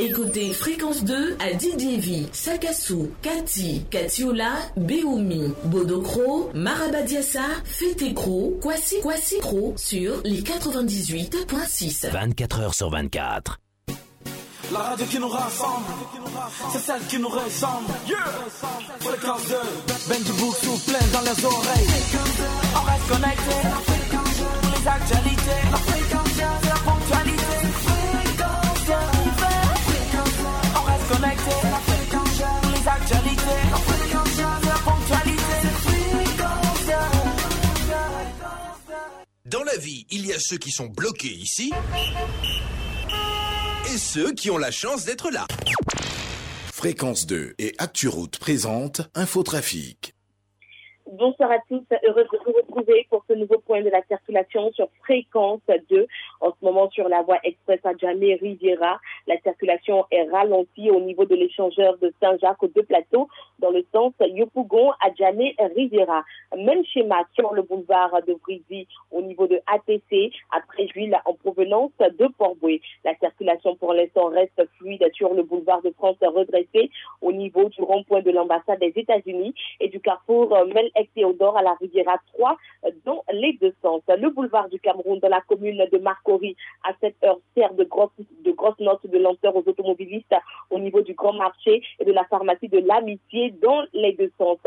Écoutez 0.00 0.54
Fréquence 0.54 1.04
2 1.04 1.36
à 1.38 1.52
Didievi, 1.52 2.26
Sakassou, 2.32 3.10
Kati, 3.20 3.84
Katiola, 3.90 4.52
Beoumi, 4.78 5.52
Bodokro, 5.64 6.50
Marabadiassa, 6.54 7.42
Fetekro, 7.64 8.58
Kwasi 8.62 9.00
Kwasi 9.02 9.40
Kro 9.40 9.74
sur 9.76 10.22
les 10.24 10.40
98.6. 10.40 12.10
24 12.10 12.60
heures 12.60 12.74
sur 12.74 12.88
24. 12.88 13.60
La 14.72 14.78
radio 14.78 15.04
qui 15.04 15.18
nous 15.18 15.28
rassemble, 15.28 15.84
c'est 16.72 16.78
celle 16.78 17.02
qui 17.06 17.18
nous 17.18 17.28
ressemble. 17.28 17.92
Yeah. 18.08 18.16
Fréquence 19.00 19.48
2, 19.48 19.54
Ben 20.08 20.22
du 20.22 20.32
bouc 20.32 20.54
souffle 20.54 20.92
plein 20.92 21.06
dans 21.12 21.20
les 21.20 21.44
oreilles. 21.44 21.88
On 22.74 22.84
reste 22.86 23.06
connecté, 23.06 23.56
les 24.62 24.88
actualités, 24.88 25.76
Dans 39.70 39.76
la 39.76 39.82
vie, 39.82 40.06
il 40.10 40.26
y 40.26 40.32
a 40.32 40.38
ceux 40.38 40.56
qui 40.56 40.70
sont 40.70 40.86
bloqués 40.86 41.28
ici 41.28 41.72
et 43.84 43.98
ceux 43.98 44.32
qui 44.32 44.50
ont 44.50 44.58
la 44.58 44.70
chance 44.70 45.04
d'être 45.04 45.30
là. 45.30 45.46
Fréquence 46.72 47.26
2 47.26 47.54
et 47.58 47.74
ActuRoute 47.78 48.38
présente 48.38 49.02
Infotrafic. 49.14 50.14
Bonsoir 51.06 51.50
à 51.52 51.58
tous, 51.68 51.84
heureuse 52.04 52.26
de 52.32 52.38
vous 52.46 52.69
retrouver 52.70 53.06
pour 53.10 53.24
ce 53.28 53.34
nouveau 53.34 53.58
point 53.58 53.82
de 53.82 53.90
la 53.90 54.02
circulation 54.04 54.72
sur 54.72 54.88
fréquence 55.02 55.60
2. 55.90 56.06
En 56.40 56.50
ce 56.50 56.64
moment, 56.64 56.88
sur 56.90 57.08
la 57.08 57.22
voie 57.22 57.38
express 57.42 57.80
à 57.84 57.96
Jamé 57.96 58.36
Riviera, 58.36 59.00
la 59.26 59.38
circulation 59.40 60.06
est 60.10 60.28
ralentie 60.30 60.90
au 60.90 61.00
niveau 61.00 61.24
de 61.24 61.34
l'échangeur 61.34 61.98
de 61.98 62.12
Saint-Jacques 62.20 62.62
aux 62.62 62.68
deux 62.68 62.82
plateaux 62.82 63.28
dans 63.58 63.70
le 63.70 63.84
sens 63.92 64.12
Yopougon 64.20 64.92
à 64.92 65.12
Jamé 65.18 65.54
Riviera. 65.76 66.24
Même 66.56 66.84
schéma 66.84 67.24
sur 67.34 67.52
le 67.52 67.62
boulevard 67.62 68.22
de 68.26 68.34
Brisy 68.34 68.86
au 69.10 69.22
niveau 69.22 69.46
de 69.46 69.60
ATC 69.66 70.32
après 70.52 70.86
Juile 70.88 71.18
en 71.24 71.34
provenance 71.34 71.92
de 71.98 72.28
Port-Boué. 72.38 72.80
La 73.04 73.14
circulation 73.16 73.76
pour 73.76 73.94
l'instant 73.94 74.26
reste 74.26 74.62
fluide 74.78 75.04
sur 75.14 75.34
le 75.34 75.42
boulevard 75.42 75.82
de 75.82 75.90
France 75.90 76.16
redressé 76.20 76.90
au 77.20 77.32
niveau 77.32 77.68
du 77.68 77.82
rond-point 77.82 78.22
de 78.22 78.30
l'ambassade 78.30 78.80
des 78.80 78.92
États-Unis 78.96 79.54
et 79.80 79.88
du 79.88 80.00
carrefour 80.00 80.56
Mel 80.72 80.90
Théodore 81.14 81.56
à 81.56 81.62
la 81.62 81.74
Riviera 81.74 82.16
3 82.34 82.56
dans 83.04 83.24
les 83.32 83.52
deux 83.54 83.74
sens. 83.82 84.02
Le 84.08 84.30
boulevard 84.30 84.68
du 84.68 84.80
Cameroun 84.80 85.18
dans 85.18 85.28
la 85.28 85.40
commune 85.42 85.86
de 85.92 85.98
Marcory 85.98 86.56
à 86.84 86.92
cette 87.00 87.22
heure 87.24 87.38
sert 87.54 87.74
de 87.74 87.84
grosses 87.84 88.80
notes 88.80 89.06
de 89.06 89.18
lenteur 89.18 89.54
aux 89.56 89.64
automobilistes 89.66 90.34
au 90.70 90.78
niveau 90.78 91.02
du 91.02 91.14
grand 91.14 91.32
marché 91.32 91.82
et 91.98 92.04
de 92.04 92.12
la 92.12 92.24
pharmacie 92.24 92.68
de 92.68 92.78
l'amitié 92.78 93.50
dans 93.62 93.84
les 93.92 94.12
deux 94.12 94.32
sens. 94.38 94.58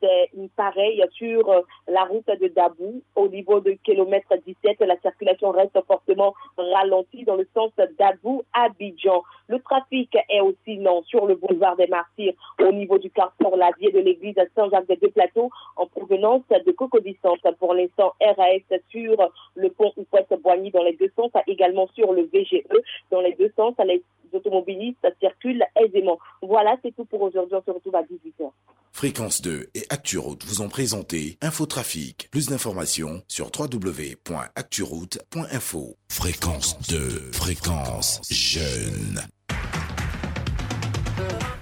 C'est 0.00 0.30
pareil 0.56 1.02
sur 1.12 1.64
la 1.86 2.04
route 2.04 2.26
de 2.26 2.48
Dabou 2.48 3.02
au 3.14 3.28
niveau 3.28 3.60
de 3.60 3.72
kilomètre 3.84 4.34
17. 4.46 4.80
La 4.80 4.98
circulation 5.00 5.50
reste 5.50 5.78
fortement 5.86 6.34
ralentie 6.56 7.24
dans 7.24 7.36
le 7.36 7.46
sens 7.54 7.70
Dabou 7.98 8.42
Abidjan. 8.52 9.22
Le 9.48 9.60
trafic 9.60 10.16
est 10.28 10.40
aussi 10.40 10.76
lent 10.76 11.02
sur 11.04 11.26
le 11.26 11.34
boulevard 11.34 11.76
des 11.76 11.86
Martyrs 11.86 12.34
au 12.60 12.72
niveau 12.72 12.98
du 12.98 13.10
carrefour 13.10 13.56
Lavier 13.56 13.92
de 13.92 14.00
l'église 14.00 14.34
Saint-Jacques 14.54 14.88
des 14.88 14.96
Deux-Plateaux 14.96 15.50
en 15.76 15.86
provenance 15.86 16.42
de 16.48 16.72
Cocodissante. 16.72 17.41
Pour 17.58 17.74
l'instant, 17.74 18.14
RAS 18.20 18.78
sur 18.90 19.32
le 19.54 19.70
pont 19.70 19.92
Ouest-Boigny 20.12 20.70
dans 20.70 20.82
les 20.82 20.94
deux 20.94 21.10
sens, 21.16 21.30
également 21.46 21.88
sur 21.94 22.12
le 22.12 22.28
VGE 22.32 22.62
dans 23.10 23.20
les 23.20 23.34
deux 23.34 23.52
sens. 23.56 23.74
Les 23.84 24.02
automobilistes 24.32 25.06
circulent 25.20 25.64
aisément. 25.76 26.18
Voilà, 26.42 26.76
c'est 26.82 26.94
tout 26.94 27.04
pour 27.04 27.22
aujourd'hui. 27.22 27.56
On 27.56 27.62
se 27.62 27.70
retrouve 27.70 27.96
à 27.96 28.02
18h. 28.02 28.50
Fréquence 28.92 29.40
2 29.40 29.70
et 29.74 29.86
ActuRoute 29.88 30.44
vous 30.44 30.60
ont 30.60 30.68
présenté 30.68 31.38
Infotrafic. 31.40 32.28
Plus 32.30 32.48
d'informations 32.48 33.22
sur 33.26 33.50
www.acturoute.info. 33.58 35.96
Fréquence 36.08 36.78
2, 36.90 37.32
fréquence 37.32 38.20
jeune. 38.30 39.22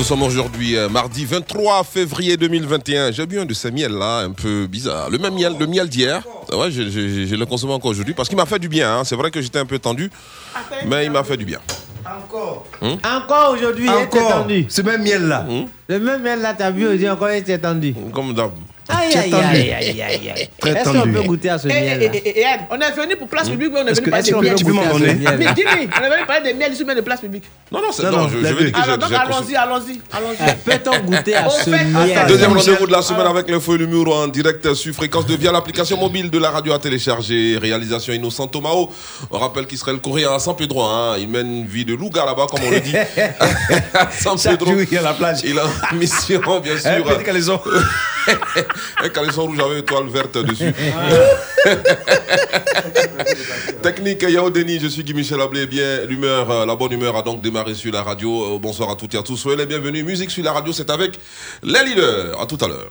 Nous 0.00 0.06
sommes 0.06 0.22
aujourd'hui 0.22 0.78
euh, 0.78 0.88
mardi 0.88 1.26
23 1.26 1.84
février 1.84 2.38
2021. 2.38 3.12
J'ai 3.12 3.26
bu 3.26 3.38
un 3.38 3.44
de 3.44 3.52
ces 3.52 3.70
miels 3.70 3.92
là, 3.92 4.20
un 4.20 4.30
peu 4.32 4.66
bizarre. 4.66 5.10
Le 5.10 5.18
même 5.18 5.34
miel, 5.34 5.52
le 5.60 5.66
miel 5.66 5.90
d'hier. 5.90 6.22
Ouais, 6.50 6.70
je, 6.70 6.84
je- 6.84 7.26
je 7.26 7.34
le 7.36 7.44
consomme 7.44 7.72
encore 7.72 7.90
aujourd'hui 7.90 8.14
parce 8.14 8.26
qu'il 8.26 8.38
m'a 8.38 8.46
fait 8.46 8.58
du 8.58 8.70
bien. 8.70 8.96
hein. 9.00 9.04
C'est 9.04 9.14
vrai 9.14 9.30
que 9.30 9.42
j'étais 9.42 9.58
un 9.58 9.66
peu 9.66 9.78
tendu, 9.78 10.10
mais 10.86 11.04
il 11.04 11.10
m'a 11.10 11.22
fait 11.22 11.36
du 11.36 11.44
bien. 11.44 11.58
Encore. 12.06 12.64
Hum? 12.80 12.96
Encore 13.04 13.52
aujourd'hui, 13.52 13.88
il 13.94 14.02
était 14.04 14.20
Encore. 14.20 14.40
tendu. 14.44 14.64
Ce 14.70 14.80
même 14.80 15.02
miel 15.02 15.26
là. 15.28 15.44
Le 15.88 15.98
même 16.00 16.22
miel 16.22 16.40
là, 16.40 16.54
t'as 16.56 16.70
vu 16.70 16.84
aujourd'hui 16.86 17.10
encore, 17.10 17.30
il 17.32 17.36
était 17.40 17.58
tendu. 17.58 17.94
Comme 18.14 18.32
d'hab. 18.32 18.52
Aïe, 18.90 19.16
aïe, 19.16 19.34
aïe, 19.34 19.72
aïe, 19.72 20.02
aïe, 20.02 20.32
aïe. 20.34 20.48
Très 20.58 20.70
Est-ce 20.72 20.84
qu'on 20.84 21.00
tendu. 21.00 21.12
peut 21.12 21.22
goûter 21.22 21.50
à 21.50 21.58
ce 21.58 21.68
Eh, 21.68 21.72
miel 21.72 22.10
eh, 22.12 22.32
eh, 22.36 22.44
on 22.70 22.78
est 22.80 22.90
venu 22.92 23.16
pour 23.16 23.28
place 23.28 23.48
publique, 23.48 23.70
mais 23.72 23.80
on 23.80 23.86
est 23.86 23.94
venu 24.00 24.10
parler 24.10 24.30
de 24.30 24.36
miel. 24.36 24.54
Tu 24.54 24.64
peux 24.64 24.72
m'en 24.72 24.86
donner 24.92 25.14
miel? 25.14 25.36
Mais 25.38 25.52
dis-lui, 25.54 25.88
on 25.98 26.04
est 26.04 26.10
venu 26.10 26.26
parler 26.26 26.54
ici, 26.72 26.84
mais 26.84 26.94
de 26.94 27.00
place 27.00 27.20
publique. 27.20 27.44
Non, 27.70 27.80
non, 27.80 27.88
c'est 27.92 28.10
Non, 28.10 28.28
je, 28.28 28.36
vais 28.38 28.70
dire 28.70 28.72
que 28.72 28.96
donc 28.96 29.12
allons-y, 29.12 29.56
allons-y, 29.56 30.00
allons-y. 30.12 30.54
Peut-on 30.64 30.98
goûter 31.04 31.34
à 31.36 31.48
ce 31.48 31.70
miel? 31.70 32.26
Deuxième 32.28 32.52
rendez-vous 32.52 32.86
de 32.86 32.92
la 32.92 33.02
semaine 33.02 33.26
avec 33.26 33.48
l'info 33.48 33.74
et 33.74 33.78
l'humour 33.78 34.16
en 34.16 34.28
direct 34.28 34.74
sur 34.74 34.94
fréquence 34.94 35.26
de 35.26 35.34
via 35.36 35.52
l'application 35.52 35.96
mobile 35.96 36.30
de 36.30 36.38
la 36.38 36.50
radio 36.50 36.72
à 36.72 36.78
télécharger. 36.78 37.58
Réalisation 37.60 38.12
Innocent 38.12 38.48
Tomao. 38.48 38.90
On 39.30 39.38
rappelle 39.38 39.66
qu'Israël 39.66 39.98
Coréen 39.98 40.32
à 40.32 40.38
San 40.38 40.56
Pedro, 40.56 40.82
hein, 40.82 41.16
il 41.18 41.28
mène 41.28 41.46
une 41.60 41.66
vie 41.66 41.84
de 41.84 41.94
louga 41.94 42.24
là-bas, 42.24 42.46
comme 42.50 42.60
on 42.64 42.70
le 42.70 42.80
dit. 42.80 42.96
à 43.94 44.10
San 44.10 44.38
Chaque 44.38 44.58
Pedro. 44.58 44.74
il 44.90 44.98
a 44.98 45.02
la 45.02 45.12
plage. 45.14 45.40
Il 45.44 45.58
a 45.58 45.64
une 45.92 45.98
mission, 45.98 46.40
bien 46.60 46.78
sûr. 46.78 47.04
Un 49.02 49.08
caleçon. 49.08 49.46
rouge 49.46 49.58
avec 49.58 49.72
une 49.72 49.78
étoile 49.78 50.08
verte 50.08 50.38
dessus. 50.38 50.74
Technique 53.82 54.22
Yao 54.22 54.50
Denis, 54.50 54.80
je 54.80 54.88
suis 54.88 55.04
Guy 55.04 55.14
Michel 55.14 55.40
Ablé. 55.40 55.66
Bien, 55.66 56.04
l'humeur, 56.06 56.50
euh, 56.50 56.66
la 56.66 56.76
bonne 56.76 56.92
humeur 56.92 57.16
a 57.16 57.22
donc 57.22 57.40
démarré 57.40 57.74
sur 57.74 57.92
la 57.92 58.02
radio. 58.02 58.56
Euh, 58.56 58.58
bonsoir 58.58 58.90
à 58.90 58.96
toutes 58.96 59.14
et 59.14 59.18
à 59.18 59.22
tous. 59.22 59.36
Soyez 59.36 59.56
les 59.56 59.66
bienvenus. 59.66 60.04
Musique 60.04 60.30
sur 60.30 60.44
la 60.44 60.52
radio, 60.52 60.72
c'est 60.72 60.90
avec 60.90 61.18
les 61.62 61.84
leaders. 61.84 62.40
À 62.40 62.46
tout 62.46 62.58
à 62.60 62.68
l'heure. 62.68 62.90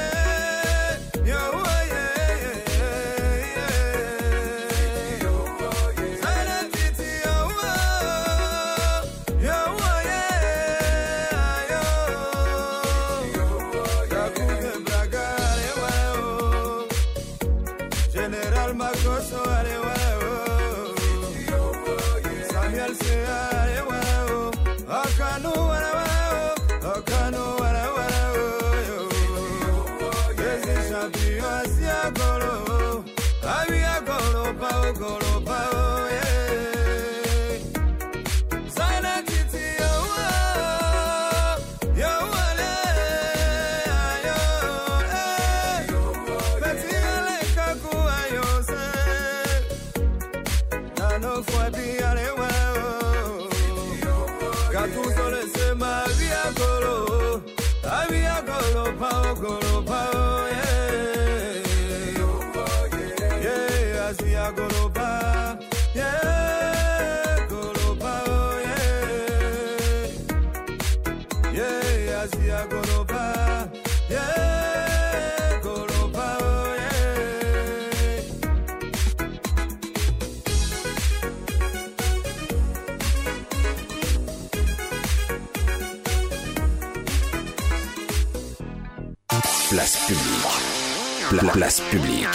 place 91.61 91.79
publique. 91.91 92.25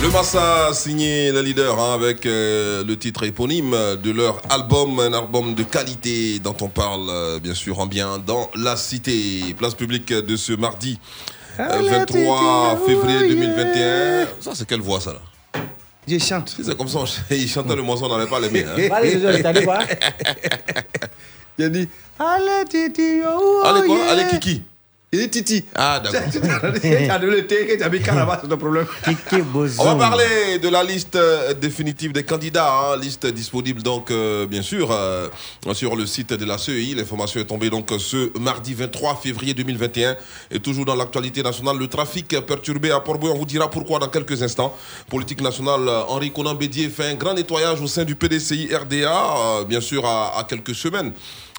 Le 0.00 0.10
Massa 0.12 0.68
a 0.68 0.72
signé 0.72 1.32
la 1.32 1.42
leader 1.42 1.80
hein, 1.80 1.94
avec 1.94 2.26
euh, 2.26 2.84
le 2.84 2.96
titre 2.96 3.24
éponyme 3.24 3.72
de 4.00 4.12
leur 4.12 4.40
album, 4.50 5.00
un 5.00 5.12
album 5.12 5.56
de 5.56 5.64
qualité 5.64 6.38
dont 6.38 6.54
on 6.60 6.68
parle 6.68 7.10
euh, 7.10 7.40
bien 7.40 7.54
sûr 7.54 7.80
en 7.80 7.86
bien 7.86 8.18
dans 8.24 8.52
la 8.54 8.76
cité. 8.76 9.52
Place 9.58 9.74
publique 9.74 10.12
de 10.12 10.36
ce 10.36 10.52
mardi 10.52 11.00
euh, 11.60 11.82
23 11.90 12.80
février 12.86 13.28
2021. 13.28 14.26
Ça, 14.40 14.52
c'est 14.54 14.66
quelle 14.66 14.80
voix, 14.80 15.00
ça, 15.00 15.12
là? 15.12 15.20
Je 16.06 16.18
chante. 16.18 16.54
C'est 16.62 16.76
comme 16.76 16.88
ça, 16.88 17.00
il 17.30 17.48
chantait 17.48 17.76
le 17.76 17.82
morceau, 17.82 18.04
on 18.06 18.16
n'avait 18.16 18.28
pas 18.28 18.40
l'aimé. 18.40 18.64
Hein. 18.64 18.88
Allez, 23.64 23.82
dit, 23.82 23.92
allez, 24.10 24.24
Kiki. 24.30 24.62
Il 25.14 25.20
est 25.20 25.28
Titi. 25.28 25.64
Ah, 25.76 26.00
d'accord. 26.02 26.20
Tu 26.80 27.10
as 27.10 27.18
donné 27.18 27.36
le 27.36 27.46
thé, 27.46 27.76
tu 27.78 27.82
as 27.84 27.88
mis 27.88 28.00
Canamas, 28.00 28.40
c'est 28.42 28.48
ton 28.48 28.56
problème. 28.56 28.86
On 29.78 29.84
va 29.84 29.94
parler 29.94 30.58
de 30.60 30.68
la 30.68 30.82
liste 30.82 31.14
euh, 31.14 31.54
définitive 31.54 32.12
des 32.12 32.24
candidats, 32.24 32.68
hein, 32.68 32.96
liste 32.96 33.26
disponible 33.26 33.82
donc 33.82 34.10
euh, 34.10 34.46
bien 34.46 34.62
sûr 34.62 34.88
euh, 34.90 35.28
sur 35.72 35.94
le 35.94 36.04
site 36.06 36.32
de 36.32 36.44
la 36.44 36.58
CEI. 36.58 36.94
L'information 36.96 37.40
est 37.40 37.44
tombée 37.44 37.70
donc 37.70 37.90
ce 37.98 38.36
mardi 38.38 38.74
23 38.74 39.20
février 39.22 39.54
2021 39.54 40.16
et 40.50 40.58
toujours 40.58 40.84
dans 40.84 40.96
l'actualité 40.96 41.42
nationale, 41.44 41.78
le 41.78 41.86
trafic 41.86 42.40
perturbé 42.40 42.90
à 42.90 42.98
Port-Bouillon. 42.98 43.34
On 43.34 43.38
vous 43.38 43.44
dira 43.44 43.70
pourquoi 43.70 44.00
dans 44.00 44.08
quelques 44.08 44.42
instants. 44.42 44.74
Politique 45.08 45.40
nationale, 45.40 45.88
Henri 46.08 46.32
Conan 46.32 46.54
Bédier 46.54 46.88
fait 46.88 47.06
un 47.06 47.14
grand 47.14 47.34
nettoyage 47.34 47.80
au 47.80 47.86
sein 47.86 48.04
du 48.04 48.16
PDCI 48.16 48.74
RDA, 48.74 49.36
euh, 49.36 49.64
bien 49.64 49.80
sûr 49.80 50.04
à, 50.04 50.38
à 50.38 50.44
quelques 50.44 50.74
semaines. 50.74 51.12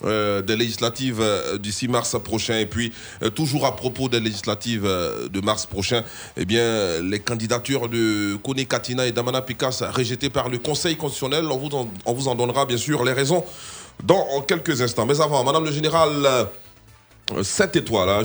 Euh, 0.04 0.42
des 0.42 0.58
législatives 0.58 1.22
euh, 1.22 1.58
du 1.58 1.72
6 1.72 1.88
mars 1.88 2.18
prochain. 2.22 2.58
Et 2.60 2.66
puis 2.66 2.92
euh, 3.24 3.30
toujours 3.30 3.66
à 3.66 3.78
propos 3.78 4.10
des 4.10 4.20
législatives 4.20 4.84
de 4.84 5.42
mars 5.42 5.66
prochain 5.66 6.04
eh 6.36 6.44
bien 6.44 7.02
les 7.02 7.20
candidatures 7.20 7.88
de 7.88 8.36
Kone 8.44 8.66
Katina 8.66 9.06
et 9.08 9.14
Damana 9.14 9.42
Pikas 9.42 9.84
rejetées 9.96 10.30
par 10.30 10.50
le 10.50 10.58
Conseil 10.58 10.98
constitutionnel 10.98 11.46
on 11.46 11.58
vous 11.58 11.76
en, 11.76 11.90
on 12.06 12.14
vous 12.14 12.28
en 12.28 12.36
donnera 12.36 12.66
bien 12.66 12.78
sûr 12.78 13.06
les 13.06 13.14
raisons 13.14 13.46
dans 14.04 14.42
quelques 14.42 14.82
instants. 14.82 15.06
Mais 15.06 15.22
avant 15.22 15.44
madame 15.46 15.64
le 15.64 15.72
général 15.72 16.28
7 17.42 17.76
étoiles, 17.78 18.10
hein. 18.10 18.22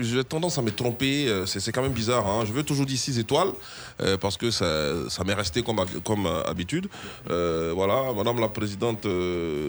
J'ai 0.00 0.22
tendance 0.22 0.58
à 0.58 0.62
me 0.62 0.70
tromper, 0.70 1.26
euh, 1.28 1.44
c'est 1.46 1.72
quand 1.72 1.82
même 1.82 1.92
bizarre. 1.92 2.26
hein. 2.26 2.44
Je 2.46 2.52
veux 2.52 2.62
toujours 2.62 2.86
dire 2.86 2.96
6 2.98 3.18
étoiles 3.18 3.48
euh, 4.00 4.16
parce 4.16 4.36
que 4.36 4.50
ça, 4.52 4.66
ça 5.08 5.24
m'est 5.24 5.34
resté 5.34 5.62
comme, 5.62 5.80
euh, 6.26 6.42
habitude. 6.46 6.86
Euh, 7.30 7.72
voilà, 7.74 8.12
Madame 8.16 8.38
la 8.40 8.48
présidente 8.48 9.06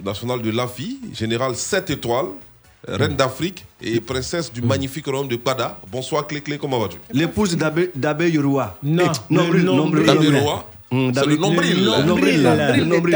nationale 0.06 0.42
de 0.42 0.52
l'AFI, 0.52 1.00
générale 1.14 1.56
7 1.56 1.90
étoiles, 1.90 2.28
reine 2.88 3.16
d'Afrique 3.16 3.66
et 3.82 4.00
princesse 4.02 4.54
du 4.54 4.62
magnifique 4.62 5.06
royaume 5.08 5.28
de 5.28 5.36
Pada. 5.36 5.80
Bonsoir 5.92 6.28
Clé-Clé, 6.28 6.58
comment 6.60 6.80
vas-tu? 6.80 6.98
L'épouse 7.12 7.58
d'Abbé 7.58 8.30
Yoruwa. 8.30 8.78
Non, 8.84 9.12
nombril, 9.30 9.64
le 9.64 9.72
nombril. 9.72 10.06
D'Abbé 10.06 10.26
nombril. 10.26 10.44
Roy 10.44 10.66
Hum, 10.92 11.12
C'est 11.14 11.26
le 11.26 11.36
nombril. 11.38 11.86
Le 11.86 12.04
nombril. 12.04 12.44
Le 12.78 12.84
nombril. 12.86 13.16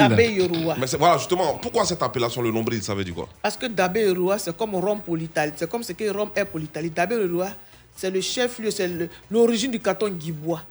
Mais 0.80 0.88
c'est- 0.88 0.98
voilà, 0.98 1.18
justement, 1.18 1.56
pourquoi 1.62 1.86
cette 1.86 2.04
appellation, 2.04 2.42
le 2.42 2.52
nombril, 2.52 2.82
ça 2.84 2.94
veut 2.94 3.04
dire 3.04 3.16
quoi? 3.16 3.28
Parce 3.42 3.58
que 3.58 3.66
Dabé 3.66 4.02
Yoruba, 4.06 4.38
c'est 4.38 4.56
comme 4.56 4.76
Rome 4.76 5.02
pour 5.04 5.18
l'Italie. 5.18 5.54
C'est 5.56 5.70
comme 5.70 5.82
ce 5.84 5.94
que 5.94 6.08
Rome 6.12 6.30
est 6.36 6.46
pour 6.46 6.60
l'Italie. 6.60 6.92
Dabé 6.92 7.16
Yoruba, 7.16 7.50
c'est 7.96 8.12
le 8.12 8.22
chef-lieu, 8.22 8.70
c'est 8.70 8.90
l'origine 9.32 9.72
du 9.72 9.80
canton 9.80 10.10
Guibois. 10.10 10.62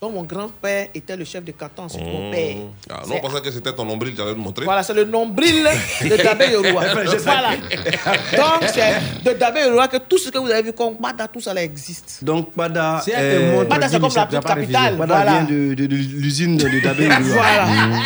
Donc 0.00 0.14
mon 0.14 0.22
grand-père 0.22 0.88
était 0.94 1.14
le 1.14 1.26
chef 1.26 1.44
de 1.44 1.52
canton, 1.52 1.82
ensuite 1.82 2.02
mon 2.06 2.30
père. 2.30 2.56
Ah, 2.88 3.02
non, 3.06 3.12
C'est- 3.12 3.20
on 3.22 3.28
pensait 3.28 3.42
que 3.42 3.50
c'était 3.50 3.70
ton 3.74 3.84
nombril, 3.84 4.14
tu 4.14 4.22
allais 4.22 4.32
nous 4.34 4.40
montrer. 4.40 4.64
Voilà, 4.64 4.82
c'est 4.82 4.94
le 4.94 5.04
nombril 5.04 5.62
de 6.00 6.16
Dabé 6.24 6.46
Yoruba. 6.52 6.80
voilà. 7.18 7.50
Donc 7.54 8.70
c'est 8.72 8.94
de 9.22 9.32
Dabé 9.38 9.60
Yoruba 9.60 9.88
que 9.88 9.98
tout 9.98 10.16
ce 10.16 10.30
que 10.30 10.38
vous 10.38 10.50
avez 10.50 10.62
vu 10.62 10.72
comme 10.72 10.94
Bada, 10.98 11.28
tout 11.28 11.42
ça 11.42 11.52
là 11.52 11.62
existe. 11.62 12.24
Donc, 12.24 12.48
Bada. 12.56 13.02
Te 13.04 13.52
montre, 13.52 13.68
Bada, 13.68 13.88
c'est 13.90 14.00
comme 14.00 14.10
la 14.14 14.22
tu 14.24 14.28
petite 14.36 14.46
capitale. 14.46 14.96
Bada 14.96 15.14
Voilà. 15.16 15.30
vient 15.32 15.42
de, 15.44 15.74
de- 15.74 15.84
de 15.86 15.94
l'usine 15.96 16.56
de, 16.56 16.66
de 16.66 16.80
Dabé 16.80 17.04
Yoruba. 17.04 17.34
Voilà. 17.34 17.66
Hum. 17.92 18.00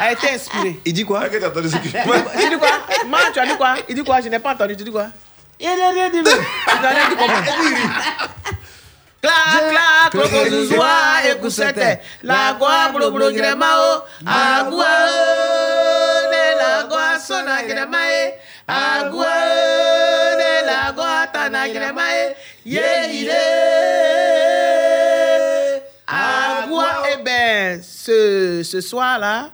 A 0.00 0.12
été 0.12 0.30
inspiré. 0.34 0.78
Il 0.84 0.92
dit 0.92 1.04
quoi? 1.04 1.26
Que 1.28 1.38
Tu 1.38 2.50
dis 2.50 2.56
quoi? 2.58 2.68
Man, 3.08 3.20
tu 3.32 3.40
as 3.40 3.46
dit 3.46 3.56
quoi? 3.56 3.74
Il 3.88 3.94
dit 3.96 4.04
quoi? 4.04 4.20
Je 4.20 4.28
n'ai 4.28 4.38
pas 4.38 4.52
entendu. 4.52 4.76
Tu 4.76 4.84
dis 4.84 4.92
quoi? 4.92 5.06
Il 5.58 5.66
n'a 5.66 5.90
rien 5.90 6.08
dit. 6.10 6.18
Il 6.18 6.82
n'a 6.82 6.88
rien 6.90 7.08
dit 7.08 7.16
Clac, 9.20 9.70
clac, 9.70 10.14
gremao, 13.32 14.04
agua, 14.24 14.94
ne 16.30 17.18
sona, 17.18 17.62
gremae, 17.64 18.38
agua, 18.66 19.34
ne 20.38 21.32
tana, 21.32 21.68
gremae, 21.68 22.36
ye, 22.64 23.30
agua. 26.06 26.86
Eh 27.12 27.22
ben, 27.22 27.82
ce, 27.82 28.62
ce 28.62 28.80
soir-là, 28.80 29.50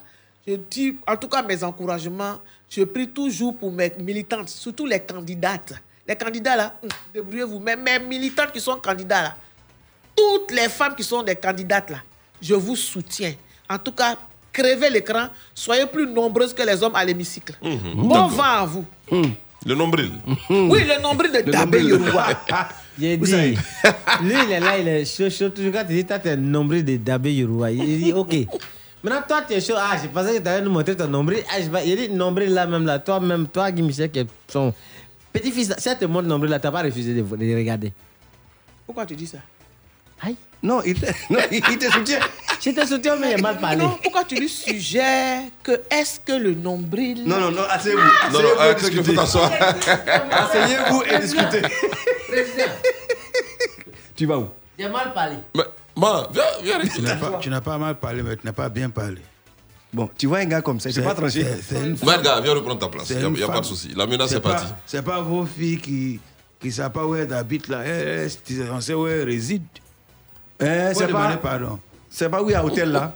je 0.46 0.54
dis, 0.56 0.96
en 1.06 1.16
tout 1.16 1.28
cas, 1.28 1.42
mes 1.42 1.64
encouragements, 1.64 2.38
je 2.68 2.82
prie 2.84 3.08
toujours 3.08 3.56
pour 3.56 3.72
mes 3.72 3.92
militantes, 3.98 4.50
surtout 4.50 4.84
les 4.84 5.00
candidates. 5.00 5.72
Les 6.06 6.16
candidats 6.16 6.56
là, 6.56 6.74
hum, 6.82 6.90
débrouillez-vous. 7.14 7.60
Mais 7.60 7.76
mes 7.76 7.98
militantes 7.98 8.52
qui 8.52 8.60
sont 8.60 8.76
candidats 8.76 9.22
là, 9.22 9.36
toutes 10.16 10.50
les 10.52 10.68
femmes 10.68 10.94
qui 10.94 11.02
sont 11.02 11.22
des 11.22 11.36
candidates 11.36 11.90
là, 11.90 11.98
je 12.40 12.54
vous 12.54 12.76
soutiens. 12.76 13.34
En 13.68 13.78
tout 13.78 13.92
cas, 13.92 14.16
crevez 14.52 14.90
l'écran, 14.90 15.28
soyez 15.54 15.86
plus 15.86 16.06
nombreuses 16.06 16.52
que 16.54 16.62
les 16.62 16.82
hommes 16.82 16.94
à 16.94 17.04
l'hémicycle. 17.04 17.54
Mhm. 17.62 17.94
Bon 18.08 18.26
vent 18.28 18.42
à 18.42 18.64
vous. 18.64 18.84
Le 19.66 19.74
nombril. 19.74 20.10
Oui, 20.50 20.84
le 20.84 21.00
nombril 21.02 21.32
de 21.32 21.50
Dabé 21.50 21.82
Yoruba. 21.82 22.28
J'ai 23.00 23.16
dit, 23.16 23.32
lui, 24.22 24.34
il 24.46 24.52
est 24.52 24.60
là, 24.60 24.78
il 24.78 24.86
est 24.86 25.04
chaud, 25.04 25.28
chaud. 25.30 25.48
Toujours 25.48 25.72
quand 25.72 25.84
tu 25.84 25.94
dis, 25.94 26.04
toi, 26.04 26.18
t'es 26.18 26.30
un 26.32 26.36
nombril 26.36 26.84
de 26.84 26.96
Dabé 26.96 27.34
Yoruba. 27.34 27.70
Il 27.72 27.98
dit, 28.04 28.12
OK. 28.12 28.34
Maintenant, 29.02 29.22
toi, 29.26 29.42
tu 29.48 29.54
es 29.54 29.60
chaud. 29.60 29.74
Ah, 29.76 29.96
je 30.00 30.06
pensais 30.08 30.36
que 30.38 30.42
tu 30.42 30.48
allais 30.48 30.62
nous 30.64 30.70
montrer 30.70 30.94
ton 30.96 31.08
nombril. 31.08 31.42
Ah, 31.50 31.60
je 31.60 31.68
vais- 31.70 31.88
Il 31.88 31.96
dit, 31.96 32.08
nombril 32.10 32.50
là, 32.54 32.66
même 32.66 32.86
là. 32.86 32.98
Toi-même, 33.00 33.48
toi, 33.48 33.72
Guy 33.72 33.82
Michel, 33.82 34.10
qui 34.10 34.20
est 34.20 34.26
son 34.48 34.72
petit-fils, 35.32 35.74
si 35.78 35.88
elle 35.88 35.98
te 35.98 36.04
montre 36.04 36.28
nombril 36.28 36.50
là, 36.50 36.60
tu 36.60 36.66
n'as 36.66 36.70
pas 36.72 36.82
refusé 36.82 37.14
de, 37.14 37.22
de 37.22 37.36
les 37.36 37.56
regarder. 37.56 37.92
Pourquoi 38.86 39.04
tu 39.06 39.16
dis 39.16 39.26
ça? 39.26 39.38
Aïe. 40.22 40.36
Non, 40.62 40.80
il 40.84 40.98
te, 40.98 41.06
non, 41.30 41.40
il 41.50 41.60
te 41.60 41.90
soutient. 41.92 42.20
Je 42.64 42.70
te 42.70 42.86
soutiens, 42.86 43.16
mais 43.16 43.32
il 43.32 43.34
a 43.34 43.38
mal 43.38 43.58
parlé. 43.58 43.76
Non, 43.82 43.98
pourquoi 44.02 44.24
tu 44.24 44.36
lui 44.36 44.48
suggères 44.48 45.42
que 45.62 45.82
est-ce 45.90 46.20
que 46.20 46.32
le 46.32 46.54
nombril. 46.54 47.22
Non, 47.26 47.38
non, 47.38 47.50
non, 47.50 47.62
asseyez-vous. 47.68 48.00
Non, 48.32 48.40
non, 48.42 48.48
euh, 48.60 48.74
discutez. 48.74 49.14
t'asseoir 49.14 49.50
Asseyez-vous 50.32 51.02
et 51.02 51.18
discutez. 51.18 51.62
Tu 54.16 54.26
vas 54.26 54.38
où? 54.38 54.48
Il 54.78 54.86
a 54.86 54.88
mal 54.88 55.12
parlé. 55.12 55.36
Mais, 55.54 55.62
viens, 56.32 56.42
viens. 56.62 56.80
Tu 56.88 57.02
n'as 57.02 57.16
pas, 57.16 57.38
tu 57.38 57.50
n'as 57.50 57.60
pas 57.60 57.78
mal 57.78 57.96
parlé, 57.96 58.22
mais 58.22 58.36
tu 58.36 58.46
n'as 58.46 58.52
pas 58.52 58.68
bien 58.68 58.88
parlé. 58.90 59.20
Bon, 59.92 60.08
tu 60.16 60.26
vois 60.26 60.38
un 60.38 60.44
gars 60.46 60.60
comme 60.62 60.80
ça, 60.80 60.88
ne 60.88 61.00
pas 61.02 61.14
tranché. 61.14 61.44
c'est- 61.44 61.96
c'est 61.96 62.22
gars, 62.22 62.40
viens 62.40 62.54
reprendre 62.54 62.80
ta 62.80 62.88
place. 62.88 63.04
C'est 63.06 63.14
Il 63.14 63.18
n'y 63.20 63.24
a, 63.24 63.28
une 63.28 63.36
y 63.36 63.42
a 63.42 63.48
pas 63.48 63.60
de 63.60 63.64
souci. 63.66 63.92
La 63.94 64.06
menace 64.06 64.32
est 64.32 64.34
C'est 64.34 64.40
pas, 64.40 64.54
partie. 64.54 64.72
c'est 64.86 65.02
pas 65.04 65.20
vos 65.20 65.44
filles 65.46 65.78
qui 65.78 66.20
qui 66.60 66.72
savent 66.72 66.90
pas 66.92 67.04
où 67.04 67.14
elles 67.14 67.32
habitent 67.32 67.68
là. 67.68 67.82
Elles, 67.84 68.30
on 68.72 68.80
sait 68.80 68.94
où 68.94 69.06
elles 69.06 69.24
résident. 69.24 69.66
Eh, 70.60 70.94
c'est 70.94 71.08
pas, 71.08 71.36
pardon. 71.42 71.78
c'est 72.10 72.28
pas 72.28 72.42
où 72.42 72.48
il 72.48 72.52
y 72.52 72.54
a 72.54 72.64
hôtel 72.64 72.90
là. 72.92 73.12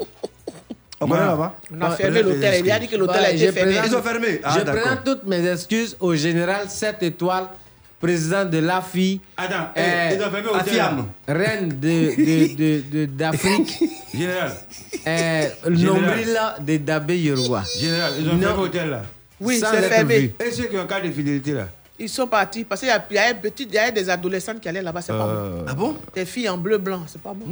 On 1.01 1.07
connaît 1.07 1.21
là-bas 1.27 1.55
On 1.73 1.81
a 1.81 1.91
fermé 1.93 2.23
l'hôtel. 2.23 2.63
Il 2.65 2.71
a 2.73 2.79
dit 2.81 2.89
que 2.89 2.97
l'hôtel 2.97 3.17
a 3.25 3.29
Ouais, 3.29 3.35
été 3.37 3.47
je 3.47 3.53
fermé. 3.53 3.77
Ils 3.87 3.97
ont 3.97 4.03
fermé. 4.03 4.41
Ah, 4.43 4.57
je 4.59 4.65
présente 4.65 5.05
toutes 5.05 5.25
mes 5.27 5.47
excuses 5.49 5.97
au 6.01 6.15
général 6.17 6.69
7 6.69 6.97
étoiles, 7.05 7.47
président 8.01 8.45
de 8.45 8.59
l'AFI, 8.59 9.21
Attends, 9.37 9.55
Euh, 9.77 10.11
ils 10.17 10.23
ont 10.23 10.31
fermé 10.31 10.49
au 10.51 10.55
Afiam. 10.57 11.07
reine 11.29 11.69
de, 11.69 11.77
de, 12.17 12.57
de, 12.57 12.83
de- 12.91 13.07
d'Afrique, 13.07 13.79
Général, 14.13 14.53
euh, 15.07 15.49
nombril 15.69 16.39
de 16.61 16.77
Dabé 16.79 17.19
Yoruba. 17.21 17.63
général, 17.79 18.13
ils 18.19 18.29
ont 18.29 18.35
Non. 18.35 18.41
fermé 18.41 18.63
l'hôtel 18.65 18.91
là. 18.91 19.03
Oui, 19.41 19.61
c'est 19.61 19.83
fermé. 19.83 20.35
Et 20.45 20.51
ceux 20.51 20.65
qui 20.65 20.77
ont 20.77 20.83
un 20.83 20.87
cas 20.87 21.01
de 21.01 21.11
fidélité 21.13 21.53
là. 21.53 21.69
Ils 22.01 22.09
sont 22.09 22.29
partis 22.29 22.63
parce 22.63 22.81
qu'il 22.81 22.89
y 22.89 22.93
a, 22.93 23.05
il 23.11 23.17
y 23.17 23.19
a 23.19 23.29
un 23.31 23.35
petit- 23.35 23.65
il 23.69 23.75
y 23.75 23.79
a 23.79 23.91
des 23.91 24.09
adolescentes 24.09 24.61
qui 24.61 24.69
allaient 24.69 24.83
là-bas, 24.83 25.01
c'est 25.01 25.13
pas 25.13 25.19
bon. 25.27 25.31
Euh, 25.35 25.63
Ah 25.67 25.75
bon? 25.75 25.97
Des 26.15 26.25
filles 26.25 26.49
en 26.49 26.57
bleu 26.57 26.79
blanc, 26.79 27.01
c'est 27.09 27.21
pas 27.21 27.35
bon. 27.35 27.45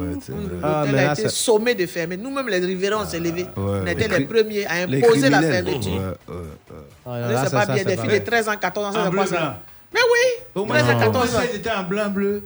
ouais, 0.00 0.14
c'est 0.20 0.32
vrai. 0.32 0.42
Ah, 0.62 0.80
L'hôtel 0.80 0.94
mais 0.96 1.06
a 1.06 1.12
été 1.12 1.22
c'est- 1.22 1.28
sommé 1.28 1.74
de 1.76 1.86
fermer. 1.86 2.16
Nous-mêmes, 2.16 2.48
les 2.48 2.58
riverains, 2.58 3.02
on 3.02 3.06
s'est 3.06 3.20
levés. 3.20 3.46
ouais. 3.56 3.80
on 3.82 3.86
était 3.86 4.08
Les 4.08 4.24
premiers 4.24 4.66
à 4.66 4.72
imposer 4.82 5.30
la 5.30 5.40
fermeture. 5.40 5.92
Ouais, 5.92 5.98
ouais, 5.98 6.34
ouais. 6.34 7.20
Mais 7.28 7.32
là, 7.32 7.44
c'est 7.44 7.50
pas 7.52 7.66
ça, 7.66 7.74
bien, 7.74 7.84
des 7.84 7.96
filles 7.96 8.20
de 8.20 8.24
13 8.24 8.48
ans, 8.48 8.56
14 8.60 8.96
ans, 8.96 9.00
c'est 9.10 9.16
pas 9.16 9.26
ça. 9.26 9.58
Mais 9.94 10.00
oui, 10.00 10.42
Au 10.60 10.66
13 10.66 10.82
ans, 10.82 10.86
moins, 10.86 11.00
14 11.04 11.36
ans. 11.36 11.40
ils 11.52 11.56
étaient 11.56 11.70
en 11.70 11.84
blanc 11.84 12.08
bleu. 12.10 12.42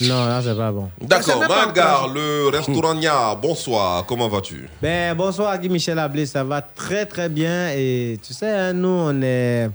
Non, 0.00 0.24
là, 0.26 0.40
c'est 0.42 0.56
pas 0.56 0.72
bon. 0.72 0.88
D'accord, 1.00 1.42
Mangar, 1.48 2.08
le 2.12 2.48
restaurant 2.48 2.94
Nia, 2.94 3.34
bonsoir, 3.40 4.04
comment 4.06 4.26
vas-tu? 4.28 4.68
Ben, 4.80 5.14
bonsoir 5.14 5.56
Guy 5.58 5.68
Michel 5.68 5.98
Ablé, 5.98 6.24
ça 6.26 6.42
va 6.42 6.60
très 6.62 7.04
très 7.06 7.28
bien 7.28 7.68
et 7.70 8.18
tu 8.26 8.32
sais, 8.32 8.48
hein, 8.50 8.72
nous 8.72 8.88
on 8.88 9.22
est 9.22 9.68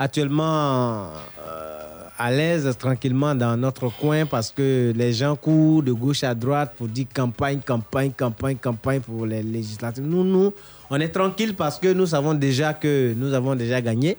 actuellement 0.00 1.10
euh, 1.46 2.08
à 2.18 2.30
l'aise 2.30 2.74
tranquillement 2.78 3.34
dans 3.34 3.54
notre 3.58 3.90
coin 3.90 4.24
parce 4.24 4.50
que 4.50 4.92
les 4.96 5.12
gens 5.12 5.36
courent 5.36 5.82
de 5.82 5.92
gauche 5.92 6.24
à 6.24 6.34
droite 6.34 6.72
pour 6.78 6.88
dire 6.88 7.06
campagne, 7.14 7.60
campagne, 7.60 8.10
campagne, 8.16 8.56
campagne 8.56 9.00
pour 9.00 9.26
les 9.26 9.42
législatives. 9.42 10.04
Nous, 10.04 10.24
nous, 10.24 10.54
on 10.88 10.98
est 10.98 11.10
tranquille 11.10 11.54
parce 11.54 11.78
que 11.78 11.92
nous 11.92 12.06
savons 12.06 12.32
déjà 12.32 12.72
que 12.72 13.12
nous 13.14 13.34
avons 13.34 13.54
déjà 13.54 13.82
gagné. 13.82 14.16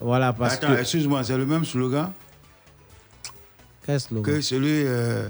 Voilà, 0.00 0.34
parce 0.34 0.54
Attends, 0.54 0.74
que... 0.74 0.80
excuse-moi, 0.80 1.24
c'est 1.24 1.36
le 1.38 1.46
même 1.46 1.64
slogan 1.64 2.12
Quel 3.86 3.98
slogan? 3.98 4.34
que 4.34 4.40
celui 4.42 4.82
euh, 4.84 5.28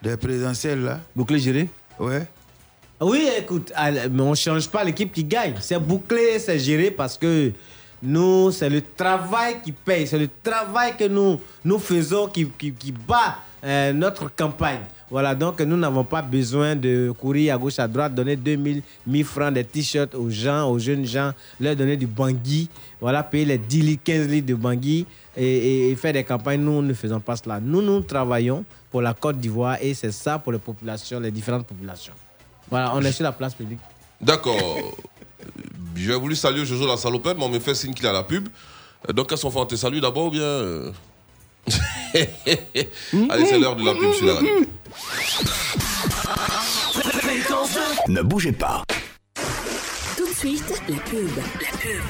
des 0.00 0.16
présidentielles 0.16 0.82
là. 0.84 1.00
Bouclé 1.16 1.40
géré 1.40 1.68
Ouais. 1.98 2.24
Oui, 3.00 3.28
écoute, 3.38 3.72
mais 4.10 4.22
on 4.22 4.30
ne 4.30 4.34
change 4.36 4.68
pas 4.68 4.84
l'équipe 4.84 5.12
qui 5.12 5.24
gagne. 5.24 5.54
C'est 5.60 5.78
bouclé, 5.78 6.38
c'est 6.38 6.58
géré 6.58 6.90
parce 6.90 7.18
que 7.18 7.52
nous, 8.02 8.50
c'est 8.52 8.68
le 8.68 8.82
travail 8.82 9.56
qui 9.64 9.72
paye. 9.72 10.06
C'est 10.06 10.18
le 10.18 10.28
travail 10.42 10.96
que 10.96 11.08
nous, 11.08 11.40
nous 11.64 11.78
faisons 11.78 12.28
qui, 12.28 12.46
qui, 12.46 12.92
bat 12.92 13.36
euh, 13.64 13.92
notre 13.92 14.34
campagne. 14.34 14.80
Voilà, 15.10 15.34
donc 15.34 15.60
nous 15.60 15.76
n'avons 15.76 16.02
pas 16.04 16.20
besoin 16.20 16.74
de 16.74 17.12
courir 17.18 17.54
à 17.54 17.58
gauche, 17.58 17.78
à 17.78 17.86
droite, 17.86 18.12
donner 18.14 18.34
2000, 18.36 18.82
1000 19.06 19.24
francs 19.24 19.54
des 19.54 19.62
t-shirts 19.64 20.14
aux 20.16 20.28
gens, 20.30 20.68
aux 20.68 20.78
jeunes 20.80 21.06
gens, 21.06 21.30
leur 21.60 21.76
donner 21.76 21.96
du 21.96 22.08
bangui, 22.08 22.68
voilà, 23.00 23.22
payer 23.22 23.44
les 23.44 23.58
10 23.58 23.82
litres, 23.82 24.02
15 24.04 24.28
litres 24.28 24.48
de 24.48 24.54
bangui 24.54 25.06
et, 25.36 25.44
et- 25.46 25.90
et 25.90 25.96
faire 25.96 26.12
des 26.12 26.24
campagnes. 26.24 26.60
Nous, 26.60 26.82
ne 26.82 26.92
faisons 26.92 27.20
pas 27.20 27.36
cela. 27.36 27.60
Nous, 27.60 27.82
nous 27.82 28.00
travaillons 28.00 28.64
pour 28.90 29.00
la 29.00 29.14
Côte 29.14 29.38
d'Ivoire 29.38 29.76
et 29.80 29.94
c'est 29.94 30.10
ça 30.12 30.38
pour 30.40 30.52
les 30.52 30.58
populations, 30.58 31.20
les 31.20 31.30
différentes 31.30 31.66
populations. 31.66 32.14
Voilà, 32.68 32.92
on 32.96 33.00
est 33.02 33.12
sur 33.12 33.22
la 33.24 33.32
place 33.32 33.54
publique. 33.54 33.78
D'accord. 34.20 34.56
J'ai 35.96 36.14
voulu 36.14 36.36
saluer 36.36 36.64
Jojo 36.64 36.86
la 36.86 36.96
salopette, 36.96 37.36
mais 37.38 37.44
on 37.44 37.48
me 37.48 37.58
fait 37.58 37.74
signe 37.74 37.94
qu'il 37.94 38.06
a 38.06 38.12
la 38.12 38.22
pub. 38.22 38.48
Donc, 39.12 39.28
qu'est-ce 39.28 39.42
qu'on 39.42 39.50
fait 39.50 39.58
On 39.58 39.66
te 39.66 39.76
salue 39.76 39.98
d'abord 40.00 40.26
ou 40.26 40.30
bien. 40.30 40.42
euh? 40.42 40.92
Allez, 42.14 43.46
c'est 43.46 43.58
l'heure 43.58 43.76
de 43.76 43.84
la 43.84 43.94
pub 43.94 44.12
sur 44.12 44.26
la 44.26 44.34
radio. 44.34 44.50
Ne 48.08 48.22
bougez 48.22 48.52
pas. 48.52 48.84
Tout 50.16 50.26
de 50.28 50.32
suite, 50.34 50.64
la 50.88 50.96
pub. 50.96 51.28
La 51.36 51.78
pub. 51.78 52.02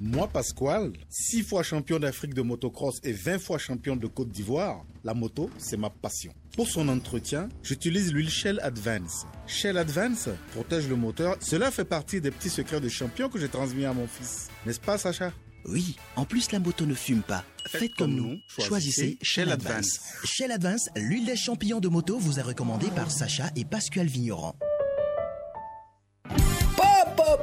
Moi, 0.00 0.26
Pasquale, 0.28 0.92
six 1.08 1.42
fois 1.42 1.62
champion 1.62 1.98
d'Afrique 1.98 2.34
de 2.34 2.42
motocross 2.42 2.98
et 3.04 3.12
20 3.12 3.38
fois 3.38 3.58
champion 3.58 3.94
de 3.96 4.06
Côte 4.08 4.30
d'Ivoire, 4.30 4.82
la 5.04 5.14
moto, 5.14 5.48
c'est 5.58 5.76
ma 5.76 5.90
passion. 5.90 6.32
Pour 6.56 6.68
son 6.68 6.88
entretien, 6.88 7.48
j'utilise 7.62 8.12
l'huile 8.12 8.28
Shell 8.28 8.60
Advance. 8.62 9.26
Shell 9.46 9.78
Advance 9.78 10.28
protège 10.52 10.86
le 10.86 10.96
moteur. 10.96 11.36
Cela 11.40 11.70
fait 11.70 11.86
partie 11.86 12.20
des 12.20 12.30
petits 12.30 12.50
secrets 12.50 12.80
de 12.80 12.90
champion 12.90 13.30
que 13.30 13.38
j'ai 13.38 13.48
transmis 13.48 13.86
à 13.86 13.94
mon 13.94 14.06
fils. 14.06 14.48
N'est-ce 14.66 14.80
pas, 14.80 14.98
Sacha? 14.98 15.32
Oui, 15.64 15.96
en 16.16 16.24
plus 16.26 16.52
la 16.52 16.58
moto 16.58 16.84
ne 16.84 16.94
fume 16.94 17.22
pas. 17.22 17.44
Faites, 17.66 17.94
comme 17.94 18.14
nous, 18.14 18.38
choisissez 18.58 19.16
Shell 19.22 19.50
Advance. 19.50 20.00
Shell 20.24 20.50
Advance, 20.50 20.90
l'huile 20.96 21.24
des 21.24 21.36
champignons 21.36 21.80
de 21.80 21.88
moto 21.88 22.18
vous 22.18 22.38
est 22.38 22.42
recommandée 22.42 22.88
par 22.94 23.10
Sacha 23.10 23.50
et 23.56 23.64
Pascal 23.64 24.06
Vigneron. 24.06 24.54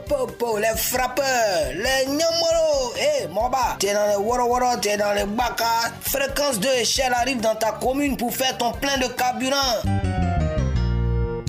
Po, 0.10 0.26
po, 0.26 0.28
po, 0.28 0.58
les 0.58 0.76
frappeurs, 0.76 1.72
les 1.76 2.06
nyamoro, 2.08 2.94
eh, 2.98 3.28
Moba, 3.28 3.78
t'es 3.80 3.94
dans 3.94 4.08
les 4.08 4.16
woro 4.18 4.48
woro, 4.48 4.76
t'es 4.82 4.98
dans 4.98 5.14
les 5.14 5.26
baka. 5.26 5.92
Fréquence 6.02 6.60
2 6.60 6.84
Shell 6.84 7.14
arrive 7.14 7.42
dans 7.42 7.54
ta 7.56 7.74
commune 7.74 8.18
pour 8.18 8.36
faire 8.36 8.58
ton 8.58 8.72
plein 8.72 8.98
de 8.98 9.06
carburant. 9.14 9.84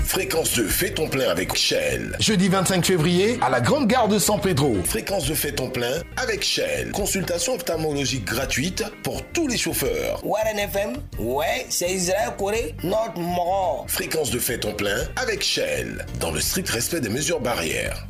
Fréquence 0.05 0.55
2, 0.57 0.67
fais 0.67 0.90
ton 0.90 1.09
plein 1.09 1.31
avec 1.31 1.55
Shell. 1.57 2.17
Jeudi 2.19 2.49
25 2.49 2.85
février, 2.85 3.38
à 3.40 3.49
la 3.49 3.61
Grande 3.61 3.87
Gare 3.87 4.09
de 4.09 4.19
San 4.19 4.40
Pedro. 4.40 4.75
Fréquence 4.85 5.26
2, 5.26 5.35
fais 5.35 5.52
ton 5.52 5.71
plein 5.71 6.02
avec 6.17 6.43
Shell. 6.43 6.90
Consultation 6.93 7.55
ophtalmologique 7.55 8.25
gratuite 8.25 8.85
pour 9.02 9.23
tous 9.33 9.47
les 9.47 9.57
chauffeurs. 9.57 10.21
Warren 10.23 10.59
FM, 10.59 10.97
ouais, 11.19 11.64
c'est 11.71 11.90
Israël 11.90 12.33
Corée, 12.37 12.75
notre 12.83 13.19
mort. 13.19 13.87
Fréquence 13.88 14.31
2, 14.31 14.38
fais 14.38 14.59
ton 14.59 14.75
plein 14.75 14.99
avec 15.17 15.43
Shell. 15.43 16.05
Dans 16.19 16.33
le 16.33 16.40
strict 16.40 16.69
respect 16.69 17.00
des 17.00 17.09
mesures 17.09 17.40
barrières. 17.40 18.07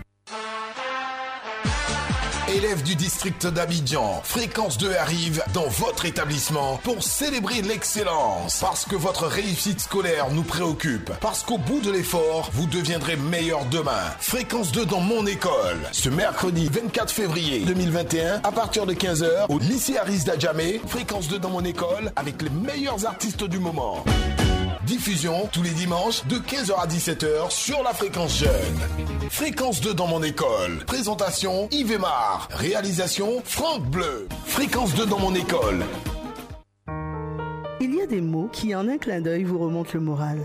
Élèves 2.57 2.83
du 2.83 2.97
district 2.97 3.47
d'Abidjan, 3.47 4.23
Fréquence 4.25 4.77
2 4.77 4.93
arrive 4.97 5.41
dans 5.55 5.69
votre 5.69 6.05
établissement 6.05 6.81
pour 6.83 7.01
célébrer 7.01 7.63
l'excellence. 7.63 8.59
Parce 8.61 8.85
que 8.85 8.97
votre 8.97 9.27
réussite 9.29 9.79
scolaire 9.79 10.33
nous 10.33 10.43
préoccupe. 10.43 11.13
Parce 11.21 11.45
qu'au 11.45 11.59
bout 11.59 11.81
de 11.81 11.93
l'effort, 11.93 12.51
vous 12.53 12.67
deviendrez 12.67 13.15
meilleur 13.15 13.67
demain. 13.67 14.03
Fréquence 14.19 14.73
2 14.73 14.85
dans 14.85 15.01
mon 15.01 15.27
école. 15.27 15.79
Ce 15.93 16.09
mercredi 16.09 16.69
24 16.73 17.13
février 17.13 17.61
2021, 17.61 18.41
à 18.43 18.51
partir 18.51 18.85
de 18.85 18.95
15h, 18.95 19.47
au 19.49 19.61
lycée 19.61 19.97
Aris 19.97 20.25
d'Adjamé. 20.25 20.81
Fréquence 20.89 21.29
2 21.29 21.39
dans 21.39 21.51
mon 21.51 21.65
école 21.65 22.11
avec 22.17 22.43
les 22.43 22.51
meilleurs 22.51 23.07
artistes 23.07 23.45
du 23.45 23.61
moment. 23.61 24.03
Diffusion 24.91 25.49
tous 25.53 25.63
les 25.63 25.71
dimanches 25.71 26.27
de 26.27 26.35
15h 26.35 26.75
à 26.77 26.89
17h 26.89 27.49
sur 27.53 27.81
la 27.85 27.95
fréquence 27.95 28.41
jeune. 28.41 28.51
Fréquence 29.31 29.81
2 29.81 29.95
dans 29.95 30.09
mon 30.09 30.21
école. 30.21 30.85
Présentation 30.85 31.69
Yves 31.71 31.93
Aymar. 31.93 32.49
Réalisation 32.51 33.41
Franck 33.45 33.85
Bleu. 33.85 34.27
Fréquence 34.47 34.93
2 34.97 35.07
dans 35.07 35.21
mon 35.21 35.33
école. 35.33 35.85
Il 37.81 37.95
y 37.95 38.01
a 38.03 38.07
des 38.07 38.21
mots 38.21 38.49
qui, 38.53 38.75
en 38.75 38.89
un 38.89 38.99
clin 38.99 39.21
d'œil, 39.21 39.45
vous 39.45 39.61
remontent 39.61 39.93
le 39.95 40.01
moral. 40.01 40.41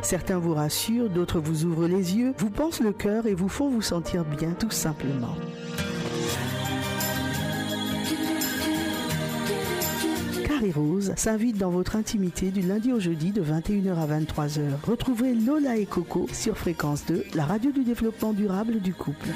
Certains 0.00 0.38
vous 0.38 0.54
rassurent, 0.54 1.10
d'autres 1.10 1.40
vous 1.40 1.66
ouvrent 1.66 1.88
les 1.88 2.16
yeux, 2.16 2.32
vous 2.38 2.48
pensent 2.48 2.80
le 2.80 2.92
cœur 2.92 3.26
et 3.26 3.34
vous 3.34 3.50
font 3.50 3.68
vous 3.68 3.82
sentir 3.82 4.24
bien, 4.24 4.52
tout 4.52 4.70
simplement. 4.70 5.36
Carré 10.60 10.72
Rose 10.72 11.12
s'invite 11.16 11.56
dans 11.56 11.70
votre 11.70 11.96
intimité 11.96 12.50
du 12.50 12.60
lundi 12.60 12.92
au 12.92 13.00
jeudi 13.00 13.30
de 13.32 13.42
21h 13.42 13.94
à 13.94 14.06
23h. 14.06 14.60
Retrouvez 14.86 15.34
Lola 15.34 15.78
et 15.78 15.86
Coco 15.86 16.26
sur 16.34 16.58
Fréquence 16.58 17.06
2, 17.06 17.24
la 17.34 17.46
radio 17.46 17.72
du 17.72 17.82
développement 17.82 18.34
durable 18.34 18.78
du 18.80 18.92
couple. 18.92 19.28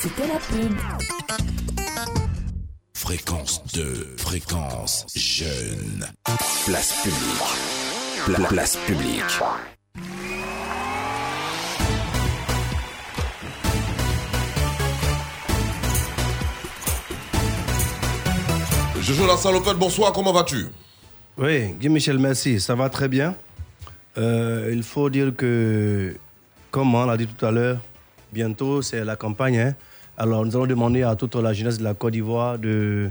C'était 0.00 0.26
la 0.26 0.38
pub. 0.38 0.76
Fréquence 2.94 3.62
2, 3.74 4.14
fréquence 4.18 5.06
jeune. 5.14 6.06
Place 6.66 6.92
publique. 7.02 8.26
Pla- 8.26 8.48
place 8.48 8.76
publique. 8.86 9.22
Jojo 19.02 19.26
la 19.26 19.36
salopette, 19.36 19.76
bonsoir, 19.76 20.12
comment 20.12 20.32
vas-tu? 20.32 20.66
Oui, 21.36 21.74
Guy 21.80 21.88
Michel, 21.88 22.18
merci. 22.18 22.60
Ça 22.60 22.76
va 22.76 22.88
très 22.88 23.08
bien. 23.08 23.34
Euh, 24.16 24.70
il 24.72 24.84
faut 24.84 25.10
dire 25.10 25.32
que, 25.36 26.14
comme 26.70 26.94
on 26.94 27.04
l'a 27.04 27.16
dit 27.16 27.26
tout 27.26 27.44
à 27.44 27.50
l'heure, 27.50 27.78
bientôt 28.32 28.80
c'est 28.80 29.04
la 29.04 29.16
campagne. 29.16 29.58
hein. 29.58 29.74
Alors 30.16 30.44
nous 30.46 30.54
allons 30.54 30.66
demander 30.66 31.02
à 31.02 31.16
toute 31.16 31.34
la 31.34 31.52
jeunesse 31.52 31.78
de 31.78 31.84
la 31.84 31.94
Côte 31.94 32.12
d'Ivoire 32.12 32.58
de, 32.60 33.10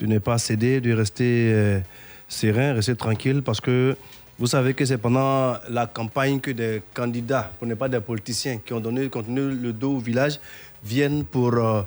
ne 0.00 0.18
pas 0.18 0.36
céder, 0.38 0.80
de 0.80 0.92
rester 0.92 1.52
euh, 1.52 1.78
serein, 2.26 2.72
rester 2.72 2.96
tranquille, 2.96 3.42
parce 3.44 3.60
que 3.60 3.96
vous 4.36 4.48
savez 4.48 4.74
que 4.74 4.84
c'est 4.84 4.98
pendant 4.98 5.54
la 5.68 5.86
campagne 5.86 6.40
que 6.40 6.50
des 6.50 6.82
candidats, 6.92 7.52
pour 7.58 7.68
ne 7.68 7.74
pas 7.74 7.88
des 7.88 8.00
politiciens, 8.00 8.58
qui 8.58 8.72
ont 8.72 8.80
donné, 8.80 9.08
le 9.28 9.72
dos 9.72 9.92
au 9.96 9.98
village, 10.00 10.40
viennent 10.82 11.24
pour 11.24 11.54
euh, 11.54 11.82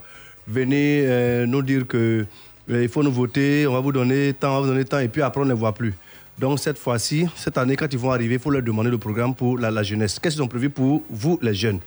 venir 0.48 1.48
nous 1.48 1.62
dire 1.62 1.86
que 1.88 2.26
il 2.68 2.90
faut 2.90 3.04
nous 3.04 3.12
voter, 3.12 3.68
on 3.68 3.74
va 3.74 3.80
vous 3.80 3.92
donner 3.92 4.34
tant, 4.34 4.52
on 4.52 4.54
va 4.56 4.60
vous 4.62 4.68
donner 4.68 4.86
tant, 4.86 5.00
et 5.00 5.08
puis 5.08 5.22
après 5.22 5.42
on 5.42 5.46
ne 5.46 5.54
voit 5.54 5.74
plus. 5.74 5.94
Donc 6.38 6.60
cette 6.60 6.78
fois-ci, 6.78 7.28
cette 7.36 7.58
année, 7.58 7.76
quand 7.76 7.92
ils 7.92 8.00
vont 8.00 8.12
arriver, 8.12 8.36
il 8.36 8.40
faut 8.40 8.50
leur 8.50 8.64
demander 8.64 8.90
le 8.90 8.98
programme 8.98 9.36
pour 9.36 9.58
la, 9.58 9.84
jeunesse. 9.84 10.20
Qu'est-ce 10.20 10.36
qu'ils 10.36 10.44
ont 10.44 10.48
prévu 10.48 10.70
pour 10.70 11.04
vous, 11.10 11.38
les 11.42 11.54
jeunes? 11.54 11.80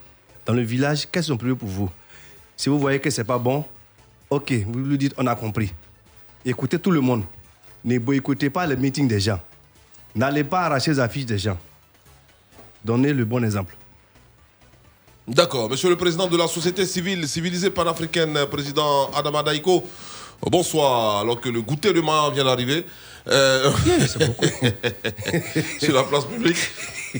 Dans 0.45 0.53
le 0.53 0.63
village, 0.63 1.09
qu'est-ce 1.11 1.27
qu'ils 1.27 1.35
ont 1.35 1.39
prévu 1.39 1.57
pour 1.57 1.69
vous? 1.69 1.91
Si 2.57 2.69
vous 2.69 2.79
voyez 2.79 3.01
que 3.01 3.11
c'est 3.11 3.25
pas 3.25 3.39
bon, 3.39 3.65
ok, 4.31 4.53
vous 4.67 4.79
lui 4.79 4.99
dites, 4.99 5.15
on 5.19 5.27
a 5.27 5.35
compris. 5.35 5.73
Écoutez 6.45 6.79
tout 6.79 6.91
le 6.91 7.01
monde. 7.01 7.25
Ne 7.85 7.99
boycottez 7.99 8.51
pas 8.51 8.67
les 8.67 8.77
meetings 8.77 9.09
des 9.09 9.21
gens. 9.21 9.41
N'allez 10.15 10.45
pas 10.45 10.63
arracher 10.63 10.93
les 10.93 11.01
affiches 11.01 11.27
des 11.27 11.39
gens. 11.39 11.59
Donnez 12.85 13.13
le 13.13 13.25
bon 13.25 13.43
exemple. 13.45 13.77
D'accord. 15.27 15.69
Monsieur 15.69 15.89
le 15.89 15.97
président 15.97 16.29
de 16.29 16.37
la 16.37 16.47
société 16.47 16.87
civile 16.87 17.27
civilisée 17.27 17.71
panafricaine, 17.71 18.47
président 18.49 19.11
Adama 19.11 19.43
Daiko, 19.43 19.85
bonsoir. 20.43 21.21
Alors 21.21 21.41
que 21.41 21.49
le 21.49 21.63
goûter 21.63 21.93
de 21.93 22.01
mar 22.01 22.31
vient 22.33 22.45
d'arriver. 22.45 22.85
Euh, 23.29 23.73
sur 25.81 25.95
la 25.95 26.05
place 26.05 26.25
publique. 26.27 26.57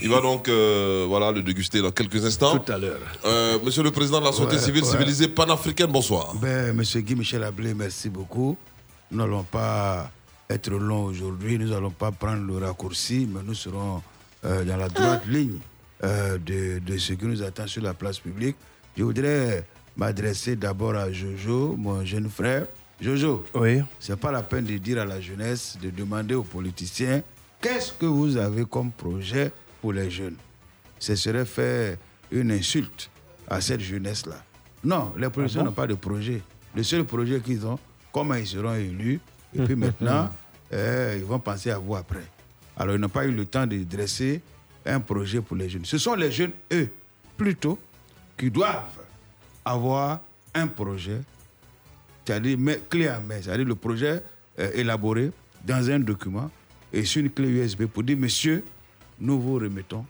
Il 0.01 0.09
va 0.09 0.21
donc 0.21 0.47
euh, 0.47 1.05
voilà, 1.07 1.31
le 1.31 1.41
déguster 1.41 1.81
dans 1.81 1.91
quelques 1.91 2.23
instants. 2.25 2.57
Tout 2.59 2.71
à 2.71 2.77
l'heure. 2.77 2.99
Euh, 3.25 3.57
monsieur 3.63 3.83
le 3.83 3.91
président 3.91 4.19
de 4.19 4.25
la 4.25 4.31
société 4.31 4.55
Ouais, 4.55 4.61
civile 4.61 4.83
ouais. 4.83 4.89
civilisée 4.89 5.27
panafricaine, 5.27 5.91
bonsoir. 5.91 6.35
Ben, 6.35 6.73
Monsieur 6.75 7.01
Guy 7.01 7.15
Michel 7.15 7.43
Ablé, 7.43 7.73
merci 7.73 8.09
beaucoup. 8.09 8.55
Nous 9.11 9.17
n'allons 9.17 9.43
pas 9.43 10.11
être 10.49 10.69
longs 10.71 11.05
aujourd'hui, 11.05 11.57
nous 11.57 11.69
n'allons 11.69 11.91
pas 11.91 12.11
prendre 12.11 12.45
le 12.45 12.57
raccourci, 12.65 13.27
mais 13.29 13.41
nous 13.43 13.53
serons 13.55 14.01
euh, 14.45 14.63
dans 14.63 14.77
la 14.77 14.87
droite 14.87 15.23
ligne 15.27 15.57
euh, 16.03 16.37
de, 16.37 16.79
de 16.79 16.97
ce 16.97 17.13
qui 17.13 17.25
nous 17.25 17.41
attend 17.43 17.67
sur 17.67 17.81
la 17.81 17.93
place 17.93 18.19
publique. 18.19 18.55
Je 18.95 19.03
voudrais 19.03 19.65
m'adresser 19.97 20.55
d'abord 20.55 20.95
à 20.95 21.11
Jojo, 21.11 21.75
mon 21.77 22.05
jeune 22.05 22.29
frère. 22.29 22.67
Jojo, 22.99 23.43
oui. 23.53 23.81
c'est 23.99 24.15
pas 24.19 24.31
la 24.31 24.41
peine 24.41 24.65
de 24.65 24.77
dire 24.77 24.99
à 25.01 25.05
la 25.05 25.21
jeunesse, 25.21 25.77
de 25.81 25.89
demander 25.91 26.33
aux 26.33 26.43
politiciens 26.43 27.21
qu'est-ce 27.61 27.93
que 27.93 28.07
vous 28.07 28.37
avez 28.37 28.65
comme 28.65 28.91
projet 28.91 29.51
pour 29.81 29.93
les 29.93 30.09
jeunes? 30.09 30.35
Ce 30.97 31.15
serait 31.15 31.45
faire 31.45 31.97
une 32.31 32.51
insulte 32.51 33.09
à 33.47 33.61
cette 33.61 33.81
jeunesse-là. 33.81 34.43
Non, 34.83 35.13
les 35.17 35.29
politiciens 35.29 35.61
Ah 35.61 35.63
bon? 35.65 35.69
n'ont 35.69 35.75
pas 35.75 35.85
de 35.87 35.93
projet. 35.93 36.41
Le 36.75 36.81
seul 36.83 37.03
projet 37.05 37.39
qu'ils 37.39 37.65
ont, 37.67 37.77
comment 38.11 38.33
ils 38.35 38.47
seront 38.47 38.73
élus, 38.73 39.19
et 39.55 39.61
puis 39.63 39.75
maintenant, 39.75 40.29
euh, 40.73 41.15
ils 41.17 41.23
vont 41.23 41.39
penser 41.39 41.69
à 41.69 41.77
vous 41.77 41.95
après. 41.95 42.23
Alors, 42.75 42.95
ils 42.95 43.01
n'ont 43.01 43.09
pas 43.09 43.25
eu 43.25 43.31
le 43.31 43.45
temps 43.45 43.67
de 43.67 43.77
dresser 43.83 44.41
un 44.85 44.99
projet 44.99 45.41
pour 45.41 45.55
les 45.55 45.69
jeunes. 45.69 45.85
Ce 45.85 45.97
sont 45.99 46.15
les 46.15 46.31
jeunes, 46.31 46.51
eux, 46.73 46.89
plutôt, 47.35 47.77
qui 48.37 48.49
doivent 48.49 48.83
avoir 49.63 50.21
un 50.53 50.67
projet 50.67 51.21
c'est-à-dire 52.27 52.57
clé 52.89 53.09
en 53.09 53.21
main, 53.21 53.41
c'est-à-dire 53.41 53.65
le 53.65 53.75
projet 53.75 54.21
euh, 54.59 54.69
élaboré 54.73 55.31
dans 55.65 55.89
un 55.89 55.99
document 55.99 56.51
et 56.91 57.05
sur 57.05 57.21
une 57.21 57.29
clé 57.29 57.47
USB 57.47 57.85
pour 57.85 58.03
dire, 58.03 58.17
monsieur, 58.17 58.63
nous 59.19 59.39
vous 59.39 59.55
remettons 59.55 60.05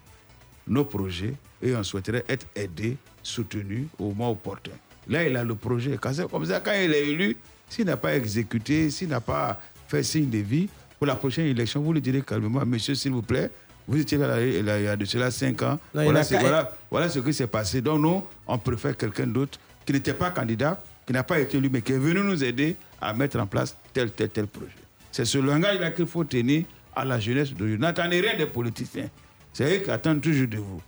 nos 0.67 0.83
projets 0.83 1.33
et 1.61 1.75
on 1.75 1.83
souhaiterait 1.83 2.25
être 2.27 2.47
aidé, 2.55 2.97
soutenu 3.21 3.87
au 3.99 4.09
moment 4.09 4.31
opportun. 4.31 4.71
Là, 5.07 5.23
il 5.27 5.35
a 5.37 5.43
le 5.43 5.55
projet. 5.55 5.97
Comme 5.97 6.45
ça, 6.45 6.59
quand 6.59 6.73
il 6.73 6.91
est 6.93 7.07
élu, 7.07 7.37
s'il 7.69 7.85
n'a 7.85 7.97
pas 7.97 8.15
exécuté, 8.15 8.89
s'il 8.89 9.09
n'a 9.09 9.21
pas 9.21 9.59
fait 9.87 10.03
signe 10.03 10.29
de 10.29 10.39
vie, 10.39 10.67
pour 10.97 11.07
la 11.07 11.15
prochaine 11.15 11.45
élection, 11.45 11.81
vous 11.81 11.93
lui 11.93 12.01
direz 12.01 12.21
calmement, 12.21 12.65
monsieur, 12.65 12.95
s'il 12.95 13.11
vous 13.11 13.21
plaît, 13.21 13.51
vous 13.87 14.01
étiez 14.01 14.17
là, 14.17 14.41
il 14.43 14.65
y 14.65 14.87
a 14.87 14.95
de 14.97 15.05
cela 15.05 15.31
cinq 15.31 15.61
ans. 15.61 15.79
Non, 15.93 16.03
voilà, 16.03 16.23
voilà, 16.23 16.75
voilà 16.91 17.09
ce 17.09 17.19
qui 17.19 17.33
s'est 17.33 17.47
passé. 17.47 17.81
Donc, 17.81 18.01
nous, 18.01 18.23
on 18.45 18.57
préfère 18.57 18.97
quelqu'un 18.97 19.27
d'autre 19.27 19.59
qui 19.85 19.93
n'était 19.93 20.13
pas 20.13 20.31
candidat, 20.31 20.81
qui 21.07 21.13
n'a 21.13 21.23
pas 21.23 21.39
été 21.39 21.57
élu, 21.57 21.69
mais 21.71 21.81
qui 21.81 21.93
est 21.93 21.97
venu 21.97 22.19
nous 22.19 22.43
aider 22.43 22.75
à 23.01 23.13
mettre 23.13 23.39
en 23.39 23.47
place 23.47 23.75
tel, 23.93 24.11
tel, 24.11 24.29
tel 24.29 24.45
projet. 24.47 24.67
C'est 25.11 25.23
ce 25.25 25.37
langage-là 25.37 25.91
qu'il 25.91 26.05
faut 26.05 26.25
tenir 26.25 26.65
à 26.95 27.05
la 27.05 27.17
jeunesse 27.19 27.53
de 27.53 27.77
N'attendez 27.77 28.19
rien 28.19 28.35
des 28.37 28.45
politiciens. 28.45 29.09
C'est 29.53 29.77
eux 29.77 29.79
qui 29.83 29.89
attendent 29.89 30.21
toujours 30.21 30.47
de 30.47 30.57
vous. 30.57 30.81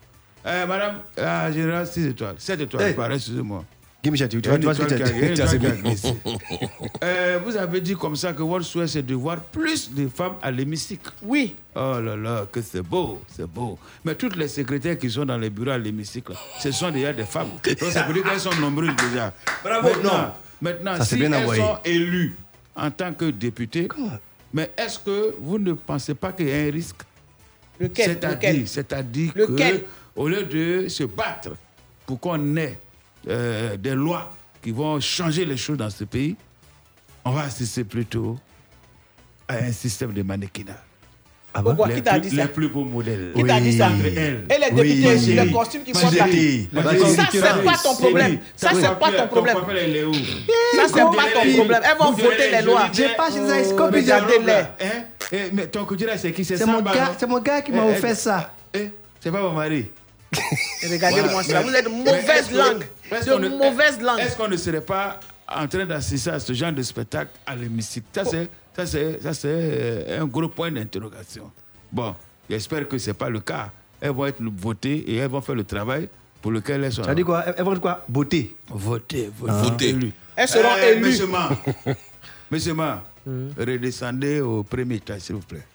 Eh, 0.46 0.66
madame, 0.68 0.96
la 1.18 1.52
générale, 1.52 1.88
6 1.88 2.08
étoiles. 2.08 2.36
7 2.38 2.60
étoires, 2.62 2.84
Hey. 2.84 2.94
pareil, 2.94 3.16
excusez-moi. 3.16 3.64
Guy 4.02 4.12
Michel, 4.12 4.30
tu 4.30 4.40
vois, 4.40 4.74
ce 4.74 4.82
que 4.82 4.88
tu 4.88 5.42
as 5.42 7.40
vous 7.44 7.58
avez 7.58 7.82
dit 7.82 7.96
comme 7.96 8.16
ça 8.16 8.32
que 8.32 8.42
votre 8.42 8.64
souhait, 8.64 8.88
c'est 8.88 9.02
de 9.06 9.14
voir 9.14 9.42
plus 9.42 9.92
de 9.94 10.08
femmes 10.08 10.36
à 10.42 10.52
l'hémicycle. 10.52 11.12
Oui. 11.22 11.56
Oh 11.76 12.00
là 12.00 12.16
là, 12.16 12.46
que 12.50 12.62
c'est 12.62 12.82
beau, 12.82 13.22
c'est 13.28 13.46
beau. 13.46 13.78
Mais 14.06 14.16
toutes 14.16 14.38
les 14.38 14.48
secrétaires 14.48 14.98
qui 14.98 15.10
sont 15.10 15.26
dans 15.26 15.38
les 15.38 15.50
bureaux 15.50 15.72
à 15.72 15.78
l'hémicycle, 15.78 16.32
ce 16.60 16.72
sont 16.72 16.92
déjà 16.92 17.12
des 17.12 17.26
femmes. 17.26 17.50
Donc 17.66 17.92
ça 17.92 18.04
veut 18.04 18.14
dire 18.14 18.24
qu'elles 18.24 18.40
sont 18.40 18.56
nombreuses 18.56 18.96
déjà. 18.96 19.34
Bravo, 19.62 19.90
Maintenant, 19.90 20.12
non. 20.14 20.32
maintenant 20.62 20.96
Ça, 20.96 21.04
si 21.06 21.16
bien 21.18 21.34
elles 21.34 21.44
envoyé. 21.44 21.62
sont 21.62 21.78
élues 21.84 22.36
en 22.78 22.92
tant 22.92 23.14
que 23.14 23.26
députées, 23.26 23.90
mais 24.54 24.72
est-ce 24.78 25.00
que 25.00 25.36
vous 25.42 25.60
ne 25.60 25.74
pensez 25.74 26.14
pas 26.16 26.32
qu'il 26.32 26.48
y 26.48 26.54
a 26.54 26.56
un 26.68 26.72
risque? 26.72 27.02
Lequel? 27.78 28.06
C'est-à-dire, 28.12 28.68
c'est-à-dire 28.68 29.34
que 29.34 29.84
au 30.16 30.30
lieu 30.30 30.44
de 30.44 30.88
se 30.88 31.04
battre 31.04 31.52
pour 32.06 32.18
qu'on 32.20 32.56
ait 32.56 32.78
euh, 33.28 33.78
des 33.78 33.96
lois 33.96 34.32
qui 34.62 34.72
vont 34.72 35.00
changer 35.00 35.46
les 35.46 35.58
choses 35.58 35.78
dans 35.78 35.90
ce 35.90 36.04
pays, 36.04 36.36
on 37.26 37.32
va 37.32 37.44
assister 37.44 37.84
plutôt 37.84 38.38
à 39.48 39.56
un 39.56 39.72
système 39.72 40.14
de 40.14 40.22
mannequinat. 40.24 40.78
Ah 41.52 41.62
bon? 41.64 41.70
Pourquoi 41.72 41.88
les 41.88 41.96
Qui 41.96 42.02
t'a 42.04 42.12
plus, 42.20 42.30
dit 42.30 42.36
ça? 42.36 42.44
les 42.44 42.48
plus 42.50 42.70
beaux 42.70 42.86
modèles. 42.86 43.32
Qui 43.36 43.44
t'a 43.44 43.60
dit 43.60 43.76
ça? 43.76 43.88
Entre 43.88 44.06
elles. 44.06 44.46
Et 44.50 44.60
les 44.60 44.80
Oui, 44.80 45.02
députés, 45.02 45.34
ma 45.36 45.44
les 45.46 45.52
costumes 45.52 45.84
qui 45.84 45.92
portent 45.94 46.04
là. 46.14 46.28
Ça, 46.28 47.28
c'est 47.32 47.64
pas 47.64 47.78
ton 47.84 47.96
problème. 47.96 48.40
Ça, 48.56 48.70
c'est 48.76 49.00
pas 49.00 49.12
ton 49.12 49.28
problème. 49.28 49.58
Ça, 49.58 49.62
c'est 50.88 50.94
pas 50.94 51.10
ton 51.10 51.54
problème. 51.56 51.82
Elles 51.84 51.98
vont 51.98 52.12
voter 52.12 52.52
les 52.52 52.62
lois. 52.62 52.90
J'ai 52.94 53.10
pas 53.16 53.32
chez 53.32 53.48
ça, 53.48 53.74
Oh, 53.80 53.86
Regardez-les. 53.92 54.52
Hein? 54.54 55.04
Eh, 55.32 55.38
Mais 55.54 55.68
ton 55.68 55.86
côté 55.86 56.06
là, 56.06 56.18
c'est 56.18 56.32
qui? 56.32 56.46
C'est 56.46 56.64
mon 56.66 56.82
gars- 56.82 57.16
c'est 57.18 57.28
mon 57.28 57.40
gars 57.40 57.62
qui 57.62 57.72
m'a 57.72 57.86
Eh, 57.88 57.92
offert 57.92 58.12
eh, 58.12 58.16
ça. 58.16 58.54
eh, 58.76 58.92
C'est 59.20 59.32
pas 59.32 59.42
mon 59.42 59.54
mari. 59.54 59.90
Regardez-moi 60.90 61.44
ça. 61.44 61.62
Vous 61.62 61.74
êtes 61.74 61.86
de 61.86 61.90
mauvaise 61.90 62.52
langue. 62.52 62.86
De 63.12 63.50
mauvaise 63.50 64.00
langue. 64.02 64.20
Est-ce 64.20 64.38
qu'on 64.38 64.48
ne 64.48 64.58
serait 64.58 64.82
pas 64.82 65.20
en 65.48 65.68
train 65.68 65.86
d'assister 65.86 66.30
à 66.32 66.40
ce 66.40 66.54
genre 66.54 66.72
de 66.72 66.82
spectacle 66.84 67.32
à 67.46 67.56
l'hémicycle? 67.56 68.06
Ça, 68.14 68.26
c'est, 68.26 68.50
ça, 68.76 68.86
c'est, 68.86 69.22
ça, 69.22 69.34
c'est 69.34 69.48
euh, 69.52 70.22
un 70.22 70.26
gros 70.26 70.48
point 70.50 70.72
d'interrogation. 70.72 71.52
Bon, 71.92 72.16
j'espère 72.50 72.88
que 72.88 72.98
ce 72.98 73.10
n'est 73.10 73.14
pas 73.16 73.30
le 73.30 73.40
cas. 73.40 73.72
Elles 74.02 74.12
vont 74.12 74.26
être 74.28 74.42
votées 74.42 74.98
et 75.08 75.16
elles 75.18 75.30
vont 75.30 75.42
faire 75.42 75.56
le 75.56 75.64
travail 75.64 76.08
pour 76.42 76.52
lequel 76.52 76.84
elles 76.84 76.94
sont. 76.94 77.04
Ça 77.04 77.14
dit 77.16 77.24
quoi? 77.24 77.44
Elles 77.46 77.64
vont 77.66 77.80
quoi? 77.80 78.06
Voter, 78.08 78.56
Ah. 78.70 78.74
voter. 78.76 79.30
Voter. 79.38 79.96
Elles 80.36 80.48
seront 80.48 80.70
Eh, 80.82 80.92
élues. 80.92 81.02
Monsieur 81.06 81.28
Ma, 81.28 81.50
Monsieur 82.52 82.74
Ma, 82.74 83.04
redescendez 83.58 84.40
au 84.42 84.64
premier 84.64 84.96
étage, 84.96 85.22
s'il 85.22 85.36
vous 85.36 85.42
plaît. 85.42 85.66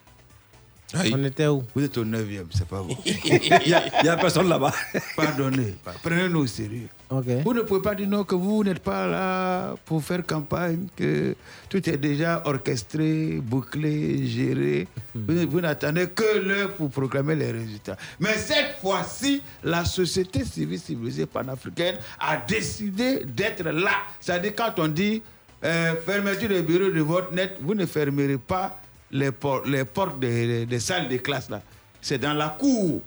On 1.12 1.24
était 1.24 1.46
où? 1.46 1.64
Vous 1.74 1.83
êtes 1.85 1.96
au 1.98 2.04
9e, 2.04 2.44
c'est 2.50 2.66
pas 2.66 2.80
vous. 2.80 2.96
Il 3.04 3.68
y 3.68 4.09
a- 4.09 4.16
personne 4.16 4.48
là-bas. 4.48 4.72
Pardonnez, 5.16 5.74
prenez-nous 6.02 6.40
au 6.40 6.46
sérieux. 6.46 6.88
Vous 7.11 7.54
ne 7.54 7.61
pouvez 7.62 7.83
pas 7.83 7.94
dire 7.94 8.09
non 8.09 8.24
que 8.24 8.35
vous 8.35 8.64
n'êtes 8.64 8.80
pas 8.80 9.07
là 9.07 9.74
pour 9.85 10.02
faire 10.02 10.24
campagne, 10.26 10.87
que 10.96 11.37
tout 11.68 11.88
est 11.88 11.96
déjà 11.96 12.42
orchestré, 12.44 13.38
bouclé, 13.42 14.26
géré. 14.26 14.88
Vous, 15.14 15.48
vous 15.48 15.61
n'attendez 15.61 16.09
que 16.09 16.38
l'heure 16.38 16.72
pour 16.72 16.90
proclamer 16.90 17.37
les 17.37 17.52
résultats. 17.52 17.96
Mais 18.18 18.35
cette 18.35 18.76
fois-ci, 18.80 19.42
la 19.62 19.85
société 19.85 20.44
civile 20.44 20.78
civilisée 20.80 21.26
panafricaine 21.26 21.96
a 22.18 22.37
décidé 22.38 23.24
d'être 23.24 23.62
là. 23.64 23.92
C'est-à-dire 24.20 24.54
quand 24.57 24.72
on 24.78 24.88
dit 24.88 25.22
euh, 25.64 25.94
fermeture 26.04 26.48
des 26.48 26.62
bureaux 26.62 26.90
de 26.90 27.00
vote 27.00 27.33
net, 27.33 27.57
vous 27.61 27.74
ne 27.74 27.87
fermerez 27.87 28.38
pas 28.38 28.80
les, 29.14 29.31
por- 29.33 29.64
les 29.66 29.85
portes 29.87 30.18
des, 30.18 30.66
des 30.66 30.81
salles 30.81 31.09
de 31.09 31.16
classe 31.16 31.48
là. 31.48 31.62
C'est 32.03 32.18
dans 32.18 32.35
la 32.35 32.48
cour 32.50 33.00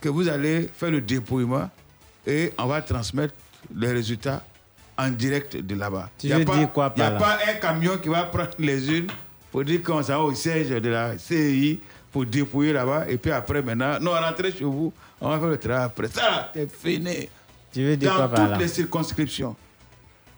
que 0.00 0.08
vous 0.08 0.26
allez 0.28 0.68
faire 0.74 0.90
le 0.90 1.00
dépouillement 1.00 1.70
et 2.26 2.52
on 2.58 2.66
va 2.66 2.82
transmettre 2.82 3.34
les 3.74 3.92
résultats 3.92 4.42
en 4.96 5.10
direct 5.10 5.56
de 5.56 5.74
là-bas. 5.76 6.10
Il 6.24 6.30
y 6.30 6.32
a 6.32 6.40
pas- 6.40 6.66
quoi 6.66 6.92
n'y 6.96 7.02
a 7.02 7.10
là? 7.10 7.18
pas 7.18 7.38
un 7.48 7.54
camion 7.54 7.98
qui 7.98 8.08
va 8.08 8.24
prendre 8.24 8.50
les 8.58 8.90
unes 8.90 9.06
pour 9.52 9.62
dire 9.64 9.82
qu'on 9.82 10.02
s'en 10.02 10.14
va 10.18 10.20
au 10.24 10.34
siège 10.34 10.70
de 10.70 10.88
la 10.88 11.16
CI 11.18 11.78
pour 12.10 12.24
dépouiller 12.26 12.72
là-bas 12.72 13.04
et 13.08 13.18
puis 13.18 13.30
après 13.30 13.62
maintenant, 13.62 14.00
non, 14.00 14.12
rentrez 14.12 14.50
chez 14.50 14.64
vous, 14.64 14.92
on 15.20 15.28
va 15.28 15.38
faire 15.38 15.48
le 15.48 15.58
travail 15.58 15.84
après. 15.84 16.08
Ça, 16.08 16.50
c'est 16.54 16.72
fini. 16.74 17.28
Tu 17.72 17.84
veux 17.84 17.96
dire 17.96 18.16
Dans 18.16 18.28
quoi 18.28 18.38
toutes 18.38 18.50
là? 18.50 18.56
les 18.58 18.68
circonscriptions, 18.68 19.54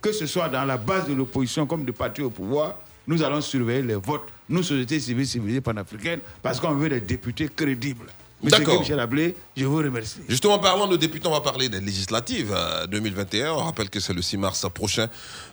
que 0.03 0.11
ce 0.13 0.27
soit 0.27 0.49
dans 0.49 0.65
la 0.65 0.77
base 0.77 1.07
de 1.09 1.15
l'opposition 1.15 1.65
comme 1.65 1.85
du 1.85 1.93
parti 1.93 2.23
au 2.23 2.31
pouvoir, 2.31 2.75
nous 3.11 3.25
allons 3.25 3.41
surveiller 3.41 3.83
les 3.83 3.97
votes, 3.97 4.29
nous, 4.49 4.63
société 4.63 5.01
civile 5.01 5.27
civilisée 5.27 5.61
panafricaine, 5.61 6.21
parce 6.43 6.61
qu'on 6.61 6.75
veut 6.75 6.89
des 6.89 7.01
députés 7.01 7.49
crédibles. 7.49 8.07
Monsieur. 8.43 8.65
Guy 8.65 8.79
Michel 8.79 9.01
Ablé, 9.01 9.35
je 9.55 9.67
vous 9.67 9.77
remercie. 9.77 10.21
Justement, 10.27 10.59
parlant 10.59 10.87
de 10.87 10.97
députés, 10.97 11.29
on 11.29 11.33
va 11.33 11.43
parler 11.43 11.69
des 11.69 11.81
législatives 11.81 12.55
euh, 12.57 12.87
2021. 12.87 13.53
On 13.53 13.65
rappelle 13.65 13.91
que 13.91 14.01
c'est 14.01 14.15
le 14.15 14.23
6 14.23 14.39
mars 14.39 14.67
prochain. 14.73 15.09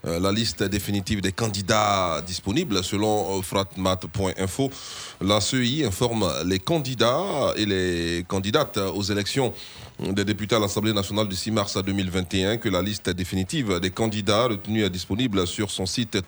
Euh, 0.06 0.22
la 0.22 0.32
liste 0.32 0.64
définitive 0.64 1.20
des 1.20 1.34
candidats 1.34 2.22
disponibles, 2.26 2.82
selon 2.86 3.40
euh, 3.40 3.42
fratmat.info, 3.42 4.72
la 5.20 5.42
CEI 5.42 5.86
informe 5.86 6.32
les 6.46 6.60
candidats 6.60 7.54
et 7.58 7.66
les 7.66 8.26
candidates 8.26 8.78
aux 8.78 9.04
élections 9.04 9.54
des 10.00 10.24
députés 10.24 10.56
à 10.56 10.60
l'Assemblée 10.60 10.94
nationale 10.94 11.28
du 11.28 11.36
6 11.36 11.52
mars 11.52 11.78
2021 11.84 12.58
que 12.58 12.70
la 12.70 12.82
liste 12.82 13.10
définitive 13.10 13.80
des 13.80 13.90
candidats 13.90 14.46
retenus 14.48 14.86
est 14.86 14.90
disponible 14.90 15.46
sur 15.48 15.72
son 15.72 15.86
site 15.86 16.22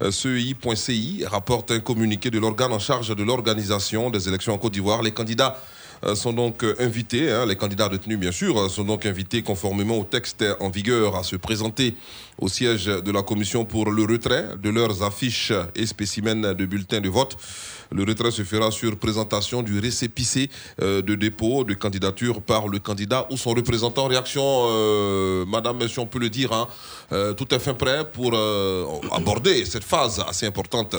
www.cei.ci 0.00 1.24
rapporte 1.26 1.70
un 1.72 1.80
communiqué 1.80 2.30
de 2.30 2.38
l'organe 2.38 2.72
en 2.72 2.78
charge 2.78 3.14
de 3.14 3.22
l'organisation 3.22 4.10
des 4.10 4.28
élections 4.28 4.54
en 4.54 4.58
Côte 4.58 4.72
d'Ivoire. 4.72 5.02
Les 5.02 5.12
candidats 5.12 5.56
euh, 6.04 6.14
sont 6.14 6.32
donc 6.32 6.64
euh, 6.64 6.74
invités, 6.78 7.30
hein, 7.30 7.44
les 7.44 7.56
candidats 7.56 7.88
retenus 7.88 8.18
bien 8.18 8.32
sûr, 8.32 8.58
euh, 8.58 8.68
sont 8.70 8.84
donc 8.84 9.04
invités 9.04 9.42
conformément 9.42 9.98
au 9.98 10.04
texte 10.04 10.42
en 10.60 10.70
vigueur 10.70 11.16
à 11.16 11.22
se 11.22 11.36
présenter 11.36 11.94
au 12.40 12.48
siège 12.48 12.86
de 12.86 13.12
la 13.12 13.22
commission 13.22 13.64
pour 13.64 13.90
le 13.90 14.04
retrait 14.04 14.46
de 14.62 14.70
leurs 14.70 15.02
affiches 15.02 15.52
et 15.74 15.86
spécimens 15.86 16.54
de 16.54 16.66
bulletins 16.66 17.00
de 17.00 17.08
vote. 17.08 17.36
Le 17.92 18.04
retrait 18.04 18.30
se 18.30 18.42
fera 18.44 18.70
sur 18.70 18.96
présentation 18.96 19.62
du 19.62 19.78
récépissé 19.80 20.48
euh, 20.80 21.02
de 21.02 21.16
dépôt 21.16 21.64
de 21.64 21.74
candidature 21.74 22.40
par 22.40 22.68
le 22.68 22.78
candidat 22.78 23.26
ou 23.30 23.36
son 23.36 23.50
représentant. 23.50 24.06
Réaction, 24.06 24.42
euh, 24.44 25.44
madame, 25.44 25.88
si 25.88 25.98
on 25.98 26.06
peut 26.06 26.20
le 26.20 26.30
dire, 26.30 26.52
hein, 26.52 26.68
euh, 27.12 27.32
tout 27.32 27.52
est 27.52 27.58
fin 27.58 27.74
prêt 27.74 28.08
pour 28.10 28.34
aborder 29.12 29.64
cette 29.64 29.84
phase 29.84 30.22
assez 30.26 30.46
importante 30.46 30.96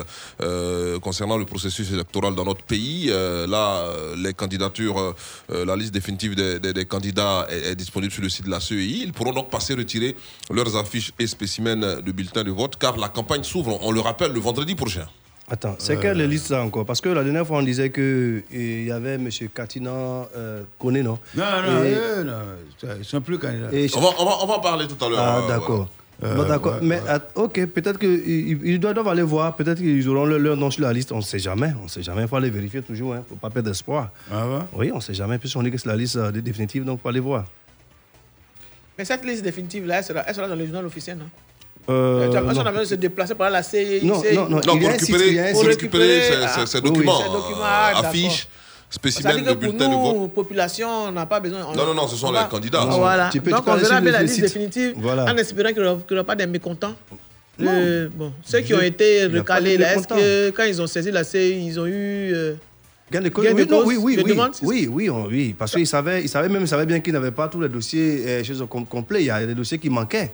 concernant 1.02 1.38
le 1.38 1.46
processus 1.46 1.92
électoral 1.92 2.36
dans 2.36 2.46
notre 2.46 2.64
pays. 2.64 3.08
Là, 3.08 3.86
les 4.18 4.34
candidatures, 4.34 5.16
la 5.50 5.76
liste 5.76 5.94
définitive 5.94 6.36
des, 6.36 6.86
candidats 6.86 7.48
est, 7.50 7.72
est 7.72 7.76
disponible 7.76 8.12
sur 8.12 8.22
le 8.22 8.30
site 8.30 8.46
de 8.46 8.52
la 8.52 8.60
CEI. 8.60 9.02
Ils 9.04 9.14
pourront 9.14 9.34
donc 9.34 9.50
passer 9.50 9.74
retirer 9.74 10.16
leurs 10.50 10.76
affiches 10.76 11.14
et 11.20 11.28
spécimens 11.32 11.76
de 12.08 12.12
bulletins 12.12 12.44
de 12.44 12.52
vote 12.52 12.76
car 12.78 12.98
la 12.98 13.08
campagne 13.10 13.44
s'ouvre, 13.44 13.80
on 13.82 13.92
le 13.92 14.00
rappelle, 14.00 14.32
le 14.34 14.40
vendredi 14.40 14.76
prochain. 14.76 15.06
Attends, 15.50 15.76
c'est 15.80 15.98
Euh. 15.98 16.02
quelle 16.02 16.22
liste 16.30 16.48
ça 16.48 16.62
encore? 16.64 16.86
Parce 16.86 17.02
que 17.02 17.10
la 17.10 17.24
dernière 17.26 17.46
fois, 17.46 17.58
on 17.58 17.62
disait 17.64 17.90
qu'il 17.92 18.86
y 18.86 18.92
avait 18.92 19.16
M. 19.16 19.28
Katina 19.54 19.92
euh, 19.92 20.64
Koné, 20.80 21.04
non? 21.04 21.20
Non, 21.36 21.44
non, 21.66 21.84
Et- 21.84 21.94
euh, 21.98 22.24
non, 22.24 22.32
ça, 22.80 22.88
ils 22.96 23.00
ne 23.00 23.04
sont 23.04 23.20
plus 23.20 23.38
candidats. 23.38 23.68
Et- 23.74 23.90
On 23.98 24.00
va, 24.00 24.10
on, 24.20 24.26
va, 24.26 24.32
on 24.44 24.48
va 24.48 24.54
en 24.56 24.60
parler 24.62 24.86
tout 24.88 25.04
à 25.04 25.10
l'heure. 25.10 25.20
Ah, 25.20 25.40
euh, 25.44 25.48
d'accord. 25.50 25.90
Euh, 26.24 26.36
Bon, 26.36 26.44
d'accord. 26.48 26.74
ouais, 26.76 26.80
Mais 26.84 27.02
att- 27.10 27.32
ok, 27.36 27.66
peut-être 27.66 27.98
qu'ils 28.00 28.64
ils 28.64 28.80
doivent 28.80 29.06
aller 29.08 29.24
voir, 29.24 29.56
peut-être 29.56 29.80
qu'ils 29.80 30.08
auront 30.08 30.24
leur, 30.26 30.38
leur 30.40 30.56
nom 30.56 30.70
sur 30.72 30.84
la 30.84 30.94
liste, 30.94 31.12
on 31.12 31.18
ne 31.18 31.22
sait 31.24 31.40
jamais. 31.40 31.74
On 31.82 31.86
ne 31.86 31.90
sait 31.90 32.04
jamais, 32.04 32.22
il 32.22 32.28
faut 32.28 32.36
aller 32.36 32.52
vérifier 32.52 32.82
toujours, 32.84 33.16
il 33.16 33.18
ne 33.18 33.24
faut 33.24 33.36
pas 33.36 33.50
perdre 33.50 33.72
espoir. 33.72 34.10
Ah 34.32 34.48
ouais? 34.48 34.60
Oui, 34.74 34.92
on 34.94 34.98
ne 34.98 35.02
sait 35.02 35.16
jamais, 35.16 35.38
puisqu'on 35.40 35.64
dit 35.64 35.72
que 35.72 35.80
c'est 35.80 35.90
la 35.90 35.96
liste 35.98 36.16
euh, 36.18 36.32
définitive, 36.32 36.86
donc 36.86 37.00
il 37.00 37.02
faut 37.02 37.10
aller 37.10 37.20
voir. 37.20 37.46
Mais 38.98 39.06
cette 39.06 39.24
liste 39.26 39.44
définitive-là, 39.44 39.98
elle 40.00 40.04
sera, 40.04 40.24
elle 40.28 40.36
sera 40.36 40.48
dans 40.48 40.56
le 40.56 40.66
journal 40.66 40.86
officiel, 40.86 41.18
non? 41.18 41.26
Euh, 41.90 42.26
Tu 42.28 42.32
qu'on 42.34 42.38
a 42.38 42.72
besoin 42.72 42.82
de 42.82 42.86
se 42.86 42.96
déplacer 42.96 43.34
par 43.36 43.50
la 43.50 43.64
CI. 43.64 44.02
Non, 44.04 44.22
non, 44.34 44.50
non, 44.50 44.62
Non, 44.66 44.76
il 44.76 44.78
y 44.78 44.80
pour 44.82 44.90
récupérer, 44.92 45.52
pour 45.52 45.64
ces, 45.64 46.34
ah, 46.44 46.48
ces- 46.60 46.66
ces 46.68 46.78
oui, 46.78 46.84
documents, 46.92 47.18
ces 47.18 47.24
documents, 47.32 47.62
euh, 47.62 47.94
ah, 47.96 48.00
affiches 48.08 48.48
spécimen 48.90 49.32
Ça 49.32 49.38
dit 49.38 49.44
de 49.44 49.48
que 49.50 49.54
pour 49.54 49.62
bulletin 49.74 49.90
de 49.90 49.96
vote. 49.96 50.16
nous, 50.16 50.28
population, 50.28 50.88
on 51.08 51.12
n'a 51.12 51.26
pas 51.26 51.40
besoin. 51.40 51.66
on- 51.68 51.76
Non, 51.76 51.86
non, 51.88 51.94
non, 51.96 52.08
ce 52.08 52.16
sont 52.18 52.28
on 52.28 52.32
les 52.32 52.38
va- 52.40 52.44
candidats. 52.46 52.82
Ah, 52.84 52.96
Voilà. 52.98 53.30
Tu 53.32 53.40
peux- 53.42 53.50
tu 53.50 53.56
Donc, 53.56 53.66
peux 53.66 53.72
on 53.72 53.76
verra 53.78 54.02
bien 54.02 54.12
la 54.12 54.22
liste 54.22 54.36
site. 54.36 54.44
définitive 54.44 54.94
Voilà. 54.98 55.26
en 55.26 55.38
espérant 55.38 55.70
qu'il 55.70 55.82
n'y 55.82 55.88
aura, 55.88 56.00
qu'il 56.08 56.16
y 56.18 56.20
aura 56.20 56.26
pas 56.28 56.36
des 56.36 56.46
mécontents. 56.48 56.94
Euh, 57.62 58.10
bon, 58.14 58.34
ceux 58.44 58.60
qui 58.62 58.74
ont 58.74 58.82
été 58.82 59.26
recalés, 59.26 59.78
là, 59.78 59.96
est-ce 59.96 60.08
que 60.08 60.50
quand 60.52 60.64
ils 60.64 60.82
ont 60.82 60.88
saisi 60.88 61.10
la 61.12 61.24
CEI, 61.24 61.58
ils 61.66 61.80
ont 61.80 61.86
eu. 61.88 62.34
euh, 62.34 62.54
Gain 63.12 63.22
de 63.22 63.30
cause, 63.30 63.44
gain 63.46 63.54
de 63.54 63.62
oui, 63.62 63.68
non, 63.70 63.84
oui, 63.86 63.98
oui, 63.98 64.24
oui, 64.24 64.38
oui, 64.62 64.88
oui, 64.90 65.10
on- 65.10 65.26
oui, 65.28 65.56
parce 65.58 65.74
qu'ils 65.74 65.86
savaient, 65.88 66.22
ils 66.24 66.30
savaient 66.30 66.48
même, 66.50 66.62
ils 66.62 66.68
savaient 66.68 66.86
bien 66.86 67.00
qu'ils 67.02 67.14
n'avaient 67.14 67.32
pas 67.32 67.48
tous 67.50 67.60
les 67.60 67.68
dossiers 67.70 68.24
euh, 68.26 68.44
chez 68.44 68.54
eux 68.54 68.66
com- 68.66 68.86
complets. 68.86 69.22
Il 69.24 69.26
y 69.26 69.30
a 69.30 69.46
des 69.46 69.54
dossiers 69.56 69.78
qui 69.80 69.90
manquaient. 69.90 70.32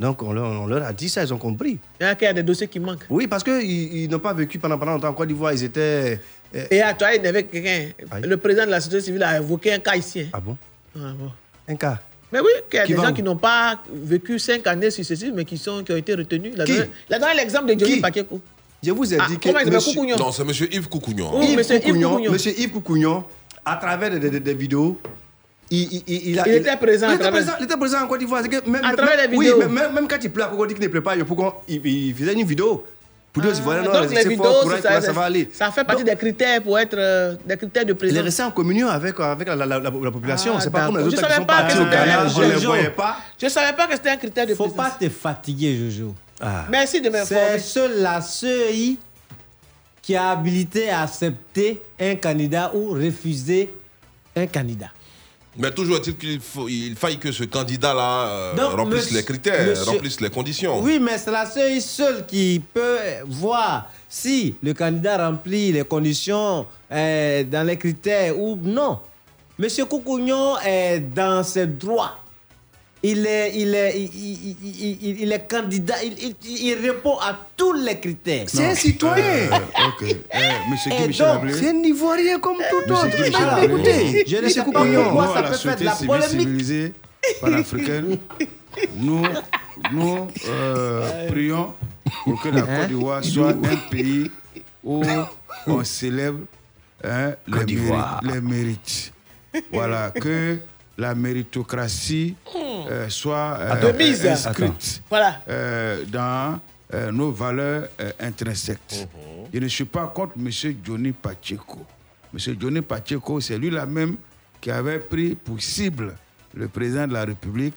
Donc 0.00 0.22
on 0.22 0.32
leur, 0.32 0.44
on 0.46 0.66
leur 0.66 0.82
a 0.84 0.92
dit 0.92 1.08
ça, 1.08 1.22
ils 1.22 1.32
ont 1.32 1.38
compris. 1.38 1.78
Il 2.00 2.04
y 2.04 2.06
a 2.06 2.14
qu'il 2.14 2.32
des 2.32 2.42
dossiers 2.42 2.68
qui 2.68 2.80
manquent. 2.80 3.04
Oui, 3.08 3.26
parce 3.26 3.42
qu'ils 3.44 3.62
ils, 3.62 4.08
n'ont 4.10 4.18
pas 4.18 4.32
vécu 4.34 4.58
pendant, 4.58 4.78
pendant 4.78 4.92
longtemps 4.92 5.08
en 5.08 5.14
Côte 5.14 5.28
d'Ivoire. 5.28 5.52
Ils 5.54 5.64
étaient. 5.64 6.20
euh, 6.54 6.64
Et 6.70 6.82
à 6.82 6.92
toi, 6.94 7.14
il 7.14 7.22
y 7.22 7.26
avait 7.26 7.44
quelqu'un. 7.44 7.88
Le 8.22 8.36
président 8.36 8.66
de 8.66 8.70
la 8.70 8.80
société 8.80 9.04
civile 9.04 9.22
a 9.22 9.36
évoqué 9.38 9.72
un 9.72 9.78
cas 9.78 9.96
ici. 9.96 10.20
hein. 10.20 10.28
Ah 10.34 10.40
bon? 10.40 10.56
Ah, 10.96 11.12
bon. 11.18 11.30
Un 11.68 11.76
cas. 11.76 11.98
Mais 12.32 12.40
oui, 12.40 12.48
qu'il 12.70 12.78
y 12.78 12.82
a 12.82 12.86
Qui 12.86 12.94
des 12.94 13.00
gens 13.00 13.10
où? 13.10 13.14
qui 13.14 13.22
n'ont 13.22 13.36
pas 13.36 13.80
vécu 13.90 14.38
cinq 14.38 14.66
années 14.66 14.90
successives, 14.90 15.32
mais 15.34 15.44
qui, 15.44 15.56
sont, 15.56 15.82
qui 15.84 15.92
ont 15.92 15.96
été 15.96 16.14
retenus. 16.14 16.52
Il 16.54 16.60
a 16.60 16.64
Qui? 16.64 16.72
donné- 16.76 16.90
il 17.08 17.14
a 17.14 17.18
donné 17.18 17.34
l'exemple 17.36 17.66
de 17.74 17.78
Johnny 17.78 17.94
Qui 17.94 18.00
Pacheco. 18.00 18.40
Je 18.86 18.92
vous 18.92 19.12
ai 19.14 19.18
Ah, 19.20 19.26
dit 19.28 19.38
que. 19.38 19.48
comment 19.48 19.58
il 19.60 19.72
monsieur- 19.72 19.92
Coucougnon 19.94 20.16
Non, 20.16 20.32
c'est 20.32 20.44
monsieur 20.44 20.72
Yves 20.72 20.88
Coucougnon. 20.88 21.30
Oui, 21.34 21.46
Yves 21.50 21.56
monsieur 21.58 21.74
Yves 21.76 21.82
Coucougnon, 21.82 22.30
monsieur 22.30 22.52
Yves 22.58 22.70
Coucougnon, 22.70 23.24
à 23.64 23.76
travers 23.76 24.10
des, 24.10 24.30
des- 24.30 24.40
des 24.40 24.54
vidéos, 24.54 24.98
il, 25.70 25.82
il, 25.92 26.02
il, 26.06 26.28
il 26.30 26.38
a- 26.38 26.46
Il 26.48 26.54
était 26.54 26.76
présent 26.76 27.08
Il 27.10 27.14
était 27.16 27.30
présent, 27.30 27.52
il 27.58 27.64
était 27.64 27.76
présent 27.76 27.98
en 28.02 28.06
Côte 28.06 28.20
d'Ivoire. 28.20 28.42
C'est 28.42 28.48
que 28.48 28.70
Même, 28.70 28.84
À 28.84 28.88
même- 28.88 28.96
travers 28.96 29.16
les 29.28 29.36
oui, 29.36 29.46
vidéos. 29.46 29.58
mais 29.58 29.66
même, 29.80 29.92
même 29.92 30.06
quand 30.08 30.18
il 30.22 30.30
pleut 30.30 30.44
dit 30.68 30.74
qu'il 30.74 30.82
ne 30.84 30.88
pleut 30.88 31.02
pas, 31.02 31.16
il, 31.16 31.24
il, 31.68 31.86
il 32.08 32.14
faisait 32.14 32.32
une 32.34 32.46
vidéo. 32.46 32.84
Pour 33.32 33.42
dire 33.42 33.52
aux 33.52 33.58
Ivoiriens, 33.58 33.82
non, 33.82 33.90
Ah, 33.92 34.00
Donc 34.00 34.10
les 34.12 34.16
c'est 34.22 34.28
vidéos, 34.30 34.44
fort, 34.44 34.70
ça, 34.70 34.80
ça 34.80 35.00
ça- 35.02 35.12
va 35.12 35.22
aller. 35.24 35.50
ça 35.52 35.70
fait 35.70 35.84
partie 35.84 36.04
des 36.04 36.16
critères 36.16 36.62
pour 36.62 36.78
être 36.78 36.96
euh, 36.96 37.34
des 37.44 37.56
critères 37.58 37.84
de 37.84 37.90
Il 37.90 37.92
est 37.92 37.94
présence. 37.98 38.22
resté 38.22 38.42
en 38.44 38.50
communion 38.50 38.88
avec, 38.88 39.20
avec 39.20 39.46
la, 39.48 39.56
la- 39.56 39.66
la- 39.66 39.78
la 39.78 39.90
population. 40.10 40.54
Ah, 40.56 40.60
c'est 40.62 40.70
pas 40.70 40.86
comme 40.86 40.96
les 40.96 41.02
autres 41.02 41.10
Je 41.10 41.16
qui 41.16 41.22
savais 41.22 41.34
sont 41.34 41.44
pas 41.44 41.56
que 41.56 41.62
partis 41.64 41.76
au 41.78 41.82
on 41.82 42.46
ne 42.46 42.52
les 42.54 42.64
voyait 42.64 42.90
pas. 42.90 43.16
Je 43.38 43.44
ne 43.44 43.50
savais 43.50 43.76
pas 43.76 43.86
que 43.88 43.92
c'était 43.94 44.08
un 44.10 44.16
critère 44.16 44.46
de 44.46 44.54
Faut 44.54 44.68
présence. 44.68 44.90
pas 44.92 44.96
te 44.98 45.10
fatiguer, 45.10 45.76
Jojo. 45.76 46.14
Merci 46.70 47.00
de 47.00 47.08
m'informer. 47.10 47.44
C'est 47.52 47.58
seule 47.60 48.00
la 48.02 48.20
CEI 48.20 48.96
qui 50.02 50.14
a 50.14 50.30
habilité 50.30 50.88
à 50.90 51.02
accepter 51.02 51.82
un 51.98 52.14
candidat 52.16 52.70
ou 52.74 52.90
refuser 52.90 53.72
un 54.36 54.46
candidat. 54.46 54.90
Mais 55.58 55.70
toujours 55.70 55.96
est-il 55.96 56.16
qu'il 56.18 56.38
il 56.68 56.94
faille 56.96 57.16
que 57.18 57.32
ce 57.32 57.44
candidat-là 57.44 58.26
euh, 58.28 58.52
remplisse 58.76 59.04
monsieur- 59.04 59.16
les 59.16 59.24
critères, 59.24 59.66
monsieur- 59.66 59.84
remplisse 59.90 60.20
les 60.20 60.28
conditions. 60.30 60.80
Oui, 60.82 60.98
mais 61.00 61.16
c'est 61.16 61.30
la 61.30 61.46
CEI 61.46 61.80
seule 61.80 62.26
qui 62.26 62.60
peut 62.74 62.98
voir 63.26 63.90
si 64.06 64.54
le 64.62 64.74
candidat 64.74 65.26
remplit 65.26 65.72
les 65.72 65.84
conditions 65.84 66.66
euh, 66.92 67.42
dans 67.44 67.66
les 67.66 67.78
critères 67.78 68.38
ou 68.38 68.56
non. 68.62 68.98
Monsieur 69.58 69.86
Coucougnon 69.86 70.58
est 70.64 71.00
dans 71.00 71.42
ses 71.42 71.66
droits. 71.66 72.18
Il 73.02 73.26
est, 73.26 73.52
il 73.54 73.74
est, 73.74 73.94
il, 74.00 74.10
il- 74.14 74.56
il- 74.62 74.98
il- 75.02 75.20
il 75.22 75.32
est 75.32 75.46
candidat, 75.48 76.02
il, 76.02 76.14
il- 76.42 76.66
il 76.66 76.74
répond 76.74 77.18
à 77.18 77.38
tous 77.56 77.72
les 77.74 78.00
critères. 78.00 78.46
C'est 78.48 78.64
un 78.66 78.74
citoyen. 78.74 79.24
Euh, 79.24 79.58
ok. 79.88 80.02
Euh, 80.02 80.38
monsieur 80.70 80.92
Et 80.92 80.96
Guy 80.96 81.06
Michel 81.08 81.26
donc, 81.26 81.36
Ablé. 81.36 81.52
C'est 81.52 81.68
un 81.70 81.82
Ivoirien 81.82 82.38
comme 82.40 82.56
tout 82.56 82.92
autre. 82.92 83.36
Alors, 83.40 83.62
écoutez, 83.62 84.24
je 84.26 84.36
ne 84.38 84.48
sais 84.48 84.60
pas 84.60 84.64
pourquoi 84.64 84.84
Nous, 84.86 85.34
ça 85.34 85.42
peut 85.42 85.56
faire 85.56 85.76
de 85.76 85.84
la 85.84 85.92
polémique. 85.94 86.94
panafricaine, 87.40 88.18
nous, 88.96 89.22
nous 89.92 90.28
euh, 90.48 91.28
prions 91.28 91.74
pour 92.24 92.40
que 92.42 92.48
la 92.48 92.60
Hein? 92.62 92.78
Côte 92.80 92.88
d'Ivoire 92.88 93.24
soit 93.24 93.50
un 93.50 93.76
pays 93.90 94.30
où 94.82 95.02
on 95.66 95.84
célèbre 95.84 96.40
hein, 97.04 97.34
les, 97.46 97.74
mérites, 97.76 98.22
les 98.22 98.40
mérites. 98.40 99.12
Voilà, 99.72 100.10
que 100.10 100.58
la 100.98 101.14
méritocratie 101.14 102.34
euh, 102.90 103.08
soit 103.08 103.58
euh, 103.60 103.92
mise. 103.98 104.26
inscrite 104.26 105.02
Voilà. 105.10 105.40
euh, 105.48 106.04
dans 106.06 106.58
euh, 106.94 107.10
nos 107.12 107.32
valeurs 107.32 107.88
euh, 108.00 108.12
intrinsèques. 108.20 109.06
Je 109.52 109.58
ne 109.58 109.68
suis 109.68 109.84
pas 109.84 110.06
contre 110.08 110.34
M. 110.38 110.50
Johnny 110.84 111.12
Pacheco. 111.12 111.84
M. 112.32 112.56
Johnny 112.60 112.80
Pacheco, 112.80 113.40
c'est 113.40 113.58
lui-là 113.58 113.86
même 113.86 114.16
qui 114.60 114.70
avait 114.70 114.98
pris 114.98 115.34
pour 115.34 115.60
cible 115.60 116.14
le 116.54 116.68
président 116.68 117.06
de 117.06 117.12
la 117.12 117.24
République. 117.24 117.74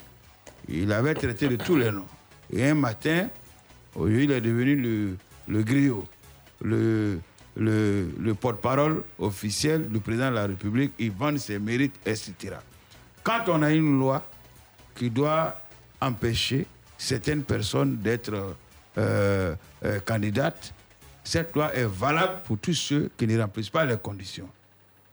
Il 0.67 0.91
avait 0.93 1.13
traité 1.13 1.47
de 1.47 1.55
tous 1.55 1.75
les 1.75 1.91
noms. 1.91 2.05
Et 2.51 2.65
un 2.67 2.75
matin, 2.75 3.27
aujourd'hui, 3.95 4.23
il 4.25 4.31
est 4.31 4.41
devenu 4.41 4.75
le, 4.75 5.17
le 5.47 5.63
griot, 5.63 6.07
le, 6.61 7.19
le, 7.57 8.09
le 8.19 8.33
porte-parole 8.33 9.03
officiel 9.19 9.87
du 9.89 9.99
président 9.99 10.29
de 10.29 10.35
la 10.35 10.47
République. 10.47 10.93
Il 10.99 11.11
vend 11.11 11.35
ses 11.37 11.59
mérites, 11.59 11.95
etc. 12.05 12.55
Quand 13.29 13.47
on 13.49 13.61
a 13.61 13.71
une 13.71 13.99
loi 13.99 14.25
qui 14.95 15.11
doit 15.11 15.55
empêcher 16.01 16.65
certaines 16.97 17.43
personnes 17.43 17.97
d'être 17.97 18.55
euh, 18.97 19.53
euh, 19.85 19.99
candidates, 19.99 20.73
cette 21.23 21.53
loi 21.53 21.71
est 21.75 21.85
valable 21.85 22.39
pour 22.45 22.57
tous 22.57 22.73
ceux 22.73 23.11
qui 23.15 23.27
ne 23.27 23.39
remplissent 23.39 23.69
pas 23.69 23.85
les 23.85 23.97
conditions. 23.97 24.49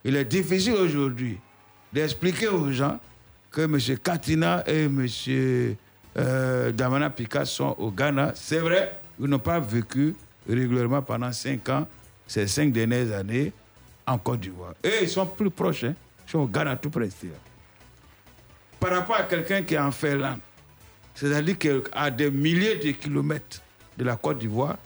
Il 0.03 0.17
est 0.17 0.25
difficile 0.25 0.73
aujourd'hui 0.73 1.39
d'expliquer 1.93 2.49
aux 2.49 2.73
gens 2.73 2.99
que 3.51 3.61
M. 3.61 3.79
Katina 4.03 4.65
et 4.67 4.85
M. 4.85 5.07
euh, 6.17 6.73
Damana 6.73 7.11
Pika 7.11 7.45
sont 7.45 7.77
au 7.77 7.91
Ghana. 7.91 8.33
C'est 8.35 8.61
vrai, 8.61 8.99
ils 9.21 9.27
n'ont 9.27 9.39
pas 9.39 9.61
vécu 9.61 10.15
régulièrement 10.49 11.03
pendant 11.03 11.33
cinq 11.33 11.69
ans, 11.69 11.87
ces 12.27 12.47
cinq 12.47 12.73
dernières 12.73 13.15
années, 13.15 13.53
en 14.07 14.17
Côte 14.17 14.41
d'Ivoire. 14.41 14.73
Et 14.83 15.03
ils 15.03 15.09
sont 15.11 15.27
plus 15.27 15.51
proches, 15.51 15.85
hein. 15.85 15.95
ils 16.27 16.31
sont 16.31 16.39
au 16.39 16.47
Ghana 16.47 16.77
tout 16.77 16.89
près. 16.89 17.11
Par 18.81 18.91
rapport 18.91 19.17
à 19.17 19.23
quelqu'un 19.23 19.63
qui 19.63 19.75
est 19.75 19.79
en 19.79 19.91
Finlande, 19.91 20.39
c'est-à-dire 21.15 21.59
qu'à 21.59 22.11
des 22.11 22.31
milliers 22.31 22.77
de 22.77 22.91
kilomètres 22.91 23.61
de 23.97 24.05
la 24.05 24.17
Côte 24.17 24.39
d'Ivoire, 24.39 24.77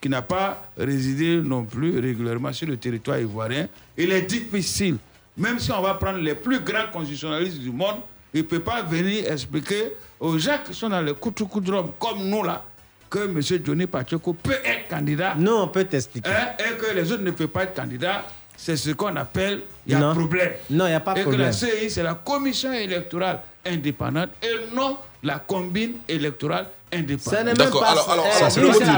qui 0.00 0.08
n'a 0.08 0.22
pas 0.22 0.62
résidé 0.76 1.40
non 1.42 1.64
plus 1.64 1.98
régulièrement 1.98 2.52
sur 2.52 2.68
le 2.68 2.76
territoire 2.76 3.18
ivoirien, 3.18 3.66
il 3.96 4.12
est 4.12 4.22
difficile, 4.22 4.96
même 5.36 5.58
si 5.58 5.72
on 5.72 5.82
va 5.82 5.94
prendre 5.94 6.18
les 6.18 6.36
plus 6.36 6.60
grands 6.60 6.86
constitutionnalistes 6.92 7.58
du 7.58 7.70
monde, 7.72 7.96
il 8.32 8.42
ne 8.42 8.46
peut 8.46 8.60
pas 8.60 8.82
venir 8.82 9.30
expliquer 9.30 9.92
aux 10.20 10.38
gens 10.38 10.58
qui 10.64 10.72
sont 10.74 10.88
dans 10.88 11.00
le 11.00 11.14
드rom 11.14 11.92
comme 11.98 12.28
nous 12.28 12.44
là, 12.44 12.64
que 13.10 13.20
M. 13.20 13.40
Johnny 13.64 13.86
Pacheco 13.86 14.32
peut 14.34 14.58
être 14.64 14.86
candidat. 14.88 15.34
Non, 15.36 15.62
on 15.62 15.68
peut 15.68 15.84
t'expliquer. 15.84 16.30
hein, 16.30 16.50
et 16.58 16.76
que 16.76 16.94
les 16.94 17.10
autres 17.10 17.22
ne 17.22 17.30
peuvent 17.32 17.48
pas 17.48 17.64
être 17.64 17.74
candidats. 17.74 18.24
C'est 18.60 18.76
ce 18.76 18.90
qu'on 18.90 19.14
appelle, 19.14 19.60
il 19.86 19.92
y 19.92 19.94
a 19.94 20.00
Non. 20.00 20.14
problème. 20.14 20.50
Non, 20.68 20.86
il 20.86 20.90
n'y 20.90 20.94
a 20.94 21.00
pas 21.00 21.14
de 21.14 21.20
et 21.20 21.24
que 21.24 21.30
la 21.30 21.50
problème. 21.50 21.52
CI, 21.52 21.88
c'est 21.90 22.02
la 22.02 22.14
commission 22.14 22.72
électorale 22.72 23.38
indépendante 23.64 24.30
et 24.42 24.74
non 24.74 24.98
la 25.22 25.38
combine 25.38 25.92
électorale 26.08 26.66
indépendante. 26.90 27.54
D'accord, 27.56 27.84
alors, 27.84 28.10
alors, 28.10 28.26
alors, 28.26 28.50
c'est 28.50 28.60
le, 28.60 28.68
motif, 28.68 28.88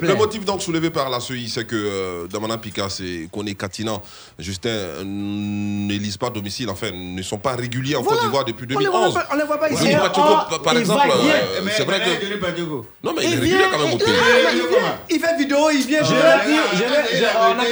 le, 0.00 0.14
motif, 0.14 0.40
le 0.40 0.46
donc 0.46 0.62
soulevé 0.62 0.88
par 0.90 1.10
la 1.10 1.20
CEI, 1.20 1.46
c'est 1.48 1.66
que 1.66 1.76
euh, 1.76 2.26
Damana 2.28 2.56
Pika, 2.56 2.88
c'est 2.88 3.28
qu'on 3.30 3.44
est 3.44 3.54
catinant. 3.54 4.02
Justin 4.38 4.70
euh, 4.70 5.02
n'élise 5.04 6.16
pas 6.16 6.30
domicile, 6.30 6.70
enfin, 6.70 6.90
ne 6.94 7.20
sont 7.22 7.36
pas 7.38 7.54
réguliers 7.56 7.94
en 7.96 8.02
Voilà. 8.02 8.16
Côte 8.18 8.26
d'Ivoire 8.26 8.44
depuis 8.46 8.66
On 8.74 8.78
les 8.78 8.86
voit 8.86 8.94
2011. 9.00 9.14
pas- 9.14 9.28
on 9.32 9.36
les 9.36 9.44
voit 9.44 9.60
pas 9.60 9.70
ici. 9.70 9.94
Or, 9.94 10.48
par- 10.62 10.72
il 10.74 10.80
exemple, 10.80 11.08
euh, 11.10 11.68
c'est 11.76 11.84
vrai 11.84 12.00
que. 12.00 12.84
Non, 13.04 13.12
mais 13.14 13.24
il, 13.24 13.26
est 13.26 13.36
régulier 13.36 13.56
vient, 13.56 13.70
quand 13.70 13.78
même 13.80 13.92
au 13.92 13.98
il- 13.98 14.04
pays. 14.04 14.14
Ah, 14.16 14.96
il 15.10 15.20
fait 15.20 15.36
vidéo, 15.36 15.58
il 15.74 15.86
vient. 15.86 16.04
Je 16.04 16.14
on 16.14 17.54
n'a 17.54 17.64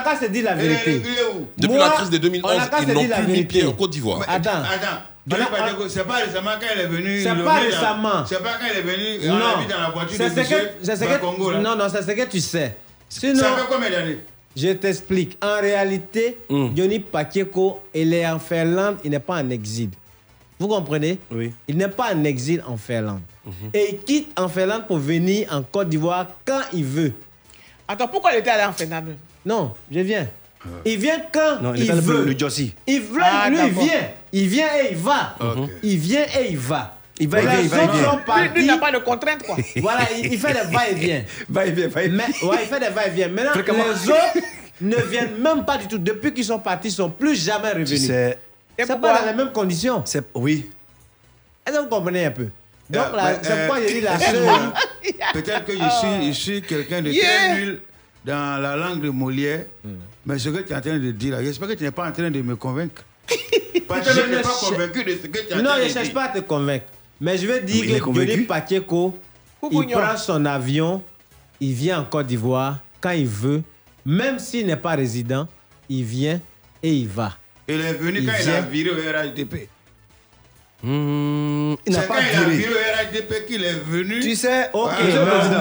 qu'à 0.00 0.18
se- 0.18 0.26
dire 0.30 0.44
la 0.44 0.54
vérité. 0.54 1.02
Depuis 1.58 1.76
la 1.78 1.90
crise 1.90 2.10
de 2.10 2.16
on 2.16 2.20
2011, 2.20 2.56
n'a 2.56 2.66
qu'à 2.68 2.80
ils 2.80 2.88
n'ont 2.88 2.94
plus 2.94 3.02
mis 3.02 3.26
vérité. 3.26 3.44
pied 3.44 3.66
en 3.66 3.72
Côte 3.72 3.90
d'Ivoire. 3.90 4.20
Attends. 4.26 4.62
Attends. 5.30 5.36
Johnny 5.36 5.42
On 5.50 5.54
a- 5.54 5.58
Pacheco, 5.58 5.88
c'est 5.88 6.04
pas 6.04 6.14
récemment 6.16 6.50
quand 6.60 6.66
il 6.74 6.80
est 6.80 6.86
venu. 6.86 7.22
C'est 7.22 7.44
pas 7.44 7.58
récemment. 7.60 8.26
C'est 8.26 8.42
pas 8.42 8.54
quand 8.60 8.66
il 8.72 8.78
est 8.78 8.82
venu. 8.82 9.24
et 9.24 9.30
On 9.30 9.60
vu 9.60 9.66
dans 9.66 9.80
la 9.80 9.90
voiture 9.90 10.16
c'est 10.18 10.30
de 11.00 11.06
Bakongo, 11.08 11.50
là. 11.52 11.58
non, 11.60 11.76
non, 11.76 11.84
c'est 11.88 12.02
ce 12.02 12.10
que 12.10 12.24
tu 12.28 12.40
sais. 12.40 12.76
Sinon, 13.08 13.38
Ça 13.40 13.52
fait 13.56 13.62
combien 13.70 13.90
d'années? 13.90 14.18
je 14.56 14.68
t'explique. 14.72 15.38
En 15.42 15.60
réalité, 15.60 16.38
Hmm. 16.48 16.68
Johnny 16.76 16.98
Pacheco, 17.00 17.80
il 17.94 18.12
est 18.14 18.26
en 18.26 18.38
Finlande, 18.38 18.96
il 19.04 19.10
n'est 19.10 19.18
pas 19.20 19.36
en 19.42 19.50
exil. 19.50 19.90
Vous 20.58 20.68
comprenez? 20.68 21.18
Oui. 21.30 21.52
Il 21.68 21.76
n'est 21.76 21.88
pas 21.88 22.14
en 22.14 22.22
exil 22.24 22.62
en 22.66 22.76
Finlande. 22.76 23.20
Et 23.74 23.94
il 23.94 23.98
quitte 24.00 24.38
en 24.38 24.48
Finlande 24.48 24.86
pour 24.86 24.98
venir 24.98 25.48
en 25.52 25.62
Côte 25.62 25.88
d'Ivoire 25.88 26.26
quand 26.44 26.60
il 26.72 26.84
veut. 26.84 27.12
Attends, 27.88 28.06
pourquoi 28.08 28.32
il 28.32 28.38
était 28.38 28.50
allé 28.50 28.64
en 28.64 28.72
Finlande? 28.72 29.16
Non, 29.44 29.72
je 29.90 29.98
viens. 30.00 30.28
Il 30.84 30.98
vient 30.98 31.20
quand 31.32 31.60
Non, 31.60 31.74
il 31.74 31.90
veut. 31.92 32.24
le 32.24 32.38
Jossi. 32.38 32.74
Il 32.86 33.00
veut, 33.02 33.20
Ah, 33.22 33.48
lui, 33.50 33.58
il 33.66 33.72
vient. 33.72 34.08
Il 34.32 34.48
vient 34.48 34.66
et 34.82 34.88
il 34.92 34.96
va. 34.96 35.36
Il 35.82 35.98
vient 35.98 36.22
et 36.40 36.50
il 36.50 36.58
va. 36.58 36.96
Il 37.20 37.28
va, 37.28 37.40
vient, 37.40 37.60
il 37.60 37.68
va, 37.68 37.86
vient. 37.86 38.52
Lui, 38.54 38.66
n'a 38.66 38.78
pas 38.78 38.90
de 38.90 38.98
contrainte, 38.98 39.42
quoi. 39.44 39.56
Voilà, 39.76 40.00
il, 40.16 40.32
il 40.32 40.38
fait 40.40 40.52
des 40.54 40.74
va-et-vient. 40.74 41.22
Va, 41.48 41.66
il 41.66 41.74
vient, 41.76 41.88
va, 41.88 42.02
il 42.04 42.10
vient. 42.14 42.26
Mais, 42.42 42.46
ouais, 42.48 42.56
il 42.62 42.68
fait 42.68 42.80
des 42.80 42.88
va-et-vient. 42.88 43.28
Maintenant, 43.28 43.52
Fréquemment. 43.52 43.84
les 43.84 44.10
autres 44.10 44.46
ne 44.80 44.96
viennent 44.96 45.36
même 45.38 45.64
pas 45.64 45.76
du 45.78 45.86
tout. 45.86 45.98
Depuis 45.98 46.32
qu'ils 46.32 46.44
sont 46.46 46.58
partis, 46.58 46.88
ils 46.88 46.92
ne 46.92 46.96
sont 46.96 47.10
plus 47.10 47.36
jamais 47.44 47.70
Tu 47.72 47.78
revenus. 47.80 48.06
sais, 48.06 48.38
Et 48.78 48.84
C'est 48.84 49.00
pas 49.00 49.20
dans 49.20 49.26
les 49.26 49.34
mêmes 49.34 49.52
conditions. 49.52 50.02
c'est. 50.04 50.24
Oui. 50.34 50.68
Est-ce 51.66 51.76
que 51.76 51.82
vous 51.82 51.88
comprenez 51.88 52.24
un 52.26 52.30
peu? 52.32 52.48
Donc, 52.90 53.04
Euh, 53.12 53.16
là, 53.16 53.32
c'est 53.40 53.50
euh, 53.52 53.66
pourquoi 53.66 53.86
j'ai 53.86 53.94
dit 53.94 54.00
la 54.00 54.18
seule. 54.18 54.48
Peut-être 55.34 55.64
que 55.66 55.72
je 55.72 55.78
suis, 55.78 56.26
je 56.32 56.38
suis 56.40 56.62
quelqu'un 56.62 57.02
de 57.02 57.10
Yeah. 57.10 57.24
très 57.26 57.54
nul 57.60 57.80
dans 58.24 58.60
la 58.60 58.74
langue 58.74 59.00
de 59.02 59.10
Molière. 59.10 59.64
Mais 60.24 60.38
ce 60.38 60.48
que 60.50 60.58
tu 60.58 60.72
es 60.72 60.76
en 60.76 60.80
train 60.80 60.98
de 60.98 61.10
dire 61.10 61.32
là, 61.32 61.42
j'espère 61.42 61.68
que 61.68 61.74
tu 61.74 61.84
n'es 61.84 61.90
pas 61.90 62.08
en 62.08 62.12
train 62.12 62.30
de 62.30 62.42
me 62.42 62.56
convaincre. 62.56 63.02
Parce 63.88 64.08
que 64.08 64.14
je 64.14 64.26
n'ai 64.26 64.42
pas 64.42 64.48
convaincu 64.60 65.04
de 65.04 65.10
ce 65.10 65.26
que 65.26 65.38
tu 65.38 65.52
es 65.52 65.54
en 65.54 65.62
Non, 65.62 65.70
je 65.78 65.84
ne 65.84 65.88
cherche 65.88 66.12
pas 66.12 66.24
à 66.24 66.28
te 66.28 66.38
convaincre. 66.40 66.86
Mais 67.20 67.36
je 67.38 67.46
veux 67.46 67.60
dire 67.60 68.04
que. 68.04 68.14
Johnny 68.14 68.44
Pacheco, 68.44 69.18
il 69.70 69.86
prend 69.88 70.16
son 70.16 70.44
avion, 70.44 71.02
il 71.60 71.72
vient 71.72 72.00
en 72.00 72.04
Côte 72.04 72.26
d'Ivoire 72.26 72.78
quand 73.00 73.10
il 73.10 73.26
veut. 73.26 73.62
Même 74.04 74.38
s'il 74.38 74.66
n'est 74.66 74.76
pas 74.76 74.92
résident, 74.96 75.46
il 75.88 76.04
vient 76.04 76.40
et 76.82 76.92
il 76.92 77.08
va. 77.08 77.36
Il 77.68 77.80
est 77.80 77.94
venu 77.94 78.18
Il 78.18 78.26
quand 78.26 78.32
il 78.42 78.50
a 78.50 78.60
viré 78.62 78.90
au 78.90 78.94
RHDP. 78.94 79.68
Hmm, 80.84 81.74
il 81.86 81.92
n'a 81.92 82.02
pas 82.02 82.16
il 82.20 82.36
a 82.36 82.40
au 82.40 82.72
RHDP 82.74 83.46
qu'il 83.46 83.62
est 83.64 83.80
venu. 83.88 84.18
Tu 84.18 84.34
sais, 84.34 84.68
Ok, 84.72 84.90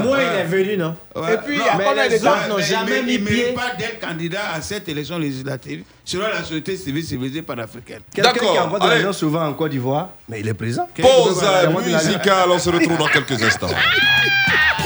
moins 0.03 0.17
ouais. 0.17 0.23
il 0.33 0.39
est 0.39 0.43
venu, 0.45 0.77
non 0.77 0.95
Ouais. 1.15 1.33
Et 1.33 1.37
puis, 1.45 1.57
Non, 1.57 1.63
il 1.73 1.77
mais 1.77 2.09
les 2.09 2.19
temps 2.19 2.31
autres 2.31 2.47
n'ont 2.49 2.57
mais 2.57 2.63
jamais 2.63 2.99
il 3.01 3.05
mis 3.05 3.19
ne 3.19 3.25
pied. 3.27 3.35
mérite 3.37 3.55
pas 3.55 3.75
d'être 3.77 3.99
candidat 3.99 4.41
à 4.55 4.61
cette 4.61 4.89
élection 4.89 5.19
législative 5.19 5.83
selon 6.03 6.27
la 6.27 6.39
société 6.41 6.75
civile 6.75 7.03
civilisée 7.05 7.41
panafricaine. 7.43 7.99
Quelqu'un 8.13 8.33
qui 8.33 8.45
envoie 8.59 8.79
de 8.79 8.83
allez. 8.85 8.95
l'argent 9.03 9.13
souvent 9.13 9.45
en 9.45 9.53
Côte 9.53 9.71
d'Ivoire, 9.71 10.09
mais 10.27 10.39
il 10.39 10.47
est 10.47 10.53
présent. 10.55 10.87
Pause 10.99 11.43
Il 11.65 11.93
musicale, 11.93 12.49
on 12.49 12.57
se 12.59 12.69
retrouve 12.69 12.97
dans 12.97 13.07
quelques 13.07 13.43
instants. 13.43 13.67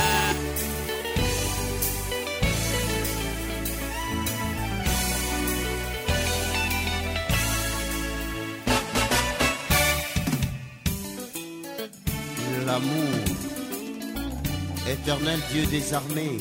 Éternel 14.88 15.40
Dieu 15.52 15.66
des 15.68 15.94
armées, 15.94 16.38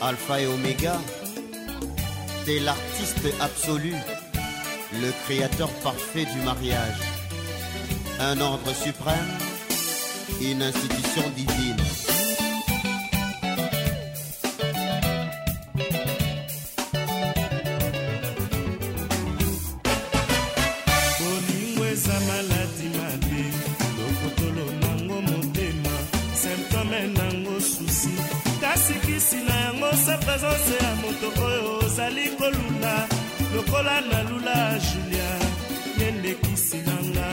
Alpha 0.00 0.40
et 0.40 0.46
Oméga, 0.46 0.98
t'es 2.46 2.58
l'artiste 2.60 3.26
absolu, 3.40 3.94
le 4.94 5.12
créateur 5.24 5.68
parfait 5.82 6.24
du 6.24 6.40
mariage, 6.40 7.00
un 8.18 8.40
ordre 8.40 8.74
suprême, 8.74 9.28
une 10.40 10.62
institution 10.62 11.22
divine. 11.36 12.21
Presence 30.32 30.74
ya 30.84 30.90
moto 31.02 31.28
oyo 31.46 31.78
ozali 31.84 32.26
kolula. 32.38 32.94
Lokola 33.54 34.00
nalula 34.00 34.78
julia 34.86 35.30
ye 35.98 36.10
nde 36.10 36.34
kisi 36.34 36.76
nanga 36.86 37.28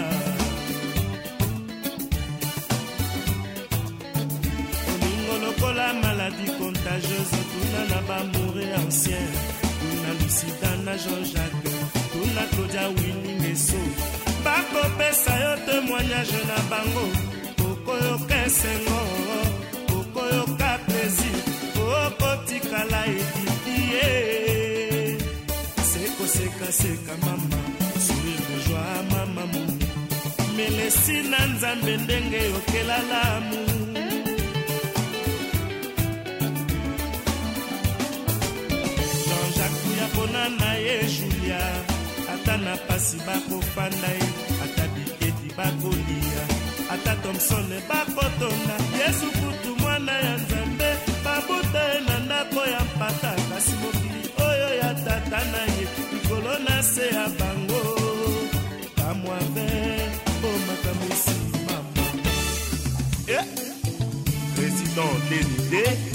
bolingo 4.85 5.35
lokola 5.43 5.93
maladi 6.01 6.47
contagieuse 6.57 7.41
tuna 7.51 7.81
na 7.91 7.99
bamoure 8.07 8.65
ancien. 8.81 9.29
Tuna 9.79 10.12
lucida 10.19 10.71
na 10.85 10.93
jean-jacques 11.03 11.77
tuna 12.12 12.43
claudia 12.51 12.85
winingeso 12.97 13.81
bakopesa 14.43 15.33
yo 15.43 15.53
témoignage 15.65 16.39
na 16.49 16.57
bango 16.69 17.05
okoyoka 17.69 18.45
esengo 18.45 18.99
sekosekaseka 26.33 27.13
mama. 27.25 27.59
De 28.07 28.55
joie 28.65 29.01
mama 29.11 29.43
moni 29.53 29.85
melesi 30.55 31.17
na 31.31 31.39
nzambe 31.51 31.93
ndenge 32.03 32.39
yokelalamu 32.51 33.59
jean-jacques 39.27 39.97
ya 39.99 40.07
mpona 40.07 40.49
na 40.49 40.73
ye 40.73 40.97
julia. 41.15 41.61
Ata 42.33 42.57
na 42.57 42.77
pasi 42.87 43.17
bakofanda 43.25 44.07
ye. 44.19 44.27
Ata 44.63 44.83
bikedi 44.93 45.49
bakolia. 45.57 46.43
Ata 46.93 47.15
thomson 47.21 47.69
bakotonda 47.89 48.75
yesu 48.99 49.27
kutu 49.39 49.75
mwana 49.81 50.11
ya 50.11 50.37
nzambe. 50.37 50.89
Babuta 51.23 51.83
ye 51.93 51.99
na 52.07 52.19
ndako 52.19 52.61
ya 52.73 52.79
mpata. 52.89 53.31
Kasi 53.49 53.71
mokili 53.81 54.23
oyo 54.47 54.69
ya 54.81 54.93
tata 54.93 55.39
na 55.51 55.61
ye 55.75 55.85
na 56.79 56.83
se 56.83 57.05
ya 57.15 57.27
bango. 57.39 57.81
Kamwa 58.95 59.37
ver 59.53 60.11
mpo 60.37 60.47
oh, 60.47 60.59
makamwisi 60.67 61.35
mama 61.65 62.07
eh, 63.27 63.45
président 64.55 65.11
denide 65.29 66.09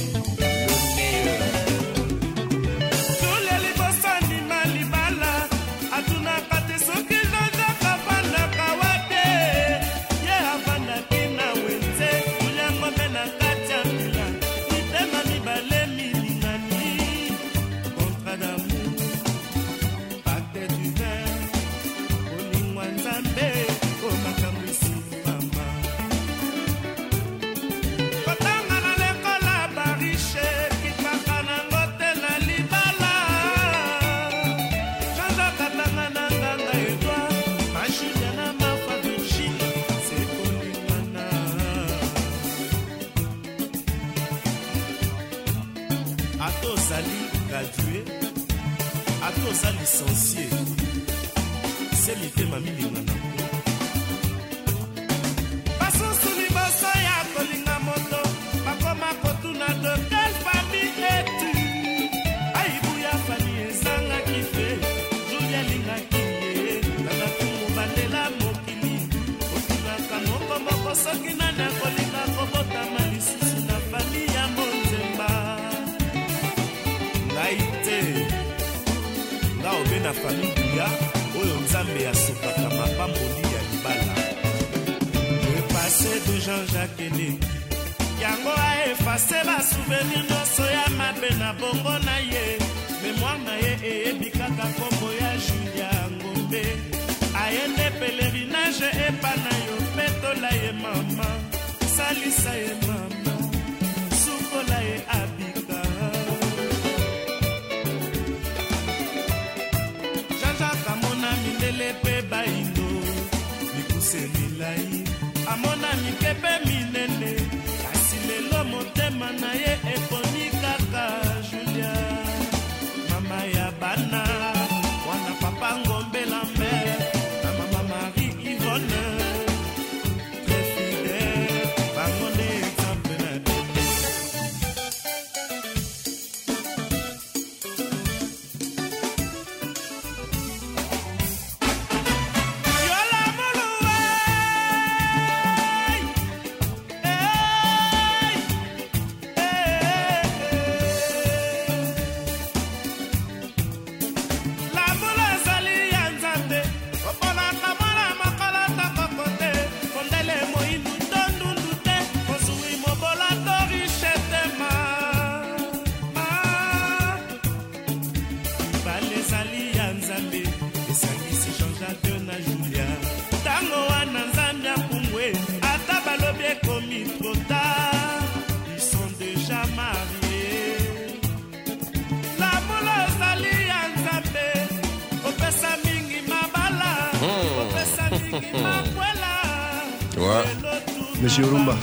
Monsieur 191.36 191.52
Rumba. 191.52 191.74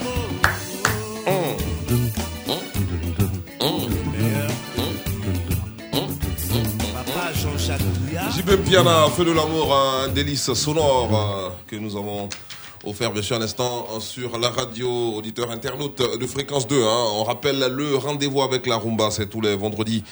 JB 8.34 8.56
Piana, 8.64 9.08
Feu 9.10 9.26
de 9.26 9.32
l'amour, 9.34 9.76
un 9.76 10.08
délice 10.08 10.54
sonore 10.54 11.10
euh, 11.14 11.49
que 11.68 11.76
nous 11.76 11.97
avons 11.97 12.30
offert 12.86 13.12
bien 13.12 13.22
sûr 13.22 13.36
un 13.36 13.41
instant 13.41 13.88
euh, 13.93 13.99
sur 13.99 14.39
la 14.39 14.49
radio 14.49 15.16
auditeur 15.18 15.52
internaute 15.52 16.02
de 16.18 16.26
fréquence 16.28 16.66
2. 16.66 16.82
hein. 16.84 17.06
On 17.16 17.26
rappelle 17.26 17.60
le 17.60 17.97
rendez-vous 17.97 18.41
avec 18.41 18.66
la 18.68 18.78
rumba, 18.78 19.12
c'est 19.12 19.28
tous 19.28 19.41
les 19.41 19.58
vendredis 19.58 20.06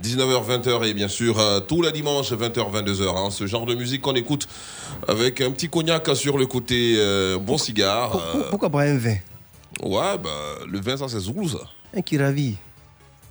19h, 0.00 0.46
20h 0.62 0.86
et 0.88 0.94
bien 0.94 1.08
sûr 1.08 1.38
euh, 1.38 1.60
tous 1.60 1.82
les 1.82 1.92
dimanches 1.92 2.32
20h, 2.32 2.72
22h. 2.84 3.16
hein. 3.26 3.30
Ce 3.30 3.46
genre 3.46 3.66
de 3.66 3.74
musique 3.74 4.02
qu'on 4.02 4.14
écoute 4.14 4.48
avec 5.06 5.40
un 5.40 5.50
petit 5.50 5.68
cognac 5.68 6.08
sur 6.16 6.38
le 6.38 6.46
côté, 6.46 6.94
euh, 6.96 7.38
bon 7.38 7.58
cigare. 7.58 8.16
euh, 8.16 8.48
Pourquoi 8.50 8.70
pas 8.70 8.82
un 8.82 8.96
vin? 8.98 9.16
Ouais, 9.82 10.18
bah, 10.22 10.30
le 10.66 10.80
vin 10.80 10.96
ça 10.96 11.08
c'est 11.08 11.18
Zoulou 11.20 11.48
ça. 11.48 11.58
Un 11.96 12.02
qui 12.02 12.16
ravit. 12.18 12.56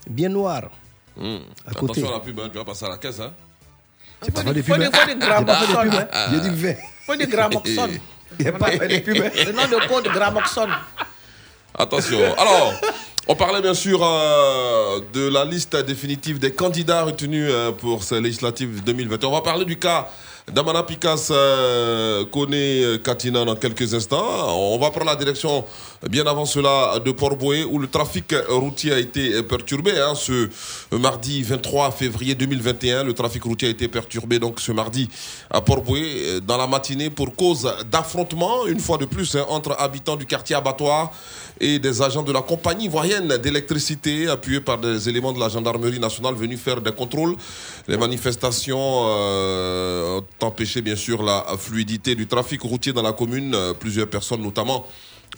Bien 0.10 0.30
noir. 0.30 0.64
Hmm. 1.18 1.38
À 1.68 1.74
côté. 1.74 2.00
Attention 2.02 2.10
à 2.10 2.14
la 2.14 2.20
pub, 2.20 2.40
hein, 2.40 2.50
tu 2.52 2.58
vas 2.58 2.66
passer 2.66 2.86
à 2.86 2.90
la 2.90 2.98
caisse. 2.98 3.20
Hein. 3.20 3.32
J'ai 4.24 4.32
pas 4.32 4.42
Faut 4.42 4.48
fait 4.48 4.54
de 4.54 4.62
des- 4.62 4.64
faut 4.64 4.74
pub. 4.74 4.82
des- 4.82 4.88
hein. 4.88 4.92
faut 4.94 5.06
des 5.06 5.14
J'ai 5.14 5.46
pas 5.46 5.56
fait 5.56 5.66
de 5.66 5.90
pub. 5.90 5.94
hein. 5.94 6.08
Ah. 6.12 6.28
J'ai 6.32 6.40
dit 6.50 6.62
vin. 6.62 6.74
Faut 7.08 7.16
des 7.16 7.28
gramoxone. 7.28 8.00
Il 8.40 8.44
n'y 8.46 8.50
a 8.50 8.54
pas 8.54 8.68
fait 8.72 8.88
de 8.88 9.22
hein. 9.24 9.30
Le 9.48 9.52
nom 9.52 9.64
de 9.68 9.88
code 9.88 10.04
gramoxone. 10.14 10.70
Attention. 11.78 12.20
Alors, 12.38 12.74
on 13.28 13.36
parlait 13.36 13.62
bien 13.62 13.74
sûr 13.74 14.02
euh, 14.04 15.00
de 15.14 15.28
la 15.30 15.46
liste 15.46 15.76
définitive 15.86 16.40
des 16.40 16.52
candidats 16.52 17.04
retenus 17.04 17.48
euh, 17.50 17.72
pour 17.72 18.04
ces 18.04 18.20
législatives 18.20 18.84
2020. 18.84 19.24
On 19.24 19.32
va 19.32 19.42
parler 19.42 19.66
du 19.66 19.78
cas 19.78 20.10
d'Amana 20.52 20.84
Pikas 20.84 21.30
euh, 21.32 22.26
Kone 22.26 22.54
euh, 22.54 22.98
Katina 22.98 23.46
dans 23.46 23.56
quelques 23.56 23.94
instants. 23.94 24.26
On 24.50 24.78
va 24.78 24.90
prendre 24.90 25.06
la 25.06 25.16
direction 25.16 25.64
bien 26.10 26.26
avant 26.26 26.46
cela 26.46 27.00
de 27.00 27.12
Port-Boué 27.12 27.64
où 27.64 27.78
le 27.78 27.88
trafic 27.88 28.34
routier 28.50 28.92
a 28.92 29.00
été 29.00 29.44
perturbé. 29.44 29.92
hein, 30.00 30.16
ce 30.16 30.50
mardi 30.96 31.44
23 31.44 31.92
février 31.92 32.34
2021, 32.34 33.04
le 33.04 33.14
trafic 33.14 33.44
routier 33.44 33.68
a 33.68 33.72
été 33.72 33.88
perturbé 33.88 34.40
donc 34.40 34.60
ce 34.60 34.72
mardi 34.72 35.10
à 35.50 35.62
Port-Boué 35.62 36.02
euh, 36.04 36.40
dans 36.40 36.58
la 36.58 36.66
matinée 36.66 37.10
pour 37.10 37.36
cause 37.36 37.72
d'affrontement, 37.92 38.66
une 38.66 38.80
fois 38.80 38.98
de 38.98 39.06
plus, 39.06 39.36
hein, 39.36 39.46
entre 39.50 39.76
habitants 39.80 40.16
du 40.16 40.26
quartier 40.26 40.56
abattoir 40.56 41.12
et 41.60 41.78
des 41.78 42.02
agents 42.02 42.24
de 42.24 42.32
la 42.32 42.42
compagnie 42.42 42.86
ivoirienne 42.86 43.38
d'électricité 43.38 44.28
appuyés 44.28 44.62
par 44.62 44.80
des 44.80 45.08
éléments 45.08 45.34
de 45.34 45.40
la 45.40 45.50
gendarmerie 45.50 46.00
nationale 46.00 46.34
venus 46.34 46.60
faire 46.60 46.82
des 46.82 46.92
contrôles. 46.92 47.36
Les 47.88 47.98
manifestations 47.98 49.04
euh, 49.06 50.20
ont 50.20 50.46
empêché 50.46 50.82
bien 50.82 50.96
sûr 50.96 51.22
la 51.22 51.46
fluidité 51.60 52.16
du 52.16 52.26
trafic 52.26 52.62
routier 52.62 52.92
dans 52.92 53.04
la 53.04 53.14
commune. 53.14 53.54
Euh, 53.54 53.74
Plusieurs 53.74 54.08
personnes 54.08 54.42
notamment 54.42 54.86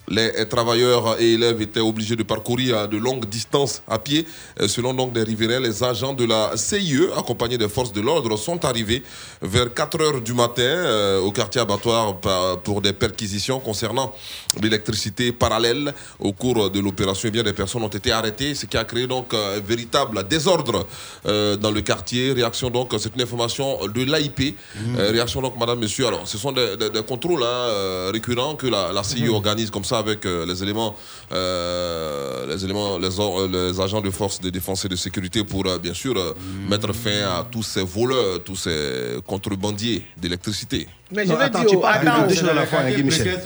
les 0.08 0.46
travailleurs 0.48 1.20
et 1.20 1.32
élèves 1.34 1.62
étaient 1.62 1.80
obligés 1.80 2.16
de 2.16 2.22
parcourir 2.22 2.76
à 2.78 2.86
de 2.86 2.96
longues 2.98 3.24
distances 3.26 3.82
à 3.88 3.98
pied. 3.98 4.26
Euh, 4.60 4.68
Selon 4.68 4.92
donc 4.92 5.12
des 5.12 5.22
riverains, 5.22 5.60
les 5.60 5.82
agents 5.82 6.12
de 6.12 6.24
la 6.24 6.56
CIE, 6.56 7.06
accompagnés 7.16 7.56
des 7.58 7.68
forces 7.68 7.92
de 7.92 8.00
l'ordre, 8.00 8.36
sont 8.36 8.64
arrivés 8.64 9.02
vers 9.40 9.72
4 9.72 10.00
heures 10.02 10.20
du 10.20 10.34
matin 10.34 10.62
euh, 10.62 11.20
au 11.20 11.30
quartier 11.32 11.60
abattoir 11.60 12.18
pour 12.62 12.80
des 12.82 12.92
perquisitions 12.92 13.60
concernant 13.60 14.14
l'électricité 14.60 15.32
parallèle. 15.32 15.94
Au 16.18 16.32
cours 16.32 16.70
de 16.70 16.80
l'opération, 16.80 17.28
eh 17.28 17.30
bien, 17.30 17.42
des 17.42 17.52
personnes 17.52 17.82
ont 17.82 17.88
été 17.88 18.12
arrêtées, 18.12 18.54
ce 18.54 18.66
qui 18.66 18.76
a 18.76 18.84
créé 18.84 19.06
donc 19.06 19.32
un 19.34 19.60
véritable 19.60 20.26
désordre 20.28 20.86
euh, 21.26 21.56
dans 21.56 21.70
le 21.70 21.80
quartier. 21.80 22.32
Réaction 22.32 22.70
donc, 22.70 22.92
c'est 22.98 23.14
une 23.14 23.22
information 23.22 23.86
de 23.86 24.02
l'AIP. 24.04 24.56
Euh, 24.98 25.10
réaction 25.12 25.40
donc, 25.40 25.58
madame, 25.58 25.78
monsieur. 25.78 26.06
Alors, 26.06 26.26
ce 26.26 26.38
sont 26.38 26.52
des, 26.52 26.76
des- 26.76 26.90
des 26.90 27.02
contrôles 27.02 27.42
hein, 27.42 28.10
récurrents 28.12 28.54
que 28.56 28.66
la, 28.66 28.92
la 28.92 29.02
CIE 29.02 29.28
organise 29.28 29.70
comme 29.70 29.83
ça 29.84 29.98
avec 29.98 30.24
euh, 30.26 30.46
les 30.46 30.62
éléments, 30.62 30.94
euh, 31.32 32.46
les 32.46 32.64
éléments, 32.64 32.98
les, 32.98 33.20
or- 33.20 33.40
euh, 33.40 33.48
les 33.72 33.80
agents 33.80 34.00
de 34.00 34.10
force 34.10 34.40
de 34.40 34.50
défense 34.50 34.84
et 34.84 34.88
de 34.88 34.96
sécurité 34.96 35.44
pour 35.44 35.64
euh, 35.66 35.78
bien 35.78 35.94
sûr 35.94 36.14
euh, 36.16 36.32
mettre 36.68 36.92
fin 36.94 37.18
à 37.38 37.46
tous 37.50 37.62
ces 37.62 37.82
voleurs, 37.82 38.42
tous 38.44 38.56
ces 38.56 39.18
contrebandiers 39.26 40.02
d'électricité. 40.16 40.88
Mais 41.12 41.24
je 41.26 41.32
Non, 41.32 41.36
vais 41.38 41.44
attends, 41.44 41.60
dire, 41.60 41.68
tu 41.68 41.78
parles 41.78 42.04
de 42.04 42.08
attends, 42.08 42.26
deux 42.26 42.34
choses 42.34 42.48
à 42.48 42.54
la 42.54 42.66
fois, 42.66 42.82
Guy 42.90 43.02
Michel. 43.04 43.40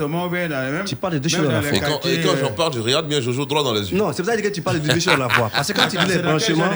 Tu 0.86 0.96
parles 0.96 1.14
de 1.14 1.18
deux 1.18 1.28
choses 1.28 1.48
à 1.48 1.52
la 1.52 1.62
fois. 1.62 1.76
Et 1.76 1.80
quand, 1.80 2.00
et 2.08 2.20
quand 2.22 2.36
j'en 2.40 2.52
parle, 2.52 2.72
je 2.74 2.80
regarde 2.80 3.06
bien 3.08 3.20
Jojo 3.20 3.44
droit 3.44 3.62
dans 3.62 3.74
les 3.74 3.90
yeux. 3.90 3.98
Non, 3.98 4.12
c'est 4.12 4.22
pour 4.22 4.32
ça 4.32 4.40
que 4.40 4.48
tu 4.48 4.62
parles 4.62 4.80
de 4.80 4.88
deux 4.88 5.00
choses 5.00 5.14
à 5.14 5.16
la 5.16 5.28
fois. 5.28 5.50
Parce 5.54 5.68
que 5.72 5.76
quand 5.78 5.88
tu 5.88 5.96
dis 5.98 6.06
les 6.06 6.18
branchements. 6.18 6.70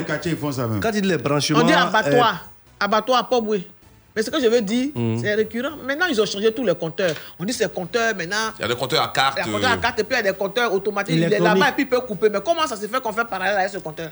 Quand 0.81 0.91
tu 0.91 1.01
dis 1.01 1.07
les 1.07 1.17
branchements. 1.17 1.59
On 1.59 1.65
dit 1.65 1.73
euh, 1.73 1.77
abattoir. 1.77 2.49
Abattoir 2.79 3.19
à 3.19 3.29
Poboué. 3.29 3.67
Mais 4.15 4.21
ce 4.21 4.29
que 4.29 4.39
je 4.39 4.47
veux 4.47 4.61
dire, 4.61 4.89
Mhm. 4.93 5.19
c'est 5.21 5.33
récurrent. 5.33 5.75
Maintenant, 5.83 6.05
ils 6.09 6.21
ont 6.21 6.25
changé 6.25 6.53
tous 6.53 6.63
les 6.65 6.75
compteurs. 6.75 7.15
On 7.39 7.43
dit 7.45 7.53
ces 7.53 7.67
compteurs 7.67 8.15
maintenant. 8.15 8.51
Il 8.59 8.61
y 8.61 8.65
a 8.65 8.67
des 8.67 8.75
compteurs 8.75 9.01
à 9.03 9.07
carte. 9.07 9.37
Il 9.37 9.39
y 9.39 9.41
a 9.41 9.45
des 9.45 9.51
compteurs 9.53 9.71
à 9.71 9.77
carte 9.77 9.99
et 9.99 10.03
puis 10.03 10.15
il 10.19 10.25
y 10.25 10.27
a 10.27 10.31
des 10.31 10.37
compteurs 10.37 10.73
automatiques. 10.73 11.15
Il 11.17 11.23
est 11.33 11.39
là-bas 11.39 11.69
et 11.69 11.71
puis 11.71 11.83
il 11.83 11.89
peut 11.89 12.01
couper. 12.01 12.29
Mais 12.29 12.39
comment 12.45 12.67
ça 12.67 12.75
se 12.75 12.85
fait 12.87 13.01
qu'on 13.01 13.11
fait 13.11 13.25
parallèle 13.25 13.57
avec 13.57 13.69
ce 13.71 13.79
compteur? 13.79 14.11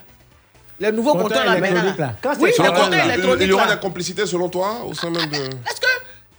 Les 0.79 0.91
nouveaux 0.91 1.11
Compteur 1.11 1.43
compteurs 1.43 1.45
là 1.45 1.59
maintenant. 1.59 1.83
là. 1.97 2.33
Oui, 2.39 2.49
les 2.49 2.55
compteurs 2.57 2.89
il- 2.91 3.09
électroniques. 3.11 3.41
Il 3.41 3.49
y 3.49 3.53
aura 3.53 3.75
des 3.75 3.79
complicités 3.79 4.25
selon 4.25 4.49
toi 4.49 4.77
au 4.87 4.93
sein 4.95 5.11
même 5.11 5.29
de. 5.29 5.35
Est-ce 5.35 5.79
que 5.79 5.87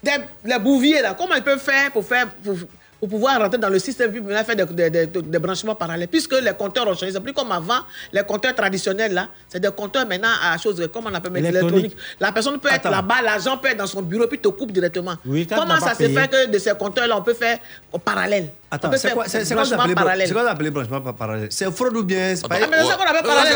des, 0.03 0.11
les 0.45 0.59
bouviers, 0.59 1.01
là, 1.01 1.15
comment 1.17 1.37
ils 1.37 1.43
peuvent 1.45 1.61
faire 1.61 1.93
pour, 1.93 2.05
faire 2.05 2.27
pour, 2.43 2.55
pour 3.03 3.09
pouvoir 3.09 3.41
rentrer 3.41 3.59
dans 3.59 3.69
le 3.69 3.81
système 3.81 4.13
puis 4.13 4.23
faire 4.45 4.55
des, 4.55 4.65
des, 4.65 5.07
des- 5.09 5.23
des 5.23 5.39
branchements 5.41 5.75
parallèles 5.75 6.07
Puisque 6.07 6.35
les 6.41 6.53
compteurs 6.53 6.87
ont 6.87 6.95
changé. 6.95 7.11
C'est 7.11 7.19
plus 7.21 7.33
comme 7.33 7.51
avant, 7.51 7.81
les 8.13 8.23
compteurs 8.23 8.55
traditionnels, 8.55 9.13
là, 9.13 9.27
c'est 9.49 9.59
des 9.59 9.73
compteurs 9.73 10.07
maintenant 10.07 10.29
à 10.41 10.57
chose, 10.57 10.89
comment 10.93 11.09
on 11.11 11.15
appelle 11.15 11.37
Électronique. 11.39 11.79
électronique. 11.79 11.97
La 12.21 12.31
personne 12.31 12.61
peut 12.61 12.69
être 12.73 12.89
là-bas, 12.89 13.17
l'agent 13.25 13.59
peut 13.59 13.67
être 13.71 13.79
dans 13.79 13.89
son 13.89 14.03
bureau 14.03 14.29
puis 14.29 14.39
te 14.39 14.47
coupe 14.47 14.71
directement. 14.71 15.15
Oui, 15.27 15.49
comment 15.49 15.81
ça 15.81 15.95
se 15.97 16.09
fait 16.09 16.29
que 16.31 16.47
de 16.49 16.59
ces 16.59 16.75
compteurs-là, 16.75 17.17
on 17.19 17.23
peut 17.23 17.35
faire 17.35 17.59
au 17.93 17.99
parallèle? 17.99 18.51
Attends, 18.75 18.91
c'est 18.97 19.13
quoi, 19.13 19.25
c'est, 19.27 19.45
c'est 19.45 19.55
quoi, 19.55 19.65
branchement 19.65 19.95
parallèle. 19.95 20.27
c'est 20.27 20.33
quoi 20.33 20.49
appelez 20.49 20.71
branchement 20.71 21.01
par- 21.03 21.15
parallèle? 21.15 21.49
C'est 21.51 21.71
fraude 21.71 21.95
ou 21.95 22.03
bien 22.05 22.35
c'est 22.35 22.49
pas 22.49 22.57
Ah, 22.57 22.67
mais 22.71 22.77
c'est 22.79 22.97
qu'on 22.97 23.03
appelle 23.05 23.23
parallèle, 23.23 23.55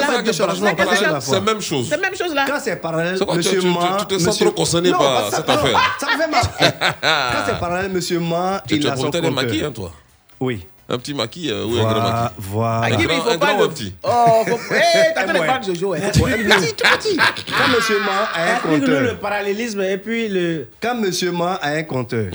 là. 1.10 1.20
C'est 1.20 1.32
la 1.32 1.40
même 1.40 1.60
chose. 1.62 1.86
C'est 1.88 1.96
la 1.96 2.02
même 2.02 2.14
chose 2.16 2.34
là. 2.34 2.44
Quand 2.46 2.58
c'est 2.62 2.76
parallèle, 2.76 3.18
tu- 3.18 3.36
monsieur 3.36 3.60
tu- 3.60 3.60
tu- 3.60 3.66
Ma. 3.72 3.96
tu 4.00 4.06
te 4.16 4.18
sens 4.22 4.38
trop 4.38 4.50
concerné 4.50 4.90
Non, 4.90 4.98
par 4.98 5.30
ça- 5.30 5.36
cette 5.38 5.48
affaire. 5.48 5.96
Ça 5.98 6.06
me 6.06 6.22
fait 6.22 6.30
mal. 6.30 6.42
Quand 7.00 7.42
c'est 7.46 7.58
parallèle, 7.58 7.90
monsieur 7.92 8.20
Ma, 8.20 8.62
Tu 8.68 8.74
il 8.74 8.80
tu 8.80 8.88
as 8.88 8.92
a 8.92 8.96
son 8.96 9.02
porté 9.04 9.20
des 9.22 9.28
compteur. 9.28 9.44
maquis, 9.44 9.64
hein, 9.64 9.72
toi? 9.72 9.90
Oui. 10.38 10.66
Un 10.88 10.98
petit 10.98 11.14
maquis, 11.14 11.50
euh, 11.50 11.64
oui, 11.66 11.80
un 11.80 11.82
grand 11.82 12.00
maquis. 12.00 12.34
voilà. 12.38 12.76
Un 12.76 12.80
Ah, 12.82 12.90
il 12.90 13.06
grand, 13.06 13.26
un 13.30 13.36
grand 13.38 13.58
ou 13.58 13.62
un 13.64 13.68
petit? 13.68 13.94
Oh, 14.04 14.44
faut... 14.46 14.74
Hé, 14.74 14.80
t'as 15.16 15.26
fait 15.26 15.32
les 15.32 15.40
de 15.68 15.74
Jojo. 15.74 15.94
hein. 15.94 15.98
Tout 16.12 16.20
petit, 16.22 16.74
tout 16.74 16.84
petit. 16.98 17.16
Quand 17.16 17.74
monsieur 17.74 17.98
Ma 18.00 18.22
a 18.40 18.52
un 18.52 18.58
compteur. 18.58 19.00
le 19.02 19.16
parallélisme 19.16 19.80
et 19.80 19.96
puis 19.98 20.28
le. 20.28 20.68
Quand 20.80 20.94
monsieur 20.94 21.32
Ma 21.32 21.54
a 21.54 21.70
un 21.70 21.82
compteur. 21.82 22.26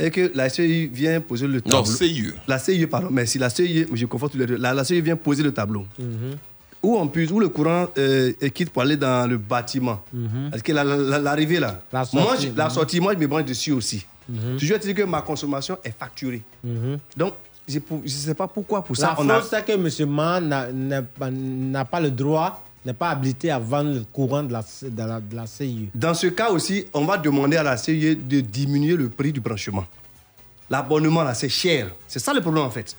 Et 0.00 0.10
que 0.10 0.30
la 0.34 0.48
CIE 0.48 0.86
vient 0.86 1.20
poser 1.20 1.46
le 1.46 1.60
tableau. 1.60 1.78
Non, 1.78 1.84
CIE. 1.84 2.32
La 2.48 2.58
CIE, 2.58 2.86
pardon. 2.86 3.08
Merci. 3.10 3.38
La 3.38 3.50
CIE, 3.50 3.86
je 3.92 4.06
confonds 4.06 4.28
tous 4.28 4.38
les 4.38 4.46
deux. 4.46 4.56
La, 4.56 4.72
la 4.74 4.84
CIE 4.84 5.00
vient 5.00 5.16
poser 5.16 5.42
le 5.42 5.52
tableau. 5.52 5.84
Où 6.82 6.96
on 6.96 7.06
puise, 7.08 7.30
où 7.30 7.38
le 7.40 7.50
courant 7.50 7.88
euh, 7.98 8.32
est 8.40 8.50
quitte 8.50 8.70
pour 8.70 8.80
aller 8.82 8.96
dans 8.96 9.28
le 9.28 9.36
bâtiment. 9.36 10.02
Parce 10.50 10.62
que 10.62 10.72
la- 10.72 10.82
la- 10.84 10.96
la- 10.96 11.18
l'arrivée 11.18 11.60
là, 11.60 11.82
La 11.92 12.04
sortie, 12.06 12.16
moi, 12.26 12.36
je- 12.40 12.48
la 12.56 12.64
mhm. 12.64 12.70
sortie, 12.70 13.00
moi 13.00 13.12
je 13.12 13.18
me 13.18 13.26
branche 13.26 13.44
dessus 13.44 13.72
aussi. 13.72 14.06
Mhm. 14.28 14.56
Toujours 14.58 14.78
dire 14.78 14.94
que 14.94 15.02
ma 15.02 15.20
consommation 15.20 15.76
est 15.84 15.94
facturée. 15.98 16.40
Donc, 17.16 17.34
je 17.68 17.78
ne 18.02 18.08
sais 18.08 18.34
pas 18.34 18.48
pourquoi 18.48 18.82
pour 18.82 18.96
ça 18.96 19.08
La 19.08 19.16
on 19.22 19.28
a. 19.28 19.42
c'est 19.42 19.62
que 19.64 19.72
M. 19.72 20.08
Man 20.10 20.48
n'a- 20.48 20.72
n'a 20.72 21.02
pas- 21.02 21.30
n'a 21.30 21.84
pas 21.84 22.00
le 22.00 22.10
droit, 22.10 22.64
n'est 22.84 22.92
pas 22.94 23.10
habilité 23.10 23.50
à 23.50 23.58
vendre 23.58 23.90
le 23.94 24.04
courant 24.12 24.42
de 24.42 24.52
la, 24.52 24.62
de 24.82 25.02
la, 25.02 25.20
de 25.20 25.36
la 25.36 25.46
CIE. 25.46 25.90
Dans 25.94 26.14
ce 26.14 26.28
cas 26.28 26.48
aussi, 26.50 26.86
on 26.94 27.04
va 27.04 27.18
demander 27.18 27.56
à 27.56 27.62
la 27.62 27.76
CIE 27.76 28.16
de 28.16 28.40
diminuer 28.40 28.96
le 28.96 29.08
prix 29.08 29.32
du 29.32 29.40
branchement. 29.40 29.84
L'abonnement 30.68 31.22
là, 31.22 31.34
c'est 31.34 31.48
cher. 31.48 31.88
C'est 32.06 32.18
ça 32.20 32.32
le 32.32 32.40
problème 32.40 32.64
en 32.64 32.70
fait. 32.70 32.94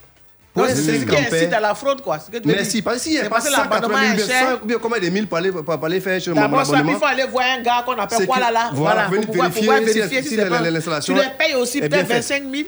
Non, 0.54 0.64
Pour 0.66 0.76
c'est 0.76 1.00
ce 1.00 1.06
qui 1.06 1.16
incite 1.16 1.54
à 1.54 1.62
la 1.62 1.74
fraude, 1.74 2.02
quoi. 2.02 2.18
Que 2.20 2.38
tu 2.40 2.46
Merci. 2.50 2.82
Parce 2.82 2.98
que 2.98 3.04
s'il 3.04 3.14
n'y 3.14 3.20
a 3.20 3.24
pas 3.24 3.30
parce 3.30 3.46
que 3.48 3.52
l'abonnement 3.54 3.98
180 3.98 4.02
est 4.14 4.18
000, 4.18 4.28
cher. 4.30 4.50
100, 4.58 4.64
ou 4.64 4.66
bien 4.68 4.78
combien 4.82 5.00
de 5.00 5.08
mille 5.08 5.26
pour 5.28 5.38
aller, 5.38 5.50
pour 5.50 5.86
aller 5.86 6.02
faire 6.02 6.22
sur 6.22 6.36
mon 6.36 6.42
ça, 6.42 6.46
abonnement 6.74 6.92
il 6.92 6.98
faut 7.00 7.06
aller 7.06 7.24
voir 7.26 7.46
un 7.58 7.62
gars 7.62 7.84
qu'on 7.86 7.94
appelle 7.94 8.28
quoi 8.28 8.38
là, 8.40 8.52
là. 8.52 8.70
voilà, 8.74 9.04
pour 9.06 9.14
venir 9.14 9.28
pouvoir, 9.28 9.50
vérifier 9.80 9.94
si- 9.94 10.10
vérifier 10.10 10.22
si 10.24 10.30
si 10.30 10.36
pas- 10.36 10.60
l'installation 10.70 11.14
Tu 11.16 11.22
les 11.22 11.30
payes 11.40 11.56
aussi 11.56 11.80
peut-être 11.80 12.06
faite. 12.06 12.28
25 12.30 12.44
000. 12.52 12.64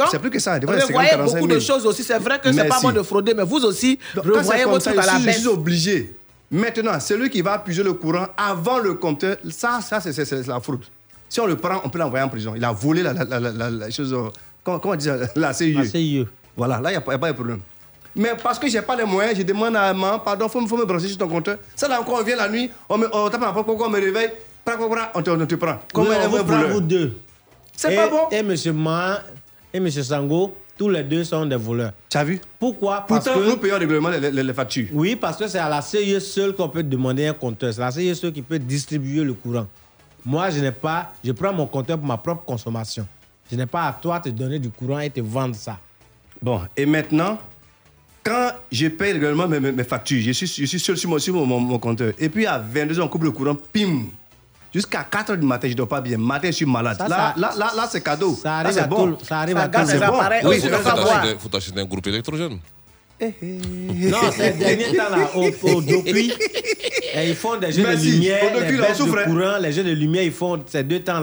Donc, 0.00 0.08
C'est 0.10 0.18
plus 0.18 0.30
que 0.30 0.40
ça. 0.40 0.58
45 0.58 0.88
000. 0.88 1.22
beaucoup 1.26 1.46
de 1.46 1.60
choses 1.60 1.86
aussi. 1.86 2.02
C'est 2.02 2.18
vrai 2.18 2.40
que 2.40 2.50
c'est 2.50 2.58
pas 2.64 2.64
Merci. 2.64 2.86
bon 2.86 2.90
de 2.92 3.02
frauder, 3.04 3.34
mais 3.34 3.44
vous 3.44 3.64
aussi, 3.66 4.00
revoyez 4.16 4.64
votre 4.64 4.84
truc 4.84 4.98
à 4.98 5.06
la 5.06 5.12
je 5.12 5.16
suis- 5.18 5.20
je 5.20 5.26
baisse. 5.26 5.38
suis 5.38 5.48
obligé. 5.48 6.16
Maintenant, 6.52 7.00
celui 7.00 7.30
qui 7.30 7.40
va 7.40 7.54
appuyer 7.54 7.82
le 7.82 7.94
courant 7.94 8.26
avant 8.36 8.78
le 8.78 8.94
compteur, 8.94 9.36
ça, 9.50 9.80
ça 9.80 10.00
c'est- 10.00 10.46
la 10.46 10.60
fraude. 10.60 10.84
Si 11.28 11.40
on 11.40 11.46
le 11.46 11.56
prend, 11.56 11.80
on 11.82 11.88
peut 11.88 11.98
l'envoyer 11.98 12.22
en 12.24 12.28
prison. 12.28 12.52
Il 12.54 12.62
a 12.64 12.72
volé 12.72 13.02
la, 13.02 13.14
la, 13.14 13.40
la, 13.40 13.70
la- 13.70 13.90
chose. 13.90 14.14
Comment, 14.62 14.78
comment 14.78 14.92
on 14.94 14.96
dit 14.96 15.06
ça? 15.06 15.16
La 15.34 15.52
CIE. 15.54 15.72
La 15.72 15.84
CIE. 15.86 16.26
Voilà, 16.56 16.78
là, 16.78 16.90
il 16.90 16.92
n'y 16.92 16.96
a, 16.96 17.14
a 17.14 17.18
pas 17.18 17.28
de 17.28 17.32
problème. 17.34 17.60
Mais 18.14 18.32
parce 18.42 18.58
que 18.58 18.68
je 18.68 18.76
n'ai 18.76 18.82
pas 18.82 18.94
les 18.94 19.04
moyens, 19.04 19.36
je 19.38 19.42
demande 19.42 19.74
à 19.74 19.94
maman, 19.94 20.18
pardon, 20.18 20.44
il 20.46 20.50
faut, 20.50 20.60
me- 20.60 20.66
faut 20.68 20.76
me 20.76 20.84
brancher 20.84 21.08
sur 21.08 21.16
ton 21.16 21.28
compteur. 21.28 21.56
Ça, 21.74 21.88
là 21.88 21.98
encore, 21.98 22.18
on 22.20 22.22
vient 22.22 22.36
la 22.36 22.48
nuit, 22.50 22.70
on, 22.88 22.98
me, 22.98 23.08
on 23.12 23.30
tape 23.30 23.42
à 23.42 23.46
la 23.46 23.52
porte, 23.52 23.66
on 23.70 23.88
me 23.88 23.98
réveille, 23.98 24.30
on, 25.14 25.22
te, 25.22 25.30
on 25.30 25.46
te 25.46 25.54
prend. 25.54 25.78
Comme 25.94 26.08
Oui, 26.08 26.14
un 26.14 26.26
on 26.26 26.28
vous 26.28 26.44
prend 26.44 26.68
vous 26.68 26.80
deux? 26.82 27.16
C'est 27.74 27.96
pas 27.96 28.08
bon. 28.08 28.28
Et 28.30 28.36
M. 28.36 28.54
Man 28.74 29.18
et 29.72 29.78
M. 29.78 29.90
Sango, 29.90 30.54
tous 30.78 30.88
les 30.88 31.02
deux 31.04 31.24
sont 31.24 31.46
des 31.46 31.56
voleurs. 31.56 31.92
Tu 32.08 32.16
as 32.18 32.24
vu? 32.24 32.40
Pourquoi? 32.58 33.04
Parce 33.06 33.24
Pourtant, 33.26 33.40
que... 33.40 33.46
nous 33.50 33.56
payons 33.56 33.78
régulièrement 33.78 34.08
les, 34.10 34.30
les- 34.30 34.42
les 34.42 34.54
factures. 34.54 34.88
Oui, 34.92 35.16
parce 35.16 35.36
que 35.36 35.46
c'est 35.48 35.58
à 35.58 35.68
la 35.68 35.80
CIE 35.82 36.20
seule 36.20 36.54
qu'on 36.54 36.68
peut 36.68 36.82
demander 36.82 37.26
un 37.26 37.34
compteur. 37.34 37.72
C'est 37.72 37.80
la 37.80 37.90
CIE 37.90 38.14
seule 38.14 38.32
qui 38.32 38.42
peut 38.42 38.58
distribuer 38.58 39.22
le 39.24 39.34
courant. 39.34 39.66
Moi, 40.24 40.50
je 40.50 40.60
n'ai 40.60 40.72
pas. 40.72 41.12
Je 41.24 41.32
prends 41.32 41.52
mon 41.52 41.66
compteur 41.66 41.98
pour 41.98 42.06
ma 42.06 42.16
propre 42.16 42.44
consommation. 42.44 43.06
Je 43.50 43.56
n'ai 43.56 43.66
pas 43.66 43.82
à 43.88 43.92
toi 43.92 44.18
te 44.20 44.28
donner 44.30 44.58
du 44.58 44.70
courant 44.70 45.00
et 45.00 45.10
te 45.10 45.20
vendre 45.20 45.54
ça. 45.54 45.78
Bon, 46.40 46.60
et 46.76 46.86
maintenant, 46.86 47.38
quand 48.24 48.50
je 48.70 48.86
paye 48.88 49.12
régulièrement 49.12 49.48
mes, 49.48 49.60
mes- 49.60 49.72
mes 49.72 49.84
factures, 49.84 50.20
je 50.22 50.30
suis, 50.32 50.46
je 50.46 50.64
suis 50.64 50.80
seul 50.80 50.96
sur 50.96 51.10
mon, 51.10 51.18
sur 51.18 51.34
mon, 51.34 51.44
mon- 51.44 51.60
mon 51.60 51.78
compteur. 51.78 52.12
Et 52.18 52.28
puis 52.28 52.46
à 52.46 52.58
22h, 52.58 53.00
on 53.00 53.08
coupe 53.08 53.24
le 53.24 53.30
courant, 53.32 53.56
pim 53.72 54.04
Jusqu'à 54.74 55.06
4h 55.10 55.36
du 55.36 55.46
matin, 55.46 55.68
je 55.68 55.72
ne 55.72 55.76
dors 55.76 55.88
pas 55.88 56.00
bien. 56.00 56.16
Matin, 56.16 56.48
je 56.48 56.52
suis 56.52 56.64
malade. 56.66 56.96
Ça, 56.98 57.06
là, 57.08 57.34
ça- 57.34 57.40
là, 57.40 57.52
là, 57.58 57.72
là, 57.76 57.88
c'est 57.90 58.00
cadeau. 58.02 58.38
Ça 58.42 58.56
arrive 58.58 58.78
à 58.78 58.86
bon. 58.86 59.12
tout 59.12 59.24
ça 59.24 59.40
arrive 59.40 59.56
Ça 59.56 59.62
à 59.64 59.68
tout 59.68 59.78
C'est 59.86 59.98
bon. 59.98 60.04
appareils 60.04 60.40
Oui, 60.46 60.60
bon. 60.94 61.00
faut. 61.00 61.28
Il 61.34 61.38
faut 61.38 61.48
t'acheter 61.48 61.80
un 61.80 61.84
groupe 61.84 62.06
électrogène. 62.06 62.58
Non, 63.20 64.18
ces 64.32 64.50
derniers 64.58 64.96
temps 64.96 65.10
là, 65.10 65.30
au, 65.36 65.68
au 65.68 65.80
Dopi, 65.82 66.32
eh, 67.14 67.28
ils 67.28 67.36
font 67.36 67.56
des 67.56 67.70
jeux 67.70 67.84
Merci. 67.86 68.06
de 68.06 68.12
lumière, 68.12 68.42
Au 68.44 68.58
Dopi, 68.58 68.72
les 68.72 68.78
là, 68.78 68.86
de 69.06 69.24
courant, 69.24 69.58
les 69.60 69.72
jeux 69.72 69.84
de 69.84 69.90
lumière, 69.92 70.22
ils 70.24 70.32
font 70.32 70.60
ces 70.66 70.82
deux 70.82 71.00
temps 71.00 71.20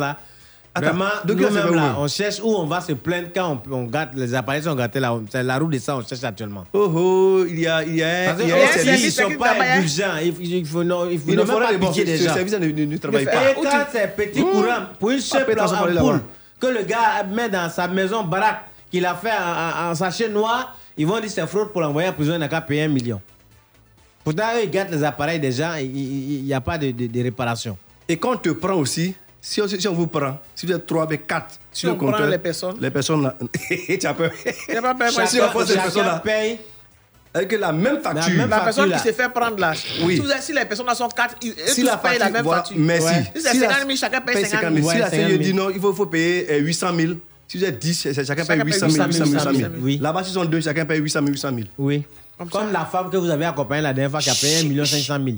là. 0.82 0.90
Vraiment, 0.92 1.06
nous-mêmes 1.28 1.76
là, 1.76 1.96
on 1.98 2.08
cherche 2.08 2.40
où 2.42 2.50
on 2.56 2.66
va 2.66 2.82
se 2.82 2.94
plaindre 2.94 3.30
quand 3.34 3.62
on, 3.70 3.74
on 3.76 3.84
gâte, 3.84 4.12
les 4.16 4.34
appareils 4.36 4.64
sont 4.64 4.76
gâtés 4.76 5.00
là. 5.00 5.16
C'est 5.30 5.44
la 5.44 5.58
roue 5.58 5.68
de 5.68 5.78
ça, 5.78 5.96
on 5.98 6.02
cherche 6.06 6.24
actuellement. 6.24 6.66
Oh 6.74 6.92
oh, 6.96 7.46
il 7.48 7.60
y 7.62 7.68
a, 7.68 7.84
il 7.84 7.96
y 7.96 8.04
a, 8.04 8.26
Parce 8.34 8.42
il 8.42 8.50
y 8.50 8.52
a 8.52 8.56
que 8.56 8.64
un 8.64 8.68
service. 8.84 9.02
ils 9.18 9.24
ne 9.26 9.30
sont 9.32 9.38
pas 9.38 9.54
indulgents. 9.62 10.04
Il, 10.22 10.28
il- 10.40 10.56
il 10.58 10.66
faut, 10.66 10.84
non, 10.84 11.10
il 11.10 11.20
faut 11.20 11.26
Il 11.30 11.36
ne 11.38 11.44
faudrait 11.46 11.78
pas 11.78 11.88
pitié 11.88 12.04
des 12.06 12.18
gens. 12.18 12.34
service 12.34 12.54
ne- 12.54 12.98
travaille 12.98 13.24
Et 13.24 13.26
pas. 13.26 13.54
quand 13.56 13.86
c'est 13.92 14.16
petit 14.16 14.42
courant, 14.42 14.86
pour 15.00 15.12
une 15.12 15.20
seule 15.20 15.46
va 15.56 15.64
aller 15.64 15.98
ampoule 16.00 16.22
que 16.60 16.68
le 16.68 16.84
gars 16.84 17.24
met 17.32 17.50
dans 17.50 17.70
sa 17.70 17.88
maison 17.88 18.24
baraque, 18.24 18.64
qu'il 18.92 19.06
a 19.06 19.16
fait 19.16 19.32
en, 19.32 19.96
sachet 19.96 20.28
noir, 20.28 20.76
ils 20.98 21.08
vont 21.08 21.20
dire 21.20 21.30
c'est 21.30 21.48
fraude 21.48 21.70
pour 21.72 21.80
l'envoyer 21.82 22.10
en 22.10 22.14
prison, 22.14 22.34
il 22.34 22.40
n'a 22.40 22.48
qu'à 22.50 22.60
payer 22.62 22.84
un 22.84 22.88
million. 22.90 23.22
Pourtant, 24.24 24.44
eux, 24.58 24.64
ils 24.66 24.70
gâtent 24.70 24.92
les 24.92 25.04
appareils 25.04 25.40
des 25.40 25.52
gens, 25.54 25.76
il 25.80 26.44
n'y 26.44 26.54
a 26.54 26.60
pas 26.62 26.78
de, 26.78 26.92
de- 26.92 27.08
de 27.08 27.24
réparation. 27.24 27.78
Et 28.08 28.18
quand 28.18 28.34
on 28.34 28.38
te 28.38 28.50
prend 28.50 28.74
aussi, 28.74 29.16
si 29.42 29.62
on, 29.62 29.68
si 29.68 29.88
on 29.88 29.94
vous 29.94 30.08
prend, 30.08 30.38
si 30.56 30.66
vous 30.66 30.74
êtes 30.74 30.86
3 30.86 31.04
avec 31.04 31.26
4 31.28 31.46
Si 31.72 31.80
sur 31.82 31.90
on 31.90 31.92
le 31.94 31.98
prend 31.98 32.12
compteur, 32.12 32.28
les 32.30 32.38
personnes. 32.38 32.76
les 32.82 32.92
personnes 32.92 33.24
là, 33.24 33.36
tu 34.00 34.06
as 34.08 34.14
peur. 34.14 34.32
A 34.78 34.82
pas 34.82 34.96
peur, 34.96 35.28
Si 35.28 35.40
on 35.42 35.48
prend 35.50 35.66
ces 35.66 35.74
chacun- 35.74 35.82
personnes 35.84 36.06
là, 36.06 36.22
paye 36.24 36.60
avec 37.34 37.52
la 37.60 37.72
même 37.72 38.02
facture. 38.02 38.48
La 38.48 38.60
personne 38.60 38.92
qui 38.92 39.00
s'est 39.00 39.14
fait 39.14 39.30
prendre 39.30 39.60
là. 39.60 39.74
Oui. 40.04 40.16
Si, 40.16 40.22
vous 40.22 40.32
avez- 40.32 40.42
si 40.42 40.52
les 40.54 40.66
personnes 40.66 40.88
là 40.88 40.96
sont 40.96 41.08
4, 41.10 41.36
ils 41.44 41.54
Si 41.68 41.82
tous 41.82 41.88
la 41.88 41.98
payent 41.98 42.18
la 42.18 42.26
facture- 42.26 42.34
même 42.34 42.44
voilà, 42.44 42.64
facture. 42.64 42.78
Merci. 42.80 43.14
Si 43.36 43.42
c'est 43.42 43.52
Si 43.52 43.60
la- 43.60 43.70
50 43.70 43.86
000, 43.88 43.98
chacun 43.98 44.22
paye 44.22 44.36
paye 44.36 44.46
50 44.46 44.74
000. 44.76 44.90
Si 44.90 44.98
la 44.98 45.10
50 45.10 45.20
CE 45.26 45.28
000. 45.30 45.44
dit 45.44 45.54
non, 45.54 45.70
il 45.70 45.80
faut, 45.80 45.94
faut 45.94 46.06
payer 46.08 46.48
euh, 46.52 46.58
800 46.60 46.88
000. 46.96 47.14
Si 47.48 47.58
vous 47.58 47.66
êtes 47.66 47.80
10, 47.80 47.94
c'est- 47.94 48.14
c'est- 48.14 48.26
chacun 48.26 48.44
paye 48.46 48.58
Chacun 48.58 48.64
paye 48.66 48.74
800 48.74 48.90
000. 48.90 49.06
800 49.08 49.26
000, 49.26 49.34
800 49.36 49.52
000. 49.52 49.54
800 49.70 49.70
000. 49.86 50.04
Là-bas, 50.04 50.24
s'ils 50.24 50.34
sont 50.34 50.46
deux, 50.46 50.62
chacun 50.62 50.86
paye 50.86 51.00
800 51.00 51.20
000, 51.22 51.32
800 51.32 51.50
000. 51.56 51.68
Oui. 51.78 52.04
Comme, 52.52 52.72
la 52.72 52.86
femme 52.86 53.10
que 53.10 53.18
vous 53.18 53.30
avez 53.30 53.46
accompagnée 53.46 53.82
la 53.82 53.94
dernière 53.94 54.12
fois 54.12 54.22
qui 54.22 54.30
a 54.30 54.34
payé 54.36 54.60
1 54.80 54.86
500 54.86 55.18
000. 55.24 55.36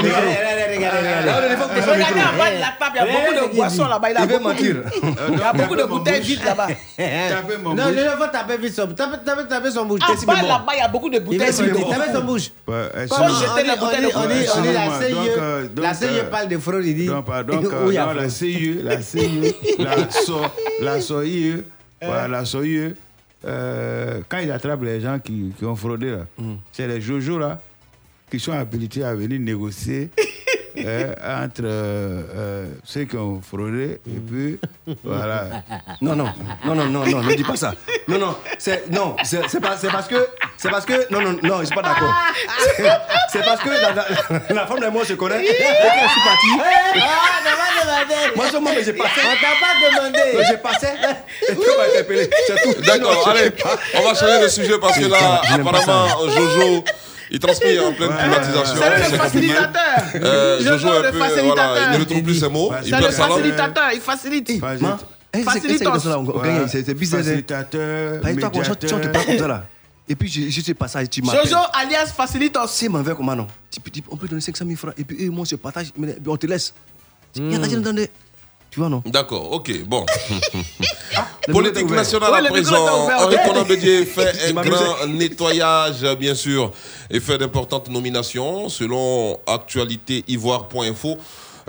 Là, 0.03 1.39
on 1.39 1.51
est- 1.51 1.57
faut 1.57 1.67
poser 1.67 1.81
son 1.81 1.91
Regardez 1.91 2.15
micro. 2.15 2.33
en 2.33 2.37
bas 2.37 2.51
de 2.51 2.59
la 2.59 2.73
table, 2.79 2.95
il 2.95 2.97
y 2.97 2.99
a 2.99 3.05
beaucoup 3.05 3.33
de 3.49 3.55
boissons 3.55 3.87
là-bas. 3.87 4.09
Il 4.09 4.13
y 4.13 4.17
a 4.17 4.21
Il 4.23 4.27
veut 4.27 4.33
beaucoup 4.37 4.43
mentir. 4.49 4.75
Il 5.33 5.37
y 5.39 5.41
a 5.41 5.53
beaucoup 5.53 5.75
de 5.75 5.83
bouteilles 5.83 6.21
vides 6.21 6.43
là-bas. 6.43 6.67
Tapez 6.67 7.57
Non, 7.63 7.71
bouche. 7.73 7.83
il 7.91 8.09
faut 8.17 8.27
taper 8.31 8.57
vite 8.57 8.73
son 8.73 8.87
taper, 8.87 9.17
taper 9.49 9.71
son 9.71 9.85
bouche. 9.85 10.01
En 10.03 10.25
bas 10.25 10.33
là-bas, 10.41 10.65
il 10.73 10.77
y 10.79 10.81
a 10.81 10.87
beaucoup 10.87 11.09
de 11.09 11.17
Il 11.17 11.23
bouteilles 11.23 11.51
vides. 11.51 11.75
Taper 11.89 12.13
son 12.13 12.21
bouche. 12.23 12.49
Jeter 12.67 13.61
dit- 13.61 13.67
la 13.67 13.75
bouteille 13.75 13.99
dit- 14.01 14.07
de 14.07 14.27
dit- 14.33 14.61
dit 14.61 14.73
la. 14.73 14.99
CIE. 14.99 15.15
Euh, 15.37 15.93
CIE 15.93 16.05
euh, 16.19 16.23
parle 16.29 16.47
de 16.47 16.57
fraude, 16.57 16.85
il 16.85 16.95
dit. 16.95 17.05
Donc, 17.07 17.25
euh, 17.29 17.43
euh, 17.91 18.13
la. 18.13 18.29
CIE, 18.29 18.79
la 18.83 19.01
CIE, 19.01 19.55
la 19.79 20.09
SO, 20.11 20.41
la 20.81 20.99
SOIE, 21.01 21.63
voilà, 22.05 22.27
la 22.27 22.45
SOIE, 22.45 22.93
euh, 23.45 24.21
quand 24.29 24.39
ils 24.39 24.51
attrapent 24.51 24.83
les 24.83 25.01
gens 25.01 25.19
qui, 25.19 25.51
qui 25.57 25.65
ont 25.65 25.75
fraudé, 25.75 26.11
là, 26.11 26.25
c'est 26.71 26.87
les 26.87 27.01
Jojo 27.01 27.37
là, 27.39 27.61
qui 28.31 28.39
sont 28.39 28.53
habilités 28.53 29.03
à 29.03 29.13
venir 29.13 29.39
négocier 29.39 30.09
euh, 30.77 31.13
entre 31.43 31.61
euh, 31.63 32.21
euh, 32.35 32.65
ceux 32.83 33.03
qui 33.05 33.15
ont 33.17 33.41
fraudé 33.41 33.99
et 34.07 34.19
puis 34.19 34.59
voilà. 35.03 35.45
Non, 36.01 36.15
non, 36.15 36.29
non, 36.65 36.75
non, 36.75 36.85
non, 36.85 37.05
non, 37.05 37.21
ne 37.23 37.33
dis 37.35 37.43
pas 37.43 37.55
ça. 37.55 37.73
Non, 38.07 38.17
non, 38.17 38.35
c'est 38.57 38.89
non, 38.91 39.15
c'est 39.23 39.47
c'est 39.49 39.59
pas, 39.59 39.77
c'est 39.77 39.89
parce 39.91 40.07
que, 40.07 40.27
c'est 40.57 40.69
parce 40.69 40.85
que, 40.85 41.11
non, 41.11 41.21
non, 41.21 41.37
non, 41.43 41.59
je 41.59 41.65
suis 41.65 41.75
pas 41.75 41.81
d'accord. 41.81 42.13
C'est- 43.31 43.43
parce 43.43 43.61
que 43.61 43.69
la, 43.69 43.93
la, 43.93 44.05
la 44.49 44.67
femme 44.67 44.79
de 44.79 44.87
moi 44.87 45.03
se 45.05 45.13
connaît. 45.13 45.43
Et 45.43 45.47
quand 45.47 46.07
je 46.07 46.11
suis 46.11 46.21
parti, 46.21 46.47
Ah, 47.01 47.39
t'as 47.43 47.51
pas 47.51 48.05
demandé. 48.05 48.35
moi 48.35 48.45
seulement, 48.49 48.69
mais 48.75 48.83
j'ai 48.83 48.93
passé. 48.93 49.21
On 49.23 49.35
t'a 49.41 49.55
pas 49.59 49.99
demandé. 50.01 50.45
J'ai 50.49 50.57
passé. 50.57 50.87
Et 51.49 51.53
puis 51.55 51.63
on 51.73 51.77
m'a 51.81 51.87
interpellé. 51.87 52.29
C'est 52.47 52.61
tout. 52.61 52.81
D'accord, 52.81 53.27
allez, 53.29 53.51
on 53.95 54.01
va 54.07 54.13
changer 54.13 54.43
de 54.43 54.47
sujet 54.47 54.77
parce 54.79 54.97
que 54.97 55.05
là, 55.05 55.41
Je 55.49 55.53
apparemment, 55.55 56.07
Jojo, 56.29 56.83
il 57.31 57.39
transpire 57.39 57.85
en 57.87 57.93
pleine 57.93 58.09
climatisation. 58.17 58.75
C'est 58.81 59.11
le 59.11 59.17
facilitateur. 59.17 59.81
Euh, 60.15 60.57
Jojo, 60.59 60.71
Jojo, 60.77 60.89
un 60.89 61.01
le 61.01 61.11
peu, 61.11 61.17
voilà, 61.17 61.29
facilitateur. 61.35 61.77
il 61.77 61.93
ne 61.93 61.99
retrouve 61.99 62.23
plus 62.23 62.39
ses 62.39 62.49
mots. 62.49 62.71
Il 62.83 62.89
C'est 62.89 63.01
le 63.01 63.11
facilitateur, 63.11 63.83
il 63.93 64.01
facilite. 64.01 64.61
Ma, 64.61 64.73
eh, 64.73 64.77
c'est- 64.77 64.85
hein. 64.85 64.97
Facilitateur, 67.17 68.21
Par 68.21 68.31
quand 68.31 68.49
tu- 68.49 68.59
médiateur. 68.59 69.11
prends 69.11 69.23
comme 69.23 69.37
ça 69.39 69.47
là. 69.47 69.65
Et 70.07 70.15
puis, 70.15 70.29
je, 70.29 70.49
je 70.49 70.61
sais 70.61 70.73
pas 70.73 70.87
ça, 70.87 71.05
tu 71.07 71.21
m'appelles. 71.21 71.43
Jojo 71.45 71.57
alias 71.73 72.07
facilitos. 72.07 72.67
C'est 72.67 72.89
mon 72.89 73.01
verre 73.01 73.15
comment 73.15 73.35
non? 73.35 73.47
Tu, 73.71 73.79
peux- 73.79 73.89
tu- 73.89 74.03
On 74.11 74.17
peut 74.17 74.27
donner 74.27 74.41
500 74.41 74.65
000 74.65 74.77
francs 74.77 74.93
et 74.97 75.03
puis 75.03 75.29
moi, 75.29 75.41
on 75.41 75.45
se 75.45 75.55
partage, 75.55 75.87
mais 75.97 76.15
on 76.27 76.37
te 76.37 76.45
laisse. 76.45 76.73
Il 77.35 77.51
y 77.51 77.55
a 77.55 77.57
l'argent 77.57 77.79
dans 77.79 77.93
des- 77.93 78.09
Tu 78.73 78.79
vois, 78.79 78.89
non 78.89 79.03
D'accord, 79.05 79.51
ok, 79.51 79.85
bon. 79.85 80.03
le 81.47 81.53
Politique 81.53 81.91
nationale 81.91 82.47
à 82.47 82.49
présent. 82.49 82.87
Henri 83.19 83.35
ok. 83.35 83.41
Conan 83.45 83.65
Bédier 83.65 84.03
fait 84.05 84.49
un 84.49 84.53
grand 84.63 85.05
nettoyage, 85.09 86.03
bien 86.17 86.33
sûr, 86.33 86.71
et 87.11 87.19
fait 87.19 87.37
d'importantes 87.37 87.89
nominations. 87.89 88.69
Selon 88.69 89.39
actualitél'ivoire.info, 89.45 91.19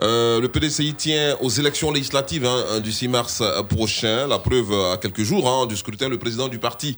euh, 0.02 0.40
le 0.40 0.48
PDCI 0.48 0.94
tient 0.94 1.36
aux 1.42 1.50
élections 1.50 1.92
législatives 1.92 2.46
hein, 2.46 2.80
du 2.80 2.90
6 2.90 3.08
mars 3.08 3.42
prochain. 3.68 4.26
La 4.26 4.38
preuve, 4.38 4.72
à 4.72 4.96
quelques 4.96 5.24
jours 5.24 5.46
hein, 5.46 5.66
du 5.66 5.76
scrutin, 5.76 6.08
le 6.08 6.18
président 6.18 6.48
du 6.48 6.58
parti, 6.58 6.96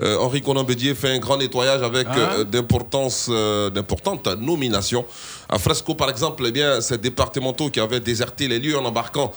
Henri 0.00 0.42
Conan 0.42 0.64
Bédier, 0.64 0.94
fait 0.94 1.10
un 1.10 1.18
grand 1.18 1.36
nettoyage 1.38 1.82
avec 1.82 2.06
euh, 2.08 2.44
d'importances, 2.44 3.28
euh, 3.30 3.70
d'importantes 3.70 4.28
nominations. 4.40 5.04
À 5.48 5.58
Fresco, 5.58 5.94
par 5.94 6.10
exemple, 6.10 6.44
eh 6.46 6.52
bien, 6.52 6.80
ces 6.80 6.98
départementaux 6.98 7.70
qui 7.70 7.80
avaient 7.80 8.00
déserté 8.00 8.48
les 8.48 8.58
lieux 8.58 8.78
en 8.78 8.84
embarquant 8.84 9.32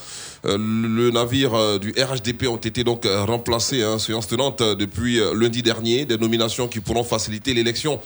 euh, 0.45 0.57
le 0.57 1.11
navire 1.11 1.53
euh, 1.53 1.77
du 1.77 1.93
RHDP 1.97 2.47
ont 2.47 2.57
été 2.57 2.83
donc 2.83 3.05
euh, 3.05 3.23
remplacés, 3.23 3.83
hein, 3.83 3.99
séance 3.99 4.27
tenante 4.27 4.61
euh, 4.61 4.75
depuis 4.75 5.19
euh, 5.19 5.33
lundi 5.35 5.61
dernier. 5.61 6.05
Des 6.05 6.17
nominations 6.17 6.67
qui 6.67 6.79
pourront 6.79 7.03
faciliter 7.03 7.53
l'élection 7.53 7.99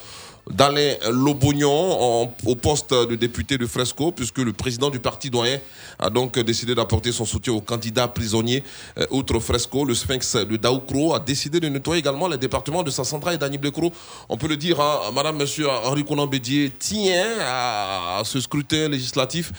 d'Alain 0.51 0.93
Lobognon 1.11 2.31
au 2.45 2.55
poste 2.55 2.93
de 2.93 3.15
député 3.15 3.57
de 3.57 3.65
Fresco, 3.65 4.11
puisque 4.11 4.37
le 4.37 4.53
président 4.53 4.89
du 4.89 4.99
parti 4.99 5.29
doyen 5.29 5.59
a 5.99 6.09
donc 6.09 6.37
décidé 6.39 6.75
d'apporter 6.75 7.11
son 7.11 7.25
soutien 7.25 7.53
au 7.53 7.61
candidat 7.61 8.07
prisonnier. 8.07 8.63
Euh, 8.97 9.05
outre 9.09 9.39
Fresco, 9.39 9.85
le 9.85 9.95
Sphinx 9.95 10.35
de 10.35 10.57
Daoukro 10.57 11.13
a 11.15 11.19
décidé 11.19 11.59
de 11.59 11.67
nettoyer 11.67 11.99
également 11.99 12.27
les 12.27 12.37
départements 12.37 12.83
de 12.83 12.91
Sassandra 12.91 13.33
et 13.33 13.37
d'Annie 13.37 13.57
Blecro. 13.57 13.91
On 14.29 14.37
peut 14.37 14.47
le 14.47 14.57
dire, 14.57 14.79
hein, 14.79 15.11
Madame, 15.13 15.37
Monsieur 15.37 15.69
Henri 15.69 16.03
Conan 16.05 16.27
Bédier 16.27 16.71
tient 16.77 17.25
à, 17.41 18.19
à 18.19 18.23
ce 18.23 18.39
scrutin 18.39 18.89
législatif. 18.89 19.51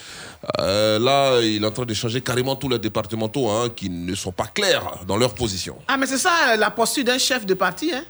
Euh, 0.61 0.99
là, 0.99 1.41
il 1.41 1.63
est 1.63 1.67
en 1.67 1.71
train 1.71 1.85
de 1.85 1.95
changer 1.95 2.21
carrément 2.21 2.57
tous 2.57 2.69
les 2.69 2.79
départementaux 2.79 3.49
hein, 3.49 3.71
qui 3.75 3.91
ne 3.91 4.15
sont 4.15 4.33
pas 4.33 4.47
clairs 4.47 5.01
dans 5.07 5.17
leur 5.17 5.35
position. 5.35 5.77
Ah, 5.89 5.97
mais 5.97 6.07
c'est 6.07 6.19
ça 6.19 6.33
euh, 6.51 6.57
la 6.57 6.71
posture 6.71 7.05
d'un 7.05 7.19
chef 7.19 7.45
de 7.47 7.55
parti. 7.55 7.91
Hein? 7.93 8.05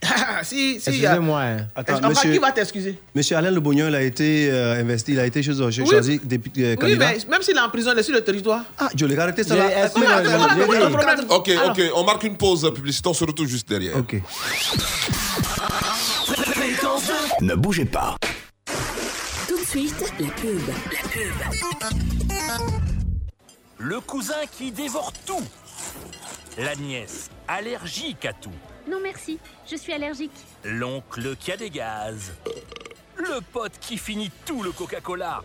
Ah, 0.00 0.44
si, 0.44 0.78
si. 0.80 0.90
il 0.90 0.96
y 1.00 1.06
a- 1.06 1.10
Excusez-moi. 1.10 1.40
hein. 1.42 1.56
Attends, 1.74 2.08
monsieur, 2.08 2.32
qui 2.32 2.38
va 2.38 2.52
t'excuser? 2.52 2.98
monsieur 3.14 3.36
Alain 3.36 3.50
Le 3.50 3.60
Bognon, 3.60 3.88
il 3.88 3.94
a 3.96 4.02
été 4.02 4.48
euh, 4.50 4.80
investi, 4.80 5.12
il 5.12 5.18
a 5.20 5.26
été 5.26 5.42
chez 5.42 5.52
chez- 5.54 5.82
Oui. 5.82 5.88
choisi 5.88 6.20
député 6.22 6.64
euh, 6.64 6.70
Oui, 6.70 6.76
candidat. 6.76 7.06
mais 7.08 7.18
même 7.30 7.42
s'il 7.42 7.56
est 7.56 7.60
en 7.60 7.68
prison, 7.68 7.90
il 7.92 7.98
est 7.98 8.02
sur 8.04 8.14
le 8.14 8.22
territoire. 8.22 8.62
Ah, 8.78 8.88
je 8.94 9.04
l'ai 9.06 9.18
arrêté 9.18 9.42
ça 9.42 9.54
J'ai- 9.56 9.60
là. 9.60 9.90
Ok, 11.30 11.50
ok, 11.66 11.82
on 11.96 12.04
marque 12.04 12.22
une 12.24 12.36
pause 12.36 12.70
publicité, 12.74 13.08
on 13.08 13.14
se 13.14 13.24
retrouve 13.24 13.48
juste 13.48 13.68
derrière. 13.68 13.96
Ok. 13.96 14.16
Ne 17.40 17.54
bougez 17.54 17.84
pas. 17.84 18.16
Tout 19.48 19.58
de 19.58 19.64
suite, 19.66 19.94
la 20.20 20.26
pub. 20.28 20.60
La 20.68 21.08
pub. 21.08 21.32
Le 23.78 24.00
cousin 24.00 24.34
qui 24.56 24.70
dévore 24.72 25.12
tout. 25.26 25.42
La 26.58 26.74
nièce, 26.76 27.30
allergique 27.46 28.24
à 28.24 28.32
tout. 28.32 28.50
Non 28.88 29.00
merci, 29.02 29.38
je 29.70 29.76
suis 29.76 29.92
allergique. 29.92 30.32
L'oncle 30.64 31.36
qui 31.36 31.52
a 31.52 31.58
des 31.58 31.68
gaz. 31.68 32.32
Le 33.16 33.40
pote 33.52 33.78
qui 33.80 33.98
finit 33.98 34.30
tout 34.46 34.62
le 34.62 34.72
Coca-Cola. 34.72 35.42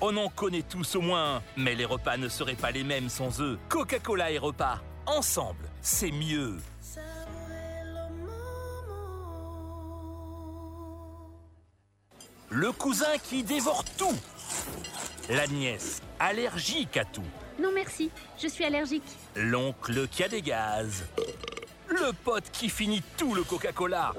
On 0.00 0.16
en 0.16 0.28
connaît 0.28 0.62
tous 0.62 0.94
au 0.94 1.00
moins, 1.00 1.42
mais 1.56 1.74
les 1.74 1.84
repas 1.84 2.16
ne 2.16 2.28
seraient 2.28 2.54
pas 2.54 2.70
les 2.70 2.84
mêmes 2.84 3.08
sans 3.08 3.40
eux. 3.40 3.58
Coca-Cola 3.68 4.30
et 4.30 4.38
repas, 4.38 4.80
ensemble, 5.06 5.68
c'est 5.82 6.12
mieux. 6.12 6.56
Le 12.48 12.72
cousin 12.72 13.18
qui 13.22 13.42
dévore 13.42 13.84
tout. 13.96 14.16
La 15.28 15.46
nièce, 15.48 16.00
allergique 16.18 16.96
à 16.96 17.04
tout. 17.04 17.22
Non 17.60 17.70
merci, 17.74 18.10
je 18.40 18.48
suis 18.48 18.64
allergique. 18.64 19.02
L'oncle 19.36 20.08
qui 20.08 20.24
a 20.24 20.28
des 20.28 20.42
gaz. 20.42 21.04
Le 21.88 22.12
pote 22.24 22.50
qui 22.52 22.68
finit 22.68 23.02
tout 23.16 23.34
le 23.34 23.44
Coca-Cola. 23.44 24.12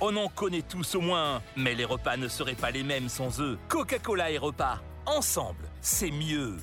On 0.00 0.16
en 0.16 0.28
connaît 0.28 0.62
tous 0.62 0.94
au 0.94 1.02
moins, 1.02 1.42
mais 1.56 1.74
les 1.74 1.84
repas 1.84 2.16
ne 2.16 2.28
seraient 2.28 2.54
pas 2.54 2.70
les 2.70 2.82
mêmes 2.82 3.10
sans 3.10 3.40
eux. 3.40 3.58
Coca-Cola 3.68 4.30
et 4.30 4.38
repas, 4.38 4.80
ensemble, 5.04 5.68
c'est 5.82 6.10
mieux. 6.10 6.56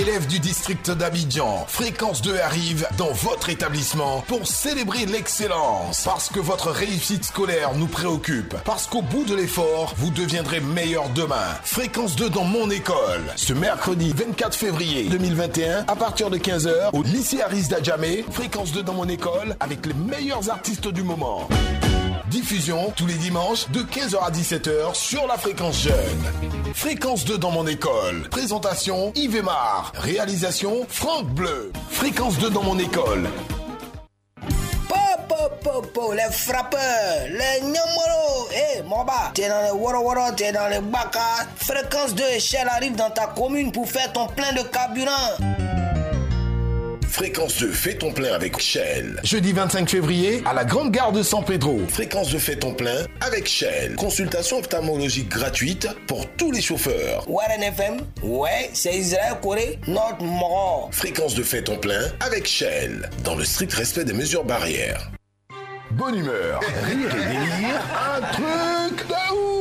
Élèves 0.00 0.26
du 0.26 0.38
district 0.38 0.90
d'Abidjan, 0.90 1.66
Fréquence 1.68 2.22
2 2.22 2.38
arrive 2.40 2.88
dans 2.96 3.12
votre 3.12 3.50
établissement 3.50 4.24
pour 4.26 4.46
célébrer 4.46 5.04
l'excellence. 5.04 6.04
Parce 6.04 6.30
que 6.30 6.40
votre 6.40 6.70
réussite 6.70 7.24
scolaire 7.24 7.74
nous 7.74 7.88
préoccupe. 7.88 8.56
Parce 8.64 8.86
qu'au 8.86 9.02
bout 9.02 9.24
de 9.24 9.34
l'effort, 9.34 9.92
vous 9.98 10.10
deviendrez 10.10 10.60
meilleur 10.60 11.10
demain. 11.10 11.44
Fréquence 11.62 12.16
2 12.16 12.30
dans 12.30 12.44
mon 12.44 12.70
école. 12.70 13.20
Ce 13.36 13.52
mercredi 13.52 14.14
24 14.16 14.56
février 14.56 15.10
2021, 15.10 15.84
à 15.86 15.96
partir 15.96 16.30
de 16.30 16.38
15h, 16.38 16.88
au 16.94 17.02
lycée 17.02 17.42
Aris 17.42 17.68
d'Adjamé, 17.68 18.24
Fréquence 18.30 18.72
2 18.72 18.82
dans 18.82 18.94
mon 18.94 19.08
école, 19.08 19.56
avec 19.60 19.84
les 19.84 19.94
meilleurs 19.94 20.48
artistes 20.48 20.88
du 20.88 21.02
moment. 21.02 21.48
Diffusion 22.32 22.90
tous 22.96 23.06
les 23.06 23.16
dimanches 23.16 23.68
de 23.72 23.80
15h 23.80 24.16
à 24.24 24.30
17h 24.30 24.94
sur 24.94 25.26
la 25.26 25.36
fréquence 25.36 25.82
jeune. 25.82 26.72
Fréquence 26.72 27.26
2 27.26 27.36
dans 27.36 27.50
mon 27.50 27.66
école. 27.66 28.26
Présentation 28.30 29.12
Yves 29.14 29.36
Aymar. 29.36 29.92
Réalisation 29.96 30.86
Franck 30.88 31.26
Bleu. 31.26 31.70
Fréquence 31.90 32.38
2 32.38 32.48
dans 32.48 32.62
mon 32.62 32.78
école. 32.78 33.28
Po, 34.88 34.94
po, 35.28 35.50
po, 35.62 35.82
po, 35.82 36.12
les 36.14 36.32
frappeurs, 36.32 37.28
les 37.28 37.66
nyamoro, 37.66 38.48
eh, 38.54 38.82
Moba, 38.82 39.30
t'es 39.34 39.50
dans 39.50 39.62
les 39.64 39.78
woro 39.78 40.02
woro, 40.02 40.32
t'es 40.34 40.52
dans 40.52 40.68
les 40.68 40.80
baka. 40.80 41.46
Fréquence 41.56 42.14
2 42.14 42.38
Shell 42.38 42.66
arrive 42.66 42.96
dans 42.96 43.10
ta 43.10 43.26
commune 43.26 43.70
pour 43.72 43.86
faire 43.86 44.10
ton 44.10 44.26
plein 44.28 44.54
de 44.54 44.62
carburant. 44.62 45.81
Fréquence 47.12 47.58
2 47.58 47.70
fais 47.70 47.92
ton 47.92 48.10
plein 48.10 48.32
avec 48.32 48.58
Shell. 48.58 49.20
Jeudi 49.22 49.52
25 49.52 49.86
février 49.86 50.42
à 50.46 50.54
la 50.54 50.64
grande 50.64 50.90
gare 50.90 51.12
de 51.12 51.22
San 51.22 51.44
Pedro. 51.44 51.78
Fréquence 51.90 52.30
2 52.30 52.38
fais 52.38 52.56
ton 52.56 52.72
plein 52.72 53.04
avec 53.20 53.46
Shell. 53.46 53.96
Consultation 53.96 54.56
ophtalmologique 54.60 55.28
gratuite 55.28 55.86
pour 56.06 56.26
tous 56.38 56.50
les 56.50 56.62
chauffeurs. 56.62 57.28
Warren 57.28 57.62
FM, 57.62 57.98
ouais, 58.22 58.70
c'est 58.72 58.94
Israël 58.94 59.34
Corée, 59.42 59.78
notre 59.86 60.22
mort. 60.22 60.88
Fréquence 60.90 61.34
de 61.34 61.42
fait 61.42 61.62
ton 61.62 61.76
plein 61.76 62.00
avec 62.20 62.46
Shell, 62.46 63.10
dans 63.24 63.34
le 63.34 63.44
strict 63.44 63.74
respect 63.74 64.04
des 64.04 64.14
mesures 64.14 64.44
barrières. 64.44 65.10
Bonne 65.90 66.16
humeur, 66.16 66.60
rire 66.60 67.14
et 67.14 67.26
délire, 67.26 67.82
un 68.16 68.20
truc 68.32 69.06
de 69.06 69.34
ouf 69.34 69.51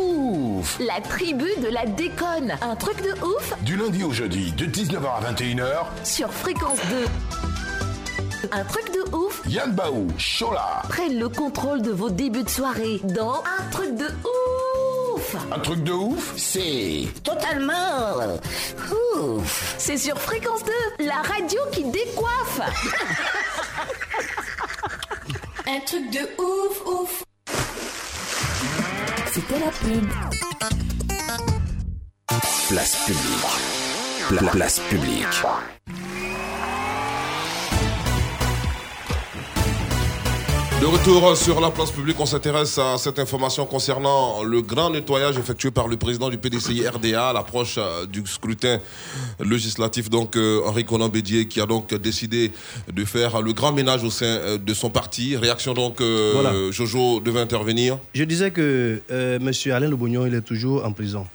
La 0.79 1.01
tribu 1.01 1.49
de 1.61 1.67
la 1.69 1.85
déconne. 1.85 2.55
Un 2.61 2.75
truc 2.75 3.01
de 3.01 3.11
ouf 3.25 3.53
Du 3.61 3.75
lundi 3.77 4.03
au 4.03 4.11
jeudi, 4.11 4.51
de 4.51 4.65
19h 4.65 5.05
à 5.05 5.31
21h, 5.31 5.85
sur 6.03 6.31
Fréquence 6.31 6.79
2. 6.89 8.47
Un 8.51 8.63
truc 8.65 8.91
de 8.93 9.15
ouf 9.15 9.41
Yann 9.47 9.71
Baou, 9.71 10.07
Chola. 10.17 10.81
prennent 10.89 11.19
le 11.19 11.29
contrôle 11.29 11.81
de 11.81 11.91
vos 11.91 12.09
débuts 12.09 12.43
de 12.43 12.49
soirée 12.49 12.99
dans 13.03 13.43
Un 13.59 13.69
truc 13.71 13.95
de 13.95 14.05
ouf 14.05 15.35
Un 15.51 15.59
truc 15.59 15.83
de 15.83 15.91
ouf, 15.91 16.33
c'est... 16.37 17.07
Totalement 17.23 18.37
ouf 19.19 19.75
C'est 19.77 19.97
sur 19.97 20.17
Fréquence 20.19 20.63
2, 20.99 21.05
la 21.05 21.21
radio 21.21 21.59
qui 21.71 21.83
décoiffe 21.85 22.61
Un 25.67 25.79
truc 25.85 26.09
de 26.11 26.19
ouf, 26.41 26.81
ouf 26.85 27.23
La. 29.49 30.07
Place 32.69 32.95
publique. 33.05 34.39
Pla- 34.39 34.51
place 34.51 34.79
publique. 34.89 35.25
De 40.81 40.87
retour 40.87 41.37
sur 41.37 41.61
la 41.61 41.69
place 41.69 41.91
publique, 41.91 42.19
on 42.19 42.25
s'intéresse 42.25 42.79
à 42.79 42.97
cette 42.97 43.19
information 43.19 43.67
concernant 43.67 44.41
le 44.41 44.63
grand 44.63 44.89
nettoyage 44.89 45.37
effectué 45.37 45.69
par 45.69 45.87
le 45.87 45.95
président 45.95 46.27
du 46.27 46.39
PDCI 46.39 46.87
RDA 46.87 47.29
à 47.29 47.33
l'approche 47.33 47.75
euh, 47.77 48.07
du 48.07 48.23
scrutin 48.25 48.79
législatif, 49.39 50.09
donc 50.09 50.35
euh, 50.35 50.61
Henri 50.65 50.83
Conan 50.83 51.07
Bédier, 51.07 51.47
qui 51.47 51.61
a 51.61 51.67
donc 51.67 51.93
décidé 51.93 52.51
de 52.91 53.05
faire 53.05 53.43
le 53.43 53.53
grand 53.53 53.71
ménage 53.73 54.03
au 54.03 54.09
sein 54.09 54.25
euh, 54.25 54.57
de 54.57 54.73
son 54.73 54.89
parti. 54.89 55.37
Réaction 55.37 55.75
donc, 55.75 56.01
Voilà. 56.01 56.51
Jojo 56.71 57.19
devait 57.19 57.41
intervenir. 57.41 57.99
Je 58.15 58.23
disais 58.23 58.49
que 58.49 59.03
euh, 59.11 59.37
M. 59.39 59.51
Alain 59.71 59.87
Le 59.87 59.95
Bognon, 59.95 60.25
il 60.25 60.33
est 60.33 60.41
toujours 60.41 60.83
en 60.83 60.93
prison. 60.93 61.27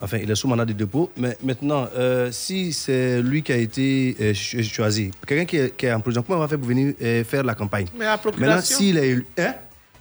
Enfin, 0.00 0.18
il 0.22 0.30
est 0.30 0.34
sous 0.34 0.48
mandat 0.48 0.64
de 0.64 0.72
dépôt. 0.72 1.10
Mais 1.16 1.36
maintenant, 1.42 1.88
euh, 1.96 2.30
si 2.30 2.72
c'est 2.72 3.22
lui 3.22 3.42
qui 3.42 3.52
a 3.52 3.56
été 3.56 4.16
euh, 4.20 4.34
cho- 4.34 4.62
choisi, 4.62 5.10
quelqu'un 5.26 5.44
qui, 5.46 5.56
est- 5.56 5.76
qui 5.76 5.86
est 5.86 5.92
en 5.92 6.00
prison, 6.00 6.22
comment 6.22 6.38
on 6.38 6.42
va 6.42 6.48
faire 6.48 6.58
pour 6.58 6.68
venir 6.68 6.94
euh, 7.00 7.24
faire 7.24 7.42
la 7.42 7.54
campagne? 7.54 7.86
Mais 7.96 8.04
la 8.04 8.12
Maintenant, 8.12 8.30
procuration. 8.32 8.76
s'il 8.76 8.98
est 8.98 9.08
élu. 9.08 9.26
Hein? 9.38 9.54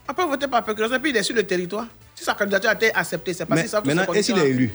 On 0.09 0.13
peut 0.13 0.23
voter 0.25 0.47
par 0.47 0.63
procuration, 0.63 0.99
puis 0.99 1.11
il 1.11 1.17
est 1.17 1.23
sur 1.23 1.35
le 1.35 1.43
territoire. 1.43 1.87
Si 2.15 2.23
sa 2.23 2.33
candidature 2.33 2.69
a 2.69 2.73
été 2.73 2.93
acceptée, 2.93 3.33
c'est 3.33 3.49
Mais 3.49 3.61
qu'il 3.61 3.69
savent 3.69 3.83
toutes 3.83 3.93
Maintenant, 3.93 4.13
et 4.13 4.21
s'il 4.23 4.37
est 4.37 4.49
élu? 4.49 4.71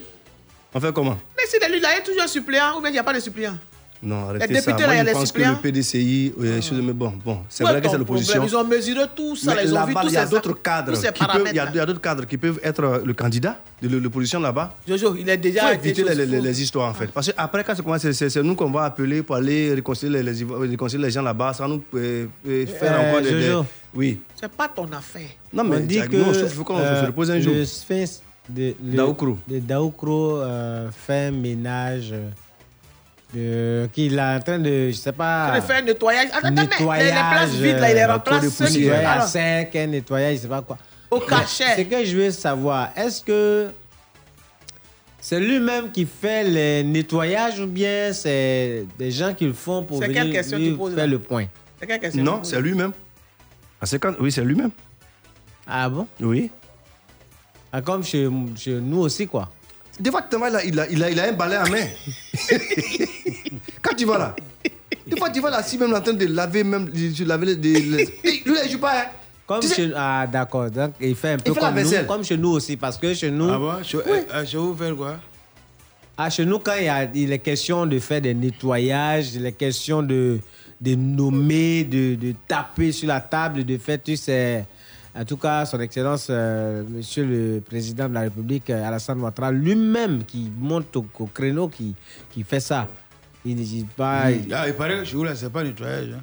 On 0.73 0.81
fait 0.81 0.93
comment? 0.93 1.19
Mais 1.37 1.45
s'il 1.47 1.62
est 1.62 1.66
élu, 1.66 1.81
là, 1.81 1.89
il 1.93 1.97
y 1.97 2.01
a 2.01 2.05
toujours 2.05 2.23
un 2.23 2.27
suppléant 2.27 2.77
ou 2.79 2.81
bien 2.81 2.89
il 2.91 2.95
n'y 2.95 2.99
a 2.99 3.05
pas 3.05 3.12
de 3.14 3.21
suppléant? 3.21 3.57
Non, 4.03 4.28
arrêtez 4.28 4.46
députés, 4.55 4.62
ça. 4.62 4.76
là, 4.78 4.78
il 4.78 4.86
Moi, 4.86 4.96
je 5.03 5.07
les 5.07 5.12
pense 5.12 5.32
que 5.32 5.38
le. 5.40 5.57
PDCI, 5.61 6.32
euh, 6.40 6.61
mais 6.82 6.92
bon, 6.92 7.12
bon, 7.24 7.40
c'est 7.49 7.64
vrai 7.64 7.80
que 7.80 7.88
c'est 7.88 7.99
l'opposition. 7.99 8.44
Ils 8.46 8.57
ont 8.57 8.64
mesuré 8.64 9.03
tout 9.14 9.34
ça, 9.34 9.55
là, 9.55 9.62
Mais 9.62 9.68
ils 9.68 9.74
ont 9.74 9.84
vu 9.86 9.92
là-bas, 9.92 10.01
tous 10.03 10.09
il 10.09 10.14
y 10.14 10.16
a 10.16 10.26
d'autres 10.26 10.62
cadres. 10.62 10.92
Il 10.94 10.99
il 11.55 11.99
cadres 12.01 12.24
qui 12.26 12.38
peuvent 12.38 12.61
être 12.62 12.84
euh, 12.84 13.03
le 13.05 13.12
candidat 13.14 13.59
de 13.82 13.88
l'opposition 13.99 14.38
là-bas. 14.40 14.74
Jojo, 14.86 15.16
il 15.18 15.28
est 15.28 15.34
Il 15.34 15.40
déjà. 15.40 15.62
faut 15.68 15.72
été 15.74 15.88
éviter 15.90 16.14
les, 16.14 16.26
les- 16.26 16.40
les 16.40 16.62
histoires 16.62 16.88
en 16.90 16.94
fait. 16.94 17.09
Parce 17.09 17.32
qu'après, 17.32 17.64
quand 17.64 17.74
c'est 17.99 18.42
nous 18.42 18.55
qu'on 18.55 18.70
va 18.70 18.84
appeler 18.84 19.22
pour 19.22 19.34
aller 19.36 19.74
réconcilier 19.74 20.22
les, 20.22 20.32
les, 20.32 20.44
réconcilier 20.68 21.05
les 21.05 21.11
gens 21.11 21.22
là-bas 21.22 21.53
sans 21.55 21.66
nous 21.68 21.82
euh, 21.94 22.26
euh, 22.46 22.66
faire 22.66 22.92
Euh, 23.01 23.09
encore 23.11 23.22
des, 23.22 23.32
des- 23.32 23.42
Jojo. 23.46 23.66
Oui. 23.94 24.20
C'est 24.40 24.51
pas 24.53 24.68
ton 24.68 24.84
affaire. 24.92 25.30
Non, 25.53 25.64
mais 25.64 25.76
on 25.76 25.80
dit 25.80 25.99
que 26.01 26.16
non, 26.16 26.32
il 26.32 26.49
faut 26.49 26.62
qu'on 26.62 26.78
euh, 26.78 27.01
se 27.03 27.07
repose 27.07 27.30
un 27.30 27.40
jour. 27.40 27.55
le 27.55 27.64
sphinx 27.64 28.22
de, 28.49 28.74
le- 28.84 28.96
Daoukro. 28.96 29.38
de 29.49 29.59
Daoukro 29.59 30.36
euh, 30.38 30.88
fait 30.92 31.30
ménage 31.32 32.11
euh, 32.12 32.28
de, 33.35 33.89
qu'il 33.93 34.14
est 34.18 34.20
en 34.22 34.41
train 34.41 34.59
de, 34.59 34.89
je 34.91 34.97
sais 34.97 35.12
pas, 35.12 35.53
Il 35.57 35.62
fait 35.62 35.74
un 35.74 35.83
nettoyage. 35.83 36.29
Attends, 36.33 36.51
mais 36.51 36.62
les, 36.62 36.62
les 36.62 36.68
nettoyage, 36.68 37.31
places 37.31 37.51
vides, 37.51 37.79
là, 37.79 37.91
il 37.91 37.95
les 37.95 38.01
euh, 38.03 38.12
remplace. 38.12 38.43
de 38.45 38.49
poussière 38.64 39.09
à 39.09 39.12
Alors, 39.12 39.29
sec, 39.29 39.76
un 39.76 39.87
nettoyage, 39.87 40.37
je 40.37 40.41
sais 40.43 40.49
pas 40.49 40.62
quoi. 40.62 40.79
Au 41.11 41.20
cachet. 41.20 41.76
Ce 41.76 41.83
que 41.83 42.05
je 42.05 42.16
veux 42.16 42.31
savoir, 42.31 42.91
est-ce 42.97 43.22
que 43.22 43.68
c'est 45.20 45.41
lui-même 45.41 45.91
qui 45.91 46.07
fait 46.07 46.45
les 46.45 46.83
nettoyages 46.83 47.61
ou 47.61 47.66
bien 47.66 48.12
c'est 48.12 48.87
des 48.99 49.11
gens 49.11 49.35
qui 49.35 49.45
le 49.47 49.53
font 49.53 49.83
pour 49.83 50.01
venir 50.01 50.14
quelle 50.22 50.33
question 50.33 50.59
lui 50.59 50.70
tu 50.70 50.76
poses, 50.76 50.95
faire 50.95 51.05
là? 51.07 51.11
le 51.12 51.18
point? 51.18 51.47
C'est 51.81 51.87
quelle 51.87 52.01
question 52.01 52.22
Non, 52.22 52.45
c'est 52.45 52.61
lui-même. 52.61 52.93
Ah, 53.81 53.87
Oui, 54.20 54.33
c'est 54.33 54.43
lui-même. 54.45 54.70
Ah 55.66 55.89
bon? 55.89 56.07
Oui. 56.20 56.51
Ah, 57.72 57.83
comme 57.83 58.03
chez, 58.03 58.29
chez 58.57 58.81
nous 58.81 59.01
aussi, 59.01 59.26
quoi. 59.26 59.51
Des 60.01 60.11
fois, 60.11 60.22
tu 60.30 60.36
vois, 60.36 60.51
là, 60.51 60.64
il, 60.64 60.78
a, 60.78 60.88
il, 60.88 61.03
a, 61.03 61.11
il 61.11 61.18
a 61.20 61.24
un 61.28 61.32
balai 61.32 61.57
à 61.57 61.64
main. 61.68 61.86
Quand 63.82 63.94
tu 63.96 64.05
vas 64.05 64.18
là, 64.18 64.36
des 65.07 65.16
fois, 65.16 65.30
tu 65.30 65.40
vas 65.40 65.51
là, 65.51 65.62
si 65.62 65.78
même 65.78 65.92
en 65.94 66.01
train 66.01 66.12
de 66.12 66.26
laver, 66.26 66.64
même, 66.64 66.88
de 66.88 67.24
laver 67.24 67.46
les. 67.55 67.80
les- 67.80 68.05
lui, 68.44 68.57
il 68.64 68.70
joue 68.70 68.78
pas, 68.78 69.01
hein. 69.01 69.05
Comme 69.46 69.62
chez, 69.62 69.90
ah, 69.96 70.26
d'accord. 70.30 70.70
Donc, 70.70 70.92
il 71.01 71.16
fait 71.16 71.30
un 71.32 71.38
peu 71.38 71.55
fait 71.55 71.61
la 71.61 71.66
comme 71.68 71.76
nous, 71.78 71.88
vaisselle. 71.88 72.07
comme 72.07 72.22
chez 72.24 72.36
nous 72.36 72.51
aussi, 72.51 72.76
parce 72.76 72.99
que 72.99 73.14
chez 73.14 73.30
nous. 73.30 73.49
Ah 73.51 73.59
bon? 73.59 73.82
Chez, 73.82 73.96
euh, 74.07 74.44
chez 74.44 74.57
vous, 74.59 74.76
faire 74.76 74.94
quoi? 74.94 75.16
Ah, 76.16 76.28
chez 76.28 76.44
nous, 76.44 76.59
quand 76.59 76.74
il, 76.78 76.84
y 76.84 76.88
a, 76.88 77.05
il 77.14 77.32
est 77.32 77.38
question 77.38 77.86
de 77.86 77.99
faire 77.99 78.20
des 78.20 78.34
nettoyages, 78.34 79.34
il 79.34 79.46
est 79.46 79.53
question 79.53 80.03
de, 80.03 80.38
de 80.80 80.94
nommer, 80.94 81.84
de, 81.84 82.14
de 82.16 82.34
taper 82.46 82.92
sur 82.92 83.09
la 83.09 83.20
table, 83.20 83.64
de 83.64 83.78
faire, 83.78 83.99
tu 84.03 84.16
sais. 84.16 84.66
En 85.19 85.25
tout 85.25 85.37
cas, 85.37 85.66
Son 85.66 85.81
Excellence, 85.81 86.29
euh, 86.31 86.85
Monsieur 86.89 87.25
le 87.25 87.61
Président 87.61 88.09
de 88.09 88.14
la 88.14 88.21
République, 88.21 88.71
euh, 88.71 88.87
Alassane 88.87 89.21
Ouattara, 89.21 89.51
lui-même 89.51 90.23
qui 90.25 90.49
monte 90.57 90.95
au, 90.97 91.05
au 91.19 91.27
créneau, 91.27 91.69
qui, 91.69 91.97
qui 92.31 92.45
fait 92.45 92.61
ça. 92.61 92.87
Il 93.45 93.57
n'hésite 93.57 93.89
pas. 93.91 94.31
Hmm. 94.31 94.43
Ah, 94.53 94.69
il 94.69 94.75
paraît 94.75 94.99
que 94.99 95.05
chez 95.05 95.16
vous, 95.16 95.25
là, 95.25 95.35
c'est 95.35 95.51
pas 95.51 95.64
nettoyage. 95.64 96.11
hein. 96.16 96.23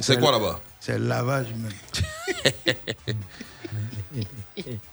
C'est 0.00 0.20
quoi 0.20 0.30
là-bas? 0.30 0.60
C'est 0.78 0.98
le 0.98 1.06
lavage 1.08 1.48
même. 1.56 1.72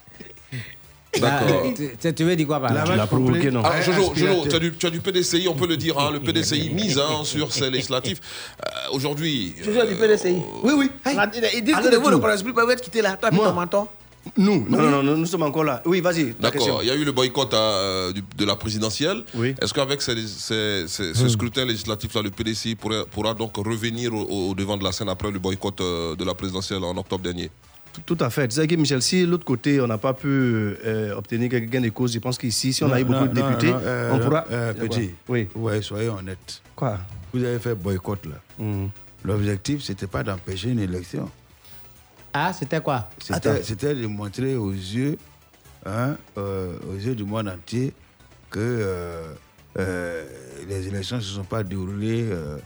D'accord. 1.20 1.62
Ah, 1.64 1.68
tu- 1.76 1.90
tu, 2.00 2.14
tu 2.14 2.24
veux 2.24 2.36
dire 2.36 2.46
quoi 2.46 2.60
par 2.60 2.72
là 2.72 2.84
Lavage 2.84 3.08
complet. 3.08 3.46
Alors, 3.48 3.64
Ouais, 3.64 3.82
Jojo, 3.82 3.98
Jojo, 3.98 4.10
aspirateur. 4.12 4.48
tu 4.48 4.56
as, 4.56 4.58
du, 4.58 4.72
tu 4.72 4.86
as 4.86 4.90
du 4.90 5.00
PDCI, 5.00 5.48
on 5.48 5.54
peut 5.54 5.66
le 5.66 5.76
dire, 5.76 5.98
hein, 5.98 6.10
le 6.12 6.20
PDCI 6.20 6.70
mise 6.74 6.98
hein, 6.98 7.24
sur 7.24 7.52
ces 7.52 7.70
législatifs. 7.70 8.20
Euh, 8.64 8.70
Aujourd'hui, 8.92 9.54
Je 9.58 9.70
suis 9.70 9.88
du 9.88 9.94
PDCI. 9.96 10.36
Oui, 10.62 10.72
oui. 10.76 10.90
Ils 11.06 11.62
disent 11.62 11.74
Allez, 11.74 11.90
que 11.90 11.94
tout. 11.96 12.02
vote 12.02 12.22
de 12.22 12.26
l'esprit 12.28 12.52
peut 12.52 12.70
être 12.70 12.80
quitté 12.80 13.02
là. 13.02 13.16
Toi, 13.16 13.30
ton 13.30 13.52
menton. 13.52 13.88
Nous, 14.36 14.66
non, 14.68 14.76
non, 14.78 14.90
non, 14.90 15.02
non, 15.02 15.16
nous 15.16 15.24
sommes 15.26 15.44
encore 15.44 15.64
là. 15.64 15.80
Oui, 15.86 16.02
vas-y. 16.02 16.34
D'accord, 16.38 16.80
il 16.82 16.88
y 16.88 16.90
a 16.90 16.94
eu 16.94 17.04
le 17.04 17.12
boycott 17.12 17.54
euh, 17.54 18.12
du- 18.12 18.22
de 18.36 18.44
la 18.44 18.56
présidentielle. 18.56 19.22
Est-ce 19.62 19.72
qu'avec 19.72 20.02
ces- 20.02 20.26
ces- 20.26 20.84
ces- 20.86 21.14
ce 21.14 21.24
Hmm. 21.24 21.28
scrutin 21.30 21.64
législatif-là, 21.64 22.20
le 22.22 22.30
PDCI 22.30 22.74
pourrait- 22.74 23.04
pourra 23.10 23.32
donc 23.32 23.56
revenir 23.56 24.12
au, 24.12 24.50
au 24.50 24.54
devant 24.54 24.76
de 24.76 24.84
la 24.84 24.92
scène 24.92 25.08
après 25.08 25.30
le 25.30 25.38
boycott 25.38 25.80
euh, 25.80 26.14
de 26.14 26.24
la 26.24 26.34
présidentielle 26.34 26.84
en 26.84 26.94
octobre 26.96 27.22
dernier? 27.22 27.50
Tout 28.06 28.16
à 28.20 28.30
fait. 28.30 28.46
Tu 28.48 28.54
sais 28.56 28.66
que 28.66 28.74
Michel, 28.76 29.02
si 29.02 29.22
de 29.22 29.26
l'autre 29.30 29.44
côté, 29.44 29.80
on 29.80 29.86
n'a 29.86 29.98
pas 29.98 30.14
pu 30.14 30.28
euh, 30.28 31.14
obtenir 31.16 31.50
quelques 31.50 31.68
gains 31.70 31.80
de 31.80 31.88
cause, 31.88 32.12
je 32.12 32.18
pense 32.20 32.38
qu'ici, 32.38 32.72
si 32.72 32.84
on 32.84 32.92
a 32.92 33.00
eu 33.00 33.04
Non, 33.04 33.10
beaucoup 33.12 33.28
de 33.28 33.34
députés, 33.34 33.70
non, 33.72 33.80
euh, 33.82 34.10
on 34.12 34.18
pourra. 34.20 34.44
euh, 34.50 34.72
petit, 34.74 35.10
Oui. 35.28 35.48
ouais, 35.56 35.82
soyez 35.82 36.08
honnête. 36.08 36.62
Quoi 36.76 36.98
Vous 37.32 37.42
avez 37.42 37.58
fait 37.58 37.74
boycott 37.74 38.24
là. 38.26 38.36
Hmm. 38.58 38.86
L'objectif, 39.24 39.82
c'était 39.82 40.06
pas 40.06 40.22
d'empêcher 40.22 40.70
une 40.70 40.78
élection. 40.78 41.28
Ah, 42.32 42.52
c'était 42.52 42.80
quoi? 42.80 43.08
C'était 43.20 43.62
c'était 43.64 43.94
de 43.94 44.06
montrer 44.06 44.54
aux 44.56 44.70
yeux, 44.70 45.18
hein, 45.84 46.16
euh, 46.36 46.76
aux 46.88 46.94
yeux 46.94 47.16
du 47.16 47.24
monde 47.24 47.48
entier, 47.48 47.92
que 48.50 48.60
euh, 48.60 49.32
euh, 49.78 50.24
les 50.68 50.86
élections 50.86 51.16
ne 51.16 51.22
se 51.22 51.34
sont 51.34 51.42
pas 51.44 51.64
déroulées 51.64 52.26
euh, 52.30 52.58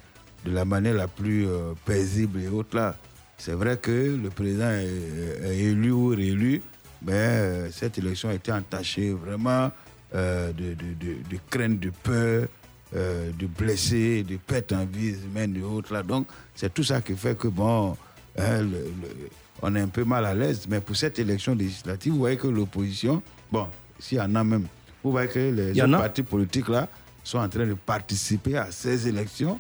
de 0.45 0.51
la 0.53 0.65
manière 0.67 0.95
la 0.95 1.09
plus 1.09 1.47
euh, 1.47 1.73
paisible 1.87 2.41
et 2.43 2.49
autres 2.49 2.77
là. 2.77 2.97
C'est 3.45 3.55
vrai 3.55 3.77
que 3.77 3.91
le 4.23 4.31
président 4.31 4.71
est, 4.71 5.49
est 5.51 5.59
élu 5.59 5.91
ou 5.91 6.09
réélu, 6.11 6.63
mais 7.05 7.13
euh, 7.13 7.71
cette 7.73 7.99
élection 7.99 8.29
a 8.29 8.35
été 8.35 8.53
entachée 8.53 9.11
vraiment 9.11 9.73
euh, 10.15 10.53
de, 10.53 10.75
de, 10.75 10.95
de, 11.01 11.13
de 11.29 11.39
crainte, 11.51 11.81
de 11.81 11.91
peur, 11.91 12.47
euh, 12.95 13.33
de 13.37 13.47
blessés, 13.49 14.23
de 14.23 14.37
pertes 14.37 14.71
en 14.71 14.85
vie 14.85 15.17
humaine 15.25 15.57
et 15.57 15.63
autres 15.63 15.93
là. 15.93 16.05
Donc 16.05 16.29
c'est 16.55 16.73
tout 16.73 16.85
ça 16.85 17.01
qui 17.01 17.17
fait 17.17 17.37
que 17.37 17.49
bon, 17.49 17.97
hein, 18.39 18.61
le- 18.61 18.69
le- 18.69 19.29
on 19.61 19.75
est 19.75 19.81
un 19.81 19.89
peu 19.89 20.05
mal 20.05 20.25
à 20.25 20.35
l'aise. 20.35 20.67
Mais 20.69 20.79
pour 20.81 20.95
cette 20.95 21.19
élection 21.19 21.57
législative, 21.57 22.13
vous 22.13 22.19
voyez 22.21 22.37
que 22.37 22.47
l'opposition, 22.47 23.21
bon, 23.51 23.67
s'il 23.99 24.19
y 24.19 24.21
en 24.21 24.33
a 24.37 24.45
même, 24.45 24.69
vous 25.03 25.11
voyez 25.11 25.29
que 25.29 25.41
les 25.41 25.73
autres 25.83 25.99
partis 25.99 26.23
politiques 26.23 26.69
là 26.69 26.87
sont 27.25 27.39
en 27.39 27.49
train 27.49 27.67
de 27.67 27.75
participer 27.75 28.57
à 28.57 28.71
ces 28.71 29.09
élections. 29.09 29.59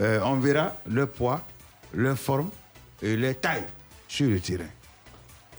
On 0.00 0.40
verra 0.40 0.74
leur 0.90 1.08
poids, 1.08 1.40
leur 1.94 2.18
forme 2.18 2.50
et 3.02 3.16
leur 3.16 3.38
taille 3.40 3.64
sur 4.08 4.28
le 4.28 4.38
terrain. 4.40 4.64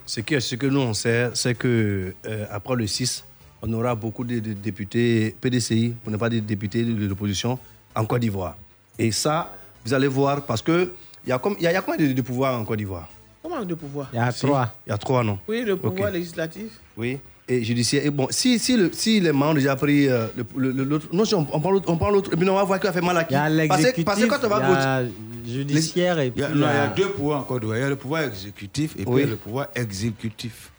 Ce 0.05 0.19
que, 0.21 0.39
ce 0.39 0.55
que 0.55 0.67
nous 0.67 0.79
on 0.81 0.93
sait, 0.93 1.29
c'est 1.33 1.55
que 1.55 2.13
euh, 2.25 2.45
après 2.51 2.75
le 2.75 2.87
6, 2.87 3.23
on 3.61 3.71
aura 3.73 3.95
beaucoup 3.95 4.23
de, 4.23 4.39
de 4.39 4.53
députés 4.53 5.35
PDCI, 5.39 5.95
pour 6.03 6.11
ne 6.11 6.17
pas 6.17 6.29
dire 6.29 6.41
députés 6.41 6.83
de 6.83 7.07
l'opposition, 7.07 7.57
en 7.95 8.05
Côte 8.05 8.19
d'Ivoire. 8.21 8.57
Et 8.99 9.11
ça, 9.11 9.55
vous 9.85 9.93
allez 9.93 10.07
voir, 10.07 10.45
parce 10.45 10.61
que 10.61 10.93
il 11.25 11.29
y 11.29 11.31
a, 11.31 11.39
comme- 11.39 11.55
il 11.57 11.63
y 11.63 11.67
a, 11.67 11.71
il 11.71 11.75
y 11.75 11.77
a 11.77 11.81
combien 11.81 12.05
de, 12.05 12.11
de 12.11 12.21
pouvoirs 12.21 12.59
en 12.59 12.65
Côte 12.65 12.77
d'Ivoire? 12.77 13.07
Comment 13.41 13.63
de 13.63 13.75
pouvoir? 13.75 14.09
Il 14.13 14.17
y 14.17 14.19
a 14.19 14.31
Si, 14.31 14.45
trois. 14.45 14.73
Il 14.85 14.89
y 14.89 14.93
a 14.93 14.97
trois, 14.97 15.23
non? 15.23 15.39
Oui, 15.47 15.63
le 15.63 15.77
pouvoir 15.77 16.11
législatif. 16.11 16.79
Oui. 16.97 17.19
Et 17.49 17.61
judiciaire. 17.63 18.05
Et 18.05 18.09
bon, 18.09 18.27
si, 18.29 18.57
si, 18.57 18.77
le, 18.77 18.89
si 18.93 19.19
les 19.19 19.33
membres 19.33 19.51
ont 19.51 19.53
déjà 19.55 19.75
pris 19.75 20.07
euh, 20.07 20.27
le- 20.37 20.45
le- 20.55 20.71
le- 20.71 20.83
l'autre. 20.85 21.07
Non, 21.11 21.25
si 21.25 21.35
on, 21.35 21.45
on 21.51 21.59
prend 21.59 21.71
l'autre, 21.71 21.89
on 21.91 21.97
prend 21.97 22.09
l'autre. 22.09 22.31
Et 22.33 22.37
puis 22.37 22.47
on 22.49 22.55
va 22.55 22.63
voir 22.63 22.79
qui 22.79 22.87
a 22.87 22.93
fait 22.93 23.01
mal 23.01 23.17
à 23.17 23.25
qui. 23.25 23.33
Il 23.33 23.37
y 23.37 23.37
a 23.37 23.41
Parce 23.41 23.51
que- 23.51 23.57
l'exécutif, 23.57 24.05
Parce 24.05 24.19
que 24.21 24.25
quand 24.27 24.43
on 24.45 24.47
va 24.47 24.57
il 24.59 24.61
y 24.61 24.73
a 24.73 25.01
voter. 25.01 25.13
judiciaire 25.45 26.19
et 26.19 26.27
Il 26.27 26.31
puis 26.31 26.41
y 26.41 26.45
a, 26.45 26.49
non, 26.49 26.55
il 26.55 26.61
y 26.61 26.65
a 26.79 26.87
deux 26.87 27.09
pouvoirs 27.09 27.39
encore. 27.41 27.59
Il 27.61 27.67
y 27.79 27.83
a 27.83 27.89
le 27.89 27.95
pouvoir 27.97 28.21
exécutif 28.23 28.93
et 28.93 29.03
puis 29.03 29.05
Oui. 29.07 29.21
il 29.21 29.25
y 29.25 29.27
a 29.27 29.31
le 29.31 29.35
pouvoir 29.35 29.67
exécutif. 29.75 30.71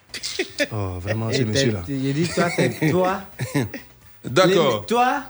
Oh, 0.72 0.92
vraiment, 1.00 1.28
Et 1.28 1.34
ce 1.38 1.42
monsieur-là. 1.42 1.82
J'ai 1.86 2.12
dit, 2.14 2.28
toi, 2.28 2.48
c'est 2.56 2.70
toi. 2.90 3.20
D'accord. 4.24 4.86
Toi, 4.86 5.22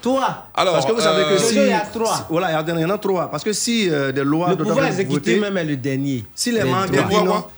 toi. 0.00 0.46
Alors, 0.54 0.74
Parce 0.74 0.86
que 0.86 0.92
vous 0.92 1.00
savez 1.00 1.24
que 1.24 1.28
euh, 1.34 1.38
si. 1.38 1.56
il 1.56 1.66
y 1.66 1.72
a 1.72 1.80
trois. 1.80 2.16
si- 2.16 2.22
Voilà, 2.30 2.50
il 2.50 2.54
y 2.68 2.72
en 2.72 2.76
a- 2.88 2.94
il 2.94 3.00
trois. 3.00 3.30
Parce 3.30 3.44
que 3.44 3.52
si 3.52 3.90
euh, 3.90 4.10
des 4.12 4.24
lois. 4.24 4.50
Le 4.50 4.56
pouvoir 4.56 4.86
exécutif 4.86 5.40
même 5.40 5.56
est 5.58 5.64
le 5.64 5.76
dernier. 5.76 6.24
Si 6.34 6.50
les 6.50 6.64
membres. 6.64 7.50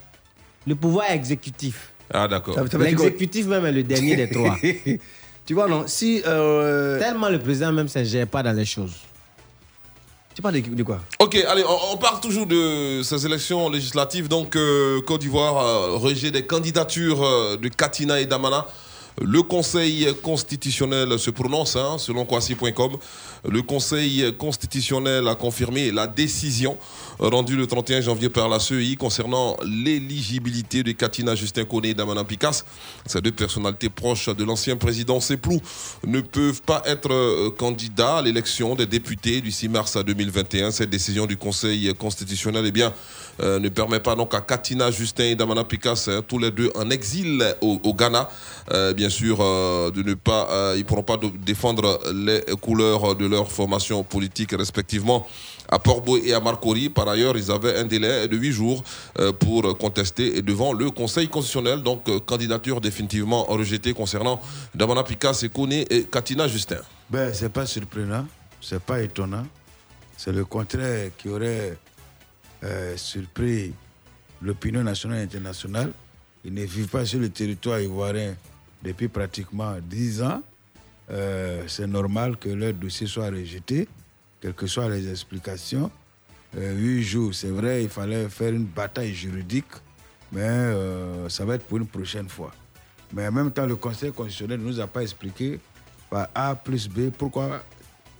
Le 0.66 0.74
pouvoir 0.74 1.11
exécutif. 1.12 1.89
Ah, 2.12 2.26
d'accord. 2.28 2.56
L'exécutif 2.78 3.46
même 3.46 3.64
est 3.66 3.72
le 3.72 3.82
dernier 3.82 4.16
des 4.16 4.28
trois. 4.30 4.56
Tu 5.46 5.54
vois, 5.54 5.66
non 5.66 5.84
Si. 5.88 6.22
euh, 6.26 6.98
Tellement 7.00 7.28
le 7.28 7.38
président 7.40 7.72
même 7.72 7.88
ne 7.92 8.04
gère 8.04 8.26
pas 8.28 8.42
dans 8.42 8.52
les 8.52 8.64
choses. 8.64 8.92
Tu 10.32 10.40
parles 10.42 10.61
de, 10.61 10.74
de 10.74 10.82
quoi? 10.84 11.00
Ok, 11.18 11.34
allez, 11.48 11.64
on, 11.68 11.94
on 11.94 11.96
parle 11.96 12.20
toujours 12.20 12.46
de 12.46 13.02
ces 13.02 13.26
élections 13.26 13.68
législatives. 13.68 14.28
Donc, 14.28 14.54
euh, 14.54 15.00
Côte 15.00 15.22
d'Ivoire, 15.22 15.58
euh, 15.58 15.96
rejet 15.96 16.30
des 16.30 16.46
candidatures 16.46 17.24
euh, 17.24 17.56
de 17.56 17.68
Katina 17.68 18.20
et 18.20 18.26
Damana. 18.26 18.64
Le 19.20 19.42
Conseil 19.42 20.08
constitutionnel 20.22 21.18
se 21.18 21.30
prononce, 21.30 21.76
hein, 21.76 21.96
selon 21.98 22.24
Kwasi.com. 22.24 22.96
Le 23.48 23.62
Conseil 23.62 24.34
constitutionnel 24.38 25.28
a 25.28 25.34
confirmé 25.34 25.90
la 25.90 26.06
décision 26.06 26.78
rendue 27.18 27.56
le 27.56 27.66
31 27.66 28.00
janvier 28.00 28.30
par 28.30 28.48
la 28.48 28.58
CEI 28.58 28.96
concernant 28.96 29.56
l'éligibilité 29.62 30.82
de 30.82 30.92
Katina 30.92 31.34
Justin 31.34 31.64
Kone 31.64 31.84
et 31.84 31.94
Damana 31.94 32.24
Picasse. 32.24 32.64
Ces 33.04 33.20
deux 33.20 33.32
personnalités 33.32 33.90
proches 33.90 34.30
de 34.30 34.44
l'ancien 34.44 34.76
président 34.76 35.20
Seplou 35.20 35.60
ne 36.06 36.20
peuvent 36.22 36.62
pas 36.62 36.82
être 36.86 37.12
euh, 37.12 37.50
candidats 37.50 38.18
à 38.18 38.22
l'élection 38.22 38.74
des 38.74 38.86
députés 38.86 39.42
du 39.42 39.50
6 39.50 39.68
mars 39.68 39.96
2021. 40.02 40.70
Cette 40.70 40.90
décision 40.90 41.26
du 41.26 41.36
Conseil 41.36 41.92
constitutionnel 41.94 42.70
eh 42.74 42.80
euh, 43.42 43.58
ne 43.58 43.68
permet 43.68 44.00
pas 44.00 44.14
donc 44.14 44.34
à 44.34 44.40
Katina 44.40 44.90
Justin 44.90 45.24
et 45.24 45.34
Damana 45.34 45.64
Picasse, 45.64 46.08
hein, 46.08 46.22
tous 46.26 46.38
les 46.38 46.50
deux 46.50 46.70
en 46.74 46.88
exil 46.90 47.44
au, 47.60 47.80
au 47.82 47.94
Ghana, 47.94 48.30
euh, 48.72 48.92
bien 48.94 49.09
sûr, 49.11 49.38
euh, 49.40 49.90
de 49.90 50.02
ne 50.02 50.14
pas, 50.14 50.48
euh, 50.50 50.74
ils 50.76 50.84
pourront 50.84 51.02
pas 51.02 51.18
défendre 51.44 52.00
les 52.12 52.40
couleurs 52.61 53.14
de 53.14 53.26
leur 53.26 53.50
formation 53.50 54.02
politique 54.04 54.52
respectivement 54.52 55.26
à 55.68 55.78
Port-Boué 55.78 56.22
et 56.26 56.34
à 56.34 56.40
Marcory. 56.40 56.88
Par 56.88 57.08
ailleurs, 57.08 57.36
ils 57.36 57.50
avaient 57.50 57.76
un 57.76 57.84
délai 57.84 58.28
de 58.28 58.36
huit 58.36 58.52
jours 58.52 58.82
euh, 59.18 59.32
pour 59.32 59.76
contester 59.78 60.42
devant 60.42 60.72
le 60.72 60.90
Conseil 60.90 61.28
constitutionnel. 61.28 61.82
Donc, 61.82 62.08
euh, 62.08 62.18
candidature 62.20 62.80
définitivement 62.80 63.44
rejetée 63.44 63.92
concernant 63.94 64.40
Damana 64.74 65.02
Picasse 65.02 65.42
et 65.44 65.48
Kone 65.48 65.72
et 65.72 66.06
Katina 66.11 66.48
Justin. 66.48 66.80
Ben, 67.08 67.32
c'est 67.32 67.52
pas 67.52 67.66
surprenant, 67.66 68.26
c'est 68.61 68.82
pas 68.82 69.00
étonnant. 69.02 69.46
C'est 70.16 70.32
le 70.32 70.44
contraire 70.44 71.11
qui 71.16 71.28
aurait 71.28 71.78
surpris 72.96 73.72
l'opinion 74.42 74.82
nationale 74.82 75.20
et 75.20 75.22
internationale. 75.22 75.92
Ils 76.44 76.52
ne 76.52 76.62
vivent 76.64 76.88
pas 76.88 77.06
sur 77.06 77.18
le 77.20 77.30
territoire 77.30 77.80
ivoirien 77.80 78.34
depuis 78.83 79.09
pratiquement 79.09 79.76
dix 79.83 80.22
ans. 80.22 80.43
Euh, 81.11 81.64
c'est 81.66 81.87
normal 81.87 82.37
que 82.37 82.49
leur 82.49 82.72
dossier 82.72 83.07
soit 83.07 83.31
rejeté, 83.31 83.89
quelles 84.41 84.55
que 84.55 84.66
soient 84.66 84.89
les 84.89 85.11
explications. 85.11 85.91
Euh, 86.57 86.74
huit 86.74 87.03
jours, 87.03 87.35
c'est 87.35 87.51
vrai, 87.51 87.83
il 87.83 87.89
fallait 87.89 88.28
faire 88.28 88.53
une 88.53 88.64
bataille 88.64 89.14
juridique, 89.14 89.72
mais 90.33 90.41
euh, 90.43 91.28
ça 91.28 91.45
va 91.45 91.57
être 91.57 91.64
pour 91.64 91.78
une 91.78 91.87
prochaine 91.87 92.28
fois. 92.28 92.53
Mais 93.12 93.26
en 93.26 93.33
même 93.33 93.51
temps, 93.51 93.66
le 93.66 93.76
Conseil 93.76 94.12
constitutionnel 94.12 94.61
ne 94.61 94.66
nous 94.66 94.81
a 94.81 94.87
pas 94.87 95.03
expliqué 95.03 95.59
par 96.09 96.28
A 96.35 96.55
plus 96.55 96.89
B 96.89 97.11
pourquoi 97.16 97.62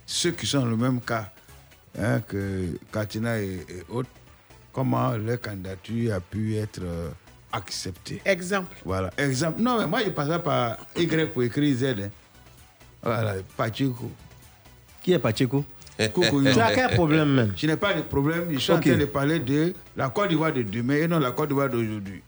ceux 0.05 0.31
qui 0.31 0.45
sont 0.45 0.59
dans 0.59 0.65
le 0.65 0.77
même 0.77 0.99
cas 0.99 1.31
hein, 1.97 2.19
que 2.21 2.77
Katina 2.91 3.39
et 3.39 3.65
autres, 3.89 4.09
comment 4.73 5.11
leur 5.11 5.39
candidature 5.39 6.15
a 6.15 6.19
pu 6.19 6.55
être 6.57 6.81
acceptée. 7.51 8.21
Exemple. 8.25 8.75
Voilà, 8.85 9.09
exemple. 9.17 9.61
Non, 9.61 9.79
mais 9.79 9.87
moi, 9.87 9.99
je 10.05 10.09
passais 10.09 10.39
par 10.39 10.77
Y 10.97 11.25
pour 11.33 11.43
écrire 11.43 11.75
Z. 11.77 11.83
hein. 11.85 12.09
Voilà, 13.03 13.35
Pacheco. 13.57 14.11
Qui 15.01 15.13
est 15.13 15.19
Pacheco? 15.19 15.65
Coucou, 16.13 16.41
Tu 16.41 16.59
as 16.59 16.71
quel 16.73 16.89
problème 16.91 17.31
même? 17.33 17.53
Je 17.55 17.67
n'ai 17.67 17.75
pas 17.77 17.93
de 17.93 18.01
problème. 18.01 18.45
Je 18.51 18.57
suis 18.59 18.71
en 18.71 18.79
train 18.79 18.95
de 18.95 19.05
parler 19.05 19.39
de 19.39 19.73
la 19.95 20.09
Côte 20.09 20.29
d'Ivoire 20.29 20.51
de 20.53 20.61
demain 20.63 20.95
et 20.95 21.07
non 21.07 21.19
la 21.19 21.31
Côte 21.31 21.49
d'Ivoire 21.49 21.69
d'aujourd'hui. 21.69 22.21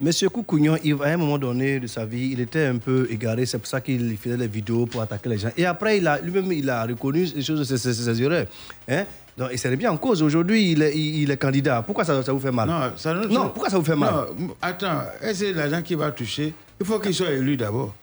Monsieur 0.00 0.28
Koukounion, 0.28 0.76
il- 0.84 0.94
à 1.02 1.06
un 1.08 1.16
moment 1.16 1.38
donné 1.38 1.80
de 1.80 1.86
sa 1.86 2.04
vie, 2.04 2.30
il 2.32 2.40
était 2.40 2.66
un 2.66 2.76
peu 2.78 3.06
égaré. 3.10 3.46
C'est 3.46 3.58
pour 3.58 3.66
ça 3.66 3.80
qu'il 3.80 4.16
faisait 4.16 4.36
des 4.36 4.46
vidéos 4.46 4.86
pour 4.86 5.00
attaquer 5.02 5.28
les 5.30 5.38
gens. 5.38 5.50
Et 5.56 5.64
après, 5.66 5.98
il 5.98 6.06
a 6.06 6.20
lui-même, 6.20 6.52
il 6.52 6.68
a 6.70 6.84
reconnu 6.84 7.24
les 7.24 7.42
choses, 7.42 7.66
ses, 7.66 7.78
ses- 7.78 7.94
ses 7.94 8.22
erreurs. 8.22 8.46
Hein? 8.88 9.04
Non, 9.38 9.48
et 9.48 9.56
c'est 9.56 9.74
bien 9.76 9.92
en 9.92 9.96
cause. 9.96 10.20
Aujourd'hui, 10.20 10.72
il 10.72 10.82
est, 10.82 10.96
il, 10.96 11.22
il 11.22 11.30
est 11.30 11.36
candidat. 11.36 11.82
Pourquoi 11.82 12.04
ça, 12.04 12.22
ça 12.24 12.32
vous 12.32 12.40
fait 12.40 12.50
mal? 12.50 12.68
Non, 12.68 12.92
ça, 12.96 13.14
Non, 13.14 13.50
pourquoi 13.50 13.70
ça 13.70 13.78
vous 13.78 13.84
fait 13.84 13.94
mal? 13.94 14.12
Non, 14.36 14.56
attends, 14.60 15.02
et 15.22 15.32
c'est 15.32 15.52
l'argent 15.52 15.80
qui 15.80 15.94
va 15.94 16.10
toucher. 16.10 16.52
Il 16.80 16.84
faut 16.84 16.98
qu'il 16.98 17.14
soit 17.14 17.30
élu 17.30 17.56
d'abord? 17.56 17.94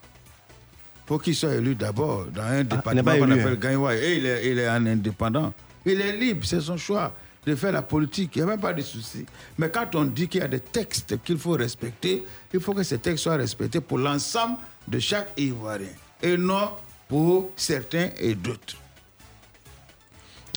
Il 1.05 1.07
faut 1.07 1.19
qu'il 1.19 1.35
soit 1.35 1.55
élu 1.55 1.75
d'abord 1.75 2.25
dans 2.33 2.41
un 2.41 2.57
n'est 2.57 2.63
département 2.63 3.17
qu'on 3.17 3.31
appelle 3.31 3.47
hein. 3.47 3.57
Gagnoua. 3.59 3.95
Et 3.95 4.17
il 4.17 4.25
est, 4.25 4.51
il 4.51 4.59
est 4.59 4.67
un 4.67 4.85
indépendant. 4.85 5.53
Il 5.85 5.99
est 5.99 6.13
libre, 6.13 6.45
c'est 6.45 6.61
son 6.61 6.77
choix 6.77 7.13
de 7.45 7.53
faire 7.53 7.73
la 7.73 7.81
politique. 7.81 8.31
Il 8.35 8.39
n'y 8.39 8.43
a 8.43 8.51
même 8.51 8.59
pas 8.59 8.73
de 8.73 8.81
souci. 8.81 9.25
Mais 9.57 9.69
quand 9.69 9.93
on 9.93 10.05
dit 10.05 10.27
qu'il 10.27 10.41
y 10.41 10.43
a 10.43 10.47
des 10.47 10.61
textes 10.61 11.21
qu'il 11.23 11.37
faut 11.37 11.51
respecter, 11.51 12.23
il 12.53 12.59
faut 12.59 12.73
que 12.73 12.81
ces 12.81 12.97
textes 12.97 13.25
soient 13.25 13.35
respectés 13.35 13.81
pour 13.81 13.97
l'ensemble 13.97 14.57
de 14.87 14.99
chaque 14.99 15.29
Ivoirien. 15.37 15.85
Et 16.23 16.37
non 16.37 16.69
pour 17.07 17.51
certains 17.55 18.09
et 18.17 18.33
d'autres. 18.33 18.77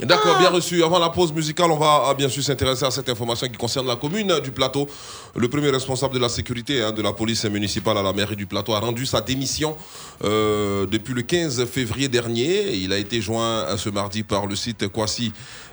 D'accord, 0.03 0.39
bien 0.39 0.51
reçu. 0.51 0.85
Avant 0.85 1.01
la 1.01 1.09
pause 1.09 1.33
musicale, 1.33 1.73
on 1.73 1.77
va 1.77 2.05
ah, 2.07 2.15
bien 2.15 2.29
sûr 2.29 2.41
s'intéresser 2.43 2.85
à 2.85 2.91
cette 2.93 3.09
information 3.09 3.49
qui 3.49 3.57
concerne 3.57 3.89
la 3.89 3.97
commune 3.97 4.39
du 4.39 4.53
Plateau. 4.53 4.87
Le 5.35 5.49
premier 5.49 5.71
responsable 5.71 6.15
de 6.15 6.21
la 6.21 6.29
sécurité 6.29 6.83
hein, 6.83 6.93
de 6.93 7.03
la 7.03 7.13
police 7.13 7.45
municipale 7.47 7.99
à 7.99 8.03
la 8.03 8.13
mairie 8.13 8.37
du 8.37 8.47
Plateau 8.47 8.75
a 8.75 8.79
rendu 8.79 9.07
sa 9.07 9.21
démission 9.21 9.77
euh, 10.23 10.87
depuis 10.87 11.15
le 11.15 11.23
15 11.23 11.65
février 11.65 12.07
dernier. 12.07 12.75
Il 12.75 12.93
a 12.93 12.99
été 12.99 13.21
joint 13.21 13.65
euh, 13.65 13.77
ce 13.77 13.91
mardi 13.91 14.23
par 14.23 14.47
le 14.47 14.55
site 14.55 14.87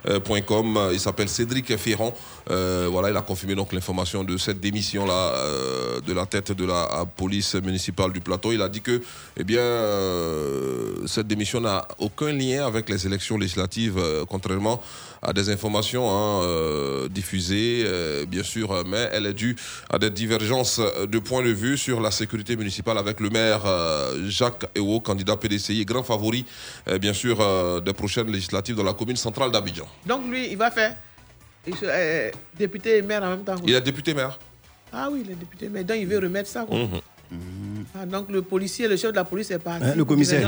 quasi.com. 0.06 0.90
Il 0.92 1.00
s'appelle 1.00 1.28
Cédric 1.28 1.76
Ferrand. 1.76 2.14
Euh, 2.50 2.88
voilà, 2.90 3.10
il 3.10 3.16
a 3.16 3.22
confirmé 3.22 3.54
donc 3.54 3.72
l'information 3.72 4.22
de 4.24 4.36
cette 4.36 4.60
démission-là 4.60 5.12
euh, 5.12 6.00
de 6.00 6.12
la 6.12 6.26
tête 6.26 6.52
de 6.52 6.64
la 6.64 7.00
euh, 7.00 7.04
police 7.04 7.54
municipale 7.56 8.12
du 8.12 8.20
Plateau. 8.20 8.52
Il 8.52 8.62
a 8.62 8.68
dit 8.68 8.80
que, 8.80 9.02
eh 9.36 9.44
bien, 9.44 9.60
euh, 9.60 11.06
cette 11.06 11.26
démission 11.26 11.60
n'a 11.60 11.86
aucun 11.98 12.32
lien 12.32 12.66
avec 12.66 12.88
les 12.88 13.06
élections 13.06 13.36
législatives, 13.36 13.98
euh, 13.98 14.24
contrairement 14.28 14.80
à 15.22 15.32
des 15.32 15.50
informations 15.50 16.08
hein, 16.08 16.42
euh, 16.44 17.08
diffusées, 17.08 17.82
euh, 17.84 18.26
bien 18.26 18.42
sûr, 18.42 18.70
euh, 18.70 18.84
mais 18.86 19.08
elle 19.12 19.26
est 19.26 19.34
due 19.34 19.56
à 19.90 19.98
des 19.98 20.10
divergences 20.10 20.80
de 20.80 21.18
points 21.18 21.42
de 21.42 21.50
vue 21.50 21.76
sur 21.76 22.00
la 22.00 22.10
sécurité 22.10 22.54
municipale 22.56 22.98
avec 22.98 23.18
le 23.20 23.30
maire 23.30 23.62
euh, 23.66 24.28
Jacques 24.28 24.66
Ewo, 24.76 25.00
candidat 25.00 25.36
PDCI 25.36 25.84
grand 25.84 26.02
favori, 26.04 26.44
euh, 26.88 26.98
bien 26.98 27.12
sûr, 27.12 27.38
euh, 27.40 27.80
des 27.80 27.92
prochaines 27.92 28.30
législatives 28.30 28.76
dans 28.76 28.84
la 28.84 28.94
commune 28.94 29.16
centrale 29.16 29.50
d'Abidjan. 29.50 29.86
Donc 30.04 30.26
lui, 30.28 30.48
il 30.50 30.56
va 30.56 30.70
faire 30.70 30.94
il 31.66 31.74
se- 31.76 31.84
euh, 31.88 32.30
député 32.56 32.98
et 32.98 33.02
maire 33.02 33.22
en 33.22 33.30
même 33.30 33.44
temps. 33.44 33.56
Il 33.64 33.74
est 33.74 33.80
député 33.80 34.14
maire. 34.14 34.38
Ah 34.92 35.08
oui, 35.10 35.22
il 35.24 35.32
est 35.32 35.34
député 35.34 35.68
maire. 35.68 35.84
Donc 35.84 35.96
il 35.98 36.06
veut 36.06 36.18
remettre 36.18 36.48
ça. 36.48 36.64
quoi. 36.64 36.76
Ah, 37.98 38.04
donc 38.06 38.26
le 38.30 38.42
policier, 38.42 38.88
le 38.88 38.96
chef 38.96 39.10
de 39.10 39.16
la 39.16 39.24
police 39.24 39.50
est 39.50 39.58
parti. 39.58 39.84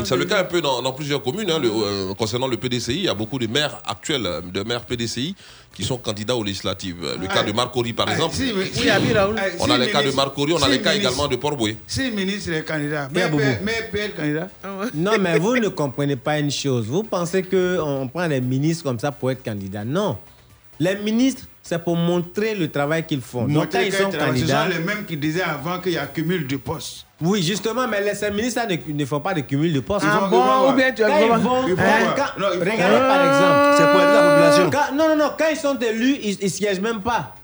C'est 0.05 0.17
le 0.17 0.25
cas 0.27 0.41
un 0.41 0.45
peu 0.45 0.61
dans, 0.61 0.83
dans 0.83 0.93
plusieurs 0.93 1.23
communes. 1.23 1.51
hein, 1.51 1.59
le- 1.59 1.71
euh, 1.71 2.15
concernant 2.15 2.47
le 2.47 2.57
PDCI, 2.57 2.95
il 2.97 3.03
y 3.05 3.09
a 3.09 3.15
beaucoup 3.15 3.39
de 3.39 3.47
maires 3.47 3.81
actuels, 3.87 4.27
euh, 4.27 4.41
de 4.43 4.63
maires 4.63 4.85
PDCI, 4.85 5.35
qui 5.75 5.83
sont 5.85 5.97
candidats 5.99 6.37
aux 6.37 6.45
législatives. 6.45 6.97
Le 7.21 7.27
cas 7.27 7.43
de 7.43 7.53
Marcory, 7.53 7.93
par 7.95 8.11
exemple. 8.11 8.35
si, 8.35 8.53
Oui. 8.53 8.71
Ah, 8.91 8.99
On 9.61 9.65
si 9.67 9.71
a 9.71 9.79
les 9.79 9.91
cas 9.91 10.03
de 10.03 10.11
Marcory, 10.11 10.53
on 10.53 10.63
a 10.63 10.69
les 10.69 10.81
cas 10.81 10.95
également 10.95 11.27
de 11.27 11.37
Port-Boué. 11.37 11.77
Si 11.87 12.11
le 12.11 12.17
ministre 12.17 12.53
est 12.53 12.63
candidat, 12.65 13.09
mais 13.13 13.29
Pierre 13.93 14.15
candidat. 14.15 14.49
Non, 14.95 15.13
mais 15.21 15.39
vous 15.39 15.57
ne 15.57 15.69
comprenez 15.69 16.17
pas 16.17 16.39
une 16.39 16.51
chose. 16.51 16.87
Vous 16.87 17.03
pensez 17.03 17.43
qu'on 17.43 18.09
prend 18.13 18.27
les 18.27 18.41
ministres 18.41 18.85
comme 18.85 18.99
ça 18.99 19.11
pour 19.13 19.31
être 19.31 19.43
candidat? 19.43 19.85
Non. 19.85 20.19
Les 20.81 20.97
ministres, 20.97 21.45
c'est 21.69 21.79
pour 21.85 21.97
montrer 21.97 22.55
le 22.55 22.71
travail 22.71 23.05
qu'ils 23.05 23.21
font. 23.21 23.45
Donc, 23.47 23.71
quand 23.73 23.81
ils 23.81 23.93
sont 23.93 24.11
ce 24.11 24.17
candidats. 24.17 24.63
sont 24.65 24.71
les 24.71 24.79
mêmes 24.79 25.05
qui 25.07 25.19
disaient 25.19 25.43
avant 25.43 25.79
qu'il 25.81 25.93
y 25.93 25.99
a 25.99 26.07
cumul 26.07 26.47
de 26.47 26.57
postes. 26.57 27.05
Oui, 27.21 27.43
justement, 27.43 27.87
mais 27.87 28.01
les 28.03 28.15
ces 28.15 28.31
ministres 28.31 28.63
ne, 28.69 28.93
ne 28.95 29.05
font 29.05 29.21
pas 29.21 29.35
de 29.35 29.41
cumul 29.43 29.71
de 29.73 29.81
postes. 29.81 30.07
Ah 30.09 30.29
bon, 30.31 30.71
ou 30.71 30.73
bien 30.73 30.93
tu 30.93 31.05
as- 31.05 31.09
quand 31.09 31.19
ils 31.21 31.29
vont- 31.29 31.37
vont 31.39 31.65
hein, 31.79 32.15
quand- 32.17 32.41
Non, 32.41 32.47
regardez 32.59 32.77
voir. 32.97 33.09
par 33.09 33.27
exemple. 33.27 33.77
C'est 33.77 33.91
pour 33.93 34.01
aider 34.01 34.13
la 34.13 34.31
population. 34.31 34.71
Quand- 34.71 34.95
non, 34.97 35.09
non, 35.09 35.17
non, 35.25 35.31
quand 35.39 35.45
ils 35.51 35.57
sont 35.57 35.79
élus, 35.79 36.17
ils 36.23 36.39
ne 36.43 36.49
siègent 36.49 36.81
même 36.81 37.01
pas. 37.01 37.35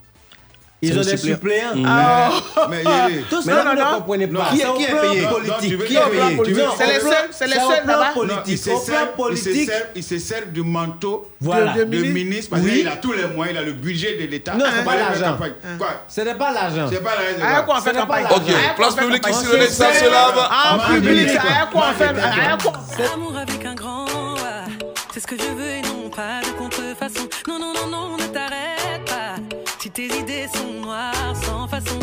Ils 0.85 0.99
ont 0.99 1.03
des 1.03 1.17
suppléants. 1.17 1.75
Ah. 1.87 2.31
Mais 2.71 2.83
tout 3.31 3.43
ça, 3.43 3.65
vous. 3.65 4.77
Qui 4.77 4.85
est 4.85 4.87
payé 4.87 5.27
Qui 5.61 5.73
est 5.75 5.79
payé 5.79 6.65
C'est 6.77 6.87
les 6.87 7.01
seuls, 7.01 7.29
c'est 7.31 7.47
les 7.47 7.55
seuls 7.55 7.87
politique. 9.17 9.71
Ils 9.95 10.03
se 10.03 10.19
servent 10.19 10.51
du 10.51 10.63
manteau 10.63 11.31
de 11.41 11.85
ministre 12.13 12.51
parce 12.51 12.63
a 12.89 12.97
tous 12.97 13.13
les 13.13 13.27
moyens, 13.27 13.59
il 13.59 13.63
a 13.63 13.63
le 13.63 13.73
budget 13.73 14.17
de 14.17 14.31
l'État. 14.31 14.55
Non, 14.55 14.65
c'est 14.77 14.85
pas 14.85 14.97
l'argent. 14.97 15.39
Ce 16.09 16.21
n'est 16.21 16.35
pas 16.35 16.53
l'argent. 16.53 16.89
C'est 16.91 17.03
pas 17.03 17.17
l'argent. 17.17 18.37
Ok, 18.37 18.77
place 18.77 18.95
publique 18.95 19.27
ici, 19.29 19.47
le 19.53 19.67
se 19.67 20.11
lave. 20.11 20.35
Ah, 20.37 20.79
public, 20.95 21.31
à 21.37 21.67
quoi 21.71 21.89
on 21.91 21.95
fait 21.95 22.15
avec 23.37 23.65
un 23.65 23.75
grand 23.75 24.05
ah, 24.47 24.65
c'est 25.13 25.21
ce 25.21 25.27
que 25.27 25.37
je 25.37 25.45
veux 25.45 25.71
et 25.71 25.83
non 25.83 26.11
pas 26.11 26.41
de 26.41 26.51
contrefaçon. 26.59 27.29
Non, 27.47 27.59
non, 27.59 27.73
non, 27.73 27.87
non, 27.87 28.17
ne. 28.17 29.54
Tes 29.95 30.07
idées 30.07 30.49
sont 30.53 30.81
noires, 30.83 31.37
sans 31.37 31.69
façon. 31.69 32.01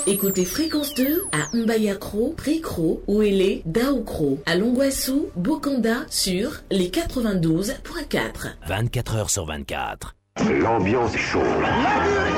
Écoutez 0.06 0.44
Fréquence 0.44 0.94
2 0.94 1.24
à 1.32 1.54
Mbayakro, 1.54 2.34
Prikro, 2.36 3.02
Ouélé, 3.06 3.62
Daoukro, 3.66 4.38
à 4.46 4.56
Longwassou, 4.56 5.28
Bokanda 5.36 6.06
sur 6.08 6.62
les 6.70 6.88
92.4. 6.88 8.56
24 8.66 9.16
heures 9.16 9.30
sur 9.30 9.44
24. 9.44 10.14
L'ambiance 10.48 11.14
est 11.14 11.18
chaude 11.18 11.42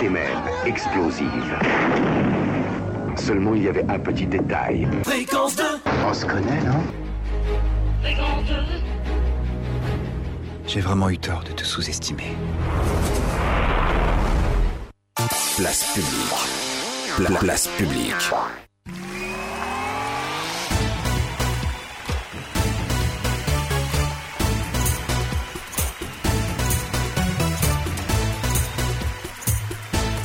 et 0.03 0.09
même 0.09 0.43
explosive. 0.67 1.29
Seulement, 3.17 3.55
il 3.55 3.63
y 3.63 3.69
avait 3.69 3.85
un 3.89 4.01
petit 4.01 4.27
détail. 4.27 4.89
Fréquence 5.05 5.55
2 5.57 5.63
On 6.07 6.13
se 6.13 6.27
connaît, 6.27 6.63
non? 6.65 6.83
Fréquence 8.03 8.49
2 8.49 8.55
J'ai 10.67 10.81
vraiment 10.81 11.09
eu 11.09 11.19
tort 11.19 11.45
de 11.45 11.53
te 11.53 11.65
sous-estimer. 11.65 12.33
Place 15.57 15.85
publique. 15.95 17.27
Pla- 17.29 17.39
place 17.39 17.69
publique. 17.77 18.64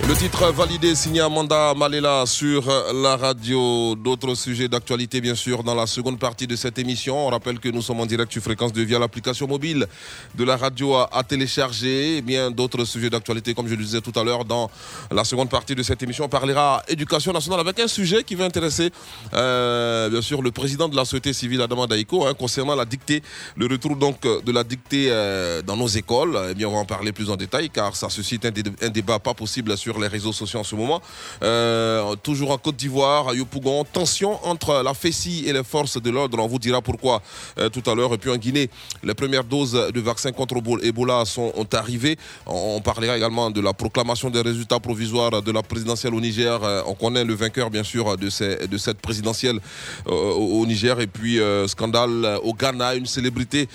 Le 0.10 0.16
titre 0.16 0.52
validé 0.52 0.96
signé 0.96 1.22
Amanda 1.22 1.76
Malela 1.76 2.26
sur 2.26 2.66
la 2.96 3.16
radio. 3.16 3.94
D'autres 3.96 4.34
sujets 4.34 4.68
d'actualité, 4.68 5.22
bien 5.22 5.36
sûr, 5.36 5.64
dans 5.64 5.76
la 5.76 5.86
seconde 5.86 6.18
partie 6.18 6.48
de 6.48 6.56
cette 6.56 6.80
émission. 6.80 7.28
On 7.28 7.30
rappelle 7.30 7.60
que 7.60 7.70
nous 7.70 7.84
sommes 7.84 8.00
en 8.00 8.08
direct 8.08 8.32
sur 8.32 8.42
fréquence 8.42 8.74
de 8.74 8.82
via 8.82 8.98
l'application 8.98 9.48
mobile 9.48 9.86
de 10.34 10.44
la 10.44 10.58
radio 10.58 10.96
à, 10.96 11.24
télécharger. 11.24 12.18
Et 12.18 12.22
bien 12.24 12.50
d'autres 12.50 12.86
sujets 12.86 13.12
d'actualité, 13.12 13.54
comme 13.54 13.68
je 13.68 13.76
le 13.76 13.84
disais 13.84 14.02
tout 14.02 14.20
à 14.20 14.24
l'heure, 14.24 14.46
dans 14.46 14.72
la 15.12 15.24
seconde 15.24 15.52
partie 15.52 15.76
de 15.76 15.84
cette 15.84 16.02
émission. 16.02 16.26
On 16.26 16.30
parlera 16.30 16.82
éducation 16.88 17.32
nationale 17.32 17.60
avec 17.60 17.80
un 17.80 17.88
sujet 17.88 18.24
qui 18.24 18.34
va 18.34 18.46
intéresser, 18.46 18.90
euh, 19.36 20.10
bien 20.10 20.24
sûr, 20.24 20.42
le 20.42 20.50
président 20.50 20.90
de 20.90 20.96
la 20.96 21.06
société 21.06 21.34
civile, 21.34 21.62
Adama 21.62 21.86
Daïko, 21.86 22.26
hein, 22.26 22.34
concernant 22.34 22.76
la 22.76 22.86
dictée, 22.86 23.22
le 23.56 23.68
retour 23.68 23.96
donc 23.96 24.24
de 24.24 24.52
la 24.52 24.64
dictée 24.64 25.10
euh, 25.12 25.62
dans 25.62 25.78
nos 25.78 25.88
écoles. 25.88 26.36
Eh 26.50 26.56
bien, 26.56 26.68
on 26.68 26.72
va 26.72 26.80
en 26.80 26.86
parler 26.86 27.12
plus 27.12 27.30
en 27.30 27.36
détail 27.36 27.70
car 27.70 27.96
ça 27.96 28.10
suscite 28.10 28.44
un, 28.48 28.52
un 28.82 28.90
débat 28.90 29.20
pas 29.20 29.36
possible 29.36 29.78
sur 29.78 29.99
les 30.00 30.08
réseaux 30.08 30.34
sociaux 30.34 30.60
en 30.60 30.64
ce 30.64 30.76
moment. 30.76 31.02
Euh, 31.44 32.16
toujours 32.24 32.52
en 32.52 32.58
Côte 32.58 32.76
d'Ivoire, 32.76 33.30
à 33.30 33.34
Yopougon, 33.34 33.84
tension 33.84 34.40
entre 34.46 34.82
la 34.84 34.94
FECI 34.94 35.46
et 35.48 35.54
les 35.54 35.64
forces 35.64 36.02
de 36.02 36.10
l'ordre. 36.10 36.38
On 36.40 36.48
vous 36.48 36.60
dira 36.60 36.82
pourquoi 36.82 37.22
euh, 37.58 37.70
tout 37.70 37.84
à 37.90 37.96
l'heure. 37.96 38.14
Et 38.14 38.18
puis 38.18 38.30
en 38.30 38.38
Guinée, 38.38 38.70
les 39.04 39.14
premières 39.14 39.44
doses 39.44 39.74
de 39.94 40.00
vaccin 40.02 40.32
contre 40.32 40.56
Ebola 40.84 41.26
sont 41.26 41.52
ont 41.56 41.68
arrivé. 41.74 42.18
On, 42.46 42.82
parlera 42.82 43.18
également 43.18 43.52
de 43.52 43.62
la 43.62 43.74
proclamation 43.74 44.30
des 44.30 44.42
résultats 44.42 44.80
provisoires 44.80 45.42
de 45.42 45.52
la 45.52 45.62
présidentielle 45.64 46.14
au 46.14 46.22
Niger. 46.22 46.64
Euh, 46.64 46.82
on 46.86 46.94
connaît 46.94 47.24
le 47.24 47.34
vainqueur, 47.34 47.70
bien 47.70 47.84
sûr, 47.84 48.18
de, 48.18 48.30
ces- 48.30 48.68
de 48.68 48.78
cette 48.78 49.00
présidentielle 49.02 49.60
au 50.06 50.66
Niger. 50.66 51.00
Et 51.00 51.08
puis, 51.08 51.40
scandale 51.68 52.40
au 52.44 52.54
Ghana, 52.54 52.96
une 52.96 53.06
célébrité 53.06 53.68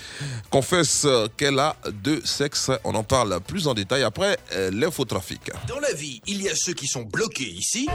confesse 0.49 1.07
qu'elle 1.37 1.59
a 1.59 1.75
deux 2.03 2.21
sexes. 2.25 2.71
On 2.83 2.93
en 2.95 3.03
parle 3.03 3.39
plus 3.41 3.67
en 3.67 3.73
détail 3.73 4.03
après 4.03 4.37
l'infotrafic. 4.71 5.41
Dans 5.67 5.79
la 5.79 5.93
vie, 5.93 6.14
il 6.27 6.41
y 6.41 6.49
a 6.49 6.55
ceux 6.55 6.73
qui 6.73 6.87
sont 6.87 7.03
bloqués 7.03 7.49
ici 7.49 7.87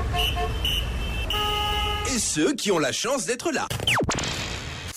et 2.15 2.19
ceux 2.19 2.55
qui 2.55 2.73
ont 2.73 2.79
la 2.79 2.93
chance 2.93 3.27
d'être 3.27 3.53
là. 3.53 3.69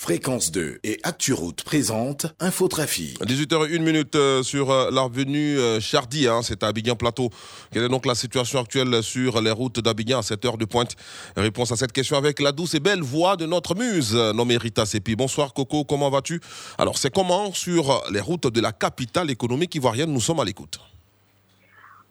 Fréquence 0.04 0.50
2 0.50 0.80
et 0.84 0.98
ActuRoute 1.02 1.64
présente 1.64 2.26
Infotrafic. 2.38 3.18
18h01 3.24 3.78
minute 3.78 4.14
euh, 4.16 4.42
sur 4.42 4.70
euh, 4.70 4.90
l'avenue 4.90 5.58
euh, 5.58 5.80
Chardy, 5.80 6.28
hein, 6.28 6.40
c'est 6.42 6.62
à 6.62 6.66
Abidjan 6.66 6.94
Plateau. 6.94 7.30
Quelle 7.72 7.84
est 7.84 7.88
donc 7.88 8.04
la 8.04 8.14
situation 8.14 8.60
actuelle 8.60 9.02
sur 9.02 9.40
les 9.40 9.50
routes 9.50 9.80
d'Abidjan 9.80 10.18
à 10.18 10.22
cette 10.22 10.44
heure 10.44 10.58
de 10.58 10.66
pointe? 10.66 10.94
Réponse 11.36 11.72
à 11.72 11.76
cette 11.76 11.92
question 11.92 12.18
avec 12.18 12.40
la 12.40 12.52
douce 12.52 12.74
et 12.74 12.80
belle 12.80 13.00
voix 13.00 13.38
de 13.38 13.46
notre 13.46 13.74
muse, 13.74 14.14
nommée 14.14 14.58
Rita 14.58 14.84
Sepi. 14.84 15.16
Bonsoir 15.16 15.54
Coco, 15.54 15.84
comment 15.84 16.10
vas-tu? 16.10 16.38
Alors 16.76 16.98
c'est 16.98 17.10
comment 17.10 17.54
sur 17.54 18.04
les 18.10 18.20
routes 18.20 18.48
de 18.48 18.60
la 18.60 18.72
capitale 18.72 19.30
économique 19.30 19.74
ivoirienne? 19.74 20.12
Nous 20.12 20.20
sommes 20.20 20.40
à 20.40 20.44
l'écoute. 20.44 20.80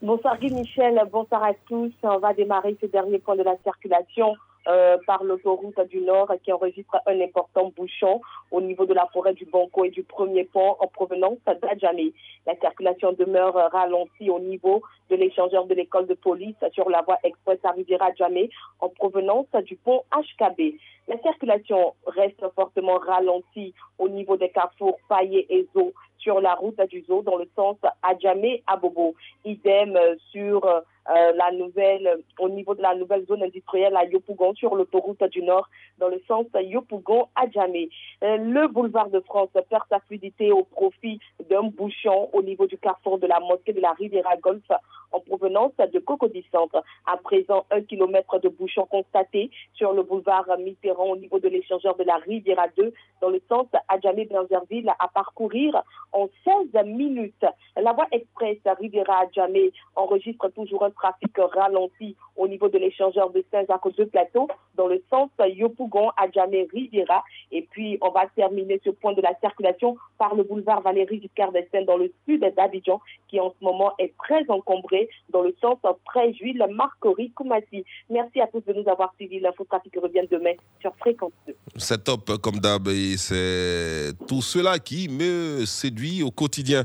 Bonsoir 0.03 0.37
Guy 0.37 0.53
Michel, 0.53 1.01
bonsoir 1.13 1.41
à 1.45 1.53
tous. 1.65 1.93
On 2.03 2.17
va 2.17 2.33
démarrer 2.33 2.75
ce 2.81 2.87
dernier 2.87 3.19
point 3.19 3.37
de 3.37 3.41
la 3.41 3.55
circulation 3.63 4.35
euh, 4.67 4.97
par 5.07 5.23
l'autoroute 5.23 5.79
du 5.89 6.01
Nord 6.01 6.29
qui 6.43 6.51
enregistre 6.51 6.97
un 7.05 7.21
important 7.21 7.71
bouchon 7.73 8.19
au 8.51 8.59
niveau 8.59 8.85
de 8.85 8.93
la 8.93 9.07
forêt 9.13 9.33
du 9.33 9.45
Banco 9.45 9.85
et 9.85 9.91
du 9.91 10.03
premier 10.03 10.43
pont 10.43 10.75
en 10.81 10.87
provenance 10.87 11.37
d'Adjamé. 11.45 12.11
La 12.45 12.53
circulation 12.57 13.13
demeure 13.13 13.55
ralentie 13.71 14.29
au 14.29 14.41
niveau 14.41 14.83
de 15.09 15.15
l'échangeur 15.15 15.67
de 15.67 15.73
l'école 15.73 16.07
de 16.07 16.15
police 16.15 16.57
sur 16.73 16.89
la 16.89 17.01
voie 17.03 17.19
express 17.23 17.59
à 17.63 17.71
Riviera-Adjamé 17.71 18.49
en 18.81 18.89
provenance 18.89 19.47
du 19.65 19.77
pont 19.77 20.03
HKB. 20.11 20.75
La 21.07 21.17
circulation 21.19 21.93
reste 22.07 22.43
fortement 22.55 22.97
ralentie 22.97 23.73
au 23.99 24.09
niveau 24.09 24.35
des 24.35 24.49
carrefours 24.49 24.97
Paillé 25.07 25.45
et 25.49 25.65
Zo 25.73 25.93
sur 26.23 26.39
la 26.39 26.55
route 26.55 26.79
du 26.89 27.03
Zo 27.03 27.21
dans 27.21 27.37
le 27.37 27.47
sens 27.55 27.77
Adjamé 28.01 28.63
à 28.65 28.77
Bobo. 28.77 29.13
Idem 29.45 29.95
euh, 29.95 30.15
sur 30.31 30.65
euh, 31.09 31.33
la 31.33 31.51
nouvelle, 31.51 32.23
au 32.39 32.49
niveau 32.49 32.75
de 32.75 32.81
la 32.81 32.95
nouvelle 32.95 33.25
zone 33.25 33.43
industrielle 33.43 33.95
à 33.95 34.05
Yopougon 34.05 34.53
sur 34.55 34.75
l'autoroute 34.75 35.23
du 35.25 35.41
Nord 35.41 35.69
dans 35.97 36.07
le 36.07 36.21
sens 36.27 36.45
Yopougon 36.55 37.27
Adjamé. 37.35 37.89
Euh, 38.23 38.37
le 38.37 38.67
boulevard 38.67 39.09
de 39.09 39.19
France 39.19 39.49
perd 39.69 39.83
sa 39.89 39.99
fluidité 40.01 40.51
au 40.51 40.63
profit 40.63 41.19
d'un 41.49 41.63
bouchon 41.63 42.29
au 42.31 42.41
niveau 42.41 42.67
du 42.67 42.77
carrefour 42.77 43.17
de 43.19 43.27
la 43.27 43.39
mosquée 43.41 43.73
de 43.73 43.81
la 43.81 43.91
Riviera 43.93 44.37
Golf 44.37 44.63
en 45.11 45.19
provenance 45.19 45.73
de 45.77 45.99
Cocody 45.99 46.45
Centre. 46.51 46.83
À 47.05 47.17
présent, 47.17 47.65
un 47.71 47.81
kilomètre 47.81 48.39
de 48.39 48.49
bouchon 48.49 48.85
constaté 48.85 49.51
sur 49.73 49.93
le 49.93 50.03
boulevard 50.03 50.45
Mitterrand 50.57 51.11
au 51.11 51.17
niveau 51.17 51.39
de 51.39 51.47
l'échangeur 51.47 51.95
de 51.95 52.03
la 52.03 52.15
Riviera 52.17 52.67
2 52.77 52.93
dans 53.21 53.29
le 53.29 53.41
sens 53.47 53.67
Adjamé-Benzerville 53.89 54.91
à 54.99 55.07
parcourir 55.07 55.83
en 56.11 56.27
16 56.43 56.85
minutes. 56.85 57.45
La 57.75 57.93
voie 57.93 58.07
express 58.11 58.57
Riviera-Adjamé 58.65 59.71
enregistre 59.95 60.49
toujours 60.49 60.83
trafic 60.93 61.31
ralenti 61.37 62.15
au 62.35 62.47
niveau 62.47 62.69
de 62.69 62.77
l'échangeur 62.77 63.29
de 63.31 63.43
Saint-Jacques 63.51 63.95
de 63.97 64.05
Plateau 64.05 64.47
dans 64.75 64.87
le 64.87 65.03
sens 65.09 65.29
Yopougon-Adjamé-Riviera. 65.39 67.23
Et 67.51 67.61
puis, 67.69 67.97
on 68.01 68.09
va 68.09 68.25
terminer 68.35 68.81
ce 68.83 68.89
point 68.89 69.13
de 69.13 69.21
la 69.21 69.33
circulation 69.39 69.97
par 70.17 70.35
le 70.35 70.43
boulevard 70.43 70.81
Valérie 70.81 71.21
Giscard 71.21 71.51
d'Estaing 71.51 71.85
dans 71.85 71.97
le 71.97 72.11
sud 72.25 72.41
d'Abidjan 72.55 73.01
qui 73.27 73.39
en 73.39 73.53
ce 73.59 73.63
moment 73.63 73.93
est 73.99 74.13
très 74.17 74.49
encombré 74.49 75.09
dans 75.29 75.41
le 75.41 75.55
sens 75.61 75.77
Préjuil, 76.05 76.63
Marcory, 76.71 77.31
Koumassi. 77.31 77.83
Merci 78.09 78.41
à 78.41 78.47
tous 78.47 78.61
de 78.61 78.73
nous 78.73 78.87
avoir 78.89 79.13
suivis. 79.15 79.39
L'infotrafic 79.39 79.93
revient 80.01 80.27
demain 80.29 80.53
sur 80.81 80.95
Fréquence 80.97 81.31
2. 81.47 81.55
C'est 81.77 82.03
top 82.03 82.37
comme 82.41 82.59
d'hab 82.59 82.87
et 82.87 83.17
c'est 83.17 84.13
tout 84.27 84.41
cela 84.41 84.79
qui 84.79 85.09
me 85.09 85.65
séduit 85.65 86.23
au 86.23 86.31
quotidien. 86.31 86.83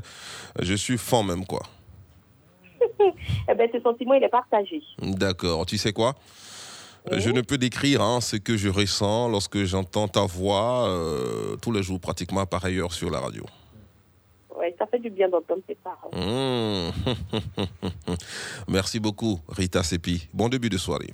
Je 0.59 0.73
suis 0.73 0.97
fan 0.97 1.25
même 1.25 1.45
quoi. 1.45 1.61
eh 3.49 3.55
bien, 3.55 3.67
ce 3.71 3.79
sentiment, 3.81 4.13
il 4.13 4.23
est 4.23 4.29
partagé. 4.29 4.81
D'accord, 5.01 5.65
tu 5.65 5.77
sais 5.77 5.93
quoi? 5.93 6.15
Euh, 7.11 7.19
Je 7.19 7.29
ne 7.29 7.41
peux 7.41 7.57
décrire 7.57 8.01
hein, 8.01 8.21
ce 8.21 8.35
que 8.35 8.57
je 8.57 8.69
ressens 8.69 9.29
lorsque 9.29 9.63
j'entends 9.63 10.07
ta 10.07 10.25
voix 10.25 10.87
euh, 10.87 11.55
tous 11.61 11.71
les 11.71 11.81
jours, 11.83 11.99
pratiquement 11.99 12.45
par 12.45 12.65
ailleurs 12.65 12.93
sur 12.93 13.09
la 13.09 13.19
radio. 13.19 13.45
Ouais, 14.55 14.75
ça 14.77 14.85
fait 14.87 14.99
du 14.99 15.09
bien 15.09 15.29
d'entendre 15.29 15.61
tes 15.65 15.75
paroles. 15.75 16.11
Mmh. 16.13 16.91
Merci 18.67 18.99
beaucoup, 18.99 19.39
Rita 19.47 19.83
Sepi. 19.83 20.27
Bon 20.33 20.49
début 20.49 20.69
de 20.69 20.77
soirée. 20.77 21.13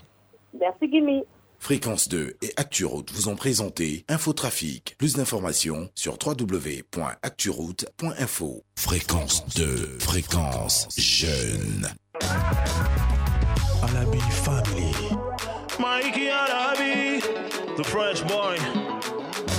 Merci, 0.60 0.88
Guimi. 0.88 1.24
Fréquence 1.66 2.08
2 2.10 2.38
et 2.44 2.54
ActuRoute 2.58 3.12
vous 3.12 3.28
ont 3.28 3.36
présenté 3.36 4.06
Infotrafic. 4.08 4.94
Plus 5.00 5.16
d'informations 5.16 5.90
sur 5.96 6.20
www.acturoute.info. 6.24 8.64
Fréquence 8.76 9.44
2, 9.56 9.98
fréquence 10.00 10.88
jeune. 10.96 11.88
Alabi 13.82 14.20
family. 14.30 14.94
Mikey 15.80 16.30
Alabi, 16.30 17.20
the 17.78 17.84
fresh 17.84 18.24
boy. 18.26 18.60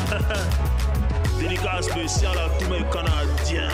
Dédicace 1.41 1.87
spéciale 1.87 2.39
à 2.39 2.49
tous 2.61 2.71
mes 2.71 2.85
Canadiens. 2.89 3.69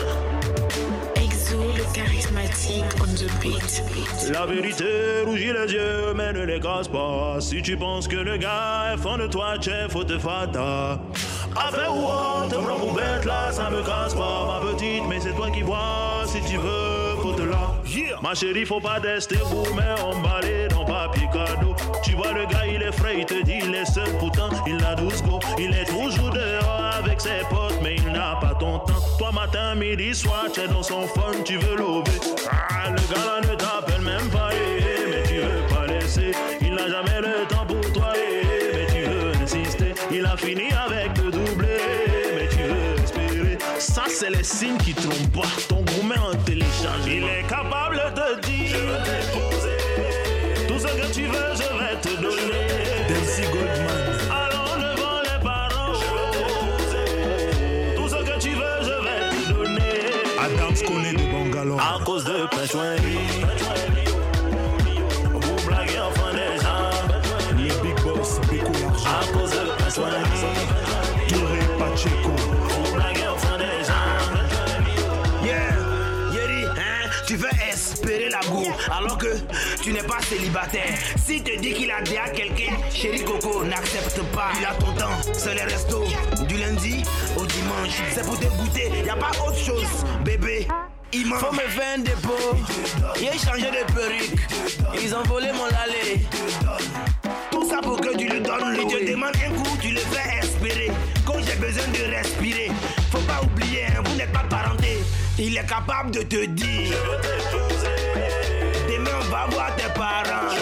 Charismatique 1.91 2.83
on 3.01 3.13
the 3.13 3.27
beat. 3.41 4.31
La 4.31 4.45
vérité 4.45 5.21
rougit 5.25 5.51
les 5.53 5.73
yeux, 5.73 6.13
mais 6.15 6.31
ne 6.33 6.43
les 6.43 6.59
casse 6.59 6.87
pas. 6.87 7.37
Si 7.39 7.61
tu 7.61 7.75
penses 7.75 8.07
que 8.07 8.15
le 8.15 8.37
gars 8.37 8.93
est 8.93 8.97
fond 8.97 9.17
de 9.17 9.27
toi, 9.27 9.55
chef, 9.59 9.91
faut 9.91 10.03
te 10.03 10.17
fata. 10.17 10.99
Avec 11.55 11.89
ou 11.89 12.49
te 12.49 12.55
prends 12.55 12.79
pour 12.79 12.93
bête 12.93 13.25
là, 13.25 13.51
ça 13.51 13.69
me 13.69 13.83
casse 13.83 14.13
pas, 14.13 14.61
ma 14.61 14.71
petite, 14.71 15.03
mais 15.09 15.19
c'est 15.19 15.33
toi 15.33 15.49
qui 15.51 15.61
vois. 15.61 16.23
Si 16.25 16.39
tu 16.49 16.57
veux, 16.57 17.02
Ma 18.33 18.33
chérie, 18.33 18.65
faut 18.65 18.79
pas 18.79 18.99
tester 18.99 19.35
vous, 19.35 19.65
mais 19.75 20.01
emballé 20.01 20.67
dans 20.69 20.85
papier 20.85 21.27
cadeau. 21.31 21.75
Tu 22.01 22.15
vois, 22.15 22.31
le 22.31 22.45
gars, 22.45 22.65
il 22.65 22.81
est 22.81 22.91
frais, 22.91 23.15
il 23.19 23.25
te 23.25 23.43
dit, 23.43 23.59
il 23.61 23.75
est 23.75 23.85
seul, 23.85 24.09
pourtant, 24.17 24.49
il 24.65 24.83
a 24.83 24.95
12 24.95 25.23
go. 25.23 25.39
Il 25.59 25.75
est 25.75 25.83
toujours 25.83 26.31
dehors 26.31 26.89
avec 26.97 27.21
ses 27.21 27.41
potes, 27.49 27.79
mais 27.83 27.95
il 27.97 28.11
n'a 28.11 28.37
pas 28.41 28.55
ton 28.59 28.79
temps. 28.79 28.93
Toi, 29.19 29.31
matin, 29.33 29.75
midi, 29.75 30.15
soir, 30.15 30.45
tu 30.53 30.61
es 30.61 30.67
dans 30.67 30.81
son 30.81 31.01
fun, 31.01 31.33
tu 31.45 31.57
veux 31.57 31.75
lober. 31.75 32.11
Ah, 32.49 32.89
le 32.89 33.13
gars 33.13 33.25
là 33.25 33.41
ne 33.41 33.55
t'appelle 33.55 34.01
même 34.01 34.29
pas, 34.31 34.49
eh, 34.53 34.81
eh, 34.81 35.09
mais 35.11 35.23
tu 35.27 35.35
veux 35.35 35.75
pas 35.75 35.85
laisser. 35.85 36.31
Il 36.61 36.73
n'a 36.73 36.87
jamais 36.89 37.19
le 37.19 37.45
temps 37.47 37.65
pour 37.67 37.91
toi, 37.91 38.13
eh, 38.15 38.75
mais 38.75 38.87
tu 38.87 39.01
veux 39.03 39.31
insister. 39.43 39.93
Il 40.11 40.25
a 40.25 40.35
fini 40.37 40.71
avec 40.71 41.13
te 41.13 41.21
doubler, 41.21 41.77
mais 42.35 42.47
tu 42.47 42.63
veux 42.63 43.03
espérer. 43.03 43.57
Ça, 43.77 44.05
c'est 44.07 44.31
les 44.31 44.43
signes 44.43 44.77
qui 44.77 44.93
trompent 44.93 45.41
pas. 45.41 45.49
Ton 45.67 45.83
gourmet 45.83 46.17
en. 46.17 46.42
Il 47.15 47.23
est 47.23 47.47
capable 47.47 48.01
de 48.15 48.41
dire. 48.41 48.67
Je 48.69 48.77
veux 48.77 48.97
t'épouser. 49.03 49.77
Tout 50.67 50.79
ce 50.79 50.87
que 50.87 51.13
tu 51.13 51.23
veux, 51.27 51.53
je 51.53 51.69
vais 51.77 51.95
te 52.01 52.21
donner. 52.21 52.63
Goldman. 53.51 54.17
Allons 54.31 54.75
devant 54.81 55.21
les 55.21 55.43
parents. 55.43 55.93
Je 55.93 56.07
veux 56.15 56.29
t'épouser. 56.31 57.95
Tout 57.95 58.09
ce 58.09 58.15
que 58.15 58.39
tu 58.39 58.49
veux, 58.49 58.79
je 58.81 58.95
vais 59.05 59.21
te 59.29 59.53
donner. 59.53 59.95
Adams 60.39 60.81
connaît 60.87 61.13
de 61.13 61.31
Bangalore. 61.31 61.79
À 61.79 62.03
cause 62.03 62.23
de 62.25 62.47
Pechouin. 62.47 62.95
La 78.33 78.95
alors 78.95 79.17
que 79.17 79.27
tu 79.81 79.93
n'es 79.93 80.03
pas 80.03 80.19
célibataire. 80.21 80.97
S'il 81.23 81.43
te 81.43 81.59
dit 81.59 81.73
qu'il 81.73 81.91
a 81.91 82.01
déjà 82.01 82.29
quelqu'un, 82.29 82.73
chéri 82.91 83.23
Coco, 83.23 83.63
n'accepte 83.63 84.21
pas. 84.33 84.51
Il 84.59 84.65
a 84.65 84.73
ton 84.73 84.91
temps, 84.93 85.33
c'est 85.33 85.53
les 85.53 85.61
restos. 85.61 86.05
Du 86.47 86.57
lundi 86.57 87.03
au 87.37 87.45
dimanche, 87.45 88.01
c'est 88.13 88.25
pour 88.25 88.39
te 88.39 88.45
goûter, 88.45 88.91
y 89.05 89.09
a 89.09 89.15
pas 89.15 89.31
autre 89.45 89.57
chose, 89.57 89.85
bébé. 90.23 90.67
Il 91.15 91.27
Faut 91.27 91.51
me 91.51 91.59
faire 91.59 91.93
un 91.95 91.99
dépôt. 91.99 92.57
J'ai 93.15 93.37
changé 93.37 93.67
de 93.67 93.93
perruque. 93.93 94.35
Ils 94.99 95.13
ont 95.13 95.21
volé 95.23 95.51
mon 95.51 95.65
lalé. 95.65 96.25
Tout 97.51 97.69
ça 97.69 97.81
pour 97.81 98.01
que 98.01 98.17
tu 98.17 98.27
le 98.27 98.39
donnes. 98.39 98.75
Il 98.81 98.87
te 98.87 99.11
demande 99.11 99.35
un 99.45 99.51
coup, 99.51 99.77
tu 99.79 99.89
le 99.89 99.99
fais 99.99 100.39
espérer. 100.39 100.91
Quand 101.23 101.37
j'ai 101.45 101.55
besoin 101.55 101.87
de 101.89 102.15
respirer, 102.15 102.71
faut 103.11 103.19
pas 103.19 103.41
oublier, 103.43 103.85
hein, 103.85 104.01
vous 104.03 104.15
n'êtes 104.15 104.31
pas 104.31 104.43
parenté. 104.49 104.82
Il 105.39 105.57
est 105.57 105.65
capable 105.65 106.11
de 106.11 106.21
te 106.21 106.45
dire. 106.45 106.95
Demain, 108.87 109.11
on 109.19 109.23
va 109.31 109.47
voir 109.49 109.75
tes 109.75 109.89
parents. 109.93 110.53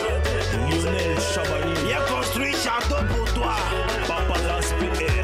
Lionel 0.54 1.18
Chabani. 1.20 1.74
Il 1.86 1.94
a 1.94 2.00
construit 2.02 2.54
château 2.54 3.04
pour 3.10 3.34
toi. 3.34 3.56
Papa 4.08 4.40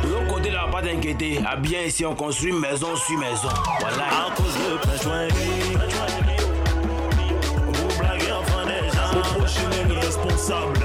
l'autre 0.04 0.28
côté, 0.28 0.50
là, 0.52 0.68
pas 0.70 0.82
t'inquiéter. 0.82 1.39
À 1.50 1.56
bien 1.56 1.84
ici, 1.84 2.06
on 2.06 2.14
construit 2.14 2.52
maison 2.52 2.95
sur 2.98 3.18
maison. 3.18 3.50
Voilà. 3.80 4.04
À 4.04 4.32
cause 4.36 4.54
de. 4.54 4.78
Vous 7.74 8.00
blaguez 8.00 8.32
enfin 8.34 8.66
des 8.66 8.89
gens. 8.89 10.02
Responsable. 10.02 10.80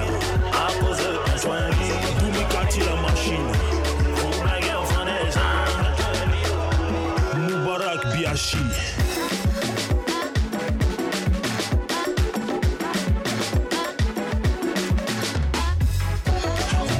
À 0.52 0.72
cause 0.80 0.98
de 0.98 1.32
Pechouin. 1.32 1.70
Boumikati 2.20 2.80
la 2.80 2.94
machine. 3.02 3.41
Biachi. 8.32 8.56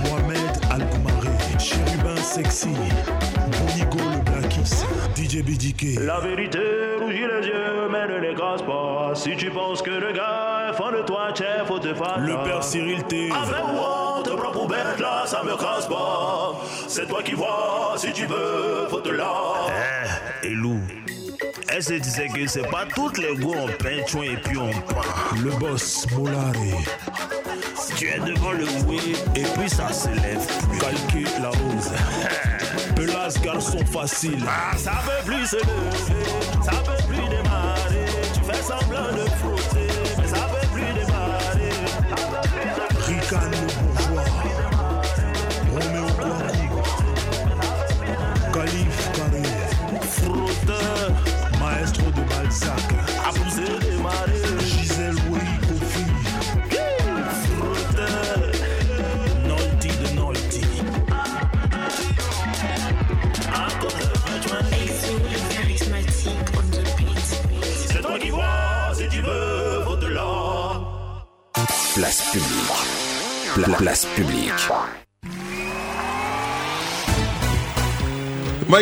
Mohamed 0.05 0.41
Al-Goumari, 0.71 1.59
Chérubin 1.59 2.17
Sexy, 2.17 2.69
Bonigo 2.69 3.99
le 4.11 4.21
Blackis, 4.31 4.85
DJ 5.17 5.43
BDK. 5.43 6.01
La 6.01 6.21
vérité 6.21 6.59
rougit 7.01 7.27
les 7.27 7.47
yeux, 7.47 7.89
mais 7.91 8.07
ne 8.09 8.19
l'écrase 8.19 8.63
pas. 8.63 9.13
Si 9.15 9.35
tu 9.37 9.51
penses 9.51 9.81
que 9.81 9.91
le 9.91 10.13
gars 10.13 10.71
est 10.71 10.75
fan 10.75 10.95
de 10.95 11.03
toi, 11.03 11.33
chef, 11.35 11.67
faut 11.67 11.79
te 11.79 11.95
faire. 11.95 12.19
Le 12.19 12.35
père 12.45 12.63
Cyril 12.63 13.03
T. 13.05 13.31
Avec 13.33 13.65
moi, 13.73 14.21
te 14.23 14.31
prends 14.31 14.53
pour 14.53 14.69
bête 14.69 15.01
là, 15.01 15.23
ça 15.25 15.43
me 15.43 15.57
casse 15.57 15.87
pas. 15.87 16.61
C'est 16.89 17.07
toi 17.09 17.23
qui 17.23 17.33
vois, 17.33 17.95
si 17.97 18.13
tu 18.13 18.27
veux, 18.27 18.87
faut 18.91 19.01
te 19.01 19.09
là. 19.09 19.33
Eh, 20.43 20.49
Elou. 20.49 20.79
Est-ce 20.91 21.02
que 21.79 21.99
tu 21.99 22.11
sais 22.11 22.29
que 22.29 22.47
c'est 22.47 22.71
pas 22.71 22.85
toutes 22.95 23.19
les 23.19 23.35
go 23.37 23.55
on 23.57 23.67
peint 23.67 23.97
et 24.23 24.37
puis 24.37 24.59
on 24.59 24.71
peint 24.71 25.43
Le 25.43 25.51
boss 25.53 26.07
Molare. 26.13 26.53
Si 27.77 27.95
tu 27.95 28.09
es 28.09 28.19
devant 28.19 28.53
le 28.53 28.67
oui 28.87 29.17
et 29.35 29.43
puis 29.43 29.71
ça 29.71 29.91
se 29.93 30.09
lève 30.09 30.47
plus. 30.69 30.79
Calquer 30.79 31.25
la 31.41 31.49
hausse. 31.49 31.93
Pelas 32.95 33.39
garçon 33.43 33.85
facile. 33.87 34.45
Ah, 34.47 34.77
ça 34.77 35.03
peut 35.05 35.33
plus 35.33 35.47
se 35.47 35.57
lever, 35.57 36.63
ça 36.63 36.73
peut 36.73 37.03
plus 37.09 37.29
démarrer. 37.29 38.07
Tu 38.35 38.41
fais 38.41 38.63
semblant 38.63 39.11
de 39.13 39.29
frotter, 39.41 39.72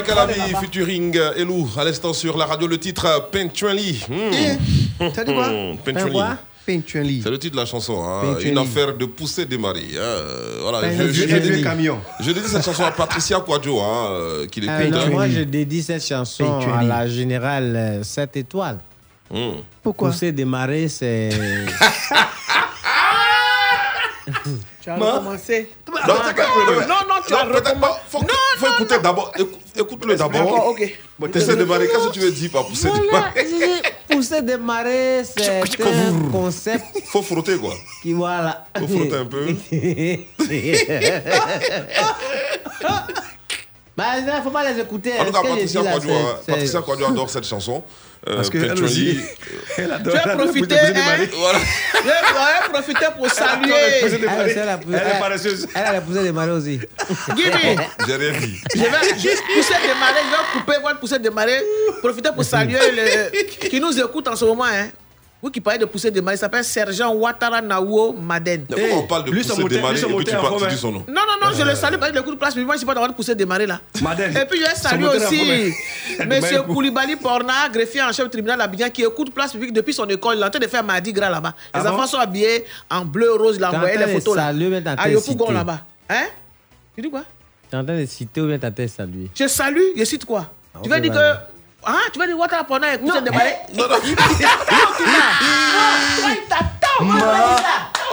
Michael 0.01 0.19
Ami 0.19 0.55
featuring 0.61 1.17
euh, 1.19 1.35
Elou 1.37 1.69
à 1.77 1.85
l'instant 1.85 2.13
sur 2.15 2.37
la 2.39 2.47
radio 2.47 2.67
le 2.67 2.79
titre 2.79 3.05
euh, 3.07 3.21
Pentually. 3.21 4.03
Hmm. 4.09 5.11
T'as 5.13 5.25
dit 5.25 5.35
quoi 5.35 5.49
Hmm, 5.51 5.77
Pen 5.85 5.95
Pentually. 5.95 6.13
quoi 6.13 6.37
Pentually. 6.67 7.21
C'est 7.23 7.31
le 7.31 7.39
titre 7.39 7.57
de 7.57 7.61
la 7.61 7.67
chanson. 7.67 8.03
hein. 8.03 8.37
Une 8.43 8.57
affaire 8.57 8.95
de 8.97 9.05
poussée 9.05 9.45
démarrée. 9.45 9.89
hein. 9.95 10.01
Euh, 10.01 10.59
Voilà, 10.63 10.79
Un 10.89 11.07
je, 11.09 11.13
je 11.13 11.25
dédie- 11.27 11.63
camion. 11.63 11.99
je 12.21 12.31
dédie 12.33 12.49
cette 12.49 12.65
chanson 12.65 12.85
à 12.85 12.93
Patricia 12.93 13.41
Quadjo, 13.41 13.79
hein, 13.81 14.09
euh, 14.13 14.47
qui 14.47 14.63
Ah, 14.67 14.79
l'écoute. 14.79 14.95
non, 14.95 15.01
hein. 15.07 15.11
moi, 15.11 15.29
je 15.29 15.41
dédie 15.41 15.83
cette 15.83 16.07
chanson 16.07 16.61
à 16.75 16.83
la 16.83 17.07
générale 17.07 18.01
7 18.03 18.37
étoiles. 18.39 18.79
Pourquoi 19.83 20.11
Pousser 20.11 20.33
démarrer, 20.33 20.89
c'est. 20.89 21.29
Tu 24.91 24.95
as 24.95 24.99
Ma- 25.07 25.13
recommencé. 25.13 25.69
Non, 25.89 25.95
c'est 26.27 26.35
pas- 26.35 26.43
non, 26.43 26.49
non, 27.09 27.15
tu 27.27 27.35
as 27.35 27.45
Non, 27.45 27.55
recommencé. 27.55 27.81
pas. 27.81 28.01
Faut, 28.09 28.21
faut 28.59 28.67
écouter 28.75 28.99
d'abord. 29.03 29.33
Écou- 29.39 29.59
Écoute-le 29.77 30.17
d'abord. 30.17 30.67
Ok. 30.69 30.99
Bon, 31.19 31.29
T'essaies 31.31 31.53
de 31.53 31.57
démarrer. 31.63 31.87
Qu'est-ce 31.87 32.09
que 32.09 32.13
tu 32.13 32.19
veux 32.21 32.31
dire 32.33 32.51
par 32.51 32.67
pousser 32.67 32.91
démarrer 32.91 33.47
pousser 34.09 34.43
démarrer, 34.43 35.23
c'est 35.25 35.61
un 35.61 36.31
concept 36.33 36.85
Faut 37.07 37.23
frotter 37.23 37.57
quoi. 37.57 37.73
qui, 38.03 38.13
voilà. 38.13 38.67
Faut 38.79 38.89
frotter 38.89 39.17
un 39.17 39.27
peu. 39.27 39.47
bah, 44.01 44.37
il 44.39 44.43
faut 44.43 44.51
pas 44.51 44.71
les 44.73 44.81
écouter. 44.81 45.13
En 45.19 45.25
tout 45.25 45.33
cas, 45.33 45.41
que 45.43 45.49
Patricia 45.49 45.83
là, 45.83 45.91
hein, 45.97 46.37
c'est- 46.45 46.53
Patricia 46.53 46.81
Quadjo 46.83 47.07
adore 47.07 47.31
cette 47.31 47.47
chanson. 47.47 47.83
Euh, 48.29 48.37
Parce 48.37 48.51
qu'elle 48.51 48.69
Pentually, 48.69 48.85
aussi, 48.85 49.19
euh, 49.19 49.57
elle 49.79 49.93
adore. 49.93 50.15
Elle 50.23 50.37
profiter, 50.37 50.77
pousser 50.77 50.93
hein? 50.95 51.27
Voilà. 51.39 51.59
Je 51.95 52.07
vais 52.07 52.69
profiter 52.73 53.07
pour 53.17 53.31
saluer. 53.31 53.73
Elle, 53.73 54.11
c'est 54.11 54.65
la 54.67 54.77
poussée- 54.77 54.99
Elle 55.01 55.17
est 55.17 55.19
paresseuse. 55.19 55.67
Elle 55.75 55.83
a 55.85 55.93
la 55.95 56.01
poussée 56.03 56.23
démarrer 56.23 56.51
aussi. 56.51 56.81
Guibi, 57.35 57.51
J'ai 58.07 58.17
rien 58.17 58.39
dit. 58.39 58.61
je 58.75 58.81
vais 58.81 59.19
juste 59.19 59.43
pousser 59.55 59.73
démarrer. 59.87 60.21
Je 60.23 60.31
vais 60.31 60.61
couper 60.61 60.83
votre 60.83 60.99
pousser 61.01 61.19
démarrer. 61.19 61.63
Profiter 62.03 62.29
pour 62.35 62.45
saluer 62.45 62.79
le, 62.93 63.69
qui 63.69 63.81
nous 63.81 63.99
écoute 63.99 64.29
en 64.29 64.37
ce 64.37 64.45
moment. 64.45 64.65
Hein. 64.65 64.89
Vous 65.43 65.51
qui 65.51 65.61
parlez 65.63 65.79
de 65.79 65.87
pousser 65.87 66.11
démarrer, 66.11 66.37
il 66.37 66.39
s'appelle 66.39 66.63
Sergent 66.65 67.15
Ouattara 67.15 67.63
Nawo 67.63 68.13
Maden. 68.13 68.67
Mais 68.69 68.77
pourquoi 68.77 68.99
on 68.99 69.07
parle 69.07 69.25
de 69.25 69.31
pousser 69.31 69.39
lui, 69.39 69.45
son 69.49 69.61
et 69.61 69.65
puis 69.65 70.25
tu, 70.27 70.33
parles- 70.33 70.61
tu 70.63 70.69
dis 70.69 70.77
son 70.79 70.93
nom 70.93 71.05
Non, 71.09 71.23
non, 71.27 71.47
non, 71.49 71.57
je 71.59 71.63
le 71.65 71.75
salue 71.75 71.97
parce 71.97 72.13
qu'il 72.13 72.21
écoute 72.21 72.39
place, 72.39 72.55
mais 72.57 72.63
moi, 72.65 72.77
je 72.77 72.81
n'ai 72.81 72.87
pas 72.87 72.95
droit 72.95 73.09
de 73.09 73.15
pousser 73.15 73.35
démarrer 73.35 73.67
là. 73.67 73.81
Madeleine. 74.03 74.37
Et 74.37 74.45
puis, 74.45 74.61
je 74.61 74.95
en 74.95 75.17
aussi. 75.17 75.73
Monsieur 76.27 76.63
Koulibaly 76.63 77.17
Porna, 77.17 77.69
greffier 77.73 78.03
en 78.03 78.13
chef 78.13 78.27
du 78.27 78.31
tribunal 78.31 78.59
d'Abidjan, 78.59 78.91
qui 78.91 79.03
écoute 79.03 79.33
place 79.33 79.53
publique 79.53 79.73
depuis 79.73 79.95
son 79.95 80.07
école. 80.09 80.37
Il 80.37 80.43
est 80.43 80.45
en 80.45 80.51
train 80.51 80.59
de 80.61 80.67
faire 80.67 80.85
Mardi 80.85 81.13
Gras 81.13 81.31
là-bas. 81.31 81.55
Les 81.75 81.81
Ah 81.81 81.85
bon? 81.85 81.89
enfants 81.91 82.07
sont 82.07 82.19
habillés 82.19 82.65
en 82.91 83.05
bleu, 83.07 83.33
rose, 83.33 83.57
il 83.57 83.65
a 83.65 83.71
T'es 83.71 83.77
en 83.77 83.79
envoyé 83.79 83.95
train 83.97 84.07
les 84.07 84.13
de 84.15 84.19
photos 84.19 84.37
là. 84.37 84.47
À 84.49 85.09
de 85.09 85.13
Yopougon 85.15 85.51
là-bas. 85.53 85.81
Hein? 86.11 86.27
Tu 86.95 87.01
dis 87.03 87.11
quoi? 87.11 87.23
Tu 87.71 87.77
es 87.77 87.79
en 87.79 87.85
train 87.85 87.99
de 87.99 88.05
citer 88.05 88.41
ou 88.43 88.47
bien 88.49 88.59
ta 88.59 88.71
tête 88.71 88.91
saluer? 88.91 89.31
Je 89.35 89.47
salue, 89.47 89.81
je 89.97 90.05
cite 90.05 90.25
quoi? 90.27 90.51
Tu 90.75 90.81
ok, 90.81 90.89
vas 90.89 91.01
dire 91.01 91.13
que. 91.13 91.60
Ah, 91.85 91.99
tu 92.13 92.19
vas 92.19 92.27
dire 92.27 92.39
Ouattara 92.39 92.65
Porna 92.65 92.95
écoute 92.95 93.11
cette 93.13 93.25
démarrer 93.25 93.55
Non, 93.75 93.89
non. 93.89 93.97
Il 94.05 94.17
ça. 96.49 96.59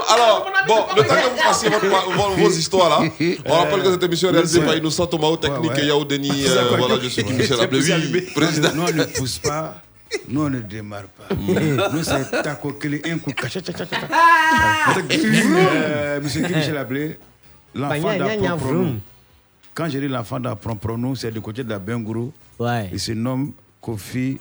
Alors, 0.09 0.49
bon, 0.67 0.85
le 0.95 1.03
temps 1.03 1.15
que 1.15 1.29
vous 1.29 1.37
fassiez 1.37 1.69
vos, 1.69 2.49
histoires 2.49 2.89
là, 2.89 2.99
on 3.45 3.53
rappelle 3.53 3.83
que 3.83 3.91
cette 3.91 4.03
émission 4.03 4.29
est 4.29 4.33
réalisée 4.33 4.61
par 4.61 4.75
Innocent 4.75 5.07
Thomas 5.07 5.35
Technique 5.37 5.77
et 5.79 5.85
Yao 5.87 6.05
Denis. 6.05 6.45
Euh. 6.47 6.75
Voilà, 6.77 6.95
je 7.01 7.09
suis 7.09 7.23
Michel 7.23 7.99
l'humer. 7.99 8.21
président. 8.33 8.73
Non, 8.73 8.85
ne 8.85 9.03
pousse 9.03 9.39
pas. 9.39 9.75
Nous, 10.29 10.41
on 10.41 10.49
ne 10.49 10.59
démarre 10.59 11.03
pas. 11.17 11.35
Nous, 11.35 12.03
c'est 12.03 12.41
taco 12.41 12.69
un 12.69 13.17
coup, 13.17 13.31
cha, 13.41 13.49
cha. 13.49 13.59
Euh, 15.11 16.21
Monsieur 16.21 16.47
Michel 16.47 16.77
Ablé, 16.77 17.19
l'enfant 17.75 18.17
Bah, 18.17 18.35
gna, 18.37 18.55
Quand 19.77 19.87
je 19.89 19.99
dis 19.99 20.07
l'enfant 20.07 20.39
d'apprendre 20.39 21.15
c'est 21.15 21.29
du 21.29 21.39
côté 21.39 21.63
de 21.63 21.69
la 21.69 21.77
Bengourou. 21.77 22.33
Ouais. 22.57 22.89
Il 22.91 22.99
se 22.99 23.11
nomme 23.11 23.51
Kofi 23.79 24.39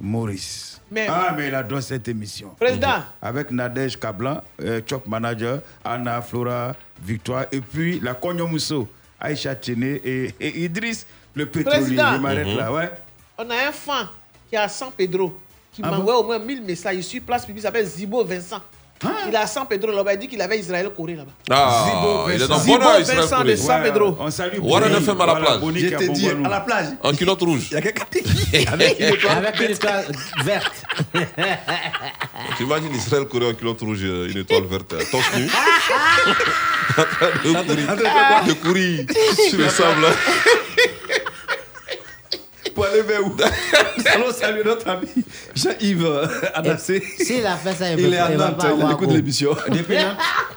Maurice. 0.00 0.80
Mais- 0.90 1.06
ah, 1.08 1.32
mais 1.36 1.46
il 1.46 1.54
adore 1.54 1.80
cette 1.80 2.08
émission. 2.08 2.48
Président. 2.58 3.04
Avec 3.22 3.52
Nadège 3.52 3.96
Kablan, 4.00 4.40
euh, 4.60 4.80
Chop 4.84 5.06
Manager, 5.06 5.60
Anna, 5.84 6.20
Flora, 6.22 6.74
Victoire, 7.00 7.44
et 7.52 7.60
puis 7.60 8.00
la 8.00 8.14
Cognon 8.14 8.48
Mousso, 8.48 8.88
Aïcha 9.20 9.54
Tchéné 9.54 10.00
et, 10.04 10.34
et 10.40 10.64
Idriss, 10.64 11.06
le 11.34 11.46
pétrolier. 11.46 11.78
Président. 11.78 12.12
Je 12.14 12.18
m'arrête 12.18 12.46
Mhm. 12.48 12.56
là, 12.56 12.72
ouais. 12.72 12.90
On 13.38 13.48
a 13.50 13.68
un 13.68 13.72
fan 13.72 14.08
qui 14.48 14.56
est 14.56 14.58
à 14.58 14.68
San 14.68 14.90
Pedro, 14.96 15.38
qui 15.72 15.82
Ah 15.84 15.90
m'envoie 15.92 16.18
au 16.18 16.24
moins 16.24 16.40
1000 16.40 16.62
messages. 16.64 16.96
Il 16.96 17.04
suit 17.04 17.20
place 17.20 17.46
publique, 17.46 17.60
il 17.62 17.66
s'appelle 17.66 17.86
Zibo 17.86 18.24
Vincent. 18.24 18.60
Il 19.28 19.34
est 19.34 19.36
à 19.36 19.46
San 19.46 19.66
Pedro 19.68 19.92
là-bas. 19.92 20.14
Il 20.14 20.18
dit 20.20 20.28
qu'il 20.28 20.40
avait 20.40 20.58
Israël 20.58 20.88
Corée 20.96 21.14
là-bas. 21.14 21.30
Ah, 21.50 22.26
il 22.28 22.42
est 22.42 22.46
dans 22.48 22.58
Zibo 22.58 22.78
Bonheur, 22.78 23.00
Israël 23.00 23.20
Vincent 23.20 23.38
de 23.38 23.42
Corée. 23.42 23.56
San 23.56 23.82
Pedro. 23.82 24.16
On 24.20 24.30
salue 24.30 24.58
Warren. 24.60 24.94
FM 24.94 25.20
à 25.20 25.26
la 25.26 25.34
plage. 25.36 25.60
Boni 25.60 25.78
qui 25.80 25.86
est 25.86 25.94
à 25.94 25.98
Bongonou. 25.98 26.48
En 27.02 27.12
culotte 27.12 27.40
rouge. 27.42 27.70
Avec 27.74 29.00
une 29.00 29.06
étoile, 29.06 29.38
Avec 29.38 29.60
une 29.60 29.70
étoile 29.70 30.04
verte. 30.44 30.72
Tu 32.56 32.62
imagines 32.64 32.94
Israël 32.94 33.24
Corée 33.26 33.48
en 33.48 33.54
culotte 33.54 33.80
rouge, 33.80 34.00
euh, 34.02 34.28
une 34.30 34.38
étoile 34.38 34.64
verte, 34.64 34.92
euh, 34.92 35.02
torse 35.10 35.34
nu. 35.36 35.48
En 36.96 37.52
train 37.96 38.46
de 38.46 38.52
courir 38.52 39.04
sur 39.48 39.58
le 39.58 39.68
sable. 39.68 40.06
Pour 42.74 42.86
aller 42.86 43.02
vers 43.02 43.24
où? 43.24 43.30
Nous 43.98 44.04
allons 44.12 44.32
saluer 44.32 44.64
notre 44.64 44.88
ami 44.88 45.06
Jean-Yves 45.54 46.04
euh, 46.04 46.26
Adassé. 46.54 47.02
S'il 47.18 47.46
a 47.46 47.56
fait 47.56 47.72
ça, 47.72 47.92
il 47.92 48.12
est 48.12 48.18
à 48.18 48.28
Nantes, 48.30 48.64
il 48.76 48.92
écoute 48.92 49.12
l'émission. 49.12 49.56
Depuis 49.68 49.96
Nantes 49.96 50.16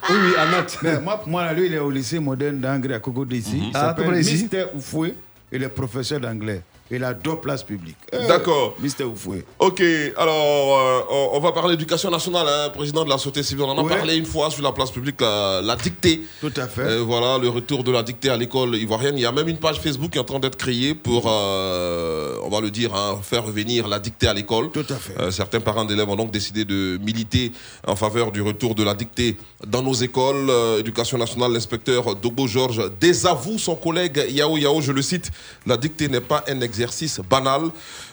Oui, 0.10 0.16
oui, 0.20 0.34
à 0.38 0.46
Nantes. 0.50 0.78
Mais 0.84 1.00
moi, 1.00 1.18
pour 1.20 1.28
moi, 1.28 1.46
là, 1.46 1.54
lui, 1.54 1.68
il 1.68 1.74
est 1.74 1.80
au 1.80 1.92
lycée 1.92 2.20
moderne 2.20 2.60
d'Anglais 2.60 2.96
à 2.96 3.00
Coco 3.00 3.26
d'ici. 3.26 3.72
Ah, 3.74 3.94
tout 3.96 4.02
s'appelle 4.04 4.20
ici. 4.22 4.34
Mister 4.34 4.66
Oufoué. 4.76 5.16
Il 5.52 5.64
est 5.64 5.70
professeur 5.70 6.20
d'anglais. 6.20 6.62
Il 6.90 7.04
a 7.04 7.14
deux 7.14 7.36
places 7.36 7.64
publiques. 7.64 7.98
Euh, 8.14 8.28
D'accord. 8.28 8.76
Mister 8.80 9.04
Oufoué. 9.04 9.44
Ok, 9.60 9.82
alors 10.16 10.80
euh, 10.80 11.00
on- 11.12 11.30
on 11.34 11.40
va 11.42 11.52
parler 11.52 11.76
d'éducation 11.76 12.10
nationale, 12.10 12.48
hein, 12.48 12.70
président 12.70 13.04
de 13.04 13.10
la 13.10 13.18
société 13.18 13.44
civile. 13.44 13.66
On 13.66 13.72
en 13.78 13.86
a 13.86 13.90
parlé 13.90 14.16
une 14.16 14.26
fois 14.26 14.50
sur 14.50 14.64
la 14.64 14.72
place 14.72 14.90
publique, 14.92 15.20
la, 15.20 15.62
la 15.62 15.76
dictée. 15.76 16.22
Tout 16.40 16.54
à 16.56 16.68
fait. 16.68 16.82
Euh, 16.82 17.04
voilà, 17.06 17.38
le 17.38 17.50
retour 17.50 17.84
de 17.84 17.92
la 17.92 18.04
dictée 18.04 18.30
à 18.30 18.38
l'école 18.38 18.76
ivoirienne. 18.78 19.18
Il 19.18 19.22
y 19.22 19.26
a 19.26 19.32
même 19.34 19.50
une 19.50 19.58
page 19.58 19.80
Facebook 19.82 20.12
qui 20.12 20.18
est 20.18 20.22
en 20.22 20.24
train 20.24 20.40
d'être 20.40 20.56
créée 20.58 20.94
pour, 20.96 21.26
on 21.26 22.50
va 22.50 22.62
le 22.62 22.72
dire, 22.72 22.94
hein, 22.96 23.20
faire 23.22 23.46
revenir 23.46 23.88
la 23.88 24.00
dictée 24.00 24.28
à 24.28 24.34
l'école. 24.34 24.70
Tout 24.72 24.86
à 24.90 24.96
fait. 24.96 25.32
Certains 25.32 25.60
parents 25.60 25.86
d'élèves 25.86 26.10
ont 26.10 26.16
donc 26.16 26.32
décidé 26.32 26.64
de 26.66 26.98
militer 27.04 27.52
en 27.86 27.96
faveur 27.96 28.32
du 28.32 28.42
retour 28.42 28.76
de 28.76 28.84
la 28.84 28.94
dictée 28.94 29.38
dans 29.66 29.82
nos 29.82 29.94
écoles. 29.94 30.50
Éducation 30.80 31.18
nationale, 31.18 31.52
l'inspecteur 31.52 32.16
Dogo 32.16 32.48
Georges 32.48 32.82
désavoue 33.00 33.58
son 33.60 33.76
collègue 33.76 34.24
Yao 34.30 34.58
Yao, 34.58 34.82
je 34.82 34.92
le 34.92 35.02
cite, 35.02 35.32
la 35.66 35.78
dictée 35.78 36.08
n'est 36.08 36.22
pas 36.22 36.44
un 36.48 36.62
exercice 36.78 37.20
banal. 37.28 37.72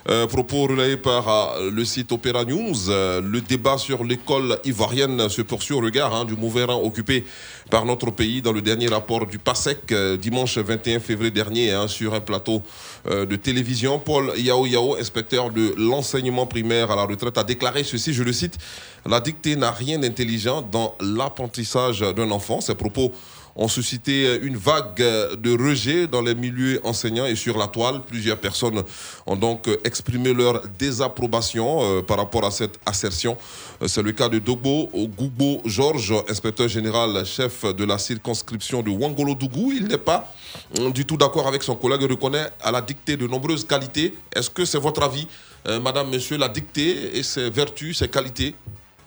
Euh, 0.08 0.26
propos 0.26 0.66
relayés 0.66 0.96
par 0.96 1.28
euh, 1.28 1.70
le 1.70 1.84
site 1.84 2.12
Opera 2.12 2.44
News. 2.44 2.90
Euh, 2.90 3.20
le 3.20 3.40
débat 3.40 3.76
sur 3.76 4.04
l'école 4.04 4.58
ivoirienne 4.64 5.28
se 5.28 5.42
poursuit 5.42 5.74
au 5.74 5.80
regard 5.80 6.14
hein, 6.14 6.24
du 6.24 6.34
mauvais 6.34 6.64
rang 6.64 6.80
occupé 6.82 7.24
par 7.70 7.84
notre 7.84 8.10
pays 8.10 8.40
dans 8.40 8.52
le 8.52 8.62
dernier 8.62 8.88
rapport 8.88 9.26
du 9.26 9.38
PASEC 9.38 9.92
dimanche 10.20 10.58
21 10.58 11.00
février 11.00 11.30
dernier 11.30 11.72
hein, 11.72 11.88
sur 11.88 12.14
un 12.14 12.20
plateau 12.20 12.62
de 13.06 13.36
télévision. 13.36 13.98
Paul 13.98 14.32
Yao 14.36 14.66
Yao, 14.66 14.96
inspecteur 14.96 15.50
de 15.50 15.74
l'enseignement 15.78 16.46
primaire 16.46 16.90
à 16.90 16.96
la 16.96 17.04
retraite, 17.04 17.38
a 17.38 17.44
déclaré 17.44 17.82
ceci, 17.82 18.12
je 18.12 18.22
le 18.22 18.32
cite, 18.32 18.58
La 19.06 19.20
dictée 19.20 19.56
n'a 19.56 19.70
rien 19.70 19.98
d'intelligent 19.98 20.60
dans 20.60 20.94
l'apprentissage 21.00 22.00
d'un 22.00 22.30
enfant. 22.30 22.60
Ces 22.60 22.74
propos 22.74 23.12
ont 23.56 23.68
suscité 23.68 24.40
une 24.42 24.56
vague 24.56 24.96
de 24.96 25.52
rejet 25.56 26.06
dans 26.06 26.20
les 26.22 26.34
milieux 26.34 26.80
enseignants 26.84 27.26
et 27.26 27.36
sur 27.36 27.56
la 27.56 27.68
toile. 27.68 28.00
Plusieurs 28.02 28.38
personnes 28.38 28.82
ont 29.26 29.36
donc 29.36 29.68
exprimé 29.84 30.32
leur 30.34 30.62
désapprobation 30.78 31.80
euh, 31.82 32.02
par 32.02 32.16
rapport 32.18 32.44
à 32.44 32.50
cette 32.50 32.78
assertion. 32.84 33.36
Euh, 33.82 33.86
C'est 33.88 34.02
le 34.02 34.12
cas 34.12 34.28
de 34.28 34.38
Dogbo 34.38 34.90
Goubo 35.16 35.62
Georges, 35.64 36.14
inspecteur 36.28 36.68
général 36.68 37.24
chef 37.24 37.64
de 37.64 37.84
la 37.84 37.98
circonscription 37.98 38.82
de 38.82 38.90
Wangolo-Dougou. 38.90 39.72
Il 39.72 39.86
n'est 39.86 39.98
pas 39.98 40.32
euh, 40.80 40.90
du 40.90 41.04
tout 41.04 41.16
d'accord 41.16 41.46
avec 41.46 41.62
son 41.62 41.76
collègue 41.76 42.02
et 42.02 42.06
reconnaît 42.06 42.48
à 42.60 42.72
la 42.72 42.80
dictée 42.80 43.16
de 43.16 43.26
nombreuses 43.26 43.64
qualités. 43.64 44.14
Est-ce 44.34 44.50
que 44.50 44.64
c'est 44.64 44.78
votre 44.78 45.02
avis, 45.02 45.26
euh, 45.68 45.78
madame, 45.80 46.10
monsieur, 46.10 46.36
la 46.38 46.48
dictée 46.48 47.16
et 47.18 47.22
ses 47.22 47.50
vertus, 47.50 47.98
ses 47.98 48.08
qualités? 48.08 48.54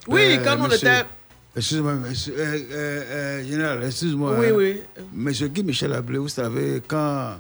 Oui, 0.07 0.21
Euh, 0.21 0.37
quand 0.43 0.55
on 0.59 0.67
monsieur- 0.69 0.87
était. 0.87 1.03
Excuse-moi, 1.57 1.95
monsieur, 1.95 2.35
euh, 2.37 2.43
euh, 2.71 3.03
euh, 3.41 3.43
général, 3.43 3.83
excuse-moi. 3.83 4.35
Oui, 4.39 4.47
oui. 4.51 4.81
Monsieur 5.11 5.47
Guy 5.47 5.63
Michel 5.63 5.91
Ablé, 5.91 6.19
vous 6.19 6.27
savez, 6.29 6.83
quand, 6.87 7.31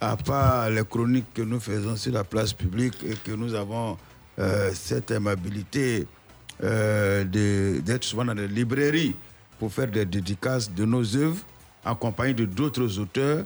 à 0.00 0.16
part 0.16 0.68
les 0.68 0.84
chroniques 0.84 1.32
que 1.32 1.42
nous 1.42 1.60
faisons 1.60 1.94
sur 1.94 2.12
la 2.12 2.24
place 2.24 2.52
publique 2.52 2.96
et 3.04 3.14
que 3.14 3.30
nous 3.30 3.54
avons 3.54 3.96
euh, 4.40 4.70
cette 4.74 5.10
aimabilité 5.12 6.06
d'être 6.60 8.04
souvent 8.04 8.24
dans 8.24 8.34
des 8.36 8.46
librairies 8.46 9.16
pour 9.58 9.72
faire 9.72 9.88
des 9.88 10.04
dédicaces 10.04 10.70
de 10.72 10.84
nos 10.84 11.16
œuvres 11.16 11.38
en 11.84 11.94
compagnie 11.94 12.34
de 12.34 12.44
d'autres 12.44 12.98
auteurs, 12.98 13.44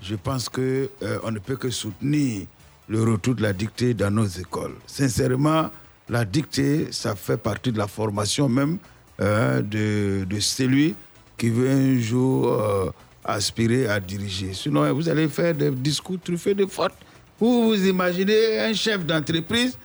je 0.00 0.14
pense 0.14 0.48
que 0.48 0.88
euh, 1.02 1.18
on 1.24 1.30
ne 1.30 1.38
peut 1.38 1.56
que 1.56 1.70
soutenir 1.70 2.46
le 2.88 3.02
retour 3.02 3.34
de 3.34 3.42
la 3.42 3.52
dictée 3.52 3.94
dans 3.94 4.10
nos 4.10 4.26
écoles. 4.26 4.74
Sincèrement, 4.86 5.70
la 6.08 6.24
dictée, 6.24 6.88
ça 6.92 7.14
fait 7.14 7.36
partie 7.36 7.72
de 7.72 7.78
la 7.78 7.86
formation 7.86 8.48
même 8.48 8.78
euh, 9.20 9.62
de, 9.62 10.24
de 10.24 10.40
celui 10.40 10.94
qui 11.36 11.50
veut 11.50 11.68
un 11.70 12.00
jour 12.00 12.48
euh, 12.52 12.90
aspirer 13.24 13.88
à 13.88 14.00
diriger. 14.00 14.52
Sinon, 14.52 14.92
vous 14.94 15.08
allez 15.08 15.28
faire 15.28 15.54
des 15.54 15.70
discours 15.70 16.18
truffés 16.22 16.54
de 16.54 16.66
fautes. 16.66 16.94
Vous 17.40 17.68
vous 17.68 17.86
imaginez 17.86 18.60
un 18.60 18.72
chef 18.72 19.04
d'entreprise 19.04 19.76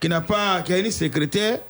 qui 0.00 0.08
n'a 0.08 0.20
pas, 0.20 0.62
qui 0.62 0.72
a 0.72 0.78
une 0.78 0.90
secrétaire, 0.90 1.60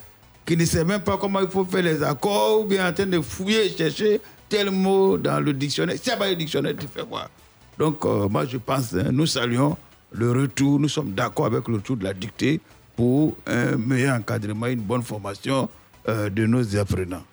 qui 0.45 0.57
ne 0.57 0.65
sait 0.65 0.83
même 0.83 1.01
pas 1.01 1.17
comment 1.17 1.39
il 1.39 1.47
faut 1.47 1.65
faire 1.65 1.83
les 1.83 2.01
accords, 2.03 2.61
ou 2.61 2.65
bien 2.65 2.89
en 2.89 2.93
train 2.93 3.05
de 3.05 3.19
fouiller, 3.21 3.69
chercher 3.69 4.21
tel 4.49 4.69
mot 4.69 5.17
dans 5.17 5.39
le 5.39 5.53
dictionnaire. 5.53 5.97
Si 6.01 6.09
pas 6.15 6.29
le 6.29 6.35
dictionnaire, 6.35 6.73
tu 6.79 6.87
fais 6.87 7.03
quoi? 7.03 7.29
Donc, 7.77 8.05
euh, 8.05 8.27
moi, 8.29 8.45
je 8.45 8.57
pense, 8.57 8.93
hein, 8.93 9.09
nous 9.11 9.25
saluons 9.25 9.75
le 10.11 10.31
retour, 10.31 10.79
nous 10.79 10.89
sommes 10.89 11.11
d'accord 11.13 11.47
avec 11.47 11.67
le 11.67 11.75
retour 11.75 11.97
de 11.97 12.03
la 12.03 12.13
dictée 12.13 12.59
pour 12.95 13.35
un 13.47 13.77
meilleur 13.77 14.15
encadrement, 14.15 14.67
une 14.67 14.81
bonne 14.81 15.01
formation 15.01 15.67
euh, 16.09 16.29
de 16.29 16.45
nos 16.45 16.75
apprenants. 16.77 17.23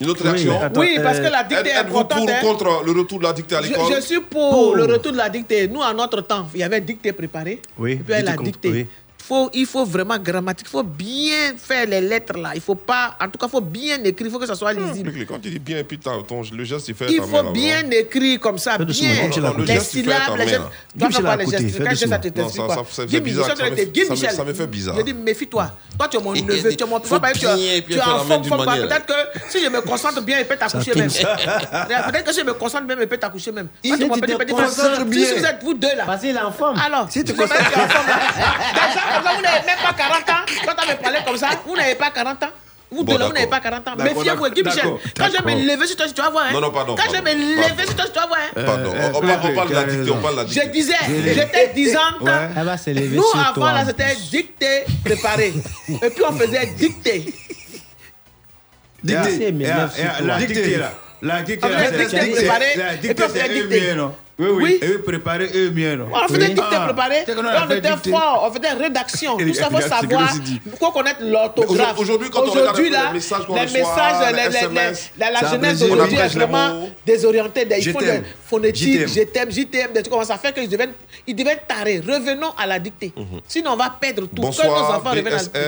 Une 0.00 0.10
autre 0.10 0.24
réaction 0.24 0.58
Oui, 0.76 0.98
parce 1.02 1.18
que 1.20 1.26
la 1.30 1.42
dictée 1.44 1.70
est 1.70 1.80
Êtes-vous 1.80 1.90
pour 1.92 2.00
importante, 2.00 2.28
ou 2.28 2.30
hein? 2.32 2.40
contre 2.42 2.82
le 2.84 2.92
retour 2.92 3.18
de 3.18 3.24
la 3.24 3.32
dictée 3.32 3.56
à 3.56 3.62
Je, 3.62 3.68
l'école? 3.68 3.94
je 3.94 4.00
suis 4.02 4.20
pour, 4.20 4.76
le 4.76 4.84
retour 4.84 5.12
de 5.12 5.16
la 5.16 5.28
dictée. 5.30 5.68
Nous, 5.68 5.82
à 5.82 5.94
notre 5.94 6.20
temps, 6.20 6.48
il 6.54 6.60
y 6.60 6.62
avait 6.62 6.80
dictée 6.82 7.12
préparée. 7.12 7.60
Oui, 7.78 7.92
Et 7.92 7.96
puis 7.96 8.04
il 8.08 8.10
y 8.10 8.14
a 8.14 8.22
la 8.22 8.32
dictée 8.32 8.44
dictée. 8.44 8.68
contre- 8.68 8.80
oui. 8.80 8.86
Faut, 9.26 9.50
il 9.54 9.66
faut 9.66 9.84
vraiment 9.84 10.16
grammatique. 10.18 10.68
Il 10.68 10.70
faut 10.70 10.84
bien 10.84 11.54
faire 11.58 11.84
les 11.86 12.00
lettres 12.00 12.38
là. 12.38 12.50
Il 12.54 12.60
faut 12.60 12.76
pas. 12.76 13.16
En 13.20 13.24
tout 13.28 13.38
cas, 13.38 13.46
il 13.46 13.50
faut 13.50 13.60
bien 13.60 13.96
écrire. 14.04 14.28
Il 14.28 14.32
faut 14.32 14.38
que 14.38 14.46
ça 14.46 14.54
soit 14.54 14.72
lisible. 14.72 15.12
Quand 15.26 15.40
tu 15.40 15.50
dis 15.50 15.58
bien, 15.58 15.78
et 15.78 15.84
puis 15.84 15.98
ton, 15.98 16.22
le 16.52 16.64
geste, 16.64 16.86
il 16.88 16.94
fait 16.94 17.06
Il 17.10 17.20
faut 17.20 17.42
bien 17.50 17.90
écrire 17.90 18.38
comme 18.38 18.58
ça, 18.58 18.78
bien. 18.78 18.86
Guy 18.86 19.08
Michel 19.26 19.44
à 19.46 19.50
côté. 19.50 19.62
Les 19.62 19.74
Le 19.74 19.80
geste, 19.80 19.94
il 19.94 20.04
fait 20.04 20.10
syllabes, 20.12 20.28
main, 20.30 20.36
les 20.36 20.48
gestes. 20.48 20.62
Tu 20.96 21.22
pas 21.22 21.36
les 21.36 21.46
gestes. 21.46 21.78
Quand 21.82 21.90
je 21.90 22.04
dis 22.04 22.08
ça, 22.08 22.18
tu 22.18 22.28
Non, 22.28 22.32
t'expliques 22.34 22.56
ça- 22.56 22.74
quoi 22.74 22.86
ça 22.88 23.02
fait 23.02 23.06
Guy 23.08 23.20
bizarre, 23.20 23.48
Michel, 23.48 23.56
ça 23.58 23.64
me 23.64 24.50
tu 24.50 24.54
fait- 24.56 24.62
fait 24.62 24.66
bizarre. 24.68 24.94
Je 24.96 25.02
dis, 25.02 25.12
méfie-toi. 25.14 25.70
Toi, 25.98 26.08
tu 26.08 26.16
es 26.16 26.20
mon 26.20 26.34
Il- 26.34 26.46
neveu, 26.46 26.70
il- 26.70 26.76
tu 26.76 26.84
es 26.84 26.86
mon. 26.86 27.00
Tu 27.00 27.06
es 27.14 27.82
tu 27.82 27.94
es 27.94 28.00
en 28.00 28.18
forme, 28.20 28.64
pas. 28.64 28.76
Peut-être 28.86 29.06
que 29.06 29.40
si 29.50 29.64
je 29.64 29.68
me 29.68 29.80
concentre 29.80 30.22
bien, 30.22 30.38
il 30.38 30.46
peut 30.46 30.56
t'accoucher 30.56 30.94
même. 30.94 31.08
Peut-être 31.10 32.24
que 32.24 32.32
si 32.32 32.40
je 32.40 32.44
me 32.44 32.54
concentre 32.54 32.84
bien, 32.86 32.96
il 33.00 33.06
peut 33.08 33.16
t'accoucher 33.18 33.50
même. 33.50 33.68
Tu 33.82 33.90
tu 33.90 34.06
m'as 34.06 34.16
te 34.18 34.50
concentres 34.52 34.98
petit. 34.98 35.04
bien. 35.10 35.26
Si 35.26 35.34
vous 35.40 35.44
êtes 35.46 35.62
vous 35.64 35.74
deux 35.74 35.94
là. 35.96 36.04
Parce 36.06 36.20
qu'il 36.20 36.30
est 36.36 36.38
en 36.40 36.52
forme. 36.52 36.78
Alors, 36.78 37.10
Si 37.10 37.24
tu 37.24 37.32
vous 37.32 37.42
êtes 37.42 37.50
en 37.50 37.88
forme 37.88 38.06
là. 38.06 39.15
Déjà, 39.18 39.22
comme 39.22 39.24
ça, 39.24 39.36
vous 39.36 39.42
n'avez 39.42 39.66
même 39.66 39.78
pas 39.82 39.92
40 39.92 40.30
ans. 40.30 40.44
Quand 40.66 40.74
tu 40.82 40.88
me 40.90 41.02
parlé 41.02 41.18
comme 41.26 41.36
ça, 41.36 41.48
vous 41.66 41.76
n'avez 41.76 41.94
pas 41.94 42.10
40 42.10 42.42
ans. 42.42 42.48
Vous 42.88 43.02
Bon, 43.02 43.12
deux 43.14 43.18
là, 43.18 43.26
vous 43.26 43.32
n'avez 43.32 43.46
pas 43.48 43.58
40 43.58 43.88
ans. 43.88 43.92
Méfiez-vous, 43.98 44.48
Guy 44.50 44.62
Michel. 44.62 44.84
Quand 45.18 45.26
je 45.26 45.42
vais 45.42 45.54
me 45.56 45.60
lever 45.74 45.86
sur 45.88 45.96
toi, 45.96 46.06
tu 46.06 46.22
vas 46.22 46.30
voir. 46.30 46.44
hein. 46.44 46.52
Non, 46.52 46.60
non, 46.60 46.70
pardon, 46.70 46.94
Quand 46.94 47.02
je 47.08 47.20
vais 47.20 47.20
me 47.20 47.24
pardon, 47.24 47.40
lever 47.40 47.66
pardon. 47.66 47.82
sur 47.82 47.94
toi, 47.96 48.04
tu 48.06 48.20
vas 48.20 48.26
voir. 48.26 48.38
hein. 48.38 48.62
Pardon, 48.64 48.92
on, 48.94 49.08
on 49.08 49.20
parle, 49.20 49.40
on 49.42 49.54
parle 49.56 49.68
de 49.68 49.74
la 49.74 49.84
dictée, 49.84 50.10
on 50.12 50.16
parle 50.22 50.34
de 50.34 50.40
la 50.40 50.44
dictée. 50.44 50.62
Je 50.66 50.70
disais, 50.70 50.94
j'étais 51.34 51.72
disante. 51.74 52.28
Elle 52.56 52.64
va 52.64 52.76
se 52.78 52.90
lever 52.90 53.16
Nous, 53.16 53.22
sur 53.24 53.38
avant, 53.40 53.52
toi. 53.54 53.72
là, 53.72 53.84
c'était 53.86 54.14
dictée 54.30 54.84
préparée. 55.04 55.52
Et 55.88 56.10
puis, 56.10 56.22
on 56.28 56.32
faisait 56.32 56.66
dictée. 56.66 57.34
Dictée. 59.02 59.54
Sur 59.54 60.26
La 60.26 60.38
dictée 60.38 60.76
là. 60.76 60.92
La 61.22 61.42
dictée 61.42 61.66
On 61.66 61.68
là. 61.70 61.78
c'est- 61.90 61.98
dictée 61.98 62.08
c'est- 62.20 62.32
préparée. 62.36 62.74
La 62.76 62.94
Et 62.94 62.96
puis, 62.98 63.08
on 63.08 63.12
dictée 63.12 63.28
faisait 63.28 63.94
Oui, 64.38 64.48
oui. 64.52 64.78
Et 64.82 64.86
eux 64.88 65.02
préparer 65.02 65.48
eux-mêmes. 65.54 66.04
On 66.12 66.28
faisait 66.28 66.48
dictée 66.48 66.62
Ah, 66.70 66.84
préparée. 66.86 67.24
on 67.26 67.68
fait 67.68 67.78
était 67.78 68.10
fort. 68.10 68.46
On 68.46 68.54
faisait 68.54 68.72
rédaction. 68.74 69.36
Tout 69.38 69.54
ça, 69.54 69.68
et 69.68 69.74
faut 69.74 69.80
savoir. 69.80 70.30
Il 70.46 70.60
faut 70.78 70.90
connaître 70.90 71.20
l'orthographe. 71.22 71.98
Aujourd'hui, 71.98 72.28
quand 72.28 72.40
on 72.40 72.50
regarde 72.50 72.58
Aujourd'hui, 72.76 72.90
là, 72.90 73.06
les 73.08 73.12
messages 73.14 73.46
qu'on 73.46 73.54
les 73.54 73.60
reçoit, 73.62 73.78
messages, 73.78 74.32
les 74.34 74.36
les- 74.42 74.48
les- 74.50 74.56
SMS, 74.56 75.10
les- 75.18 75.32
la- 75.32 75.50
jeunesse 75.50 75.78
d'aujourd'hui 75.78 76.16
est 76.18 76.28
vraiment 76.36 76.88
désorientée. 77.06 77.66
Ils 77.78 77.92
font 77.92 77.98
des 78.00 78.22
phonétiques, 78.44 79.08
je 79.08 79.22
t'aime, 79.22 79.48
des 79.94 80.02
trucs 80.02 80.08
comme 80.10 80.20
ça. 80.24 80.34
Ça 80.34 80.38
fait 80.38 80.52
qu'ils 80.52 80.68
deviennent, 80.68 80.92
ils 81.26 81.34
deviennent 81.34 81.58
tarés. 81.66 82.00
Revenons 82.06 82.50
à 82.58 82.66
la 82.66 82.78
dictée. 82.78 83.12
Sinon, 83.48 83.70
on 83.72 83.76
va 83.76 83.88
perdre 83.98 84.26
tout. 84.26 84.42
Bonsoir, 84.42 84.66
que 84.66 84.72
nos 84.72 84.76
enfants 84.96 85.10
reviennent 85.10 85.26
à 85.28 85.30
la 85.30 85.36
dictée. 85.38 85.60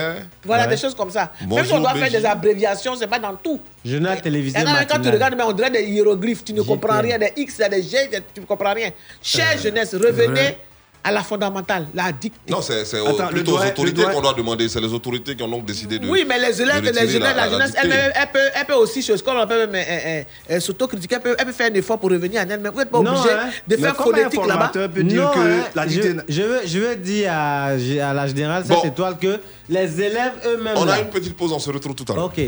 Voilà, 0.45 0.63
Ouais. 0.65 0.69
des 0.69 0.77
choses 0.77 0.93
comme 0.93 1.09
ça. 1.09 1.31
Même 1.49 1.65
si 1.65 1.73
on 1.73 1.79
doit 1.79 1.95
faire 1.95 2.11
des 2.11 2.23
abréviations, 2.25 2.95
c'est 2.95 3.07
pas 3.07 3.17
dans 3.19 3.33
tout. 3.33 3.59
Journal 3.85 4.21
télévisé 4.21 4.57
Et 4.59 4.63
quand 4.89 4.99
tu 5.01 5.09
regardes, 5.09 5.35
mais 5.37 5.43
on 5.43 5.51
dirait 5.53 5.71
des 5.71 5.83
hiéroglyphes, 5.83 6.43
tu 6.43 6.53
ne 6.53 6.61
comprends 6.61 6.99
rien, 7.01 7.17
des 7.17 7.31
X, 7.37 7.57
des 7.57 7.81
G, 7.83 7.97
tu 8.33 8.41
ne 8.41 8.45
comprends 8.45 8.73
rien. 8.73 8.89
Chère 9.21 9.57
jeunesse, 9.57 9.93
revenez 9.95 10.27
vrai. 10.27 10.57
à 11.01 11.11
la 11.13 11.23
fondamentale, 11.23 11.87
la 11.93 12.11
dictée. 12.11 12.51
Non, 12.51 12.61
c'est 12.61 12.83
plutôt 13.29 13.51
doigt- 13.53 13.63
aux 13.63 13.67
autorités 13.69 14.01
doigt- 14.01 14.11
qu'on 14.11 14.19
doit 14.21 14.33
demander. 14.33 14.67
C'est 14.67 14.81
les 14.81 14.91
autorités 14.93 15.33
qui 15.33 15.41
ont 15.43 15.47
donc 15.47 15.63
décidé 15.63 15.97
de. 15.97 16.09
Oui, 16.09 16.25
mais 16.27 16.37
les 16.37 16.61
élèves, 16.61 16.81
de 16.81 16.89
les 16.89 17.07
jeunesse, 17.07 17.35
la, 17.37 17.49
jeunesse, 17.49 17.71
dictée. 17.71 17.87
elle, 17.89 18.11
elle 18.15 18.27
peut, 18.33 18.39
elle 18.53 18.65
peut 18.65 18.73
aussi, 18.73 19.01
chose 19.01 19.21
qu'on 19.23 19.47
peut 19.47 19.65
même 19.65 19.75
euh, 19.75 19.77
euh, 19.87 20.23
euh, 20.51 20.59
s'autocritiquer, 20.59 21.15
elle 21.15 21.21
peut, 21.21 21.35
elle 21.39 21.45
peut 21.45 21.51
faire 21.53 21.71
un 21.71 21.75
effort 21.75 21.97
pour 21.99 22.09
revenir 22.11 22.41
en 22.41 22.49
elle-même. 22.49 22.69
Vous 22.73 22.79
n'êtes 22.79 22.89
pas 22.91 22.99
Non, 22.99 23.11
obligé 23.11 23.31
hein. 23.33 23.49
de 23.65 23.77
faire 23.77 23.95
phonétique 23.95 24.41
là-bas? 24.45 24.71
formateur 24.73 24.89
peut 24.91 25.03
dire 25.03 25.31
que 25.31 25.89
je, 25.89 26.01
je 26.27 26.41
veux, 26.41 26.59
je 26.65 26.79
veux 26.79 26.95
dire 26.97 27.31
à, 27.31 27.65
à 27.67 28.13
la 28.13 28.27
générale 28.27 28.63
cette 28.67 28.75
Bon. 28.75 28.83
étoile 28.83 29.17
que 29.17 29.39
les 29.69 30.01
élèves 30.01 30.33
eux-mêmes. 30.47 30.75
On 30.75 30.83
là- 30.83 30.95
a 30.95 30.99
une 30.99 31.09
petite 31.09 31.37
pause, 31.37 31.53
on 31.53 31.59
se 31.59 31.69
retrouve 31.71 31.95
tout 31.95 32.11
à 32.11 32.15
l'heure. 32.15 32.25
Ok. 32.25 32.41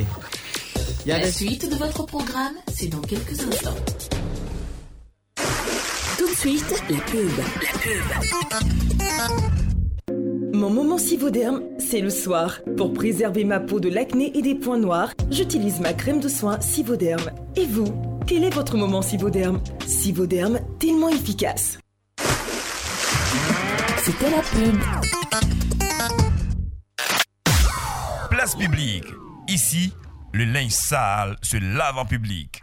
Il 1.05 1.09
y 1.09 1.11
a 1.11 1.18
La 1.19 1.26
des- 1.26 1.31
suite 1.31 1.69
de 1.69 1.76
votre 1.76 2.05
programme, 2.05 2.53
c'est 2.73 2.88
dans 2.88 3.01
quelques 3.01 3.39
instants. 3.41 3.76
Tout 6.18 6.27
de 6.30 6.35
suite, 6.35 6.65
la 6.89 6.97
pub. 6.99 7.30
La 7.38 7.80
pub. 7.80 8.01
Mon 10.53 10.69
moment 10.69 10.97
Sivoderm, 10.97 11.61
c'est 11.80 12.01
le 12.01 12.09
soir. 12.11 12.59
Pour 12.77 12.93
préserver 12.93 13.43
ma 13.45 13.59
peau 13.59 13.80
de 13.80 13.89
l'acné 13.89 14.31
et 14.38 14.41
des 14.41 14.53
points 14.55 14.77
noirs, 14.77 15.11
j'utilise 15.31 15.80
ma 15.80 15.93
crème 15.93 16.19
de 16.19 16.27
soin 16.30 16.59
Sivoderm. 16.61 17.22
Et 17.55 17.65
vous, 17.65 17.91
quel 18.27 18.43
est 18.43 18.49
votre 18.53 18.77
moment 18.77 19.01
Sivoderm 19.01 19.59
Sivoderm, 19.88 20.59
tellement 20.80 21.09
efficace. 21.09 21.80
C'était 24.03 24.30
la 24.30 24.41
pub. 24.41 24.80
Place 28.30 28.55
publique. 28.55 29.05
Ici, 29.47 29.93
le 30.34 30.45
linge 30.45 30.72
sale 30.72 31.36
se 31.41 31.58
lave 31.58 31.98
en 31.98 32.06
public. 32.06 32.62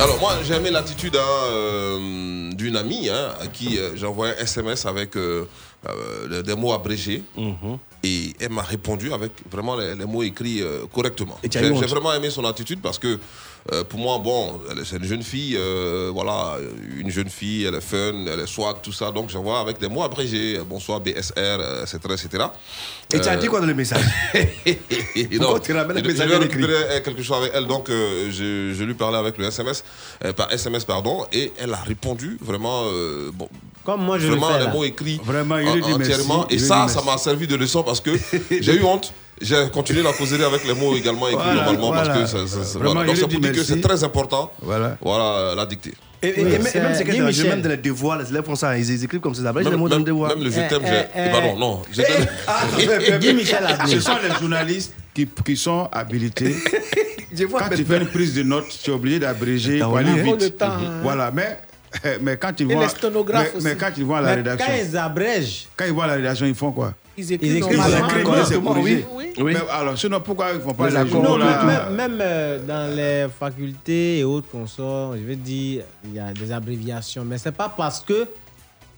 Alors 0.00 0.18
moi 0.20 0.34
j'ai 0.42 0.54
aimé 0.54 0.70
l'attitude 0.70 1.16
hein, 1.16 1.20
euh, 1.46 2.50
d'une 2.52 2.76
amie 2.76 3.08
hein, 3.08 3.30
à 3.40 3.46
qui 3.46 3.78
euh, 3.78 3.94
j'ai 3.94 4.06
envoyé 4.06 4.34
un 4.34 4.42
SMS 4.42 4.84
avec 4.86 5.16
euh, 5.16 5.46
euh, 5.88 6.42
des 6.42 6.54
mots 6.56 6.72
abrégés 6.72 7.22
Mhm. 7.36 7.78
et 8.02 8.34
elle 8.40 8.50
m'a 8.50 8.62
répondu 8.62 9.12
avec 9.12 9.32
vraiment 9.50 9.76
les, 9.76 9.94
les 9.94 10.04
mots 10.04 10.22
écrits 10.22 10.60
euh, 10.62 10.84
correctement. 10.92 11.38
J'ai 11.50 11.70
vraiment 11.86 12.12
aimé 12.12 12.28
son 12.30 12.44
attitude 12.44 12.80
parce 12.82 12.98
que 12.98 13.18
euh, 13.72 13.82
pour 13.84 13.98
moi 13.98 14.18
bon 14.18 14.60
c'est 14.84 14.96
une 14.96 15.04
jeune 15.04 15.22
fille 15.22 15.56
euh, 15.56 16.10
voilà 16.12 16.56
une 16.98 17.10
jeune 17.10 17.28
fille 17.30 17.64
elle 17.64 17.74
est 17.76 17.80
fun 17.80 18.12
elle 18.30 18.40
est 18.40 18.46
swag 18.46 18.76
tout 18.82 18.92
ça 18.92 19.10
donc 19.10 19.30
j'envoie 19.30 19.60
avec 19.60 19.78
des 19.78 19.88
mots 19.88 20.02
abrégés 20.02 20.58
euh, 20.58 20.64
bonsoir 20.64 21.00
BSR 21.00 21.82
etc 21.82 21.98
etc. 22.10 22.44
Et 23.12 23.20
tu 23.20 23.28
as 23.28 23.36
dit 23.36 23.46
quoi 23.46 23.60
dans 23.60 23.66
le 23.66 23.74
message 23.74 24.02
et 24.66 24.76
Pourquoi 25.38 25.60
tu 25.60 25.72
ramènes 25.72 26.02
le 26.02 26.10
je 26.14 27.00
quelque 27.02 27.22
chose 27.22 27.36
avec 27.38 27.52
elle, 27.54 27.66
donc 27.66 27.88
euh, 27.90 28.30
je, 28.30 28.74
je 28.74 28.84
lui 28.84 28.94
parlais 28.94 29.18
avec 29.18 29.38
le 29.38 29.44
SMS, 29.46 29.84
euh, 30.24 30.32
par 30.32 30.50
SMS 30.52 30.84
pardon, 30.84 31.24
et 31.32 31.52
elle 31.58 31.72
a 31.74 31.76
répondu 31.82 32.38
vraiment, 32.40 32.82
euh, 32.86 33.30
bon, 33.32 33.48
Comme 33.84 34.02
moi 34.04 34.18
je 34.18 34.26
vraiment 34.28 34.48
le 34.50 34.54
fais. 34.58 34.64
les 34.66 34.72
mots 34.72 34.84
écrits 34.84 35.20
Vraiment, 35.22 35.58
il 35.58 35.68
en- 35.68 35.92
entièrement, 35.96 36.46
merci, 36.50 36.54
et 36.54 36.58
lui 36.58 36.66
ça, 36.66 36.88
ça 36.88 37.02
m'a 37.02 37.18
servi 37.18 37.46
de 37.46 37.56
leçon 37.56 37.82
parce 37.82 38.00
que 38.00 38.10
j'ai 38.50 38.74
eu 38.74 38.82
honte. 38.82 39.12
J'ai 39.40 39.68
continué 39.72 40.02
la 40.02 40.12
causerie 40.12 40.44
avec 40.44 40.64
les 40.66 40.74
mots 40.74 40.94
également 40.96 41.26
écrits 41.28 41.38
Voilà, 41.42 41.54
normalement 41.64 41.86
voilà. 41.88 42.02
parce 42.14 42.18
que 42.18 42.26
ça- 42.26 42.46
ça- 42.46 42.64
ça- 42.64 42.78
Vraiment, 42.78 42.94
voilà. 42.94 43.06
Donc 43.08 43.16
c'est 43.16 43.22
pour 43.22 43.30
dit 43.30 43.40
dire 43.40 43.52
que 43.52 43.62
c'est 43.64 43.80
très 43.80 44.04
important. 44.04 44.50
Voilà. 44.62 44.96
Voilà 45.00 45.54
la 45.56 45.66
dictée. 45.66 45.92
Et, 46.22 46.28
et- 46.28 46.32
Oui, 46.36 46.40
et 46.40 46.44
même- 46.44 46.60
et 46.66 46.70
c'est- 46.70 46.80
même 46.80 46.94
c'est 46.94 47.04
Guy 47.04 47.10
que 47.18 47.46
même 47.48 47.60
dans 47.60 47.68
les 47.68 47.76
devoirs, 47.76 48.18
les 48.18 48.28
élèves 48.30 48.44
font 48.44 48.54
ça, 48.54 48.78
ils, 48.78 49.04
écrivent 49.04 49.20
comme 49.20 49.34
ça. 49.34 49.46
Après, 49.48 49.62
j'ai 49.64 49.70
les 49.70 49.76
mots 49.76 49.88
dans 49.88 49.98
le 49.98 50.04
devoir. 50.04 50.30
même 50.34 50.44
le 50.44 50.50
je 50.50 50.60
Eh, 50.60 50.68
t'aime, 50.68 50.82
j'ai- 50.86 51.04
eh. 51.26 51.30
pardon, 51.30 51.56
non, 51.58 51.82
je 51.92 52.00
t'aime. 52.02 52.26
Eh, 52.78 53.18
Guy 53.18 53.34
Michel 53.34 53.64
a 53.66 53.86
Ce 53.86 54.00
sont 54.00 54.12
les 54.22 54.34
journalistes 54.40 54.94
qui, 55.12 55.28
qui 55.44 55.56
sont 55.56 55.88
habilités. 55.92 56.54
Quand 57.50 57.68
tu 57.76 57.84
fais 57.84 57.98
une 57.98 58.06
prise 58.06 58.32
de 58.34 58.44
notes, 58.44 58.66
tu 58.82 58.90
es 58.90 58.94
obligé 58.94 59.18
d'abréger 59.18 59.80
pour 59.80 59.96
aller 59.98 60.22
vite. 60.22 60.56
Temps, 60.56 60.66
hein. 60.66 61.00
Voilà, 61.02 61.32
mais, 61.32 61.58
mais 62.22 62.36
quand 62.36 62.52
ils 62.60 62.66
vont. 62.66 62.80
mais, 63.60 63.74
quand 63.76 63.90
ils 63.96 64.04
vont 64.04 64.14
à 64.14 64.20
la 64.20 64.28
Mais 64.28 64.34
rédaction. 64.36 64.66
quand 64.68 64.78
ils 64.90 64.96
abrègent, 64.96 65.66
Quand 65.76 65.84
ils 65.84 65.92
vont 65.92 66.02
à 66.02 66.06
la 66.06 66.14
rédaction, 66.14 66.46
ils 66.46 66.54
font 66.54 66.70
quoi? 66.72 66.94
Ils 67.16 67.24
Ils 67.24 67.32
écrivent. 67.32 67.52
Ils 67.52 67.56
écrivent. 67.58 68.62
Oui. 68.76 69.04
Oui. 69.36 69.52
Mais 69.52 69.56
alors, 69.70 69.98
sinon, 69.98 70.20
pourquoi 70.20 70.52
ils 70.52 70.58
ne 70.58 70.60
font 70.62 70.74
pas 70.74 70.88
Les 70.88 70.96
accords, 70.96 71.10
journaux 71.24 71.38
Non, 71.38 71.44
là 71.44 71.64
même, 71.64 71.94
même, 72.12 72.18
euh, 72.20 72.58
dans 72.66 72.94
les 72.94 73.26
facultés 73.38 74.20
et 74.20 74.24
autres 74.24 74.48
qu'on 74.50 74.66
sort, 74.66 75.16
je 75.16 75.22
veux 75.22 75.36
dire, 75.36 75.82
il 76.04 76.14
y 76.14 76.18
a 76.20 76.32
des 76.32 76.52
abréviations. 76.52 77.24
Mais 77.24 77.38
c'est 77.38 77.52
pas 77.52 77.68
parce 77.68 78.00
que 78.00 78.26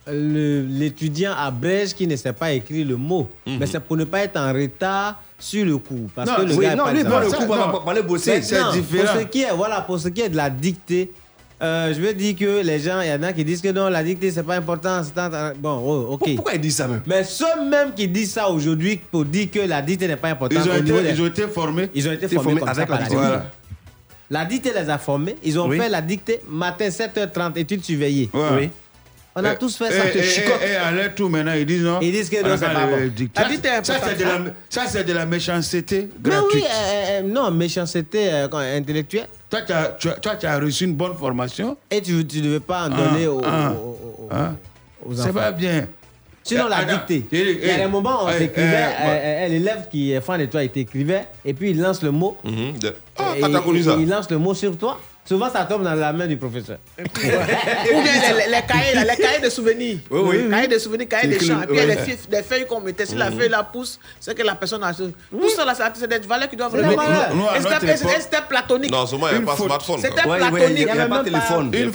l'étudiant 0.09 1.33
abrège 1.37 1.95
qu'il 1.95 2.09
ne 2.09 2.17
sait 2.17 2.33
pas 2.33 2.53
écrire 2.53 2.87
le 2.87 2.97
mot. 2.97 3.29
Mais 3.47 3.67
c'est 3.67 3.81
pour 3.81 3.97
ne 3.97 4.05
pas 4.05 4.21
être 4.21 4.37
en 4.39 4.53
retard 4.53 5.21
sur 5.39 5.65
le 5.65 5.79
coup. 5.79 6.09
Parce 6.15 6.29
Non, 6.31 6.37
que 6.37 6.43
le 6.43 6.55
oui, 6.55 6.65
gars 6.65 6.77
non, 6.77 6.91
lui, 6.93 7.05
pas 7.05 7.21
le 7.21 7.31
coup, 7.31 7.47
va 7.47 7.83
aller 7.91 8.03
bosser. 8.03 8.41
C'est 8.43 8.63
différent. 8.73 9.13
Pour 9.13 9.21
ce 9.23 9.27
qui 9.27 9.43
est, 9.43 9.53
voilà, 9.53 9.81
pour 9.83 9.99
ce 9.99 10.09
qui 10.09 10.21
est 10.21 10.29
de 10.29 10.37
la 10.37 10.49
dictée, 10.51 11.13
euh, 11.63 11.95
je 11.95 12.01
veux 12.01 12.13
dire 12.13 12.37
que 12.37 12.63
les 12.63 12.79
gens, 12.81 13.01
il 13.01 13.09
y 13.09 13.13
en 13.13 13.23
a 13.23 13.33
qui 13.33 13.45
disent 13.45 13.63
que 13.63 13.69
non, 13.73 13.89
la 13.89 14.03
dictée, 14.05 14.31
c'est 14.31 14.43
pas 14.43 14.57
important. 14.57 15.01
Bon, 15.59 15.83
oh, 15.85 16.07
ok. 16.15 16.35
Pourquoi 16.37 16.55
ils 16.55 16.61
disent 16.61 16.77
ça 16.77 16.87
même? 16.89 17.03
Mais 17.07 17.25
ceux 17.25 17.65
même 17.69 17.95
qui 17.95 18.07
disent 18.09 18.33
ça 18.33 18.49
aujourd'hui 18.49 19.01
pour 19.11 19.25
dire 19.25 19.51
que 19.51 19.61
la 19.61 19.81
dictée 19.81 20.07
n'est 20.09 20.17
pas 20.17 20.29
importante 20.29 20.59
Ils 20.65 20.71
ont, 20.71 20.75
été, 20.75 21.03
des- 21.03 21.11
ils 21.11 21.23
ont 21.23 21.27
été 21.27 21.47
formés. 21.49 21.89
ils 21.95 22.09
ont 22.09 22.13
été 22.13 22.29
formés, 22.29 22.43
formés 22.45 22.61
comme 22.61 22.69
avec 22.69 22.81
ça 22.81 22.87
par 22.87 22.97
la 22.99 23.03
la 23.05 23.09
dictée. 23.09 23.17
dictée. 23.23 23.33
Voilà. 23.39 23.51
La 24.29 24.45
dictée 24.45 24.73
les 24.75 24.91
a 24.91 24.99
formés. 24.99 25.37
Ils 25.45 25.59
ont 25.59 25.69
Oui. 25.69 25.79
fait 25.79 25.89
la 25.89 26.03
dictée 26.03 26.41
matin 26.49 26.89
7h30, 26.89 27.57
études 27.59 27.85
surveillées. 27.85 28.29
Ouais. 28.35 28.41
Oui. 28.59 28.71
On 29.39 29.45
a 29.45 29.53
Et- 29.53 29.59
tous 29.59 29.77
fait 29.77 29.91
ça. 29.91 30.09
Et, 30.09 30.13
te 30.13 30.19
et, 30.19 30.23
chicote. 30.23 30.61
et, 30.67 30.73
et 30.73 30.77
à 30.77 30.91
leur 30.91 31.15
tour 31.15 31.29
maintenant, 31.29 31.53
ils 31.53 31.67
disent 31.67 31.83
non? 31.83 31.99
Ils 32.01 32.11
disent 32.11 32.31
que 32.31 32.37
on 32.43 32.49
non, 32.49 32.55
a 32.55 32.57
c'est 32.57 32.65
pas 32.67 32.87
bon. 32.87 33.85
Ça, 33.85 33.95
c'est 34.03 34.17
de 34.19 34.25
la, 34.25 34.39
ça, 34.71 34.83
c'est 34.89 35.05
de 35.05 35.13
la 35.13 35.27
méchanceté 35.27 36.09
Mais 36.25 36.31
gratuite. 36.31 36.55
oui, 36.55 36.71
euh, 36.71 37.21
euh, 37.21 37.23
non, 37.23 37.51
méchanceté 37.51 38.33
euh, 38.33 38.49
intellectuelle. 38.79 39.27
Toi, 39.51 39.61
tu 39.63 39.73
as, 39.73 39.97
tu, 39.99 40.09
as, 40.09 40.13
toi, 40.15 40.37
tu 40.37 40.47
as 40.47 40.59
reçu 40.59 40.85
une 40.85 40.95
bonne 40.95 41.15
formation. 41.17 41.77
Et 41.91 42.01
tu 42.01 42.13
ne 42.15 42.23
devais 42.23 42.61
pas 42.61 42.89
en 42.89 42.93
Ah, 42.93 42.97
donner 42.97 43.27
aux, 43.27 43.43
ah, 43.45 43.73
aux- 43.73 43.75
aux- 44.25 44.29
ah. 44.31 44.53
aux 45.05 45.15
C'est 45.15 45.21
enfants. 45.25 45.33
pas 45.35 45.53
bien. 45.53 45.87
Sinon, 46.43 46.69
la 46.69 46.85
dictée. 46.85 47.27
Eh, 47.33 47.37
Il 47.61 47.67
y 47.67 47.71
a 47.71 47.75
eh, 47.75 47.79
des 47.83 47.87
moments 47.89 48.23
où 48.25 48.29
on 48.29 48.31
eh, 48.31 48.39
s'écrivait, 48.39 48.87
eh, 48.89 49.07
euh, 49.07 49.45
euh, 49.45 49.49
l'élève 49.49 49.89
qui 49.91 50.13
est 50.13 50.21
fan 50.21 50.41
de 50.41 50.47
toi, 50.47 50.63
il 50.63 50.71
t'écrivait, 50.71 51.27
et 51.45 51.53
puis 51.53 51.71
il 51.73 51.81
lance 51.81 52.03
le 52.03 52.11
mot. 52.13 52.37
Mhm, 52.45 52.75
Il 54.01 54.09
lance 54.09 54.31
le 54.31 54.39
mot 54.39 54.55
sur 54.55 54.77
toi. 54.79 54.99
Souvent, 55.27 55.51
ça 55.51 55.65
tombe 55.65 55.83
dans 55.83 55.95
la 55.95 56.13
main 56.13 56.27
du 56.27 56.37
professeur. 56.37 56.79
Ou 56.99 57.03
bien 58.03 58.13
les, 58.13 58.51
les 58.51 58.63
cahiers, 58.67 58.95
là, 58.95 59.03
les 59.05 59.17
cahiers 59.23 59.41
de 59.43 59.51
souvenirs. 59.51 59.99
Oui, 60.11 60.21
oui. 60.25 60.51
Cahiers 60.51 60.69
de 60.69 60.79
souvenirs, 60.79 61.09
cahiers 61.09 61.29
de 61.29 61.35
Et 61.35 61.39
puis 61.39 61.47
il 61.47 61.77
y 61.77 61.81
a 61.81 61.87
des 61.87 62.43
feuilles, 62.43 62.67
qu'on 62.67 62.81
mettait. 62.81 63.07
Si 63.07 63.15
la 63.15 63.31
feuille 63.31 63.49
la 63.49 63.65
pousse, 63.65 63.99
c'est 64.21 64.37
que 64.37 64.43
la 64.43 64.55
personne 64.55 64.83
a. 64.85 64.93
Tout 64.95 65.13
ça, 65.55 65.65
là, 65.65 65.75
c'est 65.75 65.83
c'est 66.01 66.09
des 66.09 66.27
valeurs 66.27 66.49
qui 66.49 66.57
doivent 66.57 66.75
à 66.75 66.83
notre 66.83 67.03
c'était- 67.97 68.21
C'était 68.21 68.43
platonique? 68.49 68.91
Non, 68.91 69.07
seulement 69.07 69.29
il 69.29 69.39
n'y 69.39 69.43
a 69.43 69.47
pas 69.47 69.57
smartphone. 69.57 69.99
C'était 70.01 70.23
platonique. 70.23 70.65
il 70.79 70.85
n'y 70.85 70.91
avait 70.91 71.01
a 71.01 71.07
pas 71.09 71.25
téléphone. 71.25 71.71
Il 71.73 71.79
y 71.79 71.83
a 71.83 71.85
Une 71.87 71.91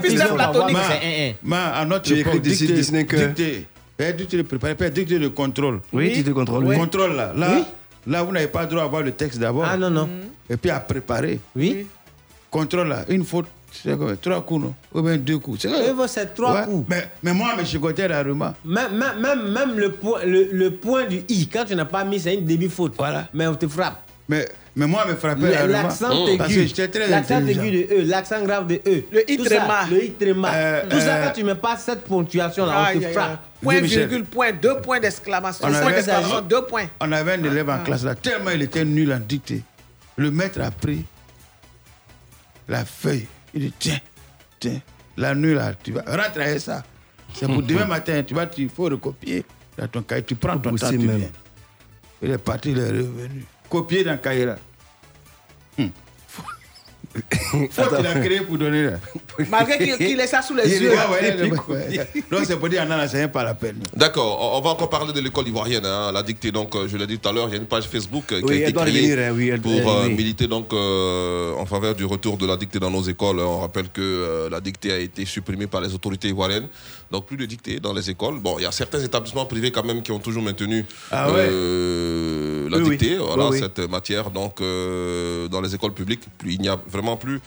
puis 0.00 0.16
font 0.28 0.34
platonique. 0.34 0.40
avoir, 0.40 0.70
Ma- 0.72 0.80
c'est 0.88 1.06
un, 1.06 1.30
un. 1.30 1.32
ma- 1.42 1.66
à 1.74 1.84
notre 1.84 2.02
Tu 2.04 2.18
époque, 2.18 2.40
d'ici 2.40 2.66
que- 2.66 3.16
dictée, 3.16 3.66
eh, 3.98 4.12
dictée 4.12 4.36
de 4.38 4.42
préparer, 4.42 4.74
pas 4.74 4.88
dictée 4.90 5.18
de 5.18 5.28
contrôle. 5.28 5.80
Oui, 5.92 6.12
tu 6.14 6.24
te 6.24 6.30
contrôles. 6.30 6.62
Le 6.64 6.70
oui. 6.70 6.76
contrôle, 6.76 7.14
là, 7.14 7.32
là, 7.36 7.48
Oui. 7.54 7.64
là 8.06 8.22
vous 8.22 8.32
n'avez 8.32 8.46
pas 8.48 8.62
le 8.62 8.66
droit 8.68 8.82
d'avoir 8.82 9.02
le 9.02 9.12
texte 9.12 9.38
d'abord. 9.38 9.66
Ah 9.70 9.76
non, 9.76 9.90
non. 9.90 10.08
Et 10.48 10.56
puis 10.56 10.70
à 10.70 10.80
préparer. 10.80 11.38
Oui. 11.54 11.86
Contrôle, 12.50 12.88
là, 12.88 13.04
une 13.08 13.24
faute, 13.24 13.46
c'est 13.72 13.96
quoi, 13.96 14.16
trois 14.16 14.44
coups, 14.44 14.64
non? 14.64 14.74
Ou 14.92 15.02
bien 15.02 15.16
deux 15.16 15.38
coups. 15.38 15.60
C'est 15.62 15.68
quoi? 15.68 15.78
Oui, 15.96 16.04
c'est 16.08 16.34
trois 16.34 16.54
Ouais. 16.54 16.64
coups. 16.64 16.86
Mais, 16.88 17.08
mais 17.22 17.32
moi, 17.32 17.52
chicotais, 17.64 18.08
la 18.08 18.22
remarque. 18.22 18.56
Même, 18.64 18.96
même, 18.96 19.20
même, 19.20 19.52
même 19.52 19.78
le, 19.78 19.92
point, 19.92 20.24
le, 20.24 20.48
le 20.52 20.70
point 20.72 21.06
du 21.06 21.22
i, 21.28 21.46
quand 21.48 21.64
tu 21.64 21.76
n'as 21.76 21.84
pas 21.84 22.02
mis, 22.04 22.18
c'est 22.18 22.34
une 22.34 22.44
demi-faute. 22.44 22.94
Voilà. 22.98 23.28
Mais 23.32 23.46
on 23.46 23.54
te 23.54 23.68
frappe. 23.68 24.02
Mais, 24.28 24.48
mais 24.76 24.86
moi, 24.86 25.04
me 25.08 25.14
frappait 25.14 25.50
la 25.50 25.62
remarque. 25.62 25.82
L'accent 25.84 26.08
Parce 26.38 26.48
que 26.52 26.58
aigu, 26.58 26.66
j'étais 26.68 26.88
très 26.88 27.08
l'accent 27.08 27.44
aigu 27.46 27.70
de 27.70 27.94
E, 27.94 28.04
l'accent 28.06 28.42
grave 28.44 28.66
de 28.66 28.74
E. 28.86 29.02
Le 29.12 29.30
i 29.30 29.36
tréma. 29.38 29.86
Le 29.90 30.04
i 30.04 30.10
tréma. 30.12 30.50
Euh, 30.54 30.82
Tout 30.88 30.98
ça, 31.00 31.14
euh, 31.16 31.26
quand 31.26 31.32
tu 31.32 31.44
mets 31.44 31.54
pas 31.56 31.76
cette 31.76 32.02
ponctuation 32.04 32.66
là, 32.66 32.90
on 32.94 32.98
te 33.00 33.06
frappe. 33.08 33.38
Point, 33.62 33.80
Michel. 33.80 34.08
virgule, 34.08 34.24
point, 34.24 34.52
deux 34.52 34.78
points 34.80 34.98
d'exclamation. 35.00 35.68
Point 35.68 36.42
deux 36.48 36.62
points. 36.62 36.86
On 37.00 37.12
avait 37.12 37.32
un 37.34 37.44
élève 37.44 37.68
en 37.70 37.78
classe 37.78 38.04
là, 38.04 38.14
tellement 38.14 38.50
il 38.50 38.62
était 38.62 38.84
nul 38.84 39.12
en 39.12 39.18
dictée. 39.20 39.62
Le 40.16 40.30
maître 40.30 40.60
a 40.60 40.70
pris 40.70 41.04
la 42.70 42.84
feuille. 42.84 43.26
Il 43.52 43.60
dit 43.62 43.74
tiens, 43.78 44.00
tiens, 44.58 44.80
la 45.16 45.34
nuit 45.34 45.54
là, 45.54 45.74
tu 45.74 45.92
vas 45.92 46.04
rentrer 46.06 46.58
ça. 46.58 46.82
C'est 47.34 47.46
pour 47.46 47.62
demain 47.62 47.84
matin, 47.84 48.22
tu 48.22 48.34
vas, 48.34 48.48
il 48.56 48.68
faut 48.68 48.84
recopier 48.84 49.44
dans 49.76 49.88
ton 49.88 50.02
cahier. 50.02 50.22
Tu 50.22 50.36
prends 50.36 50.58
ton 50.58 50.74
temps, 50.74 50.90
tu 50.90 50.98
viens. 50.98 51.18
Il 52.22 52.30
est 52.30 52.38
parti, 52.38 52.70
il 52.70 52.78
est 52.78 52.88
revenu. 52.90 53.44
Copié 53.68 54.04
dans 54.04 54.12
le 54.12 54.18
cahier 54.18 54.46
là. 54.46 54.56
Hum. 55.78 55.90
Faut 57.12 57.66
qu'il 57.96 58.06
a 58.06 58.14
créé 58.20 58.40
pour 58.42 58.56
donner 58.56 58.84
là. 58.84 58.92
Malgré 59.50 59.96
qu'il 59.96 60.20
ait 60.20 60.26
ça 60.26 60.42
sous 60.42 60.54
les 60.54 60.62
Il 60.76 60.82
yeux. 60.82 60.92
Donc 62.30 62.44
c'est 62.46 62.56
pour 62.56 62.68
dire, 62.68 62.84
on 62.88 62.92
en 62.92 63.00
enseigne 63.02 63.28
pas 63.28 63.42
la 63.44 63.54
peine. 63.54 63.78
D'accord, 63.96 64.54
on 64.56 64.60
va 64.60 64.70
encore 64.70 64.88
parler 64.90 65.12
de 65.12 65.20
l'école 65.20 65.48
ivoirienne, 65.48 65.84
hein, 65.86 66.12
la 66.12 66.22
dictée. 66.22 66.52
Donc, 66.52 66.74
euh, 66.76 66.86
je 66.88 66.96
l'ai 66.96 67.06
dit 67.06 67.18
tout 67.18 67.28
à 67.28 67.32
l'heure, 67.32 67.48
il 67.48 67.52
y 67.52 67.54
a 67.54 67.58
une 67.58 67.66
page 67.66 67.84
Facebook 67.88 68.30
euh, 68.32 68.38
qui 68.40 68.44
Oui, 68.46 68.64
a 68.64 68.68
été 68.68 68.72
créée 68.72 69.24
hein, 69.26 69.32
oui, 69.34 69.48
elle- 69.48 69.60
pour 69.60 69.72
elle- 69.72 69.86
euh, 69.88 70.06
oui. 70.06 70.14
militer 70.14 70.46
donc 70.46 70.72
euh, 70.72 71.54
en 71.56 71.66
faveur 71.66 71.94
du 71.94 72.04
retour 72.04 72.36
de 72.36 72.46
la 72.46 72.56
dictée 72.56 72.78
dans 72.78 72.90
nos 72.90 73.02
écoles. 73.02 73.40
On 73.40 73.60
rappelle 73.60 73.88
que 73.88 74.00
euh, 74.00 74.48
la 74.50 74.60
dictée 74.60 74.92
a 74.92 74.98
été 74.98 75.24
supprimée 75.24 75.66
par 75.66 75.80
les 75.80 75.92
autorités 75.94 76.28
ivoiriennes, 76.28 76.68
donc 77.10 77.26
plus 77.26 77.36
de 77.36 77.44
dictée 77.46 77.80
dans 77.80 77.92
les 77.92 78.08
écoles. 78.10 78.38
Bon, 78.38 78.58
il 78.58 78.62
y 78.62 78.66
a 78.66 78.72
certains 78.72 79.00
établissements 79.00 79.46
privés 79.46 79.70
quand 79.72 79.84
même 79.84 80.02
qui 80.02 80.12
ont 80.12 80.18
toujours 80.20 80.42
maintenu 80.42 80.84
Ah 81.10 81.30
ouais. 81.32 81.46
euh, 81.50 82.68
la 82.70 82.78
Oui, 82.78 82.84
oui. 82.84 82.96
dictée, 82.96 83.16
voilà 83.18 83.48
Oui, 83.48 83.58
cette 83.58 83.80
matière. 83.80 84.30
Donc, 84.30 84.60
euh, 84.60 85.48
dans 85.48 85.60
les 85.60 85.74
écoles 85.74 85.92
publiques, 85.94 86.22
plus- 86.38 86.54
il 86.54 86.60
n'y 86.60 86.68
a 86.68 86.78
vraiment 86.88 87.16
plus 87.16 87.40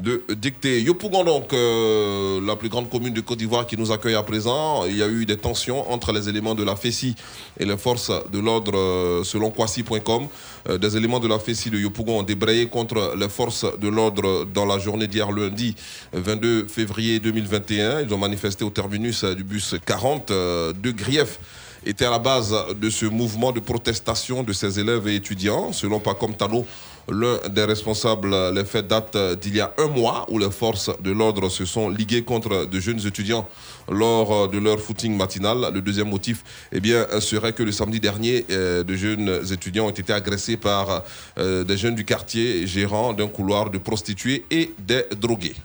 de 0.00 0.22
dictée. 0.34 0.80
Yopougon, 0.80 1.24
donc, 1.24 1.52
euh, 1.52 2.40
la 2.46 2.56
plus 2.56 2.68
grande 2.68 2.88
commune 2.90 3.14
de 3.14 3.20
Côte 3.20 3.38
d'Ivoire 3.38 3.66
qui 3.66 3.76
nous 3.76 3.92
accueille 3.92 4.14
à 4.14 4.22
présent. 4.22 4.84
Il 4.86 4.96
y 4.96 5.02
a 5.02 5.08
eu 5.08 5.26
des 5.26 5.36
tensions 5.36 5.90
entre 5.90 6.12
les 6.12 6.28
éléments 6.28 6.54
de 6.54 6.64
la 6.64 6.76
FESI 6.76 7.14
et 7.58 7.64
les 7.64 7.76
forces 7.76 8.10
de 8.30 8.38
l'ordre, 8.38 8.76
euh, 8.76 9.24
selon 9.24 9.50
Kwasi.com. 9.50 10.28
Euh, 10.68 10.78
des 10.78 10.96
éléments 10.96 11.20
de 11.20 11.28
la 11.28 11.38
FESI 11.38 11.70
de 11.70 11.78
Yopougon 11.78 12.20
ont 12.20 12.22
débrayé 12.22 12.66
contre 12.66 13.14
les 13.16 13.28
forces 13.28 13.66
de 13.78 13.88
l'ordre 13.88 14.44
dans 14.44 14.66
la 14.66 14.78
journée 14.78 15.08
d'hier 15.08 15.32
lundi 15.32 15.74
22 16.12 16.66
février 16.66 17.18
2021. 17.18 18.02
Ils 18.02 18.14
ont 18.14 18.18
manifesté 18.18 18.64
au 18.64 18.70
terminus 18.70 19.24
euh, 19.24 19.34
du 19.34 19.44
bus 19.44 19.74
40. 19.84 20.30
Euh, 20.30 20.72
deux 20.72 20.92
griefs 20.92 21.38
étaient 21.84 22.04
à 22.04 22.10
la 22.10 22.20
base 22.20 22.54
de 22.80 22.90
ce 22.90 23.06
mouvement 23.06 23.50
de 23.50 23.58
protestation 23.58 24.44
de 24.44 24.52
ces 24.52 24.78
élèves 24.78 25.08
et 25.08 25.16
étudiants. 25.16 25.72
Selon 25.72 25.98
Pacom 25.98 26.34
Tano, 26.34 26.64
l'un 27.08 27.38
des 27.48 27.64
responsables, 27.64 28.34
les 28.52 28.64
faits 28.64 28.86
datent 28.86 29.16
d'il 29.40 29.56
y 29.56 29.60
a 29.60 29.72
un 29.78 29.88
mois 29.88 30.26
où 30.28 30.38
les 30.38 30.50
forces 30.50 30.90
de 31.00 31.10
l'ordre 31.10 31.48
se 31.48 31.64
sont 31.64 31.88
liguées 31.88 32.22
contre 32.22 32.66
de 32.66 32.80
jeunes 32.80 33.04
étudiants 33.06 33.48
lors 33.90 34.48
de 34.48 34.58
leur 34.58 34.80
footing 34.80 35.16
matinal. 35.16 35.70
Le 35.72 35.80
deuxième 35.80 36.08
motif 36.08 36.44
eh 36.70 36.80
bien, 36.80 37.06
serait 37.20 37.52
que 37.52 37.62
le 37.62 37.72
samedi 37.72 38.00
dernier, 38.00 38.46
euh, 38.50 38.82
de 38.84 38.94
jeunes 38.94 39.40
étudiants 39.50 39.86
ont 39.86 39.90
été 39.90 40.12
agressés 40.12 40.56
par 40.56 41.02
euh, 41.38 41.64
des 41.64 41.76
jeunes 41.76 41.94
du 41.94 42.04
quartier 42.04 42.66
gérant 42.66 43.12
d'un 43.12 43.28
couloir 43.28 43.70
de 43.70 43.78
prostituées 43.78 44.44
et 44.50 44.72
des 44.78 45.04
drogués. 45.16 45.56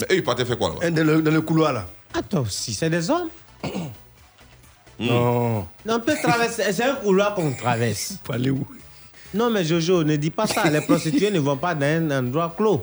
Mais 0.00 0.06
eux, 0.10 0.16
ils 0.16 0.22
partaient 0.22 0.44
faire 0.44 0.58
quoi 0.58 0.74
là? 0.80 0.90
Dans 0.90 1.04
le, 1.04 1.22
dans 1.22 1.30
le 1.30 1.40
couloir 1.40 1.72
là. 1.72 1.86
Attends, 2.14 2.44
si 2.48 2.74
c'est 2.74 2.90
des 2.90 3.10
hommes? 3.10 3.28
Non. 5.00 5.64
Non, 5.86 5.94
on 5.94 6.00
peut 6.00 6.16
traverser. 6.20 6.72
C'est 6.72 6.82
un 6.82 6.96
couloir 6.96 7.32
qu'on 7.36 7.52
traverse. 7.52 8.14
Faut 8.24 8.32
aller 8.32 8.50
où? 8.50 8.66
Non, 9.34 9.50
mais 9.50 9.64
Jojo, 9.64 10.04
ne 10.04 10.16
dis 10.16 10.30
pas 10.30 10.46
ça. 10.46 10.68
Les 10.70 10.80
prostituées 10.80 11.30
ne 11.30 11.38
vont 11.38 11.56
pas 11.56 11.74
dans 11.74 11.86
un 11.86 12.18
endroit 12.18 12.54
clos. 12.56 12.82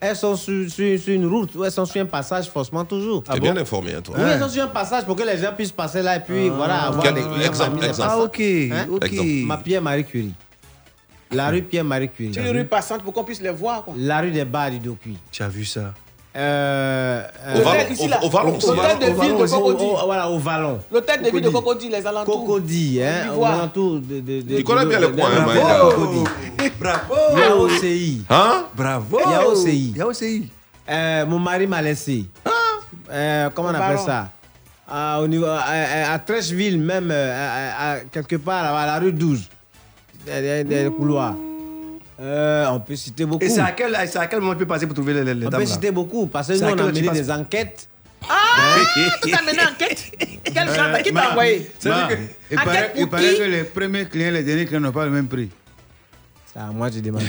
Elles 0.00 0.14
sont 0.14 0.36
sur, 0.36 0.70
sur- 0.70 0.98
sur 1.00 1.12
une 1.14 1.26
route 1.26 1.54
ou 1.56 1.64
elles 1.64 1.72
sont 1.72 1.84
sur 1.84 2.00
un 2.00 2.06
passage, 2.06 2.48
forcément, 2.48 2.84
toujours. 2.84 3.22
T'es 3.24 3.40
bien 3.40 3.56
informé, 3.56 3.94
hein, 3.94 4.00
toi. 4.00 4.14
Oui, 4.16 4.24
elles 4.32 4.40
sont 4.40 4.48
sur 4.48 4.62
un 4.62 4.68
passage 4.68 5.04
pour 5.04 5.16
que 5.16 5.24
les 5.24 5.36
gens 5.38 5.52
puissent 5.56 5.72
passer 5.72 6.02
là 6.02 6.16
et 6.16 6.20
puis 6.20 6.50
voilà, 6.50 6.82
avoir 6.82 7.02
Quel- 7.02 7.14
des 7.14 7.44
exemple. 7.44 7.78
Ah, 8.00 8.18
ok, 8.18 8.40
ok. 8.90 9.04
Exemple. 9.04 9.28
Ma 9.46 9.56
Pierre-Marie 9.56 10.04
Curie. 10.04 10.34
La 11.32 11.50
rue 11.50 11.62
Pierre-Marie 11.62 12.08
Curie. 12.10 12.30
C'est 12.32 12.40
une 12.48 12.56
rue 12.56 12.64
passante 12.64 13.02
pour 13.02 13.12
qu'on 13.12 13.24
puisse 13.24 13.40
les 13.42 13.50
voir. 13.50 13.82
Quoi. 13.84 13.94
La 13.96 14.20
rue 14.20 14.30
des 14.30 14.44
bars 14.44 14.70
du. 14.70 14.78
Tu 15.32 15.42
as 15.42 15.48
vu 15.48 15.64
ça? 15.64 15.92
Euh, 16.38 17.22
Au 17.56 17.58
Vallon, 17.58 17.64
L'hôtel 17.80 17.92
ici, 17.92 18.06
là. 18.08 18.20
au- 18.22 18.26
au 18.26 18.30
Vallon, 18.30 18.52
L'hôtel 18.52 18.70
Au 18.70 18.98
de 19.16 19.20
ville 19.20 19.36
de 19.36 19.46
Cocody. 19.48 19.84
Voilà, 20.04 20.30
au 20.30 20.38
Vallon. 20.38 20.78
L'hôtel 20.92 21.22
de 21.22 21.30
ville 21.30 21.40
de 21.42 21.48
Cocody, 21.48 21.88
les 21.88 22.06
alentours. 22.06 22.44
Cocody, 22.46 23.00
hein, 23.02 23.26
au 23.28 23.32
D'ivoire. 23.32 23.54
alentour 23.54 23.94
de, 23.98 24.20
de, 24.20 24.42
de, 24.42 24.56
Tu 24.58 24.62
connais 24.64 24.86
bien 24.86 25.00
de- 25.00 25.06
le 25.06 25.12
coin, 25.12 25.30
de- 25.30 25.34
hein, 25.34 25.40
de- 25.40 25.46
Maïga. 25.46 25.78
Cocody. 25.80 26.24
Bravo 26.78 27.14
Il 27.32 27.38
y 27.38 27.42
a 27.42 27.56
OCI. 27.56 28.22
Hein? 28.30 28.64
Bravo 28.76 29.18
Il 29.26 29.30
y 29.30 29.34
a 29.34 29.48
OCI. 29.48 29.90
Il 29.90 29.96
y 29.96 30.00
a 30.00 30.06
OCI. 30.06 30.48
Euh, 30.88 31.26
mon 31.26 31.38
mari 31.40 31.66
m'a 31.66 31.82
laissé. 31.82 32.24
Euh, 33.10 33.50
comment 33.54 33.70
on 33.70 33.74
appelle 33.74 33.98
ça? 33.98 34.28
Ah, 34.88 35.18
au 35.20 35.26
niveau, 35.26 35.46
à, 35.46 35.58
à- 35.60 36.12
à 36.14 36.18
Trècheville, 36.20 36.78
même, 36.78 37.10
euh, 37.10 37.32
à- 37.34 37.90
à- 37.90 37.92
à- 37.94 38.00
quelque 38.12 38.36
part, 38.36 38.74
à 38.74 38.86
la 38.86 38.98
rue 38.98 39.12
12. 39.12 39.42
Derrière 40.24 40.64
des 40.64 40.88
couloirs. 40.96 41.34
Euh, 42.20 42.66
on 42.70 42.80
peut 42.80 42.96
citer 42.96 43.24
beaucoup. 43.24 43.44
Et 43.44 43.48
c'est 43.48 43.60
à 43.60 43.70
quel, 43.72 43.96
c'est 44.08 44.18
à 44.18 44.26
quel 44.26 44.40
moment 44.40 44.52
tu 44.54 44.58
peux 44.58 44.66
passer 44.66 44.86
pour 44.86 44.94
trouver 44.94 45.14
les, 45.14 45.22
les, 45.34 45.46
on 45.46 45.50
dames 45.50 45.60
peut 45.60 45.66
là 45.66 45.72
citer 45.72 45.90
beaucoup 45.92 46.26
parce 46.26 46.48
que 46.48 46.54
C'est 46.56 46.64
nous, 46.64 46.70
on 46.72 46.78
a 46.78 46.86
mené 46.86 47.08
des 47.10 47.30
enquêtes. 47.30 47.88
Ah 48.28 48.76
Tu 49.22 49.32
as 49.32 49.42
mené 49.42 49.60
enquête? 49.62 50.12
Quel 50.42 50.66
genre 50.74 50.98
Qui 51.04 51.12
t'a 51.12 51.30
envoyé? 51.30 51.70
Ma, 51.84 51.90
il 51.90 51.92
Enquête 51.92 52.64
paraît, 52.64 52.92
il 52.96 53.08
paraît 53.08 53.34
que 53.36 53.42
les 53.42 53.62
premiers 53.64 54.06
clients, 54.06 54.32
les 54.32 54.42
derniers 54.42 54.66
clients 54.66 54.80
n'ont 54.80 54.90
pas 54.90 55.04
le 55.04 55.12
même 55.12 55.28
prix. 55.28 55.48
C'est 56.52 56.58
à 56.58 56.64
moi, 56.66 56.88
je 56.92 56.98
demande. 57.00 57.22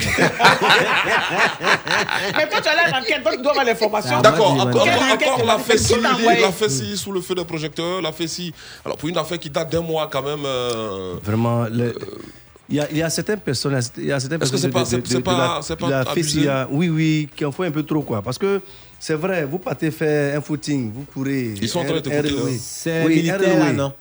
Mais 2.38 2.48
quand 2.52 2.61
tu 2.61 2.68
as 2.70 2.76
l'air 2.76 2.94
enquête, 2.99 3.24
donc 3.24 3.34
tu 3.36 3.41
dois 3.41 3.52
avoir 3.52 3.66
l'information. 3.66 4.22
D'accord, 4.22 4.53
encore, 4.60 4.88
encore, 4.88 5.45
la 5.45 5.53
envoyé 6.14 6.41
la 6.41 6.52
FESI 6.52 6.98
sous 6.98 7.11
le 7.11 7.22
feu 7.22 7.36
des 7.36 7.45
projecteurs, 7.45 8.02
la 8.02 8.11
FESI. 8.11 8.53
Alors 8.86 8.98
pour 8.98 9.10
une 9.10 9.18
affaire 9.18 9.38
qui 9.38 9.49
date 9.49 9.72
d'un 9.72 9.82
mois 9.82 10.07
quand 10.11 10.24
même. 10.24 10.44
euh, 10.45 11.16
Vraiment, 11.22 11.66
le- 11.66 11.94
il 12.70 12.76
y, 12.76 12.80
a, 12.80 12.88
il 12.91 12.98
y 12.98 13.02
a 13.02 13.10
certaines 13.10 13.40
personnes, 13.40 13.80
il 13.98 14.06
y 14.06 14.12
a 14.12 14.20
certaines 14.20 14.41
Est-ce 14.41 14.52
que 14.52 14.58
c'est 14.58 14.70
pas- 14.70 14.84
de- 14.84 14.96
de- 14.98 15.02
de- 15.02 15.20
pas- 15.20 15.60
la- 15.68 15.76
pas 15.76 15.86
de 15.88 15.91
la 15.91 16.00
abusé? 16.02 16.22
FESIA, 16.40 16.68
oui, 16.72 16.90
oui, 16.90 17.30
qui 17.36 17.44
en 17.46 17.52
font 17.52 17.64
un 17.64 17.72
peu 17.72 17.84
trop, 17.84 18.02
quoi. 18.02 18.22
Parce 18.22 18.38
que 18.38 18.62
c'est 19.00 19.16
vrai, 19.16 19.46
vous 19.46 19.60
partez 19.60 19.91
faire 19.91 20.38
un 20.38 20.41
footing, 20.41 20.91
vous 20.94 21.04
courez. 21.06 21.54
Ils 21.62 21.68
sont 21.70 21.80
en 21.80 21.86
train 21.86 22.00
de 22.00 22.10
ROE. 22.10 22.22
là. 22.50 22.52
C'est 22.60 23.04
Oui, 23.06 23.16
militaire, 23.16 23.40
ROE. 23.40 23.60
là, 23.66 23.74
non? 23.74 23.94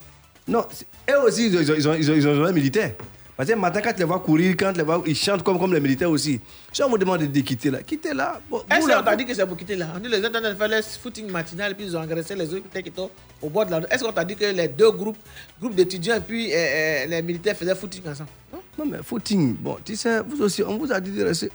Non, 0.47 0.65
eux 1.09 1.19
aussi, 1.27 1.47
ils 1.47 1.57
ont, 1.57 1.61
ils 1.61 1.71
ont, 1.71 1.75
ils 1.75 1.87
ont, 1.89 1.93
ils 2.15 2.27
ont, 2.27 2.33
ils 2.33 2.39
ont 2.41 2.45
un 2.45 2.51
militaire. 2.51 2.93
Parce 3.37 3.47
que 3.47 3.55
le 3.55 3.61
matin, 3.61 3.79
quand 3.81 3.93
tu 3.93 3.99
les 3.99 4.03
vois 4.03 4.19
courir, 4.19 4.53
quand 4.59 4.73
tu 4.73 4.79
les 4.79 4.83
vois, 4.83 5.01
ils 5.05 5.15
chantent 5.15 5.43
comme, 5.43 5.57
comme 5.57 5.73
les 5.73 5.79
militaires 5.79 6.09
aussi. 6.11 6.41
Si 6.73 6.83
on 6.83 6.89
vous 6.89 6.97
demande 6.97 7.21
de 7.21 7.39
quitter 7.39 7.71
là, 7.71 7.81
quittez 7.83 8.13
là. 8.13 8.37
Bon, 8.49 8.61
Est-ce 8.69 8.85
qu'on 8.85 9.01
t'a 9.01 9.15
dit 9.15 9.23
que 9.25 9.33
c'est 9.33 9.45
pour 9.45 9.55
quitter 9.55 9.77
là? 9.77 9.87
On 9.95 9.99
dit 9.99 10.09
les 10.09 10.17
gens 10.21 10.23
sont 10.29 10.35
en 10.35 10.41
train 10.41 10.49
de 10.51 10.55
faire 10.57 10.67
le 10.67 10.81
footing 11.01 11.31
matinal, 11.31 11.73
puis 11.73 11.85
ils 11.85 11.95
ont 11.95 12.01
agressé 12.01 12.35
les 12.35 12.53
autres 12.53 12.63
qui 12.69 12.77
étaient 12.79 12.91
au 13.41 13.49
bord 13.49 13.65
de 13.65 13.71
la 13.71 13.77
rue. 13.79 13.85
Est-ce 13.89 14.03
qu'on 14.03 14.11
t'a 14.11 14.25
dit 14.25 14.35
que 14.35 14.43
les 14.43 14.67
deux 14.67 14.91
groupes, 14.91 15.15
groupes 15.61 15.73
d'étudiants 15.73 16.17
et 16.17 16.19
puis 16.19 16.51
euh, 16.51 16.57
euh, 16.57 17.05
les 17.05 17.21
militaires 17.21 17.55
faisaient 17.55 17.75
footing 17.75 18.01
ensemble? 18.09 18.29
Non 18.51 18.58
Non, 18.79 18.85
mais 18.85 18.99
footing, 19.03 19.55
bon, 19.59 19.75
tu 19.83 19.95
sais, 19.97 20.21
vous 20.21 20.41
aussi, 20.41 20.63
on 20.63 20.77
vous 20.77 20.89
a 20.91 20.99
dit 21.01 21.11
de 21.11 21.23
rester. 21.25 21.51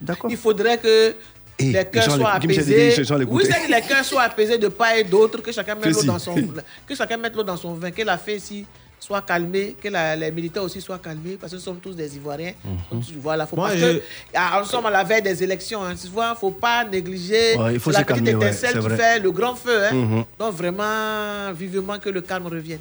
D'accord. 0.00 0.30
Il 0.30 0.36
faudrait 0.36 0.76
que 0.78 1.14
Eh, 1.58 1.72
les 1.72 1.84
cœurs 1.86 2.04
soient 2.14 2.32
apaisés. 2.32 2.94
Oui, 3.28 3.42
c'est 3.44 3.66
que 3.66 3.72
les 3.72 3.80
cœurs 3.80 4.04
soient 4.04 4.22
apaisés 4.22 4.58
de 4.58 4.68
part 4.68 4.92
et 4.92 5.02
d'autre, 5.04 5.40
que 5.42 5.50
chacun 5.50 5.74
mette 5.74 5.92
l'eau 5.94 6.02
dans 6.04 6.18
son, 6.18 6.34
que 6.86 6.94
chacun 6.94 7.16
mette 7.16 7.34
l'eau 7.34 7.42
dans 7.42 7.56
son 7.56 7.72
vin, 7.74 7.90
que 7.90 8.02
la 8.02 8.18
fête 8.18 8.36
ici 8.36 8.66
soit 9.00 9.22
calmée, 9.22 9.74
que 9.82 9.88
la- 9.88 10.14
les 10.14 10.30
militaires 10.30 10.62
aussi 10.62 10.80
soient 10.80 10.98
calmés, 10.98 11.36
parce 11.40 11.50
que 11.52 11.56
nous 11.56 11.62
sommes 11.62 11.78
tous 11.80 11.94
des 11.96 12.14
Ivoiriens. 12.16 12.52
Donc, 12.92 13.02
voilà, 13.22 13.46
faut 13.46 13.56
Moi, 13.56 13.74
je- 13.76 13.98
que 13.98 14.02
ah, 14.34 14.58
nous 14.60 14.68
sommes 14.68 14.86
à 14.86 14.90
la 14.90 15.02
veille 15.04 15.22
des 15.22 15.42
élections. 15.42 15.82
Hein, 15.84 15.94
tu 16.00 16.08
vois, 16.08 16.34
faut 16.34 16.50
pas 16.50 16.84
négliger 16.84 17.56
Ouais, 17.56 17.74
il 17.74 17.80
faut 17.80 17.90
la 17.92 18.04
petite 18.04 18.24
ouais, 18.24 18.30
étincelle 18.32 18.70
c'est 18.74 18.78
qui 18.78 18.84
vrai. 18.84 18.96
fait 18.96 19.18
le 19.20 19.30
grand 19.32 19.54
feu. 19.54 19.84
Hein. 19.84 19.94
Mhm. 19.94 20.24
Donc 20.38 20.52
vraiment, 20.54 21.52
vivement 21.54 21.98
que 21.98 22.10
le 22.10 22.20
calme 22.20 22.46
revienne. 22.46 22.80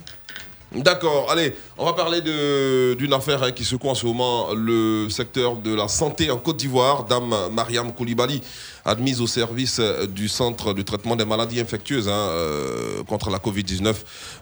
D'accord, 0.75 1.31
allez, 1.31 1.55
on 1.77 1.85
va 1.85 1.93
parler 1.93 2.19
d'une 2.21 3.13
affaire 3.13 3.41
hein, 3.41 3.51
qui 3.51 3.63
secoue 3.63 3.87
en 3.87 3.95
ce 3.95 4.05
moment 4.05 4.49
le 4.53 5.07
secteur 5.09 5.55
de 5.55 5.73
la 5.73 5.87
santé 5.87 6.29
en 6.29 6.37
Côte 6.37 6.57
d'Ivoire. 6.57 7.05
Dame 7.05 7.33
Mariam 7.53 7.93
Koulibaly, 7.93 8.41
admise 8.87 9.21
au 9.21 9.27
service 9.27 9.77
euh, 9.79 10.07
du 10.07 10.27
centre 10.27 10.73
de 10.73 10.81
traitement 10.81 11.15
des 11.15 11.25
maladies 11.25 11.59
infectieuses 11.59 12.07
hein, 12.07 12.11
euh, 12.11 13.03
contre 13.03 13.29
la 13.29 13.37
Covid-19 13.37 13.93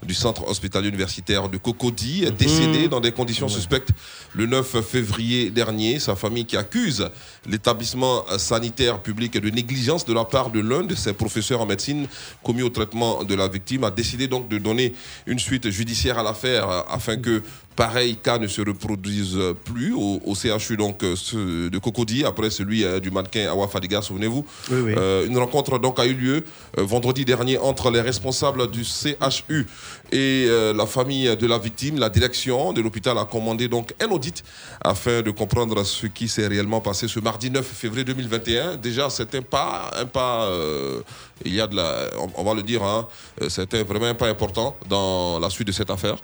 du 0.04 0.14
centre 0.14 0.48
hospitalier 0.48 0.90
universitaire 0.90 1.50
de 1.50 1.58
Cocody, 1.58 2.24
est 2.24 2.32
décédée 2.32 2.88
dans 2.88 3.02
des 3.02 3.12
conditions 3.12 3.50
suspectes 3.50 3.90
le 4.34 4.46
9 4.46 4.82
février 4.82 5.50
dernier. 5.50 6.00
Sa 6.00 6.16
famille 6.16 6.46
qui 6.46 6.58
accuse 6.58 7.10
l'établissement 7.48 8.24
sanitaire 8.38 9.02
public 9.02 9.34
de 9.34 9.50
négligence 9.50 10.06
de 10.06 10.14
la 10.14 10.26
part 10.26 10.52
de 10.52 10.60
l'un 10.60 10.84
de 10.84 10.96
ses 10.96 11.14
professeurs 11.14 11.62
en 11.62 11.66
médecine 11.66 12.08
commis 12.44 12.62
au 12.62 12.70
traitement 12.70 13.24
de 13.24 13.34
la 13.36 13.48
victime 13.48 13.84
a 13.84 13.92
décidé 13.92 14.28
donc 14.28 14.48
de 14.48 14.58
donner 14.60 14.94
une 15.26 15.40
suite 15.40 15.70
judiciaire 15.70 16.20
à 16.20 16.24
l'affaire 16.24 16.70
euh, 16.70 16.82
afin 16.90 17.18
que 17.18 17.42
pareil 17.76 18.16
cas 18.18 18.38
ne 18.38 18.48
se 18.48 18.62
reproduise 18.62 19.38
plus 19.66 19.94
au, 19.94 20.22
au 20.26 20.34
CHU 20.36 20.78
donc 20.78 21.04
euh, 21.04 21.16
ce- 21.16 21.68
de 21.70 21.78
Cocody 21.78 22.24
après 22.24 22.50
celui 22.50 22.84
euh, 22.86 23.00
du 23.00 23.12
mannequin 23.12 23.50
Awa 23.50 23.68
Fadiga, 23.68 24.02
souvenez-vous. 24.02 24.46
Oui, 24.72 24.80
oui. 24.86 24.94
Euh, 24.98 25.28
une 25.28 25.38
rencontre 25.38 25.78
donc 25.80 26.00
a 26.00 26.06
eu 26.06 26.14
lieu 26.14 26.44
euh, 26.78 26.84
vendredi 26.84 27.26
dernier 27.26 27.58
entre 27.58 27.92
les 27.92 28.02
responsables 28.02 28.70
du 28.72 28.84
CHU 28.86 29.68
et 30.12 30.48
la 30.76 30.86
famille 30.86 31.36
de 31.36 31.48
la 31.48 31.58
victime. 31.58 31.98
La 32.00 32.10
direction 32.10 32.72
de 32.74 32.82
l'hôpital 32.82 33.18
a 33.18 33.26
commandé 33.26 33.68
donc 33.68 33.94
un 34.00 34.08
audit 34.10 34.44
afin 34.84 35.22
de 35.22 35.32
comprendre 35.32 35.84
ce 35.84 36.08
qui 36.08 36.28
s'est 36.28 36.48
réellement 36.48 36.80
passé 36.82 37.08
ce 37.08 37.20
mardi 37.20 37.50
9 37.50 37.66
février 37.66 38.04
2021. 38.06 38.78
Déjà, 38.78 39.10
c'était 39.10 39.42
pas 39.42 39.92
un 39.98 40.06
pas. 40.06 40.46
euh, 40.46 41.02
il 41.44 41.54
y 41.54 41.60
a 41.60 41.68
de 41.68 41.76
la, 41.76 42.08
on, 42.20 42.30
on 42.38 42.44
va 42.44 42.54
le 42.54 42.64
dire, 42.64 42.82
hein, 42.84 43.08
c'était 43.50 43.84
vraiment 43.84 44.06
un 44.06 44.14
pas 44.16 44.28
important 44.30 44.76
dans 44.88 45.38
la 45.40 45.50
suite 45.50 45.68
de 45.68 45.74
cette 45.74 45.90
affaire. 45.90 46.16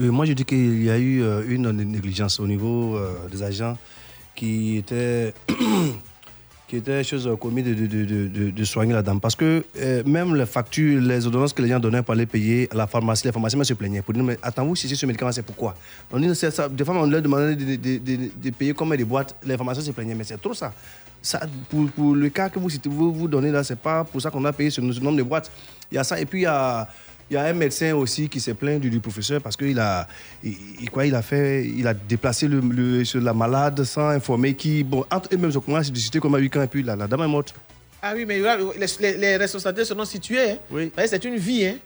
Euh, 0.00 0.12
moi, 0.12 0.26
je 0.26 0.32
dis 0.32 0.44
qu'il 0.44 0.84
y 0.84 0.90
a 0.90 0.98
eu 0.98 1.22
euh, 1.22 1.42
une 1.48 1.70
négligence 1.72 2.38
au 2.38 2.46
niveau 2.46 2.96
euh, 2.96 3.14
des 3.30 3.42
agents 3.42 3.76
qui 4.34 4.76
étaient 4.76 5.34
qui 6.68 6.76
était 6.76 7.02
chose 7.02 7.24
de, 7.24 7.86
de, 7.86 8.50
de, 8.50 8.64
soigner 8.64 8.92
la 8.92 9.02
dame. 9.02 9.20
Parce 9.20 9.34
que 9.34 9.64
même 10.06 10.34
les 10.34 10.44
factures, 10.44 11.00
les 11.00 11.24
ordonnances 11.24 11.54
que 11.54 11.62
les 11.62 11.68
gens 11.68 11.80
donnaient 11.80 12.02
pour 12.02 12.12
aller 12.12 12.26
payer 12.26 12.68
à 12.70 12.76
la 12.76 12.86
pharmacie, 12.86 13.24
les 13.24 13.32
pharmaciens 13.32 13.64
se 13.64 13.72
plaignaient 13.72 14.02
pour 14.02 14.12
dire 14.12 14.22
Mais 14.22 14.38
attends-vous, 14.42 14.76
si 14.76 14.86
c'est 14.86 14.94
ce 14.94 15.06
médicament, 15.06 15.32
c'est 15.32 15.42
pourquoi? 15.42 15.74
On 16.12 16.20
dit, 16.20 16.32
ça. 16.34 16.68
Des 16.68 16.84
fois, 16.84 16.94
on 16.96 17.06
leur 17.06 17.22
demandait 17.22 17.56
de, 17.56 18.50
payer 18.50 18.74
comme 18.74 18.94
des 18.94 19.04
boîtes. 19.04 19.34
Les 19.44 19.56
pharmaciens 19.56 19.82
se 19.82 19.92
plaignaient, 19.92 20.14
mais 20.14 20.24
c'est 20.24 20.40
trop 20.40 20.52
ça. 20.52 20.74
ça 21.22 21.40
pour, 21.70 22.14
le 22.14 22.28
cas 22.28 22.50
que 22.50 22.58
vous, 22.58 22.68
vous, 22.84 23.14
vous 23.14 23.28
donnez 23.28 23.50
là, 23.50 23.64
c'est 23.64 23.78
pas 23.78 24.04
pour 24.04 24.20
ça 24.20 24.30
qu'on 24.30 24.44
a 24.44 24.52
payé 24.52 24.68
ce, 24.68 24.82
ce 24.92 25.00
nombre 25.00 25.16
de 25.16 25.22
boîtes. 25.22 25.50
Il 25.90 25.94
y 25.94 25.98
a 25.98 26.04
ça. 26.04 26.20
Et 26.20 26.26
puis, 26.26 26.40
il 26.40 26.42
y 26.42 26.46
a. 26.46 26.86
Il 27.30 27.34
y 27.34 27.36
a 27.36 27.44
un 27.44 27.52
médecin 27.52 27.94
aussi 27.94 28.28
qui 28.28 28.40
s'est 28.40 28.54
plaint 28.54 28.80
du, 28.80 28.88
du 28.88 29.00
professeur 29.00 29.42
parce 29.42 29.56
qu'il 29.56 29.78
a, 29.78 30.08
il, 30.42 30.56
il- 30.80 30.90
quoi, 30.90 31.04
il 31.04 31.14
a 31.14 31.20
fait, 31.22 31.64
il 31.66 31.86
a 31.86 31.92
déplacé 31.94 32.48
le, 32.48 32.60
le- 32.60 33.04
sur 33.04 33.20
la 33.20 33.34
malade 33.34 33.84
sans 33.84 34.08
informer 34.08 34.54
qui, 34.54 34.82
bon, 34.82 35.04
entre 35.10 35.28
eux-mêmes, 35.34 35.50
ils 35.50 35.58
ont 35.58 35.60
commencé 35.60 35.90
à 35.90 35.92
discuter 35.92 36.20
comme 36.20 36.34
à 36.34 36.38
8 36.38 36.56
ans 36.56 36.62
et 36.62 36.66
puis 36.68 36.82
la, 36.82 36.96
la 36.96 37.06
dame 37.06 37.20
est 37.22 37.28
morte. 37.28 37.54
Ah 38.00 38.12
oui, 38.16 38.24
mais 38.26 38.38
les, 38.38 38.86
les, 39.00 39.16
les 39.18 39.36
responsabilités 39.36 39.84
seront 39.84 40.04
situées. 40.04 40.52
Hein. 40.52 40.56
Oui. 40.70 40.90
C'est 41.06 41.24
une 41.24 41.36
vie. 41.36 41.66
Hein. 41.66 41.76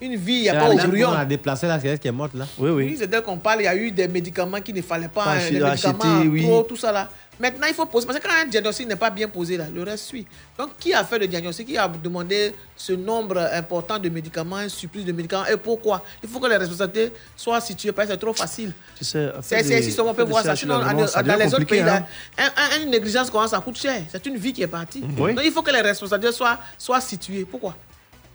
Une 0.00 0.16
vie, 0.16 0.34
il 0.34 0.42
n'y 0.42 0.48
a 0.48 0.54
pas 0.54 0.68
la 0.68 0.74
au 0.74 0.76
dame 0.76 0.86
brouillon. 0.88 1.08
qu'on 1.10 1.14
a 1.16 1.24
déplacé 1.24 1.68
c'est 1.80 1.88
elle 1.88 1.98
qui 1.98 2.08
est 2.08 2.12
morte 2.12 2.34
là. 2.34 2.46
Oui, 2.58 2.70
Oui, 2.70 2.96
c'est 2.98 3.06
d'elle 3.06 3.22
qu'on 3.22 3.36
parle. 3.36 3.60
Il 3.60 3.64
y 3.64 3.68
a 3.68 3.76
eu 3.76 3.90
des 3.90 4.08
médicaments 4.08 4.60
qu'il 4.60 4.74
ne 4.74 4.82
fallait 4.82 5.08
pas, 5.08 5.24
Pas 5.24 5.30
hein, 5.32 5.36
acheter- 5.38 5.58
des 5.58 5.64
médicaments 5.64 5.98
acheter, 6.16 6.28
oui. 6.28 6.42
trop, 6.42 6.62
tout 6.62 6.76
ça 6.76 6.90
là. 6.92 7.08
Maintenant, 7.38 7.66
il 7.68 7.74
faut 7.74 7.86
poser. 7.86 8.06
Parce 8.06 8.18
que 8.18 8.22
quand 8.28 8.34
un 8.42 8.46
diagnostic 8.46 8.86
n'est 8.86 8.96
pas 8.96 9.08
bien 9.08 9.26
posé, 9.26 9.56
là, 9.56 9.64
le 9.74 9.82
reste 9.82 10.04
suit. 10.04 10.26
Donc, 10.58 10.70
qui 10.78 10.92
a 10.92 11.02
fait 11.04 11.18
le 11.18 11.26
diagnostic? 11.26 11.68
Qui 11.68 11.78
a 11.78 11.88
demandé 11.88 12.54
ce 12.76 12.92
nombre 12.92 13.38
important 13.54 13.98
de 13.98 14.10
médicaments, 14.10 14.56
un 14.56 14.68
surplus 14.68 15.04
de 15.04 15.12
médicaments? 15.12 15.46
Et 15.46 15.56
pourquoi? 15.56 16.04
Il 16.22 16.28
faut 16.28 16.38
que 16.38 16.48
les 16.48 16.58
responsabilités 16.58 17.14
soient 17.34 17.60
situées, 17.62 17.92
parce 17.92 18.08
que 18.08 18.12
c'est 18.14 18.20
trop 18.20 18.34
facile. 18.34 18.74
Tu 18.98 19.04
sais, 19.06 19.30
C'est 19.40 19.80
ici 19.80 19.90
seulement 19.90 20.10
on 20.10 20.14
peut 20.14 20.22
voir 20.24 20.42
ça. 20.44 20.54
Sinon, 20.54 20.80
dans, 20.80 21.22
dans 21.22 21.36
les 21.38 21.54
autres 21.54 21.64
pays, 21.64 21.82
là, 21.82 22.06
un- 22.36 22.44
un- 22.44 22.82
une 22.82 22.90
négligence, 22.90 23.30
ça 23.48 23.58
coûte 23.60 23.78
cher 23.78 24.02
C'est 24.12 24.26
une 24.26 24.36
vie 24.36 24.52
qui 24.52 24.60
est 24.62 24.66
partie. 24.66 25.02
Oui. 25.18 25.32
Donc, 25.34 25.42
il 25.44 25.50
faut 25.50 25.62
que 25.62 25.70
les 25.72 25.80
responsabilités 25.80 26.34
soient, 26.36 26.58
soient 26.76 27.00
situées. 27.00 27.46
Pourquoi? 27.50 27.74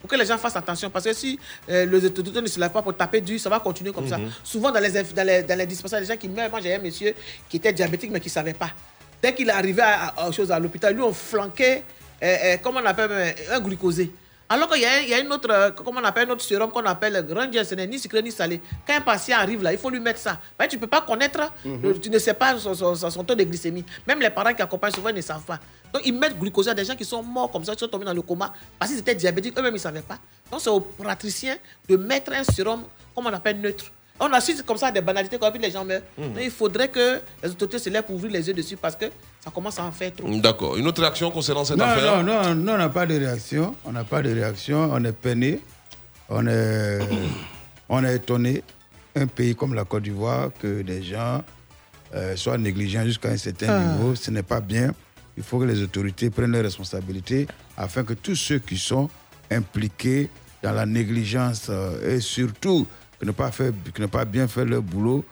Pour 0.06 0.10
que 0.16 0.22
les 0.22 0.26
gens 0.28 0.38
fassent 0.38 0.56
attention. 0.56 0.90
Parce 0.92 1.06
que 1.06 1.14
si 1.14 1.40
euh, 1.70 1.86
les 1.86 2.06
autorités 2.06 2.40
ne 2.42 2.48
se 2.48 2.60
lèvent 2.60 2.70
pas 2.72 2.84
pour 2.84 2.96
taper 2.96 3.22
dur, 3.22 3.40
ça 3.40 3.50
va 3.50 3.60
continuer 3.60 3.92
comme 3.92 4.08
ça. 4.08 4.20
Mhm. 4.20 4.30
Souvent, 4.44 4.72
dans 4.72 4.80
les, 4.80 4.92
dans 4.92 5.26
les, 5.28 5.42
dans 5.42 5.58
les 5.58 5.66
dispensaires, 5.66 6.00
les 6.00 6.06
gens 6.06 6.18
qui 6.18 6.30
meurent. 6.30 6.50
Moi, 6.52 6.60
j'ai 6.62 6.76
un 6.76 6.80
monsieur 6.80 7.14
qui 7.50 7.58
était 7.58 7.74
diabétique, 7.74 8.12
mais 8.12 8.20
qui 8.20 8.28
ne 8.28 8.34
savait 8.34 8.54
pas. 8.54 8.70
Dès 9.22 9.34
qu'il 9.34 9.48
est 9.50 9.52
arrivé 9.52 9.82
à, 9.82 10.14
à, 10.16 10.30
à 10.54 10.60
l'hôpital, 10.60 10.94
lui, 10.94 11.02
on 11.02 11.12
flanquait, 11.14 11.84
euh, 12.22 12.36
euh, 12.44 12.58
comment 12.62 12.82
on 12.84 12.86
appelle, 12.86 13.10
euh, 13.12 13.32
un 13.56 13.60
glucosé. 13.60 14.12
Alors 14.48 14.70
qu'il 14.70 14.84
y, 14.84 14.86
a- 14.86 15.02
il 15.02 15.10
y 15.10 15.14
a 15.16 15.20
une 15.20 15.32
autre, 15.34 15.50
euh, 15.50 15.72
comment 15.72 16.00
on 16.00 16.04
appelle, 16.04 16.30
un 16.30 16.34
autre 16.34 16.44
sérum 16.44 16.70
qu'on 16.70 16.86
appelle 16.86 17.26
Ranger, 17.34 17.64
ce 17.64 17.74
n'est 17.74 17.88
ni 17.88 17.98
sucré 17.98 18.22
ni 18.22 18.32
salé. 18.32 18.62
Quand 18.86 18.94
un 18.96 19.02
patient 19.02 19.40
arrive 19.40 19.64
là, 19.64 19.72
il 19.74 19.80
faut 19.80 19.90
lui 19.90 20.00
mettre 20.00 20.20
ça. 20.20 20.40
Mais 20.60 20.68
tu 20.68 20.76
ne 20.76 20.82
peux 20.82 20.86
pas 20.88 21.02
connaître, 21.02 21.52
le- 21.66 21.98
tu 22.00 22.12
ne 22.12 22.20
sais 22.20 22.36
pas 22.36 22.56
son, 22.60 22.76
son- 22.76 22.94
son- 23.10 23.24
taux 23.24 23.34
de 23.34 23.44
glycémie. 23.44 23.84
Même 24.06 24.20
les 24.22 24.30
parents 24.30 24.54
qui 24.54 24.62
accompagnent 24.62 24.94
souvent 24.94 25.12
ne 25.12 25.20
savent 25.22 25.42
pas. 25.42 25.60
Donc 25.96 26.06
ils 26.06 26.14
mettent 26.14 26.38
glucosé 26.38 26.72
à 26.72 26.74
des 26.74 26.84
gens 26.84 26.94
qui 26.96 27.06
sont 27.06 27.24
morts 27.24 27.50
comme 27.50 27.64
ça, 27.64 27.74
qui 27.74 27.80
sont 27.80 27.88
tombés 27.88 28.04
dans 28.04 28.14
le 28.14 28.22
coma 28.22 28.52
parce 28.78 28.92
qu'ils 28.92 29.00
étaient 29.00 29.16
diabétiques, 29.16 29.58
eux-mêmes 29.58 29.72
ils 29.72 29.76
ne 29.76 29.80
savaient 29.80 30.02
pas. 30.02 30.18
Donc 30.52 30.60
c'est 30.60 30.70
aux 30.70 30.82
praticiens 30.82 31.56
de 31.88 31.96
mettre 31.96 32.34
un 32.34 32.44
sérum, 32.44 32.82
comme 33.16 33.28
on 33.28 33.34
appelle 33.34 33.62
neutre. 33.62 33.86
On 34.20 34.26
assiste 34.34 34.64
comme 34.66 34.76
ça 34.76 34.88
à 34.88 34.92
des 34.92 35.00
banalités 35.00 35.38
quand 35.40 35.54
les 35.58 35.72
gens 35.72 35.86
meurent. 35.86 36.02
Mhm. 36.18 36.34
Donc, 36.34 36.44
il 36.44 36.52
faudrait 36.52 36.90
que 36.90 37.22
les 37.44 37.50
autorités 37.50 37.80
se 37.80 37.90
lèvent 37.90 38.04
pour 38.04 38.16
ouvrir 38.16 38.34
les 38.34 38.46
yeux 38.46 38.54
dessus 38.54 38.76
parce 38.76 38.96
que 38.98 39.06
ça 39.42 39.52
commence 39.52 39.80
à 39.80 39.84
en 39.86 39.92
faire 39.94 40.14
trop. 40.14 40.28
D'accord. 40.40 40.76
Une 40.76 40.88
autre 40.88 41.00
réaction 41.02 41.32
concernant 41.32 41.64
cette 41.64 41.78
non, 41.78 41.86
affaire? 41.86 42.24
non, 42.24 42.44
non, 42.44 42.56
non, 42.56 42.74
on 42.74 42.78
n'a 42.78 42.90
pas 42.90 43.06
de 43.06 43.18
réaction. 43.18 43.74
On 43.86 43.92
n'a 43.94 44.04
pas 44.04 44.22
de 44.22 44.34
réaction. 44.34 44.90
On 44.92 45.04
est 45.04 45.12
peiné. 45.14 45.60
On 46.30 46.46
est, 46.48 47.00
on 47.90 48.04
est 48.04 48.16
étonné. 48.16 48.64
Un 49.18 49.28
pays 49.28 49.56
comme 49.56 49.74
la 49.74 49.86
Côte 49.86 50.04
d'Ivoire, 50.04 50.50
que 50.62 50.82
des 50.82 51.02
gens 51.04 51.42
euh, 52.14 52.36
soient 52.36 52.58
négligents 52.58 53.04
jusqu'à 53.06 53.30
un 53.30 53.38
certain 53.38 53.68
Ah. 53.70 53.80
niveau, 53.80 54.14
ce 54.16 54.30
n'est 54.32 54.44
pas 54.44 54.60
bien. 54.62 54.94
Il 55.38 55.44
faut 55.44 55.60
que 55.60 55.66
les 55.66 55.82
autorités 55.82 56.30
prennent 56.30 56.52
leurs 56.52 56.64
responsabilités 56.64 57.48
afin 57.78 58.04
que 58.04 58.14
tous 58.14 58.36
ceux 58.36 58.60
qui 58.60 58.78
sont 58.78 59.10
impliqués 59.52 60.30
dans 60.64 60.72
la 60.72 60.86
négligence 60.86 61.68
euh, 61.70 62.16
et 62.16 62.22
surtout 62.22 62.88
que 63.20 63.26
ne 63.26 63.32
pas, 63.32 63.52
faire, 63.52 63.72
que 63.94 64.02
ne 64.02 64.08
pas 64.08 64.26
bien 64.26 64.48
faire 64.48 64.66
leur 64.66 64.82
boulot, 64.82 65.24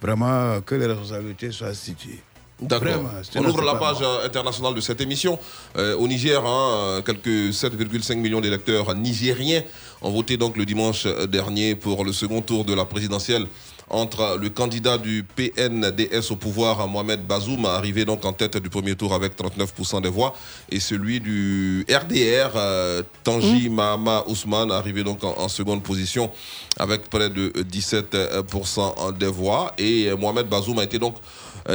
vraiment 0.00 0.60
que 0.62 0.74
les 0.74 0.86
responsabilités 0.86 1.52
soient 1.52 1.74
situées. 1.74 2.20
D'accord. 2.60 2.88
Vraiment, 2.88 3.10
On 3.36 3.44
ouvre 3.46 3.62
la 3.62 3.76
page 3.76 3.98
euh, 4.02 4.26
internationale 4.26 4.74
de 4.74 4.80
cette 4.80 5.00
émission. 5.00 5.38
Euh, 5.76 5.96
au 5.96 6.06
Niger, 6.08 6.44
hein, 6.44 7.00
quelques 7.04 7.52
7,5 7.54 8.16
millions 8.16 8.40
d'électeurs 8.40 8.94
nigériens 8.94 9.62
ont 10.02 10.10
voté 10.10 10.36
donc 10.36 10.56
le 10.56 10.66
dimanche 10.66 11.06
dernier 11.28 11.74
pour 11.74 12.04
le 12.04 12.12
second 12.12 12.42
tour 12.42 12.64
de 12.64 12.74
la 12.74 12.84
présidentielle 12.84 13.46
entre 13.90 14.38
le 14.40 14.48
candidat 14.48 14.98
du 14.98 15.24
PNDS 15.24 16.30
au 16.30 16.36
pouvoir, 16.36 16.86
Mohamed 16.88 17.26
Bazoum, 17.26 17.64
arrivé 17.66 18.04
donc 18.04 18.24
en 18.24 18.32
tête 18.32 18.56
du 18.56 18.70
premier 18.70 18.94
tour 18.94 19.12
avec 19.12 19.36
39% 19.36 20.00
des 20.02 20.08
voix, 20.08 20.34
et 20.70 20.80
celui 20.80 21.20
du 21.20 21.84
RDR, 21.90 22.52
euh, 22.56 23.02
Tangi 23.24 23.68
Mahama 23.68 24.24
Ousmane, 24.28 24.70
arrivé 24.70 25.02
donc 25.02 25.24
en, 25.24 25.34
en 25.36 25.48
seconde 25.48 25.82
position 25.82 26.30
avec 26.78 27.10
près 27.10 27.28
de 27.28 27.48
17% 27.50 29.18
des 29.18 29.26
voix. 29.26 29.72
Et 29.78 30.10
Mohamed 30.18 30.46
Bazoum 30.48 30.78
a 30.78 30.84
été 30.84 30.98
donc 30.98 31.16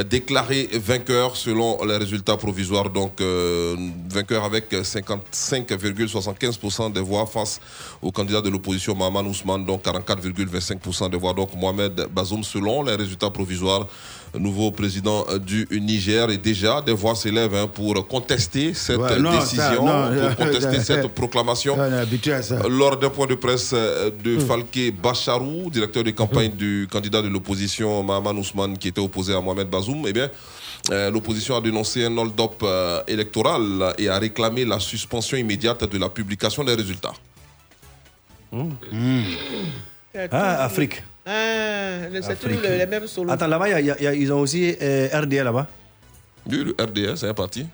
déclaré 0.08 0.68
vainqueur 0.74 1.36
selon 1.36 1.84
les 1.84 1.96
résultats 1.96 2.36
provisoires, 2.36 2.90
donc 2.90 3.20
euh, 3.20 3.74
vainqueur 4.08 4.44
avec 4.44 4.72
55,75% 4.72 6.92
des 6.92 7.00
voix 7.00 7.26
face 7.26 7.60
au 8.02 8.12
candidat 8.12 8.40
de 8.40 8.50
l'opposition 8.50 8.94
Mahaman 8.94 9.26
Ousmane, 9.26 9.64
donc 9.64 9.84
44,25% 9.84 11.10
des 11.10 11.16
voix. 11.16 11.32
Donc 11.32 11.54
Mohamed 11.54 12.08
Bazoum, 12.10 12.44
selon 12.44 12.82
les 12.82 12.94
résultats 12.94 13.30
provisoires, 13.30 13.86
nouveau 14.38 14.70
président 14.70 15.24
euh, 15.28 15.38
du 15.38 15.66
Niger, 15.72 16.30
et 16.30 16.38
déjà 16.38 16.80
des 16.80 16.92
voix 16.92 17.14
s'élèvent 17.14 17.54
hein, 17.54 17.66
pour 17.66 18.06
contester 18.06 18.74
cette 18.74 18.98
Ouais, 18.98 19.18
non, 19.18 19.32
ça, 19.32 19.40
décision, 19.40 19.86
non, 19.86 20.10
pour 20.36 20.46
contester 20.46 20.80
cette 20.84 21.08
proclamation. 21.08 21.76
On 21.78 21.92
est 21.92 21.98
habitué 21.98 22.32
à 22.32 22.42
ça. 22.42 22.60
Lors 22.68 22.96
d'un 22.96 23.10
point 23.10 23.26
de 23.26 23.34
presse 23.34 23.70
euh, 23.74 24.10
de 24.22 24.36
Hmm. 24.36 24.40
Falke 24.40 24.92
Bacharou, 25.02 25.70
directeur 25.70 26.04
de 26.04 26.10
campagne 26.10 26.50
du 26.52 26.86
candidat 26.90 27.22
de 27.22 27.28
l'opposition 27.28 28.02
Mahaman 28.02 28.36
Ousmane, 28.38 28.76
qui 28.78 28.88
était 28.88 29.00
opposé 29.00 29.34
à 29.34 29.40
Mohamed 29.40 29.68
Bazoum, 29.68 30.04
eh 30.06 30.12
bien, 30.12 30.30
euh, 30.90 31.10
l'opposition 31.10 31.56
a 31.56 31.60
dénoncé 31.60 32.04
un 32.04 32.16
hold-up 32.16 32.62
euh, 32.62 33.02
électoral 33.08 33.94
et 33.98 34.08
a 34.08 34.18
réclamé 34.18 34.64
la 34.64 34.78
suspension 34.78 35.36
immédiate 35.36 35.84
de 35.84 35.98
la 35.98 36.08
publication 36.08 36.62
des 36.64 36.74
résultats. 36.74 37.14
Ah, 40.30 40.64
Afrique. 40.64 41.02
Ah, 41.28 42.08
le- 42.12 42.22
c'est 42.22 42.36
toujours 42.36 42.60
le- 42.62 42.78
les 42.78 42.86
mêmes 42.86 43.06
solos. 43.08 43.32
Attends, 43.32 43.48
là-bas, 43.48 43.68
il 43.68 43.72
y 43.72 43.74
a- 43.74 43.80
il 43.80 43.86
y 43.86 43.90
a- 43.90 43.96
il 43.98 44.04
y 44.04 44.06
a- 44.06 44.14
ils 44.14 44.32
ont 44.32 44.38
aussi 44.40 44.76
euh, 44.80 45.08
RDA 45.12 45.42
là-bas. 45.44 45.66
Oui, 46.48 46.62
le 46.64 46.74
RDS, 46.82 47.16
c'est 47.16 47.28
un 47.28 47.34
parti. 47.34 47.66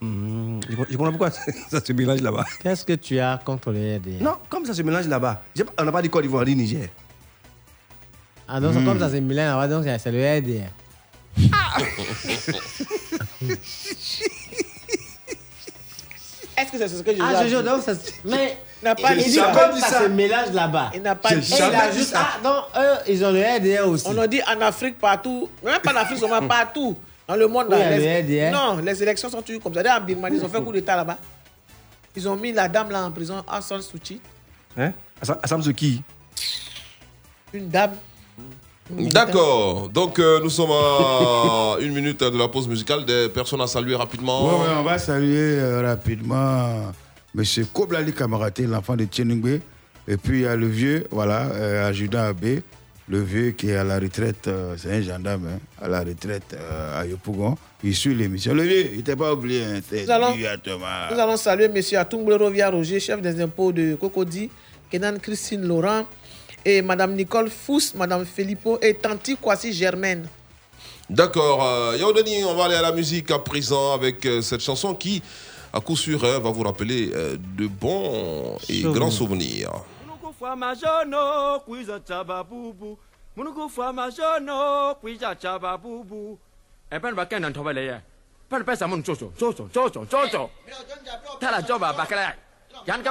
Mhm. 0.00 0.60
Je, 0.68 0.76
je 0.92 0.96
comprends 0.96 1.10
pourquoi 1.10 1.30
ça 1.70 1.84
se 1.84 1.92
mélange 1.92 2.20
là-bas. 2.20 2.44
Qu'est-ce 2.62 2.84
que 2.84 2.92
tu 2.92 3.18
as 3.18 3.40
contre 3.44 3.72
les 3.72 3.96
RDR 3.96 4.22
Non, 4.22 4.36
comme 4.48 4.64
ça 4.64 4.72
se 4.74 4.82
mélange 4.82 5.08
là-bas. 5.08 5.42
On 5.78 5.84
n'a 5.84 5.90
pas 5.92 6.02
dit 6.02 6.08
Côte 6.08 6.22
d'Ivoire, 6.22 6.44
dit 6.44 6.54
Niger. 6.54 6.88
Ah, 8.46 8.60
donc 8.60 8.74
Hmm. 8.74 8.84
comme 8.84 8.98
ça, 9.00 9.10
c'est 9.10 9.20
Milan 9.20 9.56
là-bas, 9.58 9.68
donc 9.68 9.84
c'est 9.98 10.12
le 10.12 10.38
RDR. 10.38 10.70
Est-ce 16.56 16.72
que 16.72 16.78
c'est 16.78 16.88
ce 16.88 17.02
que 17.02 17.12
je 17.16 17.22
Ah, 17.22 17.46
jure, 17.46 17.62
donc 17.62 17.82
ça. 17.82 17.92
Mais. 18.24 18.58
Il 18.82 18.84
n'a 18.86 18.94
pas 18.94 19.12
il 19.14 19.18
dit 19.24 19.30
dit 19.30 19.36
ça. 19.36 19.52
comme 19.54 19.78
ça 19.78 20.00
se 20.00 20.08
mélange 20.08 20.52
là-bas. 20.52 20.90
Il 20.94 21.02
n'a 21.02 21.14
pas 21.14 21.34
dit 21.34 21.46
ça. 21.46 21.70
dit 21.92 22.02
ça. 22.04 22.20
Ah, 22.22 22.38
non, 22.42 22.62
eux, 22.82 22.96
ils 23.08 23.24
ont 23.24 23.30
le 23.30 23.40
RDR 23.40 23.88
aussi. 23.88 24.06
On 24.08 24.16
a 24.18 24.26
dit 24.26 24.40
en 24.42 24.60
Afrique 24.62 24.98
partout, 24.98 25.50
même 25.62 25.80
pas 25.80 25.92
en 25.92 25.96
Afrique 25.96 26.18
seulement, 26.18 26.40
partout. 26.48 26.96
Dans 27.28 27.36
le 27.36 27.46
monde, 27.46 27.66
Oui, 27.70 27.78
là, 27.78 27.92
il 27.94 28.00
les- 28.00 28.08
a 28.08 28.20
le 28.22 28.50
RDR. 28.50 28.52
non, 28.58 28.76
les 28.82 29.02
élections 29.02 29.28
sont 29.28 29.42
toujours 29.42 29.62
comme 29.62 29.74
ça. 29.74 29.82
D'ailleurs, 29.82 30.00
en 30.00 30.04
Birmanie, 30.04 30.38
ils 30.38 30.44
ont 30.44 30.48
fait 30.48 30.56
un 30.58 30.62
coup 30.62 30.72
d'État 30.72 30.96
là-bas. 30.96 31.18
Ils 32.16 32.28
ont 32.28 32.36
mis 32.36 32.52
la 32.52 32.68
dame 32.68 32.90
là 32.90 33.04
en 33.04 33.10
prison, 33.10 33.44
Aung 33.52 33.60
San 33.62 33.80
Suu 33.82 33.98
Kyi. 34.00 34.20
Hein 34.78 34.92
Assam 35.42 35.62
Souki. 35.62 36.02
Une 37.52 37.68
dame. 37.68 37.92
D'accord. 38.90 39.88
Donc, 39.90 40.18
euh, 40.18 40.40
nous 40.42 40.50
sommes 40.50 40.70
à 40.72 41.76
une 41.80 41.92
minute 41.92 42.20
de 42.20 42.36
la 42.38 42.48
pause 42.48 42.66
musicale. 42.66 43.04
Des 43.04 43.28
personnes 43.28 43.60
à 43.60 43.66
saluer 43.66 43.94
rapidement. 43.94 44.44
Ouais, 44.46 44.54
ouais, 44.68 44.74
on 44.78 44.82
va 44.82 44.98
saluer 44.98 45.58
euh, 45.60 45.82
rapidement 45.86 46.90
M. 47.36 47.44
Koblali 47.72 48.12
Kamaraté, 48.12 48.66
l'enfant 48.66 48.96
de 48.96 49.04
Tcheningbe. 49.04 49.60
Et 50.08 50.16
puis 50.16 50.38
il 50.38 50.42
y 50.42 50.46
a 50.46 50.56
le 50.56 50.66
vieux, 50.66 51.06
voilà, 51.10 51.46
euh, 51.52 51.88
adjudant 51.88 52.22
Abbé, 52.22 52.62
le 53.08 53.20
vieux 53.22 53.50
qui 53.50 53.70
est 53.70 53.76
à 53.76 53.84
la 53.84 53.98
retraite, 53.98 54.48
euh, 54.48 54.74
c'est 54.76 54.92
un 54.92 55.02
gendarme, 55.02 55.46
hein, 55.46 55.58
à 55.80 55.88
la 55.88 56.00
retraite 56.00 56.54
euh, 56.54 57.00
à 57.00 57.06
Yopougon. 57.06 57.56
Il 57.84 57.94
suit 57.94 58.14
l'émission. 58.14 58.54
Le 58.54 58.62
vieux, 58.62 58.86
il 58.92 58.98
n'était 58.98 59.16
pas 59.16 59.32
oublié. 59.32 59.62
Hein, 59.62 59.80
Nous 59.92 60.10
allons-. 60.10 61.30
Nous 61.30 61.36
saluer 61.36 61.66
M. 61.66 61.82
Atumble 61.98 62.34
Rovia 62.34 62.70
Roger, 62.70 62.98
chef 62.98 63.20
des 63.20 63.40
impôts 63.40 63.72
de 63.72 63.94
Cocody, 63.94 64.50
Kenan 64.90 65.18
Christine 65.20 65.66
Laurent, 65.66 66.06
et 66.64 66.82
Mme 66.82 67.14
Nicole 67.14 67.50
Fous, 67.50 67.92
Mme 67.94 68.24
Filippo 68.24 68.78
et 68.82 68.94
Tanti 68.94 69.36
Kwasi 69.36 69.72
Germaine. 69.72 70.26
D'accord. 71.08 71.64
Euh, 71.64 71.96
Yaoudani, 71.98 72.44
on 72.44 72.54
va 72.54 72.66
aller 72.66 72.76
à 72.76 72.82
la 72.82 72.92
musique 72.92 73.30
à 73.32 73.40
présent 73.40 73.94
avec 73.94 74.24
euh, 74.26 74.40
cette 74.42 74.60
chanson 74.60 74.94
qui, 74.94 75.22
à 75.72 75.80
coup 75.80 75.96
sûr, 75.96 76.24
hein, 76.24 76.38
va 76.38 76.50
vous 76.50 76.62
rappeler 76.62 77.12
euh, 77.14 77.36
de 77.56 77.66
bons 77.66 78.56
et 78.68 78.82
Souvenirs. 78.82 78.92
grands 78.92 79.10
souvenirs. 79.10 79.70
Joba 91.66 91.92
bakala 91.92 92.34
yan 92.86 93.02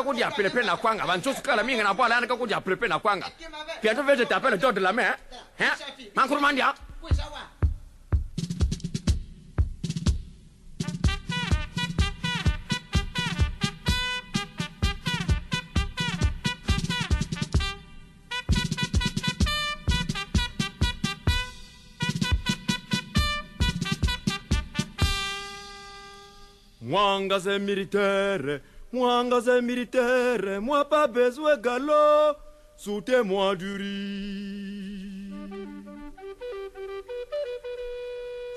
Mwanga 26.90 27.40
c'est 27.40 27.60
militaire, 27.60 28.62
Mwanga 28.92 29.40
c'est 29.42 29.62
militaire, 29.62 30.60
moi 30.60 30.84
pas 30.86 31.06
besoin 31.08 31.56
galop, 31.56 32.36
soutez 32.76 33.22
moi 33.22 33.56
du 33.56 33.76
riz. 33.78 35.32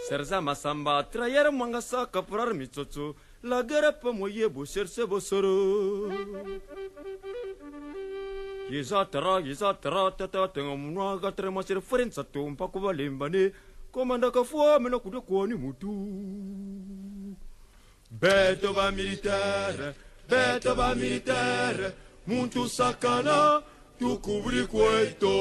Serza 0.09 0.40
Massamba, 0.40 1.02
trahir 1.12 1.52
Mwanga 1.52 1.82
sa 1.82 2.06
caprar 2.06 2.54
mitsotso, 2.54 3.14
la 3.42 3.62
guerre 3.62 4.00
pas 4.00 4.12
moyen 4.12 4.48
beau 4.48 4.64
chercher 4.64 5.04
vos 5.04 5.20
soros. 5.20 6.10
tata 8.88 9.40
izatara 9.44 10.10
tatatenga 10.10 10.74
munwa 10.74 11.20
kateremasere 11.20 11.82
forensa 11.82 12.24
tumpa 12.24 12.66
kuvalemba 12.68 13.28
limbane, 13.28 13.52
komandaka 13.92 14.40
kafua 14.40 14.78
kude 14.78 15.20
kuoni 15.20 15.54
mutu 15.54 17.01
Beto 18.20 18.72
va 18.74 18.90
militaire, 18.90 19.94
beto 20.28 20.74
va 20.74 20.94
militaire, 20.94 21.94
muntu 22.26 22.68
sakana, 22.68 23.62
tu 23.98 24.20
cubri 24.20 24.66
cueto. 24.66 25.32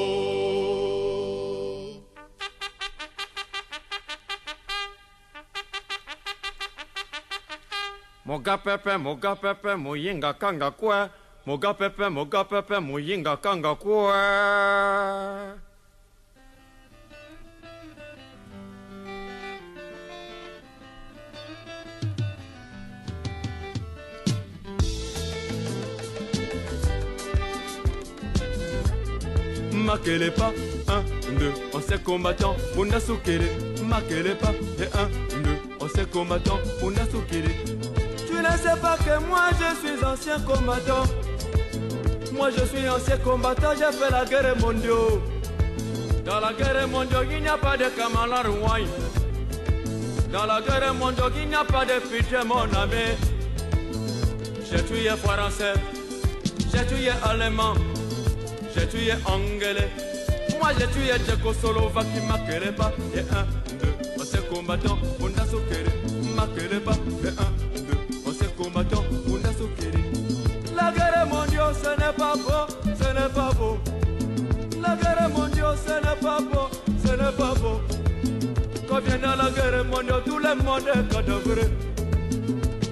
Moga 8.24 8.56
pepe, 8.56 8.96
moga 8.96 9.36
pepe, 9.36 9.76
muyinga 9.76 10.32
kanga 10.34 10.70
kwe. 10.70 11.10
Moga 11.44 11.74
pepe, 11.74 12.08
moga 12.08 12.44
pepe, 12.44 12.78
muyinga 12.80 13.36
kanga 13.36 13.74
kwe. 13.74 15.71
Makele 29.92 30.30
pas, 30.30 30.52
1, 30.88 31.38
2, 31.38 31.52
on 31.74 31.98
combattant, 32.02 32.56
on 32.78 32.90
a. 32.90 32.98
Makele 33.84 34.34
pas, 34.38 34.52
et 34.78 34.88
1, 34.96 35.42
2, 35.42 35.50
on 35.80 36.06
combattant, 36.10 36.58
on 36.82 36.92
a. 36.92 37.06
Tu 37.06 38.32
ne 38.32 38.56
sais 38.56 38.80
pas 38.80 38.96
que 38.96 39.22
moi 39.26 39.50
je 39.50 39.86
suis 39.86 40.02
ancien 40.02 40.40
combattant. 40.40 41.04
Moi 42.32 42.48
je 42.56 42.64
suis 42.64 42.88
ancien 42.88 43.18
combattant, 43.18 43.72
j'ai 43.74 43.94
fait 43.94 44.10
la 44.10 44.24
guerre 44.24 44.56
mondiale. 44.58 45.20
Dans 46.24 46.40
la 46.40 46.54
guerre 46.54 46.88
mondiale, 46.88 47.26
il 47.30 47.42
n'y 47.42 47.48
a 47.48 47.58
pas 47.58 47.76
de 47.76 47.84
Kamala 47.94 48.44
Rouaille. 48.48 48.88
Dans 50.32 50.46
la 50.46 50.62
guerre 50.62 50.94
mondiale, 50.94 51.32
il 51.36 51.48
n'y 51.48 51.54
a 51.54 51.64
pas 51.64 51.84
de 51.84 52.00
pitié, 52.00 52.38
mon 52.46 52.62
ami. 52.62 53.12
J'ai 54.70 54.82
tué 54.84 55.10
français, 55.22 55.74
j'ai 56.72 56.86
tué 56.86 57.10
allemand. 57.22 57.74
J'ai 58.74 58.86
tué 58.88 59.12
anglais. 59.26 59.90
Moi 60.60 60.70
j'ai 60.78 60.86
tué 60.86 61.12
Tchécoslovaquie, 61.26 62.22
Makeleba. 62.28 62.92
Et 63.14 63.20
un, 63.20 63.46
deux, 63.78 63.94
on 64.18 64.24
s'est 64.24 64.38
combattant, 64.50 64.98
on 65.20 65.26
a 65.26 65.46
soukéré. 65.46 65.92
Makeleba. 66.36 66.92
Et 67.24 67.28
un, 67.28 67.82
deux, 67.82 67.98
on 68.26 68.32
s'est 68.32 68.52
combattant, 68.56 69.04
on 69.28 69.36
a 69.48 69.52
soukéré. 69.52 70.02
La 70.74 70.90
guerre 70.92 71.26
mondiale, 71.26 71.74
ce 71.82 71.90
n'est 71.90 72.12
pas 72.16 72.34
beau, 72.34 72.66
ce 72.84 73.08
n'est 73.12 73.32
pas 73.34 73.50
beau. 73.58 73.78
La 74.80 74.96
guerre 74.96 75.28
mondiale, 75.28 75.76
ce 75.86 75.92
n'est 75.92 76.20
pas 76.20 76.38
beau, 76.40 76.68
ce 77.04 77.10
n'est 77.12 77.36
pas 77.36 77.54
beau. 77.60 77.80
Quand 78.88 79.00
vient 79.00 79.18
la 79.18 79.50
guerre 79.50 79.84
mondiale, 79.84 80.22
tout 80.24 80.38
le 80.38 80.54
monde 80.64 80.88
est 80.88 81.14
cadavre. 81.14 81.68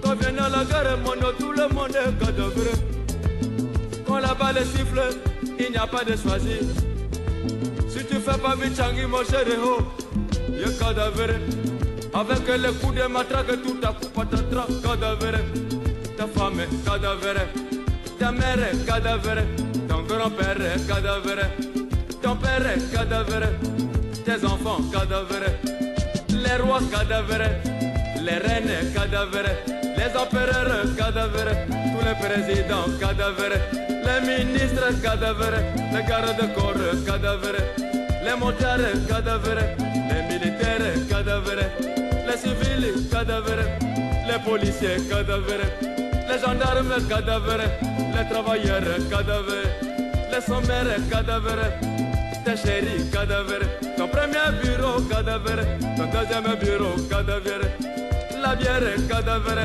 Quand 0.03 0.15
vient 0.15 0.33
la 0.33 0.65
guerre 0.65 0.99
mondiale, 0.99 1.35
tout 1.39 1.53
le 1.53 1.69
monde 1.75 1.91
est 1.97 2.25
cadavre. 2.25 2.71
Quand 4.07 4.19
la 4.19 4.35
balle 4.35 4.65
siffle, 4.65 5.01
il 5.67 5.73
n'y 5.73 5.77
a 5.77 5.87
pas 5.87 6.05
de 6.05 6.17
choisir. 6.17 6.61
Si 7.89 8.05
tu 8.07 8.17
fais 8.17 8.39
pas 8.39 8.57
Michangi, 8.57 9.05
mon 9.07 9.25
chéri, 9.25 9.57
oh, 9.63 9.83
y'a 10.53 10.71
cadavre. 10.79 11.35
Avec 12.13 12.49
les 12.49 12.73
coups 12.81 12.95
de 13.01 13.07
matraque, 13.07 13.63
tout 13.63 13.79
à 13.83 13.89
coup, 13.89 14.09
patatras, 14.15 14.67
cadavre. 14.83 15.39
Ta 16.17 16.27
femme 16.27 16.61
est 16.61 16.85
cadavre. 16.85 17.41
Ta 18.19 18.33
mère 18.33 18.59
est 18.73 18.87
cadavre. 18.87 19.43
Ton 19.89 20.03
grand-père 20.03 20.61
est 20.61 20.87
cadavre. 20.87 21.41
Ton 22.23 22.37
père 22.37 22.67
est 22.67 22.93
cadavre. 22.95 23.47
Tes 24.25 24.45
enfants 24.45 24.83
cadavre. 24.93 25.47
Les 26.29 26.63
rois 26.63 26.81
cadavre. 26.91 27.45
Les 28.23 28.39
reines 28.39 28.93
cadavre. 28.95 29.80
Les 29.97 30.17
empereurs 30.17 30.97
cadavre. 30.97 31.51
Tous 31.93 32.05
les 32.07 32.29
présidents 32.29 32.91
cadavre. 32.99 33.55
Les 34.11 34.21
ministres 34.27 34.91
cadavres, 35.03 35.61
les 35.93 36.03
gardes-corps 36.03 37.05
cadavres, 37.07 37.63
les 38.25 38.37
motards 38.41 39.07
cadavres, 39.09 39.63
les 40.09 40.23
militaires 40.29 41.07
cadavres, 41.09 41.65
les 42.27 42.37
civils 42.37 43.09
cadavres, 43.11 43.65
les 44.27 44.39
policiers 44.45 45.01
cadavres, 45.09 45.65
les 45.83 46.39
gendarmes 46.39 47.07
cadavres, 47.09 47.63
les 48.17 48.29
travailleurs 48.33 49.09
cadavres, 49.11 49.69
les 50.33 50.41
sommaires 50.41 51.01
cadavres, 51.11 51.71
tes 52.45 52.57
chéris 52.57 53.11
cadavres, 53.13 53.67
ton 53.97 54.09
premier 54.09 54.51
bureau 54.63 55.01
cadavre, 55.03 55.63
ton 55.97 56.07
deuxième 56.07 56.57
bureau 56.59 56.97
cadavre, 57.09 57.67
la 58.41 58.55
bière 58.57 58.81
cadavre, 59.09 59.61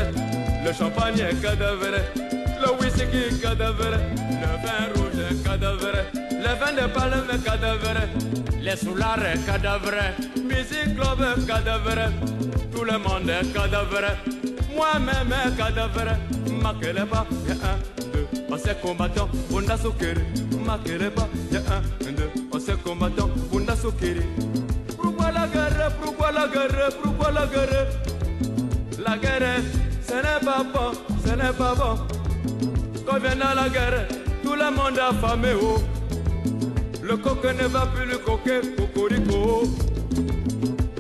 le 0.64 0.74
champagne 0.74 1.26
cadavre, 1.42 1.98
le 2.62 2.72
whisky 2.82 3.40
cadavre, 3.42 3.92
le 4.42 4.52
vin 4.64 4.82
rouge 4.96 5.44
cadavre, 5.44 5.98
le 6.14 6.60
vin 6.60 6.74
de 6.74 6.88
palme 6.94 7.42
cadavre, 7.44 8.00
les 8.62 8.76
soulards 8.76 9.20
cadavre, 9.46 9.92
musique 10.38 10.96
club 10.96 11.46
cadavre, 11.48 12.12
tout 12.74 12.84
le 12.84 12.98
monde 12.98 13.30
est 13.30 13.54
cadavre, 13.54 14.18
moi-même 14.76 15.56
cadavre, 15.58 16.18
makeleba, 16.62 17.26
y'a 17.48 17.54
un, 17.54 17.78
deux, 18.12 18.28
on 18.50 18.58
s'est 18.58 18.76
combattant, 18.82 19.30
on 19.52 19.68
a 19.70 19.78
soukéré, 19.78 20.26
makeleba, 20.66 21.28
y'a 21.52 21.60
un, 21.60 22.12
deux, 22.12 22.30
on 22.52 22.60
s'est 22.60 22.76
combattant, 22.84 23.30
on 23.54 23.68
a 23.68 23.76
soukéré. 23.76 24.26
Pourquoi 24.98 25.32
la 25.32 25.48
guerre, 25.48 25.92
pourquoi 26.02 26.32
la 26.32 26.48
guerre, 26.48 26.90
pourquoi 27.02 27.32
la 27.32 27.46
guerre? 27.48 27.88
La 29.06 29.18
guerre, 29.18 29.62
ce 30.02 30.14
n'est 30.16 30.44
pas 30.44 30.64
bon, 30.74 30.92
ce 31.24 31.30
n'est 31.30 31.54
pas 31.54 31.76
bon. 31.76 32.00
Quand 33.06 33.20
vient 33.20 33.36
la 33.36 33.70
guerre, 33.70 34.08
tout 34.44 34.56
le 34.56 34.72
monde 34.72 34.98
a 34.98 35.10
affamé. 35.10 35.50
Oh. 35.62 35.78
Le 37.04 37.16
coq 37.18 37.44
ne 37.44 37.68
va 37.68 37.86
plus 37.86 38.06
le 38.10 38.18
coquer, 38.18 38.62
cocorico. 38.76 39.64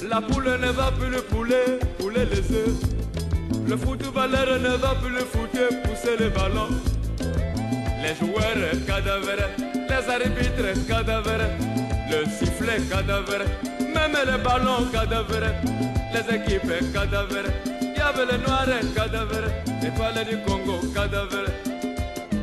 La 0.08 0.22
poule 0.22 0.60
ne 0.62 0.70
va 0.72 0.92
plus 0.92 1.10
le 1.10 1.22
poulet, 1.22 1.80
poulet 1.98 2.26
les 2.26 2.56
œufs. 2.56 2.78
Le 3.68 3.76
footballeur 3.76 4.60
ne 4.60 4.78
va 4.78 4.94
plus 5.02 5.10
le 5.10 5.22
foutre, 5.22 5.68
pousser 5.84 6.16
les 6.20 6.30
ballons. 6.30 6.70
Les 7.20 8.14
joueurs 8.14 8.86
cadavres, 8.86 9.50
les 9.58 10.10
arbitres 10.14 10.88
cadavres, 10.88 11.48
le 12.12 12.26
sifflet 12.30 12.82
cadavre, 12.88 13.46
même 13.80 14.16
les 14.28 14.44
ballons 14.44 14.86
cadavres, 14.94 15.50
les 16.14 16.36
équipes 16.36 16.94
cadavres. 16.94 17.75
Il 18.06 18.08
y 18.08 18.22
avait 18.22 18.32
les 18.32 18.38
noirs 18.38 18.68
cadavres, 18.96 19.50
les 19.82 19.88
étoiles 19.88 20.26
du 20.30 20.38
Congo 20.46 20.80
cadavres. 20.94 21.50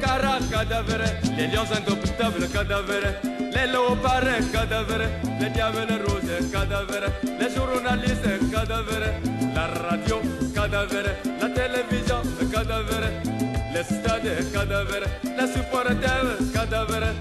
Cara 0.00 0.38
cadavre, 0.50 1.04
les 1.36 1.46
lions 1.46 1.70
indomptables 1.70 2.48
cadavres, 2.48 3.12
les 3.22 3.66
léopards 3.70 4.50
cadavres, 4.52 5.06
les 5.40 5.50
diables 5.50 6.02
roses 6.04 6.50
cadavres, 6.50 7.06
les 7.38 7.54
journalistes 7.54 8.50
cadavres, 8.50 9.12
la 9.54 9.66
radio 9.68 10.20
cadavre, 10.52 11.14
la 11.40 11.48
télévision 11.48 12.22
cadavre, 12.52 13.06
les 13.72 13.84
stades 13.84 14.52
cadavres, 14.52 15.06
les 15.22 15.46
supporters 15.46 16.38
cadavres. 16.52 17.14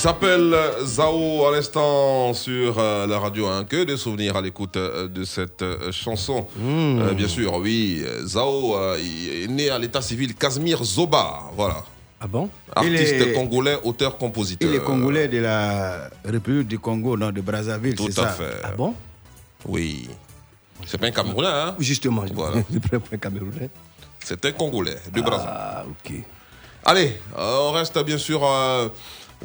S'appelle 0.00 0.54
Zao 0.84 1.46
à 1.46 1.52
l'instant 1.52 2.32
sur 2.34 2.78
euh, 2.78 3.06
la 3.06 3.18
radio. 3.18 3.46
Hein. 3.48 3.64
Que 3.68 3.84
des 3.84 3.96
souvenirs 3.96 4.36
à 4.36 4.40
l'écoute 4.40 4.76
euh, 4.76 5.08
de 5.08 5.24
cette 5.24 5.62
euh, 5.62 5.92
chanson. 5.92 6.46
Hmm. 6.56 7.00
Euh, 7.00 7.12
bien 7.12 7.28
sûr, 7.28 7.54
oui. 7.54 8.02
Zao 8.24 8.76
euh, 8.76 8.98
il 9.00 9.44
est 9.44 9.46
né 9.48 9.70
à 9.70 9.78
l'état 9.78 10.00
civil 10.02 10.34
Casimir 10.34 10.82
Zoba. 10.82 11.40
Voilà. 11.54 11.84
Ah 12.20 12.26
bon? 12.26 12.48
Artiste 12.74 13.14
est- 13.14 13.32
congolais, 13.32 13.78
auteur-compositeur. 13.82 14.68
Il 14.68 14.76
est 14.76 14.80
congolais 14.84 15.28
de 15.28 15.38
la 15.38 16.10
République 16.24 16.68
du 16.68 16.78
Congo, 16.78 17.16
non, 17.16 17.30
de 17.30 17.40
Brazzaville, 17.40 17.94
Tout 17.94 18.08
c'est 18.10 18.20
à 18.20 18.24
ça? 18.24 18.28
fait. 18.32 18.56
Ah 18.62 18.72
bon? 18.76 18.94
Oui. 19.66 20.08
C'est 20.86 20.98
pas 20.98 21.06
un 21.06 21.10
Camerounais, 21.10 21.48
hein? 21.48 21.74
Justement, 21.78 22.24
Voilà. 22.34 22.62
je 22.72 22.78
prends 22.78 22.98
un 23.12 23.16
Camerounais. 23.18 23.70
C'est 24.24 24.44
un 24.44 24.52
Congolais 24.52 24.96
de 25.12 25.20
Brazzaville. 25.20 25.50
Ah, 25.54 25.84
ok. 25.88 26.12
Allez, 26.84 27.12
euh, 27.38 27.58
on 27.68 27.72
reste 27.72 27.98
bien 28.04 28.16
sûr 28.18 28.40
euh, 28.44 28.88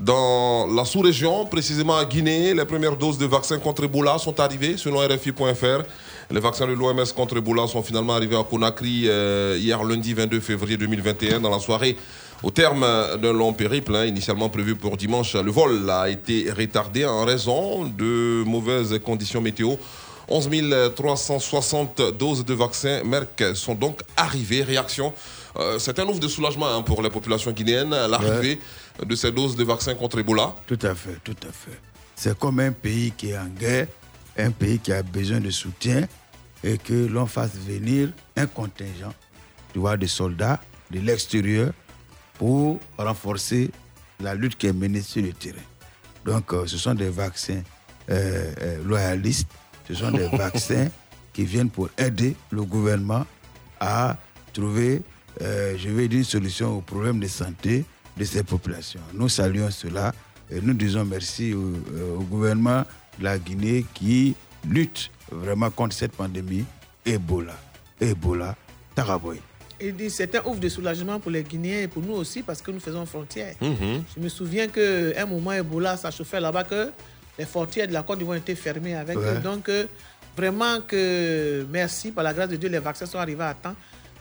dans 0.02 0.68
la 0.68 0.84
sous-région, 0.84 1.46
précisément 1.46 1.96
à 1.98 2.06
Guinée. 2.06 2.54
Les 2.54 2.66
premières 2.66 2.98
doses 2.98 3.18
de 3.18 3.26
vaccins 3.26 3.60
contre 3.60 3.86
Ebola 3.86 4.18
sont 4.18 4.40
arrivées 4.40 4.76
selon 4.78 5.00
RFI.fr. 5.00 5.84
Les 6.32 6.40
vaccins 6.40 6.68
de 6.68 6.74
l'OMS 6.74 7.06
contre 7.16 7.38
Ebola 7.38 7.68
sont 7.68 7.82
finalement 7.82 8.14
arrivés 8.14 8.36
à 8.36 8.44
Conakry 8.44 9.04
euh, 9.06 9.58
hier 9.60 9.84
lundi 9.84 10.14
22 10.14 10.40
février 10.40 10.78
2021 10.78 11.40
dans 11.40 11.50
la 11.50 11.60
soirée. 11.60 11.96
Au 12.44 12.52
terme 12.52 12.86
d'un 13.22 13.32
long 13.32 13.54
périple, 13.54 13.96
hein, 13.96 14.06
initialement 14.06 14.50
prévu 14.50 14.76
pour 14.76 14.98
dimanche, 14.98 15.36
le 15.36 15.52
vol 15.52 15.90
a 15.90 16.10
été 16.10 16.52
retardé 16.52 17.06
en 17.06 17.24
raison 17.24 17.86
de 17.86 18.44
mauvaises 18.46 19.00
conditions 19.04 19.42
météo. 19.42 19.76
11 20.28 20.50
360 20.96 22.02
doses 22.18 22.44
de 22.44 22.54
vaccins 22.54 23.04
Merck 23.04 23.56
sont 23.56 23.76
donc 23.76 24.02
arrivées. 24.18 24.64
Réaction, 24.64 25.14
euh, 25.58 25.80
c'est 25.80 26.00
un 26.00 26.06
ouf 26.08 26.20
de 26.20 26.28
soulagement 26.28 26.68
hein, 26.68 26.82
pour 26.82 27.02
les 27.02 27.10
populations 27.10 27.52
guinéennes, 27.52 27.96
l'arrivée 28.10 28.60
de 29.04 29.16
ces 29.16 29.32
doses 29.32 29.56
de 29.56 29.64
vaccins 29.64 29.96
contre 29.96 30.20
Ebola. 30.20 30.56
Tout 30.68 30.80
à 30.82 30.96
fait, 30.96 31.18
tout 31.24 31.36
à 31.48 31.52
fait. 31.52 31.80
C'est 32.16 32.38
comme 32.38 32.60
un 32.60 32.72
pays 32.72 33.12
qui 33.12 33.32
est 33.32 33.38
en 33.38 33.48
guerre, 33.48 33.88
un 34.38 34.52
pays 34.52 34.80
qui 34.80 34.92
a 34.92 35.04
besoin 35.04 35.40
de 35.40 35.50
soutien 35.50 36.08
et 36.64 36.78
que 36.78 36.94
l'on 36.94 37.26
fasse 37.26 37.56
venir 37.56 38.10
un 38.36 38.48
contingent, 38.48 39.14
tu 39.74 39.80
vois, 39.80 39.98
de 39.98 40.08
soldats 40.08 40.60
de 40.92 41.00
l'extérieur 41.00 41.72
pour 42.38 42.80
renforcer 42.98 43.72
la 44.20 44.34
lutte 44.34 44.58
qui 44.58 44.68
est 44.68 44.74
menée 44.74 45.02
sur 45.02 45.22
le 45.22 45.34
terrain. 45.34 45.58
Donc, 46.24 46.54
euh, 46.54 46.66
ce 46.66 46.78
sont 46.78 46.94
des 46.96 47.10
vaccins 47.10 47.62
euh, 48.10 48.54
euh, 48.62 48.84
loyalistes, 48.84 49.48
ce 49.88 49.94
sont 49.94 50.12
des 50.12 50.28
vaccins 50.34 50.88
qui 51.34 51.44
viennent 51.44 51.70
pour 51.70 51.90
aider 51.98 52.36
le 52.50 52.64
gouvernement 52.64 53.26
à 53.80 54.18
trouver, 54.54 55.02
je 55.42 55.90
vais 55.90 56.08
dire, 56.08 56.20
une 56.20 56.24
solution 56.24 56.78
aux 56.78 56.82
problèmes 56.82 57.20
de 57.20 57.28
santé 57.28 57.84
de 58.18 58.24
ces 58.24 58.44
populations. 58.44 59.02
Nous 59.14 59.30
saluons 59.30 59.72
cela 59.72 60.14
et 60.50 60.62
nous 60.62 60.74
disons 60.74 61.06
merci 61.06 61.54
au, 61.54 61.74
euh, 61.94 62.16
au 62.18 62.22
gouvernement 62.22 62.84
de 63.20 63.24
la 63.24 63.38
Guinée 63.38 63.86
qui 63.94 64.36
lutte 64.68 65.12
vraiment 65.32 65.70
contre 65.70 65.96
cette 65.96 66.12
pandémie 66.14 66.66
Ebola. 67.06 67.56
Ebola, 68.00 68.56
Taraboy. 68.94 69.40
Il 69.82 69.96
dit 69.96 70.10
c'est 70.10 70.34
un 70.36 70.44
ouf 70.46 70.60
de 70.60 70.70
soulagement 70.70 71.20
pour 71.20 71.32
les 71.32 71.44
Guinéens 71.44 71.82
et 71.82 71.88
pour 71.88 72.02
nous 72.02 72.14
aussi 72.14 72.42
parce 72.44 72.62
que 72.62 72.72
nous 72.72 72.80
faisons 72.80 73.06
frontière. 73.06 73.56
Mhm. 73.62 74.04
Je 74.16 74.22
me 74.22 74.30
souviens 74.30 74.68
qu'à 74.68 75.22
un 75.22 75.26
moment, 75.26 75.52
Ebola, 75.52 75.98
ça 75.98 76.12
chauffait 76.12 76.40
là-bas 76.40 76.64
que 76.64 76.92
les 77.38 77.46
frontières 77.46 77.88
de 77.88 77.94
la 77.94 78.04
Côte 78.04 78.20
d'Ivoire 78.20 78.38
étaient 78.38 78.56
fermées 78.56 78.96
avec 78.96 79.18
Ouais. 79.18 79.36
eux. 79.36 79.40
Donc, 79.40 79.68
euh, 79.68 79.86
vraiment 80.38 80.80
que 80.88 81.66
merci, 81.70 82.12
par 82.12 82.24
la 82.24 82.34
grâce 82.34 82.50
de 82.50 82.56
Dieu, 82.56 82.70
les 82.70 82.80
vaccins 82.80 83.06
sont 83.06 83.18
arrivés 83.20 83.44
à 83.44 83.54
temps 83.54 83.76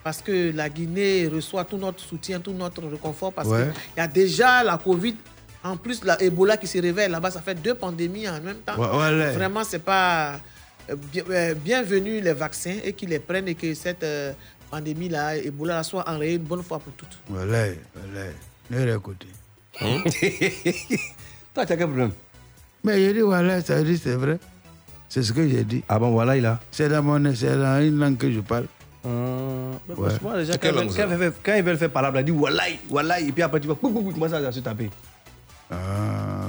parce 0.05 0.21
que 0.21 0.53
la 0.55 0.69
Guinée 0.69 1.27
reçoit 1.29 1.65
tout 1.65 1.79
notre 1.79 2.01
soutien, 2.05 2.39
tout 2.39 2.53
notre 2.53 2.87
réconfort 2.87 3.33
parce 3.33 3.49
Ouais. 3.49 3.71
qu'il 3.95 3.97
y 3.97 4.01
a 4.01 4.07
déjà 4.07 4.63
la 4.63 4.77
Covid. 4.79 5.17
En 5.65 5.79
plus, 5.79 6.05
la 6.05 6.23
Ebola 6.23 6.59
qui 6.59 6.67
se 6.67 6.77
réveille 6.79 7.09
là-bas, 7.11 7.31
ça 7.31 7.41
fait 7.41 7.55
deux 7.55 7.75
pandémies 7.75 8.29
en 8.29 8.39
même 8.43 8.59
temps. 8.59 8.77
Ouais, 8.77 9.17
ouais. 9.17 9.33
Vraiment, 9.33 9.65
c'est 9.65 9.79
pas 9.83 10.35
euh, 10.91 10.97
euh, 11.31 11.55
bienvenu 11.55 12.21
les 12.21 12.35
vaccins 12.35 12.77
et 12.85 12.93
qu'ils 12.93 13.09
les 13.09 13.19
prennent 13.19 13.49
et 13.49 13.55
que 13.55 13.73
cette 13.73 14.03
euh, 14.05 14.33
pandémie-là, 14.71 15.39
Ebola, 15.39 15.77
là, 15.77 15.83
soit 15.83 16.07
enrayée 16.07 16.35
une 16.35 16.43
bonne 16.43 16.63
fois 16.63 16.79
pour 16.79 16.93
toutes. 16.93 17.17
Voilà, 17.31 17.69
voilà. 17.95 18.27
Ne 18.71 18.85
réécoutez. 18.85 19.29
Toi, 21.55 21.65
tu 21.67 21.73
as 21.73 21.77
quel 21.77 21.87
problème? 21.87 22.13
Mais 22.83 22.99
j'ai 23.01 23.15
dit 23.15 23.21
voilà, 23.21 23.63
ça 23.63 23.83
dit 23.83 23.97
c'est 23.97 24.15
vrai. 24.17 24.39
C'est 25.09 25.23
ce 25.23 25.33
que 25.33 25.49
j'ai 25.49 25.65
dit. 25.65 25.83
Ah 25.89 25.99
bon, 25.99 26.11
voilà, 26.11 26.37
il 26.37 26.45
a. 26.45 26.61
C'est 26.71 26.89
dans, 26.89 27.03
mon, 27.03 27.35
c'est 27.35 27.57
dans 27.57 27.81
une 27.83 27.99
langue 27.99 28.19
que 28.19 28.31
je 28.31 28.41
parle. 28.41 28.67
Mais 29.05 29.95
Ouais. 29.95 30.09
franchement, 30.11 30.33
les 30.35 30.45
gens, 30.47 30.53
quand, 30.61 30.73
langue, 30.73 30.89
quand 30.97 31.03
ils 31.11 31.17
veulent, 31.17 31.33
quand 31.43 31.55
ils 31.55 31.63
veulent 31.63 31.77
faire 31.77 31.91
parler, 31.91 32.21
ils 32.21 32.25
disent 32.25 32.35
Wallahi, 32.41 32.79
Wallahi, 32.91 33.29
et 33.29 33.33
puis 33.33 33.43
après 33.43 33.61
tu 33.61 33.69
vas, 33.69 33.75
boum, 33.75 33.93
boum, 33.93 34.03
boum, 34.05 34.13
commence 34.15 34.33
à 34.33 34.51
se 34.53 34.61
taper. 34.61 34.91
Ah. 35.71 35.75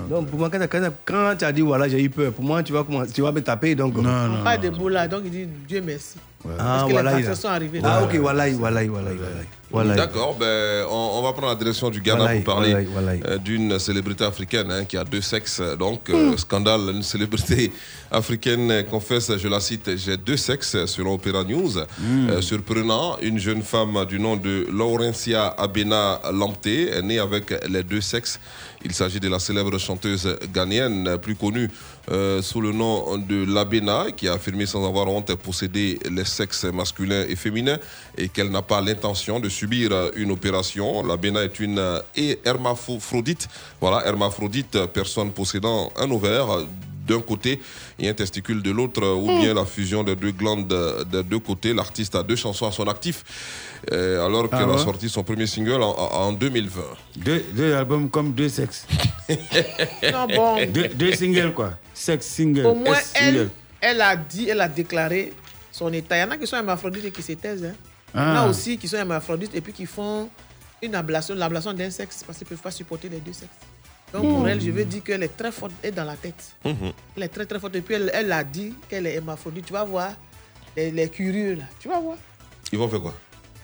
Donc 0.09 0.27
pour 0.27 0.39
moi, 0.39 0.49
quand, 0.49 0.59
quand, 0.69 0.89
quand 1.05 1.35
tu 1.37 1.45
as 1.45 1.51
dit 1.51 1.61
voilà, 1.61 1.87
j'ai 1.87 2.01
eu 2.03 2.09
peur, 2.09 2.31
pour 2.31 2.43
moi, 2.45 2.61
tu 2.63 2.73
vas, 2.73 2.83
commencer- 2.83 3.11
tu 3.13 3.21
vas 3.21 3.31
me 3.31 3.41
taper. 3.41 3.75
Donc, 3.75 3.95
On 3.97 4.43
parle 4.43 4.59
d'Ebola, 4.61 5.07
donc 5.07 5.21
il 5.25 5.31
dit 5.31 5.45
Dieu 5.67 5.81
merci. 5.85 6.17
Ah, 6.59 6.63
Parce 6.63 6.87
que 6.87 6.91
voilà, 6.91 7.35
sont 7.35 7.47
arrivés. 7.47 7.81
Ah, 7.83 8.03
ok, 8.03 8.19
Wallahi, 8.21 8.55
Wallahi, 8.55 8.89
Wallahi, 8.89 9.17
Wallahi. 9.17 9.45
Wallahi. 9.71 9.97
D'accord, 9.97 10.35
ben, 10.39 10.85
on, 10.89 11.11
on 11.15 11.21
va 11.23 11.33
prendre 11.33 11.49
la 11.49 11.55
direction 11.55 11.89
du 11.89 11.99
Ghana 11.99 12.21
Wallahi, 12.21 12.41
pour 12.41 12.53
parler 12.53 12.87
euh, 13.27 13.37
d'une 13.37 13.77
célébrité 13.79 14.23
africaine 14.23 14.71
hein, 14.71 14.85
qui 14.85 14.95
a 14.95 15.03
deux 15.03 15.21
sexes. 15.21 15.61
Donc, 15.77 16.09
euh, 16.09 16.37
scandale, 16.37 16.91
une 16.93 17.03
célébrité 17.03 17.71
africaine 18.11 18.85
confesse, 18.89 19.35
je 19.35 19.47
la 19.47 19.59
cite, 19.59 19.97
j'ai 19.97 20.17
deux 20.17 20.37
sexes 20.37 20.85
selon 20.85 21.15
Opera 21.15 21.43
News. 21.43 21.77
Euh, 21.79 22.41
surprenant, 22.41 23.17
une 23.21 23.39
jeune 23.39 23.63
femme 23.63 24.05
du 24.05 24.19
nom 24.19 24.35
de 24.37 24.67
Laurencia 24.71 25.47
Abena 25.57 26.21
Lampté 26.31 26.89
est 26.91 27.01
née 27.01 27.19
avec 27.19 27.53
les 27.67 27.83
deux 27.83 28.01
sexes. 28.01 28.39
Il 28.83 28.93
s'agit 28.93 29.19
de 29.19 29.27
la 29.27 29.39
célèbre 29.39 29.77
chanteuse 29.79 30.37
ghanéenne, 30.53 31.17
plus 31.19 31.35
connue 31.35 31.71
euh, 32.11 32.43
sous 32.43 32.61
le 32.61 32.71
nom 32.71 33.17
de 33.17 33.51
Labena, 33.51 34.05
qui 34.15 34.27
a 34.27 34.33
affirmé 34.33 34.67
sans 34.67 34.87
avoir 34.87 35.07
honte 35.07 35.33
posséder 35.35 35.97
les 36.11 36.23
sexes 36.35 36.65
masculins 36.65 37.25
et 37.27 37.35
féminins 37.35 37.79
et 38.17 38.27
qu'elle 38.29 38.49
n'a 38.49 38.61
pas 38.61 38.81
l'intention 38.81 39.39
de 39.39 39.49
subir 39.49 39.91
une 40.15 40.31
opération. 40.31 41.05
Labena 41.05 41.41
est 41.43 41.59
une 41.59 41.81
et 42.15 42.39
hermaphrodite. 42.45 43.47
Voilà, 43.81 44.05
hermaphrodite, 44.05 44.85
personne 44.93 45.31
possédant 45.31 45.91
un 45.97 46.09
ovaire 46.11 46.47
d'un 47.07 47.21
côté 47.21 47.59
et 47.99 48.09
un 48.09 48.13
testicule 48.13 48.61
de 48.61 48.71
l'autre, 48.71 49.05
ou 49.15 49.27
bien 49.39 49.53
la 49.53 49.65
fusion 49.65 50.03
des 50.03 50.15
deux 50.15 50.31
glandes 50.31 50.67
des 51.11 51.23
deux 51.23 51.39
côtés. 51.39 51.73
L'artiste 51.73 52.15
a 52.15 52.23
deux 52.23 52.35
chansons 52.35 52.67
à 52.67 52.71
son 52.71 52.87
actif, 52.87 53.23
euh, 53.91 54.25
alors 54.25 54.47
Ah 54.51 54.57
qu'elle 54.57 54.69
a 54.69 54.73
ouais 54.73 54.83
sorti 54.83 55.07
son 55.09 55.23
premier 55.23 55.45
single 55.47 55.81
en, 55.83 55.93
en 55.95 56.31
2020. 56.31 56.81
Deux, 57.17 57.45
deux 57.53 57.73
albums 57.75 58.09
comme 58.09 58.33
deux 58.33 58.49
sexes. 58.49 58.87
Non, 60.11 60.27
bon. 60.27 60.65
deux, 60.67 60.87
deux 60.89 61.13
singles, 61.13 61.53
quoi. 61.53 61.71
Sex 61.93 62.25
single. 62.25 62.65
Au 62.65 62.75
moins, 62.75 62.99
single. 62.99 63.49
elle, 63.81 63.95
elle 63.95 64.01
a 64.01 64.15
dit, 64.15 64.47
elle 64.49 64.61
a 64.61 64.67
déclaré 64.67 65.33
son 65.75 65.91
état. 65.93 66.15
Il 66.17 66.21
y 66.21 66.23
en 66.23 66.31
a 66.31 66.37
qui 66.37 66.47
sont 66.47 66.55
hermaphrodites 66.57 67.05
et 67.05 67.11
qui 67.11 67.21
se 67.21 67.33
taisent. 67.33 67.65
hein. 67.65 67.75
Il 68.13 68.19
y 68.19 68.23
en 68.23 68.27
a 68.35 68.39
Ah. 68.43 68.47
aussi 68.47 68.77
qui 68.77 68.87
sont 68.87 68.95
hermaphrodites 68.97 69.53
et 69.53 69.61
puis 69.61 69.73
qui 69.73 69.85
font 69.85 70.29
une 70.81 70.95
ablation, 70.95 71.35
l'ablation 71.35 71.73
d'un 71.73 71.89
sexe 71.89 72.23
parce 72.25 72.37
qu'ils 72.37 72.45
ne 72.47 72.49
peuvent 72.49 72.61
pas 72.61 72.71
supporter 72.71 73.09
les 73.09 73.19
deux 73.19 73.33
sexes. 73.33 73.51
Donc 74.13 74.23
pour 74.23 74.47
elle, 74.47 74.61
je 74.61 74.71
veux 74.71 74.85
dire 74.85 75.03
qu'elle 75.03 75.23
est 75.23 75.35
très 75.35 75.51
forte 75.51 75.73
et 75.83 75.91
dans 75.91 76.05
la 76.05 76.15
tête. 76.15 76.55
Elle 76.63 77.23
est 77.23 77.27
très 77.27 77.45
très 77.45 77.59
forte. 77.59 77.75
Et 77.75 77.81
puis 77.81 77.95
elle, 77.95 78.09
elle 78.13 78.31
a 78.31 78.43
dit 78.43 78.73
qu'elle 78.87 79.05
est 79.07 79.15
hermaphrodite. 79.15 79.65
Tu 79.65 79.73
vas 79.73 79.83
voir 79.83 80.11
les, 80.77 80.91
les 80.91 81.09
curieux 81.09 81.55
là. 81.55 81.65
Tu 81.79 81.89
vas 81.89 81.99
voir. 81.99 82.15
Ils 82.71 82.79
vont 82.79 82.87
faire 82.87 83.01
quoi? 83.01 83.13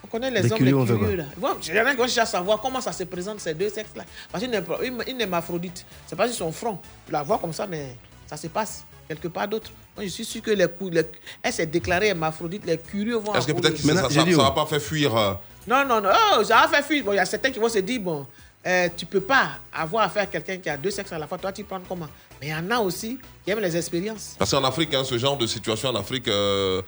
On 0.04 0.08
connaît 0.08 0.32
les 0.32 0.42
Les 0.42 0.52
hommes 0.52 0.58
curieux, 0.58 0.78
les 0.80 0.86
curieux 0.86 0.98
quoi? 1.40 1.50
là. 1.52 1.56
Il 1.70 1.76
y 1.76 1.80
en 1.80 1.86
a 1.86 1.92
qui 1.92 1.98
vont 1.98 2.04
chercher 2.04 2.22
à 2.22 2.26
savoir 2.26 2.60
comment 2.60 2.82
ça 2.82 2.92
se 2.92 3.04
présente 3.06 3.40
ces 3.40 3.54
deux 3.54 3.70
sexes 3.70 3.96
là. 3.96 4.04
Parce 4.32 4.44
qu'une 4.44 5.22
hermaphrodite, 5.22 5.86
c'est 6.08 6.16
pas 6.18 6.28
sur 6.28 6.36
son 6.36 6.52
front. 6.52 6.78
Tu 7.06 7.14
la 7.14 7.24
vois 7.24 7.38
comme 7.38 7.54
ça, 7.54 7.66
mais 7.68 7.96
ça 8.28 8.36
se 8.36 8.48
passe 8.48 8.84
quelque 9.16 9.28
part 9.28 9.48
d'autre. 9.48 9.72
Moi, 9.96 10.06
je 10.06 10.10
suis 10.10 10.26
sûr 10.26 10.42
que 10.42 10.52
les, 10.52 10.68
cou- 10.68 10.90
les- 10.90 11.04
elle 11.44 11.54
s'est 11.54 11.66
déclarée 11.66 12.08
hermaphrodite. 12.10 12.66
Les 12.66 12.78
curieux 12.78 13.18
vont. 13.18 13.34
Est-ce 13.34 13.48
que 13.48 13.52
peut-être 13.54 13.74
que 13.76 13.82
ça- 13.82 14.10
ça 14.10 14.26
ne 14.26 14.36
va 14.36 14.52
pas 14.52 14.66
faire 14.66 14.82
fuir 14.82 15.16
euh, 15.16 15.34
Non, 15.68 15.84
non, 15.86 16.02
non. 16.02 16.10
Oh, 16.38 16.44
ça 16.44 16.62
a 16.62 16.68
fait 16.68 16.84
fuir. 16.84 17.04
Bon, 17.04 17.12
il 17.14 17.18
y 17.18 17.20
a 17.20 17.26
certains 17.26 17.52
qui 17.52 17.60
vont 17.60 17.70
se 17.70 17.80
dire, 17.80 18.00
bon, 18.00 18.26
euh, 18.66 18.88
tu 18.96 19.06
peux 19.06 19.20
pas 19.22 19.50
avoir 19.74 20.06
affaire 20.06 20.24
à 20.24 20.26
quelqu'un 20.28 20.58
qui 20.58 20.70
a 20.70 20.78
deux 20.78 20.92
sexes 20.92 21.12
à 21.12 21.20
la 21.20 21.28
fois. 21.28 21.38
Toi, 21.38 21.52
tu 21.52 21.64
prends 21.64 21.82
comment? 21.88 22.08
Mais 22.40 22.48
il 22.48 22.52
y 22.52 22.54
en 22.56 22.72
a 22.72 22.80
aussi 22.80 23.18
qui 23.44 23.52
aiment 23.52 23.60
les 23.60 23.76
expériences. 23.76 24.36
Parce 24.40 24.52
qu'en 24.52 24.64
Afrique, 24.64 24.94
hein, 24.94 25.04
ce 25.04 25.18
genre 25.18 25.38
de 25.38 25.46
situation 25.48 25.90
en 25.90 25.96
Afrique, 25.96 26.28
euh, 26.28 26.82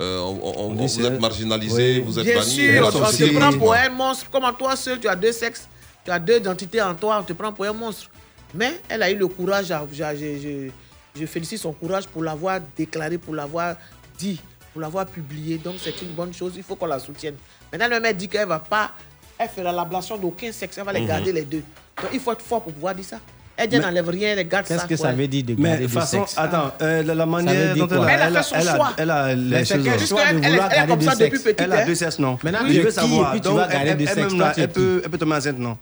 euh, 0.00 0.18
on- 0.20 0.54
on- 0.70 0.74
dit 0.74 0.86
vous 1.00 1.06
êtes 1.06 1.20
marginalisé, 1.20 1.94
Oui. 1.96 2.00
vous 2.00 2.18
êtes 2.18 2.24
Bien 2.24 2.38
banni. 2.38 2.50
sûr, 2.50 2.82
on, 2.84 2.88
on 2.88 3.10
te 3.10 3.36
prend 3.38 3.52
pour 3.52 3.74
un 3.74 3.88
monstre. 3.88 4.26
Comment 4.32 4.52
toi 4.52 4.74
seul, 4.76 4.98
tu 5.00 5.08
as 5.08 5.16
deux 5.16 5.32
sexes, 5.32 5.68
tu 6.04 6.10
as 6.10 6.18
deux 6.18 6.36
identités 6.38 6.82
en 6.82 6.94
toi, 6.94 7.18
on 7.20 7.24
te 7.24 7.32
prend 7.32 7.52
pour 7.52 7.64
un 7.64 7.72
monstre. 7.72 8.10
Mais 8.54 8.80
elle 8.88 9.02
a 9.02 9.10
eu 9.10 9.16
le 9.16 9.28
courage, 9.28 9.70
à- 9.70 9.86
je, 9.92 9.96
je- 9.96 10.38
je- 10.42 10.70
je 11.18 11.26
félicite 11.26 11.58
son 11.58 11.72
courage 11.72 12.06
pour 12.06 12.22
l'avoir 12.22 12.60
déclaré, 12.76 13.18
pour 13.18 13.34
l'avoir 13.34 13.74
dit, 14.18 14.40
pour 14.72 14.80
l'avoir 14.80 15.06
publié. 15.06 15.58
Donc 15.58 15.76
c'est 15.82 16.00
une 16.02 16.10
bonne 16.12 16.32
chose, 16.34 16.52
il 16.56 16.62
faut 16.62 16.76
qu'on 16.76 16.86
la 16.86 16.98
soutienne. 16.98 17.34
Maintenant, 17.72 17.88
le 17.88 18.00
mec 18.00 18.16
dit 18.16 18.28
qu'elle 18.28 18.48
va 18.48 18.58
pas, 18.58 18.90
elle 19.38 19.48
fera 19.48 19.72
l'ablation 19.72 20.16
d'aucun 20.16 20.50
sexe, 20.52 20.78
elle 20.78 20.84
va 20.84 20.92
les 20.92 21.00
Mhm. 21.00 21.06
garder 21.06 21.32
les 21.32 21.42
deux. 21.42 21.62
Donc 22.00 22.10
il 22.12 22.20
faut 22.20 22.32
être 22.32 22.42
fort 22.42 22.62
pour 22.62 22.72
pouvoir 22.72 22.94
dire 22.94 23.04
ça. 23.04 23.18
Elle 23.60 23.68
dit 23.68 23.76
Mais- 23.76 23.82
n'enlève 23.86 24.08
rien, 24.08 24.34
elle 24.36 24.46
garde 24.48 24.66
ça. 24.66 24.74
Qu'est-ce 24.76 24.86
que 24.86 24.94
ça 24.96 25.10
veut 25.12 25.26
dire 25.26 25.42
de 25.44 25.56
Mais 25.58 25.70
garder 25.70 25.88
façon, 25.88 26.20
sexe 26.24 26.38
attends, 26.38 26.70
euh, 26.80 27.02
la, 27.02 27.26
manière 27.26 27.74
dire 27.74 27.88
dont 27.88 27.96
quoi? 27.96 28.08
elle 28.12 28.22
a, 28.22 28.26
Elle 28.28 28.36
a 28.36 28.42
fait 28.44 28.48
son 28.50 28.54
elle 28.54 28.68
a- 28.68 28.76
choix. 28.76 28.92
elle 28.96 29.10
a 29.10 29.34
les 29.34 29.42
Mais 29.50 29.64
c'est 29.64 29.74
choses. 29.82 30.08
choix 30.08 30.20
elle- 30.30 30.36
elle- 30.44 30.60
elle 30.70 30.84
est 30.84 30.86
comme 30.86 31.00
ça 31.02 31.10
sexe 31.16 31.18
depuis 31.24 31.42
petite, 31.42 31.60
Elle 31.62 31.72
a 31.72 31.84
deux 31.84 31.94
sexes, 31.96 32.18
non. 32.20 32.38
Maintenant, 32.44 32.60
je 32.68 32.72
le 32.78 32.82
veux 32.84 32.90
savoir. 32.92 33.32
puis 33.32 33.40
tu 33.40 33.48
Donc, 33.48 33.56
vas 33.56 33.64
elle- 33.66 33.72
garder 33.72 33.88
elle- 33.90 33.96
du 33.96 34.04
sexe, 34.06 34.16
elle-même, 34.16 34.36
toi, 34.36 34.46
là, 34.46 34.54
tu 34.54 34.60
es 34.60 34.62
elle 34.62 34.70
peut, 34.70 35.00
elle 35.04 35.10
peut 35.10 35.18
tomber 35.18 35.34
enceinte, 35.34 35.58
non 35.58 35.76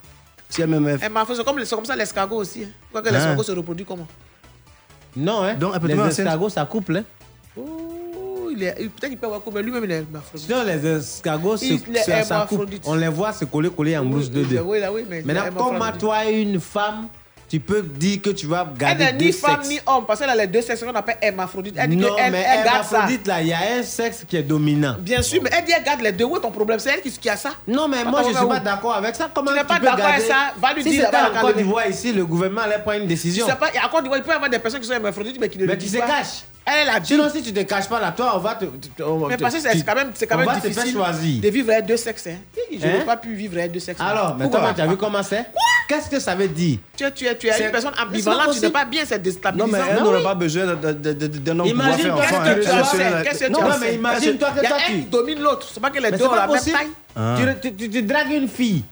CMMF. 0.48 1.00
Eh, 1.04 1.08
ma 1.10 1.26
c'est 1.28 1.44
comme, 1.44 1.62
comme 1.62 1.84
ça 1.84 1.96
l'escargot 1.96 2.36
aussi. 2.36 2.62
hein. 2.64 2.68
Tu 2.68 2.92
vois 2.92 3.02
que 3.02 3.08
Hein? 3.08 3.12
l'escargot 3.12 3.42
se 3.42 3.52
reproduit 3.52 3.84
comment? 3.84 4.06
Non, 5.16 5.43
hein. 5.44 5.55
Donc, 5.55 5.72
les 5.84 5.94
escargots, 5.98 6.48
ça 6.48 6.64
couple. 6.66 6.97
Hein. 6.98 7.05
Oh, 7.59 8.48
il 8.51 8.62
est- 8.62 8.74
Peut-être 8.74 9.09
qu'il 9.09 9.18
peut 9.18 9.26
avoir 9.26 9.40
couple, 9.40 9.56
mais 9.56 9.62
lui-même 9.62 9.84
il 9.84 9.90
est 9.90 9.94
hermaphrodite. 10.01 10.47
Sinon, 10.47 10.62
les 10.64 10.86
escargots, 10.86 11.56
se- 11.56 11.64
Il 11.64 11.97
est 11.97 12.01
ça, 12.01 12.22
ça 12.22 12.40
couple. 12.48 12.55
hermaphrodite. 12.62 12.82
On 12.86 12.94
les 12.94 13.09
voit 13.09 13.32
se 13.32 13.44
coller, 13.47 13.70
coller 13.70 13.97
en 13.97 14.05
brousse 14.05 14.30
de 14.30 14.40
Oui, 14.43 14.47
deux. 14.48 14.60
oui, 14.60 14.80
là, 14.80 14.93
oui, 14.93 15.05
mais 15.09 15.22
Maintenant, 15.22 15.43
comment 15.56 15.72
hermaphrodite. 15.74 16.01
toi, 16.01 16.24
une 16.30 16.60
femme, 16.60 17.09
tu 17.48 17.60
peux 17.60 17.82
dire 17.82 18.20
que 18.23 18.31
tu 18.31 18.47
vas 18.47 18.66
Elle 18.73 18.78
garder 18.78 19.05
n'est 19.05 19.12
deux 19.12 19.24
ni 19.27 19.32
femme 19.32 19.60
ni 19.68 19.78
homme, 19.86 20.05
parce 20.06 20.18
qu'elle 20.20 20.31
a 20.31 20.35
les 20.35 20.47
deux 20.48 20.62
sexes 20.62 20.82
qu'on 20.82 20.94
appelle 20.94 21.16
hermaphrodite. 21.23 21.74
Elle 21.78 21.90
dit 21.90 21.97
Non, 21.97 22.14
qu'elle 22.16 22.32
mais 22.32 22.44
elle 22.47 22.64
garde 22.64 22.85
ça. 22.85 22.97
hermaphrodite, 22.97 23.27
là, 23.28 23.40
il 23.40 23.48
y 23.48 23.52
a 23.52 23.59
un 23.78 23.82
sexe 23.85 24.24
qui 24.28 24.36
est 24.36 24.43
dominant. 24.43 24.97
Bien 24.98 25.23
sûr, 25.23 25.40
mais 25.43 25.51
elle 25.56 25.64
dit 25.64 25.73
elle 25.77 25.85
garde 25.85 26.01
les 26.01 26.12
deux. 26.12 26.24
Où 26.24 26.36
est 26.36 26.40
ton 26.40 26.51
problème? 26.51 26.78
C'est 26.81 26.90
elle 26.90 27.01
qui, 27.02 27.10
qui 27.12 27.28
a 27.28 27.36
ça 27.36 27.51
Non, 27.68 27.86
mais 27.89 28.05
moi, 28.05 28.23
je 28.24 28.31
ne 28.31 28.35
suis 28.36 28.47
pas 28.47 28.59
d'accord 28.60 28.94
avec 28.97 29.14
ça. 29.14 29.31
Comment 29.32 29.52
Tu 29.52 29.56
n'es 29.59 29.64
pas 29.64 29.78
d'accord 29.78 30.06
avec 30.06 30.23
ça? 30.27 30.55
Va 30.60 30.73
lui 30.74 30.82
si 30.82 30.90
dire 30.90 31.05
c'était 31.05 31.12
là-bas, 31.16 31.39
en 31.39 31.40
Côte 31.43 31.56
d'Ivoire, 31.56 31.86
ici, 31.89 32.12
le 32.12 32.27
gouvernement 32.27 32.62
allait 32.62 32.78
prendre 32.78 33.01
une 33.01 33.06
décision. 33.06 33.47
Pas- 33.47 33.66
à 33.82 33.89
Côte 33.89 34.02
d'Ivoire, 34.02 34.18
il 34.18 34.24
peut 34.24 34.32
y 34.32 34.35
avoir 34.35 34.51
des 34.51 34.59
personnes 34.59 34.81
qui 34.81 34.86
sont 34.89 34.94
hermaphrodites, 34.94 35.39
mais 35.40 35.48
qui 35.48 35.59
ne 35.59 35.66
Mais 35.66 35.73
le 35.74 35.78
qui 35.78 35.86
disent 35.86 35.94
se 35.94 35.98
pas. 36.01 36.06
cachent. 36.06 36.44
Elle 36.68 36.88
a 36.88 36.98
dit. 36.98 37.06
Sinon, 37.14 37.30
si 37.30 37.43
tu 37.43 37.52
te 37.52 37.60
caches 37.60 37.88
pas 37.88 38.01
là, 38.01 38.10
toi, 38.10 38.32
on 38.34 38.38
va 38.38 38.56
te. 38.56 38.64
on- 39.02 39.28
Mais 39.28 39.36
parce 39.36 39.55
que 39.55 39.60
c'est 39.60 39.84
quand 39.84 39.94
même, 39.94 40.10
c'est 40.14 40.26
quand 40.26 40.36
même 40.36 40.47
va 40.47 40.56
te 40.56 40.66
difficile 40.66 40.93
faire 40.94 41.05
choisir. 41.06 41.40
de 41.40 41.48
vivre 41.48 41.70
avec 41.72 41.86
deux 41.86 41.97
sexes. 41.97 42.26
Hein. 42.26 42.38
Je 42.72 42.84
Hein? 42.84 42.93
n'ai 42.98 43.05
pas 43.05 43.16
pu 43.16 43.34
vivre 43.34 43.56
avec 43.56 43.70
deux 43.70 43.78
sexes. 43.78 44.01
Alors, 44.01 44.34
mais 44.36 44.51
comment 44.51 44.74
tu 44.74 44.80
as 44.80 44.86
vu 44.88 44.97
comment 44.97 45.22
c'est? 45.22 45.47
Qu'est-ce 45.88 46.10
que 46.10 46.18
ça 46.18 46.34
veut 46.34 46.48
dire? 46.48 46.78
Tu 46.97 47.05
es, 47.05 47.10
tu 47.12 47.24
es, 47.26 47.36
tu 47.38 47.47
es 47.47 47.52
C'est- 47.52 47.66
une 47.66 47.70
personne 47.70 47.93
ambivalente, 48.02 48.52
tu 48.52 48.60
n'es 48.60 48.70
pas 48.70 48.84
bien, 48.84 49.02
c'est 49.06 49.18
Non, 49.18 49.22
déstabilisant. 49.22 49.68
mais 49.68 49.78
elle 49.88 49.97
Non, 49.98 50.05
n'aurait 50.06 50.16
oui. 50.18 50.24
pas 50.24 50.34
besoin 50.34 50.66
d'un 50.66 50.74
homme 51.60 51.72
pour 51.72 51.84
faire 51.84 52.02
toi, 52.02 52.14
enfant. 52.14 52.43
qu'est-ce 52.44 52.56
que 52.59 53.02
Elle 53.02 53.22
tu 53.38 53.44
elle- 53.44 53.47
tu 53.47 53.52
Non, 53.52 53.70
as 53.70 53.78
mais 53.78 53.94
imagine-toi 53.94 54.48
que 54.51 54.66
toi, 54.66 54.76
tu- 54.86 55.02
domine 55.02 55.38
l'autre. 55.40 55.68
C'est 55.72 55.80
pas 55.80 55.90
que 55.90 56.01
les 56.01 56.10
deux 56.10 56.26
ont 56.26 56.34
la 56.34 56.48
même 56.48 56.60
taille. 56.60 56.88
Ah. 57.14 57.36
Tu, 57.38 58.02
dragues 58.02 58.32
une 58.32 58.48
fille. 58.48 58.82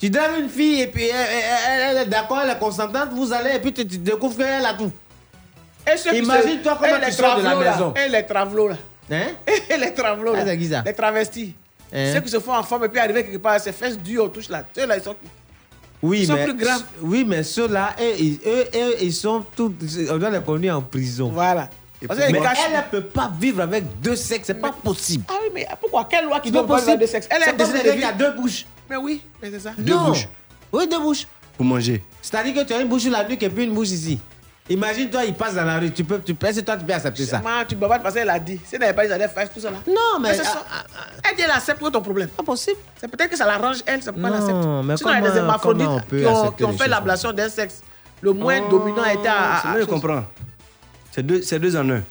Tu 0.00 0.08
dragues 0.08 0.38
une 0.40 0.48
fille 0.48 0.80
et 0.80 0.86
puis 0.86 1.04
elle, 1.04 1.14
elle- 1.14 1.44
elle- 1.68 1.96
elle 1.96 2.02
est 2.04 2.06
d'accord, 2.06 2.40
elle 2.42 2.50
est 2.50 2.58
consentante, 2.58 3.10
vous 3.12 3.30
allez 3.34 3.56
et 3.56 3.58
puis 3.58 3.74
tu 3.74 3.84
découvres 3.84 4.36
qu'elle 4.38 4.64
a 4.64 4.72
tout. 4.72 4.90
Imagine-toi 6.12 6.78
comment 6.80 6.96
et 6.96 7.00
tu 7.00 7.06
les 7.06 7.12
sors 7.12 7.38
de 7.38 7.42
la 7.44 7.56
maison. 7.56 7.94
Et 7.94 8.08
les 8.08 8.26
travelots 8.26 8.68
là. 8.68 8.76
Hein? 9.10 9.22
Et 9.70 9.76
les 9.76 9.94
travelots 9.94 10.34
là. 10.34 10.44
Ah, 10.46 10.82
Les 10.84 10.92
travestis. 10.94 11.54
Hein? 11.92 12.12
Ceux 12.14 12.20
qui 12.20 12.28
se 12.30 12.38
font 12.40 12.54
en 12.54 12.62
forme 12.62 12.84
et 12.84 12.88
puis 12.88 13.00
arriver 13.00 13.24
quelque 13.24 13.38
part, 13.38 13.58
ses 13.58 13.72
fesses 13.72 13.96
dures, 13.98 14.24
on 14.24 14.28
touche 14.28 14.48
là. 14.50 14.62
Ceux 14.76 14.86
là, 14.86 14.96
ils 14.98 15.02
sont. 15.02 15.16
Oui, 16.02 16.20
Ils 16.20 16.26
sont 16.26 16.34
mais, 16.34 16.44
plus 16.44 16.54
graves. 16.54 16.84
Oui, 17.00 17.24
mais 17.26 17.42
ceux-là, 17.42 17.94
eux, 18.00 18.14
ils, 18.18 18.38
eux, 18.46 18.64
eux, 18.74 18.94
ils 19.00 19.12
sont 19.12 19.44
tous. 19.56 19.72
On 20.10 20.18
doit 20.18 20.30
les 20.30 20.40
conduire 20.40 20.76
en 20.76 20.82
prison. 20.82 21.30
Voilà. 21.32 21.68
Parce 22.06 22.20
qu'elle 22.20 22.30
mais 22.32 22.40
cache- 22.40 22.58
elle 22.70 22.76
ne 22.76 22.82
peut 23.00 23.08
pas 23.08 23.32
vivre 23.40 23.60
avec 23.62 23.82
deux 24.00 24.14
sexes, 24.14 24.46
c'est 24.48 24.60
pas 24.60 24.70
possible. 24.70 25.24
Ah 25.28 25.32
oui, 25.42 25.48
mais 25.52 25.66
pourquoi? 25.80 26.06
Quelle 26.08 26.26
loi 26.26 26.38
qui 26.38 26.52
doit 26.52 26.64
pas 26.66 26.76
vivre 26.76 26.90
avec 26.90 27.00
possible. 27.00 27.00
deux 27.00 27.06
sexes? 27.06 27.28
Elle 27.30 27.42
C'est 27.42 27.48
a 27.48 27.52
comme 27.54 27.72
décidé 27.72 27.78
de 27.78 27.96
qui 27.98 28.04
a 28.04 28.12
vivre. 28.12 28.18
deux 28.18 28.40
bouches. 28.40 28.66
Mais 28.88 28.96
oui, 28.96 29.22
mais 29.42 29.50
c'est 29.50 29.58
ça. 29.60 29.72
Deux 29.76 29.92
Non. 29.94 30.04
bouches 30.04 30.28
Oui, 30.72 30.86
deux 30.86 31.00
bouches. 31.00 31.26
pour 31.56 31.66
manger. 31.66 32.04
C'est-à-dire 32.22 32.54
que 32.54 32.68
tu 32.68 32.74
as 32.74 32.80
une 32.80 32.86
bouche 32.88 33.02
sur 33.02 33.10
la 33.10 33.26
nuque 33.26 33.42
et 33.42 33.48
puis 33.50 33.64
une 33.64 33.72
bouche 33.74 33.88
ici. 33.88 34.20
Imagine-toi, 34.70 35.24
il 35.24 35.34
passe 35.34 35.54
dans 35.54 35.64
la 35.64 35.78
rue. 35.78 35.90
Tu 35.92 36.04
peux, 36.04 36.20
tu 36.20 36.36
est-ce 36.44 36.60
que 36.60 36.64
toi, 36.64 36.76
tu 36.76 36.84
peux 36.84 36.92
accepter 36.92 37.24
ça? 37.24 37.38
Maman, 37.40 37.64
tu 37.66 37.74
bavardes 37.74 38.02
parce 38.02 38.14
qu'elle 38.14 38.28
a 38.28 38.38
dit. 38.38 38.60
Si 38.66 38.74
elle 38.74 38.80
n'avait 38.80 38.92
pas 38.92 39.02
dit, 39.06 39.12
elle 39.12 39.22
allait 39.22 39.32
faire 39.32 39.50
tout 39.50 39.60
ça 39.60 39.70
là. 39.70 39.78
Non, 39.86 40.20
mais. 40.20 40.34
c'est 40.34 40.44
ça. 40.44 40.62
Elle 41.28 41.36
dit, 41.36 41.42
elle 41.42 41.50
accepte 41.50 41.78
quoi 41.80 41.90
ton 41.90 42.02
problème 42.02 42.28
Pas 42.28 42.42
possible. 42.42 42.76
C'est 43.00 43.08
peut-être 43.08 43.30
que 43.30 43.36
ça 43.36 43.46
l'arrange, 43.46 43.78
elle, 43.86 44.02
c'est 44.02 44.12
pourquoi 44.12 44.28
elle 44.30 44.34
accepte. 44.36 44.52
Non, 44.52 44.82
mais 44.82 44.96
Sinon, 44.96 45.10
il 45.10 45.24
y 45.24 45.26
a 45.26 45.30
des 45.30 45.36
hermaphrodites 45.38 45.88
qui 46.10 46.26
ont, 46.26 46.50
qui 46.52 46.64
ont 46.64 46.72
fait 46.76 46.88
l'ablation 46.88 47.32
d'un 47.32 47.48
sexe. 47.48 47.80
Le 48.20 48.32
moins 48.32 48.60
Oh, 48.66 48.70
dominant 48.70 49.04
était 49.04 49.28
à. 49.28 49.72
À- 49.72 49.78
je 49.80 49.84
comprends. 49.84 50.24
C'est 51.12 51.22
deux, 51.24 51.40
deux 51.40 51.76
en 51.76 51.88
un. 51.90 52.02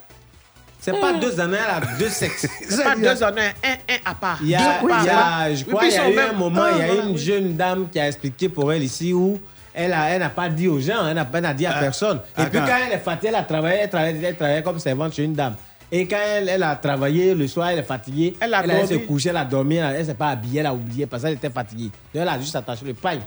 C'est 0.79 0.99
pas 0.99 1.13
deux 1.13 1.37
années, 1.39 1.57
elle 1.61 1.83
a 1.83 1.97
deux 1.97 2.07
sexes. 2.07 2.47
C'est 2.69 2.83
pas 2.83 2.95
deux 2.95 3.21
en 3.23 3.27
un, 3.27 3.31
un, 3.31 3.73
un 3.89 3.97
à 4.11 4.15
part. 4.15 4.37
Il 4.41 4.47
y 4.49 4.55
a, 4.55 4.59
Deux 4.81 4.87
il 4.87 5.05
y 5.05 5.09
a- 5.09 5.53
je 5.53 5.63
Oui, 5.65 5.69
crois, 5.69 5.79
puis 5.81 5.89
il 5.89 5.95
y 5.95 5.97
a 5.97 6.09
eu 6.09 6.19
un 6.19 6.33
moment, 6.33 6.65
il 6.71 6.77
y 6.77 6.81
a 6.81 6.83
Ah, 6.83 6.87
voilà, 6.87 7.03
une 7.03 7.11
oui. 7.11 7.17
jeune 7.17 7.55
dame 7.57 7.89
qui 7.91 7.99
a 7.99 8.07
expliqué 8.07 8.47
pour 8.47 8.71
elle 8.71 8.83
ici 8.83 9.11
où 9.11 9.37
elle 9.77 9.93
a- 9.93 10.09
elle 10.09 10.19
n'a 10.19 10.29
pas 10.29 10.49
dit 10.49 10.67
aux 10.67 10.79
gens, 10.79 11.07
elle 11.07 11.15
n'a 11.15 11.27
elle 11.33 11.41
n'a 11.41 11.53
dit 11.53 11.65
à 11.65 11.73
Ah, 11.77 11.79
personne. 11.79 12.19
Et 12.37 12.41
puis 12.49 12.59
quand 12.59 12.77
elle 12.87 12.93
est 12.93 12.97
fatiguée, 12.99 13.27
elle 13.29 13.35
a 13.35 13.43
travaillé, 13.43 13.77
elle 13.83 13.89
travaillait, 13.89 14.27
elle 14.27 14.35
travaillait 14.35 14.63
comme 14.63 14.79
servante 14.79 15.13
chez 15.13 15.23
une 15.23 15.33
dame. 15.33 15.55
Et 15.91 16.05
quand 16.05 16.17
elle, 16.19 16.49
elle 16.49 16.63
a 16.63 16.75
travaillé 16.75 17.33
le 17.33 17.47
soir, 17.47 17.69
elle 17.69 17.79
est 17.79 17.83
fatiguée, 17.83 18.35
Elle 18.41 18.53
a 18.53 18.57
allait 18.57 18.85
se 18.87 18.93
coucher, 19.07 19.29
elle 19.29 19.37
a 19.37 19.45
dormi, 19.45 19.75
elle 19.77 19.99
ne 19.99 20.03
s'est 20.03 20.13
pas 20.15 20.29
habillée, 20.29 20.59
elle 20.59 20.65
a 20.65 20.73
oublié 20.73 21.05
parce 21.05 21.23
qu'elle 21.23 21.33
était 21.33 21.49
fatiguée. 21.49 21.91
Donc 22.13 22.21
elle 22.23 22.27
a 22.27 22.37
juste 22.39 22.55
attaché 22.55 22.83
le 22.85 22.93
pain. 22.93 23.19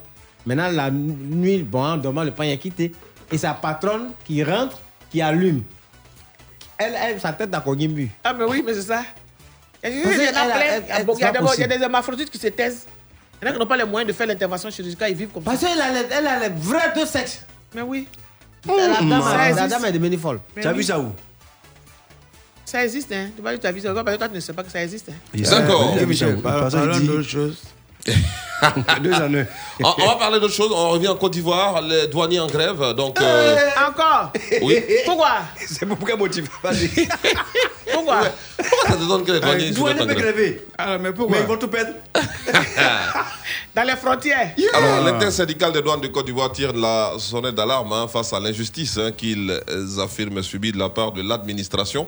Maintenant, 0.44 0.68
la 0.70 0.90
nuit, 0.90 1.62
bon, 1.62 1.82
en 1.84 1.96
dormant, 1.96 2.22
le 2.24 2.30
pain 2.32 2.44
est 2.44 2.58
quitté. 2.58 2.92
Et 3.32 3.38
sa 3.38 3.54
patronne 3.54 4.08
qui 4.24 4.42
rentre, 4.44 4.78
qui 5.10 5.22
allume. 5.22 5.62
Elle, 6.76 6.94
elle 7.02 7.20
sa 7.20 7.32
tête 7.32 7.50
mur. 7.94 8.08
Ah, 8.24 8.32
mais 8.32 8.44
oui, 8.44 8.62
mais 8.66 8.74
c'est 8.74 8.82
ça. 8.82 9.02
Il 9.84 9.90
y 9.90 10.02
a- 10.24 10.32
elle- 10.76 10.84
elle- 10.88 11.06
pas 11.42 11.52
des 11.68 11.82
hermaphrodites 11.82 12.30
qui 12.30 12.38
se 12.38 12.48
taisent. 12.48 12.86
Il 13.42 13.46
y 13.46 13.48
en 13.48 13.50
a 13.50 13.52
qui 13.54 13.58
n'ont 13.60 13.66
pas 13.66 13.76
les 13.76 13.84
moyens 13.84 14.08
de 14.08 14.16
faire 14.16 14.26
l'intervention 14.26 14.70
chirurgicale, 14.70 15.10
ils 15.10 15.16
vivent 15.16 15.28
comme 15.28 15.42
ça. 15.44 15.50
Parce 15.50 15.62
qu'elle 15.64 15.80
a, 15.80 15.90
les- 15.92 16.08
elle 16.12 16.26
a 16.26 16.40
les 16.48 16.54
vrais 16.54 16.92
deux 16.94 17.06
sexes. 17.06 17.44
Mais 17.74 17.82
oui. 17.82 18.06
la, 18.66 18.88
dame, 19.00 19.22
Ça 19.22 19.50
la 19.52 19.68
dame 19.68 19.84
est 19.86 19.92
devenue 19.92 20.18
folle. 20.18 20.40
Tu 20.60 20.66
as 20.66 20.70
oui. 20.72 20.76
vu 20.78 20.82
ça 20.84 20.98
où? 20.98 21.12
Ça 22.64 22.84
existe, 22.84 23.10
hein. 23.12 23.30
Tu 23.34 23.42
vas 23.42 23.50
dire, 23.52 23.60
tu 23.60 23.66
as 23.66 23.72
vu 23.72 23.80
ça 23.80 23.92
parce 23.94 24.12
que 24.12 24.18
toi, 24.18 24.28
tu 24.28 24.34
ne 24.34 24.40
sais 24.40 24.52
pas 24.52 24.62
que 24.62 24.70
ça 24.70 24.82
existe. 24.82 25.08
Hein. 25.08 25.40
D'accord. 25.42 25.96
Parlons 26.42 27.00
d'autre 27.00 27.28
chose. 27.28 27.58
Deux 29.02 29.12
en 29.12 29.34
un. 29.34 29.44
On, 29.82 29.94
on 29.98 30.06
va 30.06 30.16
parler 30.16 30.40
d'autre 30.40 30.54
chose. 30.54 30.70
On 30.72 30.90
revient 30.90 31.08
en 31.08 31.16
Côte 31.16 31.32
d'Ivoire. 31.32 31.80
Les 31.82 32.06
douaniers 32.08 32.40
en 32.40 32.46
grève. 32.46 32.94
Donc, 32.94 33.20
euh, 33.20 33.56
Encore 33.88 34.32
oui. 34.62 34.82
Pourquoi 35.04 35.38
C'est 35.66 35.86
pour 35.86 35.98
quel 36.06 36.18
motif 36.18 36.44
Vas-y. 36.62 37.08
Pourquoi 37.92 38.22
Pourquoi 38.56 38.88
ça 38.88 38.96
te 38.96 39.08
donne 39.08 39.24
que 39.24 39.32
les 39.32 39.40
douaniers 39.40 39.70
mettent 39.70 40.00
en 40.02 40.20
grève. 40.20 40.60
Alors, 40.78 40.98
mais 40.98 41.08
Mais 41.08 41.14
pourquoi 41.14 41.38
ils 41.38 41.46
vont 41.46 41.56
tout 41.56 41.68
perdre. 41.68 41.90
Dans 43.74 43.82
les 43.84 43.96
frontières. 43.96 44.52
Alors, 44.74 45.04
l'intersyndicale 45.04 45.72
des 45.72 45.82
douanes 45.82 46.00
de 46.00 46.08
Côte 46.08 46.26
d'Ivoire 46.26 46.52
tire 46.52 46.72
la 46.72 47.12
sonnette 47.18 47.54
d'alarme 47.54 47.92
hein, 47.92 48.08
face 48.08 48.32
à 48.32 48.40
l'injustice 48.40 48.98
hein, 48.98 49.12
qu'ils 49.12 49.50
euh, 49.50 50.02
affirment 50.02 50.42
subir 50.42 50.72
de 50.72 50.78
la 50.78 50.88
part 50.88 51.12
de 51.12 51.22
l'administration. 51.22 52.06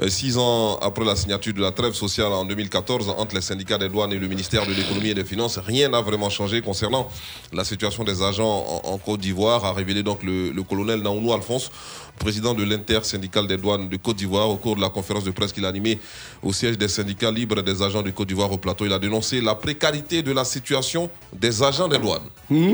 Euh, 0.00 0.08
Six 0.08 0.38
ans 0.38 0.76
après 0.80 1.04
la 1.04 1.16
signature 1.16 1.52
de 1.52 1.60
la 1.60 1.72
trêve 1.72 1.92
sociale 1.92 2.32
en 2.32 2.44
2014 2.44 3.08
entre 3.16 3.34
les 3.34 3.40
syndicats 3.40 3.78
des 3.78 3.88
douanes 3.88 4.12
et 4.12 4.18
le 4.18 4.28
ministère 4.28 4.64
de 4.66 4.72
l'économie 4.72 5.08
et 5.10 5.14
des 5.14 5.24
finances, 5.24 5.58
rien 5.58 5.88
n'a 5.88 6.00
vraiment 6.00 6.30
changé 6.30 6.60
concernant 6.60 7.08
la 7.52 7.64
situation 7.64 8.04
des 8.04 8.22
agents 8.22 8.64
en, 8.84 8.88
en 8.92 8.98
Côte 8.98 9.20
d'Ivoire, 9.20 9.64
a 9.64 9.72
révélé 9.72 10.02
donc 10.02 10.22
le, 10.22 10.50
le 10.50 10.62
colonel 10.62 11.00
Naounou 11.02 11.32
Alphonse, 11.32 11.70
président 12.18 12.54
de 12.54 12.62
l'intersyndicale 12.62 13.46
des 13.48 13.56
douanes 13.56 13.88
de 13.88 13.96
Côte 13.96 14.16
d'Ivoire, 14.16 14.48
au 14.48 14.56
cours 14.56 14.76
de 14.76 14.80
la 14.80 14.88
conférence 14.90 15.24
de 15.24 15.30
presse 15.32 15.52
qu'il 15.52 15.64
a 15.64 15.68
animée 15.68 15.98
au 16.42 16.52
siège 16.52 16.78
des 16.78 16.88
syndicats 16.88 17.30
libres 17.32 17.62
des 17.62 17.82
agents 17.82 18.02
de 18.02 18.10
Côte 18.10 18.28
d'Ivoire 18.28 18.52
au 18.52 18.58
plateau. 18.58 18.86
Il 18.86 18.92
a 18.92 18.98
dénoncé 19.00 19.40
la 19.40 19.54
précarité 19.56 20.22
de 20.22 20.32
la 20.32 20.44
situation 20.44 21.10
des 21.32 21.62
agents 21.62 21.88
des 21.88 21.98
douanes. 21.98 22.22
Mmh. 22.50 22.72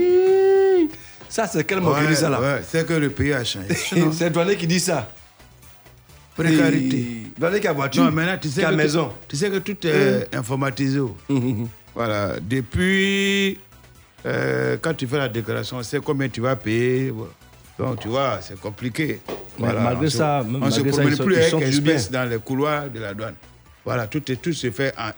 Ça, 1.28 1.48
c'est 1.48 1.64
quel 1.64 1.80
dit 1.80 2.14
ça 2.16 2.28
là? 2.28 2.40
ouais, 2.40 2.62
c'est 2.70 2.86
que 2.86 2.92
le 2.92 3.10
pays 3.10 3.32
a 3.32 3.42
changé. 3.44 3.66
C'est 3.74 4.26
le 4.26 4.30
douanier 4.30 4.56
qui 4.56 4.66
dit 4.68 4.78
ça. 4.78 5.08
Précarité. 6.36 7.06
Douanier 7.38 7.60
qui 7.60 7.66
a 7.68 7.72
voiture, 7.72 8.04
Non, 8.04 8.10
maintenant, 8.12 8.38
tu 8.40 8.48
sais, 8.48 8.62
que 8.62 8.74
maison. 8.74 9.06
Tout, 9.08 9.14
tu 9.28 9.36
sais 9.36 9.50
que 9.50 9.58
tout 9.58 9.86
est 9.86 10.34
informatisé. 10.34 10.98
oh. 11.00 11.16
Voilà. 11.94 12.34
Depuis, 12.40 13.58
euh, 14.26 14.76
quand 14.80 14.94
tu 14.94 15.06
fais 15.06 15.18
la 15.18 15.28
déclaration, 15.28 15.82
c'est 15.82 16.02
combien 16.02 16.28
tu 16.28 16.40
vas 16.40 16.56
payer? 16.56 17.12
Donc, 17.78 18.00
tu 18.00 18.08
vois, 18.08 18.38
c'est 18.40 18.58
compliqué. 18.58 19.20
Malgré 19.58 20.06
on 20.06 20.10
se- 20.10 20.16
ça, 20.18 20.42
on 20.44 20.58
malgré 20.58 20.70
se 20.70 20.80
promène 20.88 21.16
plus 21.18 21.36
avec 21.36 21.48
sont 21.50 21.58
toujours 21.60 21.72
espèce 21.88 22.10
dans 22.10 22.28
les 22.28 22.38
couloirs 22.38 22.88
de 22.90 22.98
la 23.00 23.14
douane. 23.14 23.34
Voilà, 23.84 24.06
tout, 24.06 24.22
est, 24.30 24.36
tout 24.36 24.52
se 24.52 24.70
fait 24.70 24.92
en 24.98 25.10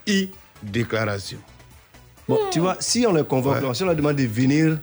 e-déclaration. 0.62 1.38
Bon, 2.28 2.38
tu 2.50 2.58
vois, 2.60 2.76
si 2.80 3.06
on 3.06 3.14
les 3.14 3.24
convoque, 3.24 3.62
Ouais. 3.62 3.74
si 3.74 3.82
on 3.82 3.86
leur 3.86 3.94
demande 3.96 4.16
de 4.16 4.24
venir 4.24 4.78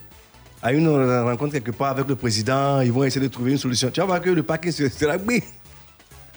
à 0.62 0.72
une 0.72 0.88
rencontre 0.88 1.52
quelque 1.52 1.72
part 1.72 1.90
avec 1.90 2.08
le 2.08 2.16
président, 2.16 2.80
ils 2.82 2.92
vont 2.92 3.04
essayer 3.04 3.26
de 3.28 3.32
trouver 3.32 3.52
une 3.52 3.58
solution. 3.58 3.90
Tu 3.92 4.00
vas 4.00 4.06
voir 4.06 4.22
que 4.22 4.30
le 4.30 4.44
paquet 4.44 4.72
se- 4.72 4.88
sera 4.90 5.18
oui. 5.28 5.44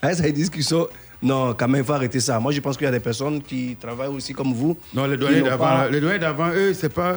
Hein, 0.03 0.15
ça, 0.15 0.27
ils 0.29 0.33
disent 0.35 0.51
qu'ils 0.51 0.65
sont. 0.65 0.89
Non, 1.23 1.55
quand 1.55 1.67
même, 1.69 1.81
il 1.81 1.85
faut 1.87 1.93
arrêter 1.95 2.21
ça. 2.21 2.39
Moi, 2.39 2.53
je 2.53 2.61
pense 2.61 2.77
qu'il 2.77 2.85
y 2.85 2.89
a 2.89 2.93
des 2.93 3.01
personnes 3.01 3.43
qui 3.43 3.77
travaillent 3.81 4.09
aussi 4.09 4.33
comme 4.35 4.53
vous. 4.53 4.77
Non, 4.95 5.07
les 5.07 5.17
douaniers 5.17 5.43
d'avant, 5.43 5.65
pas- 5.65 5.89
les 5.89 6.01
douaniers 6.01 6.19
d'avant, 6.19 6.49
eux, 6.55 6.75
c'est 6.75 6.91
pas. 6.93 7.15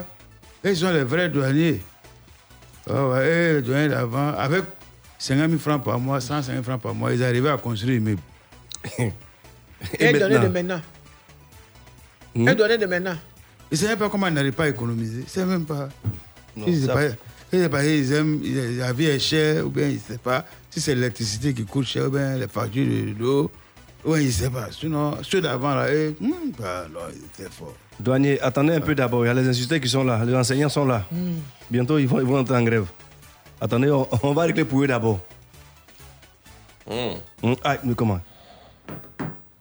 Eux, 0.65 0.69
ils 0.71 0.77
sont 0.77 0.91
les 0.91 1.03
vrais 1.03 1.29
douaniers. 1.29 1.81
Ah 2.89 3.07
ouais, 3.07 3.27
eux, 3.27 3.55
les 3.57 3.61
douaniers 3.61 3.89
d'avant, 3.89 4.29
avec 4.37 4.63
50 5.17 5.49
000 5.49 5.59
francs 5.59 5.83
par 5.83 5.99
mois, 5.99 6.21
150 6.21 6.51
000 6.51 6.63
francs 6.63 6.81
par 6.81 6.95
mois, 6.95 7.13
ils 7.13 7.23
arrivaient 7.23 7.49
à 7.49 7.57
construire 7.57 7.97
une 7.97 8.03
immeuble. 8.03 8.21
Et 9.99 10.13
donner 10.13 10.39
de 10.39 10.47
maintenant. 10.47 10.81
Et 12.35 12.55
donner 12.55 12.77
de 12.77 12.85
maintenant. 12.85 13.15
Ils 13.71 13.75
ne 13.75 13.77
savaient 13.79 13.95
pas 13.97 14.09
comment 14.09 14.27
ils 14.27 14.33
n'arrivent 14.33 14.53
pas 14.53 14.63
à 14.65 14.69
économiser. 14.69 15.19
Ils 15.19 15.23
ne 15.23 15.29
savent 15.29 15.47
même 15.49 15.65
pas. 15.65 15.89
Non, 16.55 16.65
ils, 16.67 16.85
ça- 16.85 16.93
pas, 16.93 17.01
ils, 17.51 17.59
savent 17.61 17.69
pas, 17.69 17.85
ils 17.85 18.13
aiment, 18.13 18.41
la 18.77 18.93
vie 18.93 19.05
est 19.07 19.19
chère, 19.19 19.65
ou 19.65 19.69
bien 19.69 19.87
ils 19.87 19.95
ne 19.95 19.99
savent 19.99 20.17
pas 20.19 20.45
si 20.69 20.79
c'est 20.81 20.95
l'électricité 20.95 21.53
qui 21.53 21.63
coûte 21.65 21.85
cher, 21.85 22.07
ou 22.07 22.09
bien 22.11 22.37
les 22.37 22.47
factures 22.47 22.85
de 22.85 23.13
l'eau. 23.19 23.51
Oui, 24.05 24.21
ils 24.23 24.27
ne 24.27 24.31
savent 24.31 24.51
pas. 24.53 24.67
Sinon, 24.71 25.17
ceux 25.23 25.41
d'avant, 25.41 25.75
là, 25.75 25.91
eux, 25.91 26.15
hmm, 26.19 26.31
bah, 26.57 26.85
non, 26.93 26.99
ils 27.13 27.17
étaient 27.43 27.51
forts. 27.51 27.75
Douanier, 27.99 28.39
attendez 28.41 28.73
un 28.73 28.79
peu 28.81 28.95
d'abord. 28.95 29.25
Il 29.25 29.27
y 29.27 29.31
a 29.31 29.33
les 29.33 29.47
instituteurs 29.47 29.79
qui 29.81 29.89
sont 29.89 30.03
là, 30.05 30.23
les 30.25 30.33
enseignants 30.35 30.69
sont 30.69 30.85
là. 30.85 31.05
Bientôt, 31.69 31.97
ils 31.97 32.07
vont, 32.07 32.19
ils 32.19 32.25
vont 32.25 32.39
entrer 32.39 32.55
en 32.55 32.63
grève. 32.63 32.85
Attendez, 33.59 33.91
on, 33.91 34.07
on 34.23 34.33
va 34.33 34.43
régler 34.43 34.63
pour 34.63 34.83
eux 34.83 34.87
d'abord. 34.87 35.19
Hum, 36.89 37.55
Ah, 37.63 37.77
mais 37.83 37.93
comment? 37.93 38.19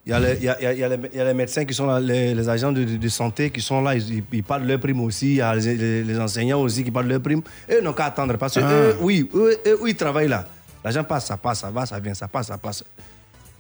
Il 0.09 0.13
y, 0.13 0.15
a 0.15 0.21
les, 0.21 0.37
il, 0.39 0.45
y 0.45 0.49
a, 0.49 0.57
il 0.59 0.63
y 0.63 0.67
a- 0.67 0.73
il 0.73 0.79
y 0.79 0.85
a 0.85 0.89
les, 0.89 0.99
il 1.13 1.19
y 1.19 1.21
a 1.21 1.25
les 1.27 1.35
médecins 1.35 1.67
qui 1.67 1.75
sont 1.75 1.87
là, 1.87 2.01
les, 2.01 2.35
les 2.35 2.49
agents 2.49 2.73
de, 2.73 2.83
de- 2.83 2.97
de 2.97 3.09
santé 3.11 3.51
qui 3.51 3.61
sont 3.61 3.83
là, 3.83 3.95
ils, 3.95 4.25
ils- 4.33 4.43
parlent 4.43 4.63
de 4.63 4.69
leur 4.69 4.81
prime 4.81 5.03
aussi. 5.03 5.33
Il 5.33 5.35
y 5.37 5.41
a 5.43 5.55
les, 5.55 6.19
enseignants 6.19 6.61
aussi 6.63 6.83
qui 6.83 6.91
parlent 6.91 7.05
de 7.09 7.13
leur 7.13 7.21
prime. 7.21 7.43
Eux 7.71 7.83
n'ont 7.83 7.93
qu'à 7.93 8.07
attendre 8.07 8.39
parce 8.39 8.55
que 8.55 8.61
Ah. 8.61 8.73
eux, 8.73 8.97
oui, 9.03 9.29
eux, 9.35 9.55
ils 9.87 9.95
travaillent 9.95 10.29
là, 10.29 10.47
l'argent 10.83 11.05
passe, 11.05 11.27
ça 11.27 11.37
passe, 11.37 11.61
ça 11.61 11.71
va, 11.71 11.85
ça 11.85 12.01
vient, 12.01 12.15
ça 12.15 12.27
passe, 12.27 12.47
ça 12.47 12.57
passe. 12.57 12.83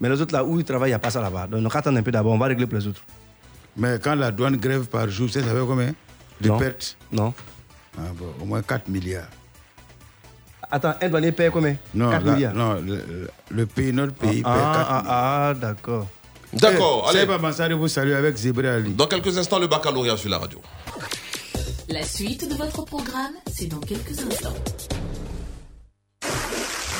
Mais 0.01 0.09
les 0.09 0.19
autres 0.23 0.33
là 0.33 0.43
où 0.43 0.59
ils 0.59 0.65
travaillent, 0.65 0.89
il 0.89 0.93
n'y 0.93 0.97
a 0.97 0.99
pas 0.99 1.11
ça 1.11 1.21
là-bas. 1.21 1.49
Donc 1.49 1.71
qu'à 1.71 1.81
attendre 1.81 1.99
un 1.99 2.03
peu 2.03 2.11
d'abord, 2.13 2.33
on 2.33 2.39
va 2.39 2.47
régler 2.47 2.67
pour 2.67 2.79
les 2.79 2.87
autres. 2.87 3.03
Mais 3.77 3.99
quand 4.03 4.15
la 4.15 4.31
douane 4.31 4.57
grève 4.57 4.87
par 4.87 5.07
jour, 5.11 5.29
ça, 5.29 5.41
ça 5.43 5.49
fait 5.49 5.67
combien 5.67 5.93
de 6.41 6.49
Non. 6.49 6.57
pertes? 6.59 6.97
Non. 7.13 7.35
Ah 7.99 8.01
bon, 8.17 8.33
au 8.41 8.47
moins 8.47 8.63
4 8.63 8.89
milliards. 8.89 9.29
Attends, 10.71 10.95
un 11.03 11.09
douanier 11.11 11.33
paye 11.33 11.51
combien? 11.51 11.77
Non, 11.95 12.11
4 12.11 12.25
la- 12.25 12.33
milliards. 12.35 12.55
non 12.55 12.81
le, 13.51 13.67
pays, 13.67 13.93
notre 13.93 14.15
pays 14.15 14.43
Ah, 14.47 14.55
paie 14.55 14.61
4 14.61 14.87
ah, 14.91 15.01
milliards. 15.03 15.05
ah, 15.09 15.55
d'accord. 15.55 16.09
D'accord, 16.53 17.11
Eh, 17.15 17.19
allez. 17.19 17.39
Mansari 17.39 17.75
vous 17.75 17.89
salue 17.89 18.13
avec 18.13 18.37
Zébré 18.37 18.69
Ali. 18.69 18.93
Dans 18.93 19.07
quelques 19.07 19.37
instants, 19.37 19.59
le 19.59 19.67
baccalauréat 19.67 20.17
sur 20.17 20.31
la 20.31 20.39
radio. 20.39 20.61
La 21.89 22.03
suite 22.03 22.49
de 22.49 22.55
votre 22.55 22.85
programme, 22.85 23.33
c'est 23.53 23.67
dans 23.67 23.81
quelques 23.81 24.19
instants. 24.19 24.55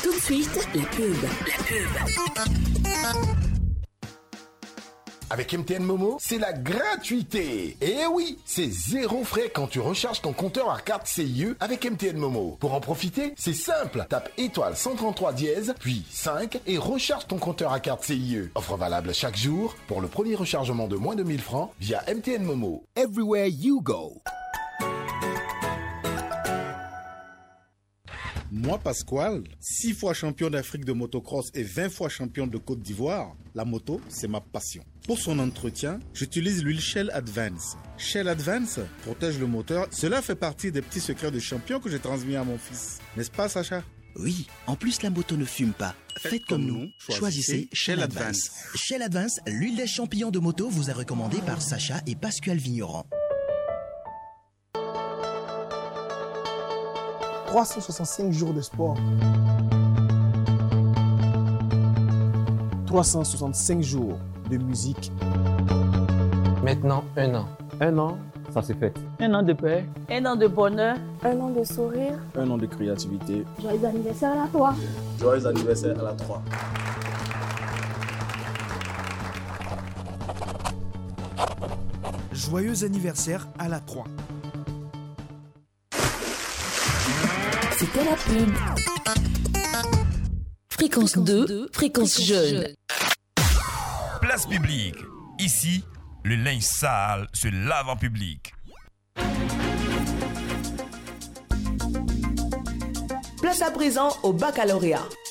Tout 0.03 0.15
de 0.15 0.21
suite, 0.21 0.69
la 0.75 0.83
pub. 0.85 1.17
La 1.23 3.13
pub. 3.13 3.58
Avec 5.31 5.53
MTN 5.53 5.83
Momo, 5.83 6.17
c'est 6.21 6.39
la 6.39 6.55
gratuité. 6.55 7.77
Et 7.83 8.07
oui, 8.11 8.39
c'est 8.47 8.71
zéro 8.71 9.25
frais 9.25 9.51
quand 9.55 9.67
tu 9.67 9.79
recharges 9.79 10.23
ton 10.23 10.33
compteur 10.33 10.71
à 10.71 10.81
carte 10.81 11.07
CIE 11.07 11.55
avec 11.61 11.85
MTN 11.85 12.17
Momo. 12.17 12.57
Pour 12.61 12.73
en 12.73 12.81
profiter, 12.81 13.35
c'est 13.37 13.53
simple. 13.53 14.07
Tape 14.09 14.31
étoile 14.39 14.75
133 14.77 15.35
dièse, 15.35 15.75
puis 15.81 16.05
5 16.11 16.61
et 16.67 16.79
recharge 16.79 17.27
ton 17.27 17.37
compteur 17.37 17.73
à 17.73 17.81
carte 17.81 18.05
CIE. 18.05 18.49
Offre 18.55 18.77
valable 18.77 19.13
chaque 19.13 19.37
jour 19.37 19.77
pour 19.87 20.01
le 20.01 20.09
premier 20.09 20.35
rechargement 20.35 20.89
de 20.89 20.97
moins 20.97 21.15
de 21.15 21.23
1000 21.23 21.41
francs 21.41 21.73
via 21.79 22.03
MTN 22.09 22.43
Momo. 22.43 22.85
Everywhere 22.97 23.49
you 23.49 23.83
go. 23.83 24.15
Moi, 28.51 28.79
Pasquale, 28.79 29.45
six 29.61 29.93
fois 29.93 30.15
champion 30.15 30.49
d'Afrique 30.49 30.87
de 30.87 30.93
motocross 30.93 31.51
et 31.53 31.63
20 31.63 31.91
fois 31.91 32.09
champion 32.09 32.47
de 32.47 32.57
Côte 32.57 32.81
d'Ivoire, 32.81 33.37
la 33.55 33.67
moto, 33.67 34.01
c'est 34.09 34.27
ma 34.29 34.41
passion. 34.41 34.83
Pour 35.07 35.19
son 35.19 35.39
entretien, 35.39 35.99
j'utilise 36.15 36.65
l'huile 36.65 36.81
Shell 36.81 37.11
Advance. 37.13 37.77
Shell 37.99 38.27
Advance 38.27 38.81
protège 39.03 39.39
le 39.39 39.47
moteur. 39.47 39.87
Cela 39.91 40.23
fait 40.23 40.35
partie 40.35 40.73
des 40.73 40.81
petits 40.81 41.01
secrets 41.01 41.31
de 41.31 41.39
champion 41.39 41.79
que 41.79 41.91
j'ai 41.91 41.99
transmis 41.99 42.37
à 42.37 42.45
mon 42.45 42.57
fils. 42.57 43.01
N'est-ce 43.19 43.31
pas, 43.31 43.51
Sacha? 43.51 43.83
Oui, 44.17 44.47
en 44.67 44.77
plus 44.77 45.03
la 45.03 45.11
moto 45.11 45.37
ne 45.37 45.45
fume 45.45 45.73
pas. 45.73 45.95
Faites 46.17 46.45
comme 46.47 46.65
nous, 46.65 46.89
choisissez 46.99 47.69
Shell 47.75 48.03
Advance. 48.03 48.51
Shell 48.75 49.03
Advance, 49.03 49.41
l'huile 49.47 49.77
des 49.77 49.87
champignons 49.87 50.31
de 50.31 50.39
moto 50.39 50.71
vous 50.71 50.89
est 50.89 50.95
recommandée 50.95 51.41
par 51.47 51.61
Sacha 51.61 52.01
et 52.07 52.17
Pascal 52.17 52.57
Vigneron. 52.57 53.05
365 57.49 58.31
jours 58.31 58.53
de 58.53 58.61
sport. 58.61 58.95
365 62.87 63.81
jours 63.83 64.19
de 64.51 64.59
musique. 64.59 65.11
Maintenant, 66.63 67.05
un 67.17 67.35
an. 67.35 67.49
Un 67.81 67.97
an, 67.97 68.19
ça 68.53 68.61
s'est 68.61 68.75
fait. 68.75 68.93
Un 69.19 69.33
an 69.33 69.43
de 69.43 69.55
paix. 69.55 69.87
Un 70.11 70.27
an 70.27 70.37
de 70.37 70.47
bonheur. 70.47 70.97
Un 71.25 71.41
an 71.41 71.49
de 71.49 71.65
sourire. 71.65 72.19
Un 72.37 72.51
an 72.51 72.59
de 72.59 72.67
créativité. 72.67 73.47
Joyeux 73.63 73.85
anniversaire 73.87 74.43
à 74.43 74.49
toi. 74.49 74.75
Joyeux 75.19 75.47
anniversaire 75.47 75.99
à 75.99 76.03
la 76.03 76.13
3. 76.13 76.43
Joyeux 82.33 82.85
anniversaire 82.85 83.49
à 83.59 83.69
la 83.69 83.81
3. 83.81 84.05
C'était 87.79 88.05
la 88.05 88.17
pub. 88.17 88.53
Fréquence 90.69 91.17
2, 91.17 91.69
fréquence 91.73 92.21
jeune. 92.21 92.75
Place 94.21 94.47
publique. 94.47 94.97
Ici, 95.39 95.85
le 96.25 96.35
linge 96.35 96.63
sale 96.63 97.29
se 97.33 97.47
lave 97.47 97.89
en 97.89 97.95
public. 97.95 98.53
Place 103.41 103.63
à 103.63 103.71
présent 103.71 104.09
au 104.25 104.33
baccalauréat.« 104.33 105.07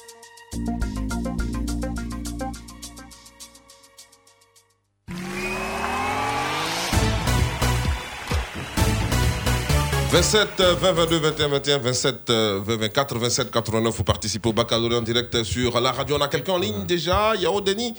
27 10.18 10.60
euh, 10.62 10.74
20 10.74 10.94
22 10.94 11.20
21 11.20 11.48
21 11.48 11.78
27 11.78 12.30
euh, 12.32 12.60
20 12.66 12.78
24 12.78 13.20
27 13.20 13.52
89 13.52 13.96
pour 13.96 14.04
participer 14.04 14.50
au 14.50 14.54
baccalauréat 14.54 14.98
en 14.98 15.04
direct 15.04 15.44
sur 15.44 15.80
la 15.80 15.92
radio. 15.92 16.18
On 16.18 16.22
a 16.22 16.28
quelqu'un 16.28 16.54
en 16.54 16.58
ligne 16.58 16.86
déjà. 16.88 17.36
Yao 17.36 17.62
Denis, 17.62 17.94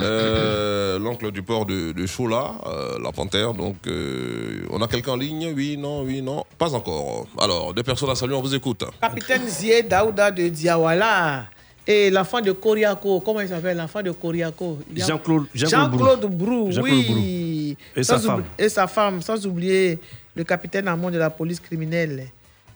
euh, 0.00 0.98
l'oncle 0.98 1.30
du 1.30 1.42
port 1.42 1.66
de, 1.66 1.92
de 1.92 2.06
euh, 2.06 2.98
la 2.98 3.12
panthère. 3.12 3.52
Donc, 3.52 3.86
euh, 3.86 4.66
on 4.70 4.80
a 4.80 4.88
quelqu'un 4.88 5.12
en 5.12 5.16
ligne? 5.16 5.52
Oui, 5.54 5.76
non, 5.76 6.04
oui, 6.04 6.22
non. 6.22 6.42
Pas 6.56 6.72
encore. 6.74 7.26
Alors, 7.38 7.74
deux 7.74 7.82
personnes 7.82 8.08
à 8.08 8.14
saluer, 8.14 8.34
on 8.34 8.40
vous 8.40 8.54
écoute. 8.54 8.84
Capitaine 9.02 9.46
Zié 9.46 9.82
Daouda 9.82 10.30
de 10.30 10.48
Diawala. 10.48 11.44
Et 11.86 12.10
l'enfant 12.10 12.40
de 12.40 12.52
Koriako, 12.52 13.20
comment 13.20 13.40
il 13.40 13.48
s'appelle 13.48 13.76
L'enfant 13.76 14.02
de 14.02 14.12
Koriako? 14.12 14.78
Jean-Claude- 14.94 15.46
Jean-Claude 15.52 15.90
Jean-Claude 15.98 16.26
Brou, 16.30 16.70
Jean-Claude 16.70 16.94
oui. 16.94 17.76
Brou. 17.76 18.00
Et 18.00 18.04
Sans 18.04 18.18
sa 18.18 18.28
femme. 18.28 18.44
Et 18.58 18.68
sa 18.68 18.86
femme, 18.86 19.20
sans 19.22 19.44
oublier 19.46 19.98
le 20.36 20.44
capitaine 20.44 20.86
amont 20.88 21.10
de 21.10 21.18
la 21.18 21.30
police 21.30 21.58
criminelle. 21.58 22.28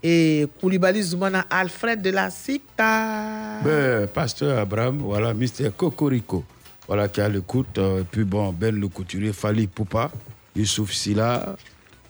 Et 0.03 0.47
Koulibaly 0.61 1.03
Zoumana, 1.03 1.47
Alfred 1.49 2.03
de 2.03 2.11
la 2.11 2.31
Cita. 2.31 3.61
Ben, 3.65 4.07
Pasteur 4.09 4.59
Abraham, 4.59 4.99
voilà, 4.99 5.33
Mister 5.35 5.71
Cocorico, 5.77 6.45
voilà, 6.87 7.09
qui 7.09 7.21
a 7.21 7.29
l'écoute. 7.29 7.79
euh, 7.79 8.01
et 8.01 8.05
puis 8.05 8.25
bon, 8.25 8.53
Ben 8.53 8.75
le 8.79 8.89
couturier, 8.89 9.33
Fali 9.33 9.67
Poupa, 9.69 10.11
Youssouf 10.55 10.93
Silla, 10.93 11.57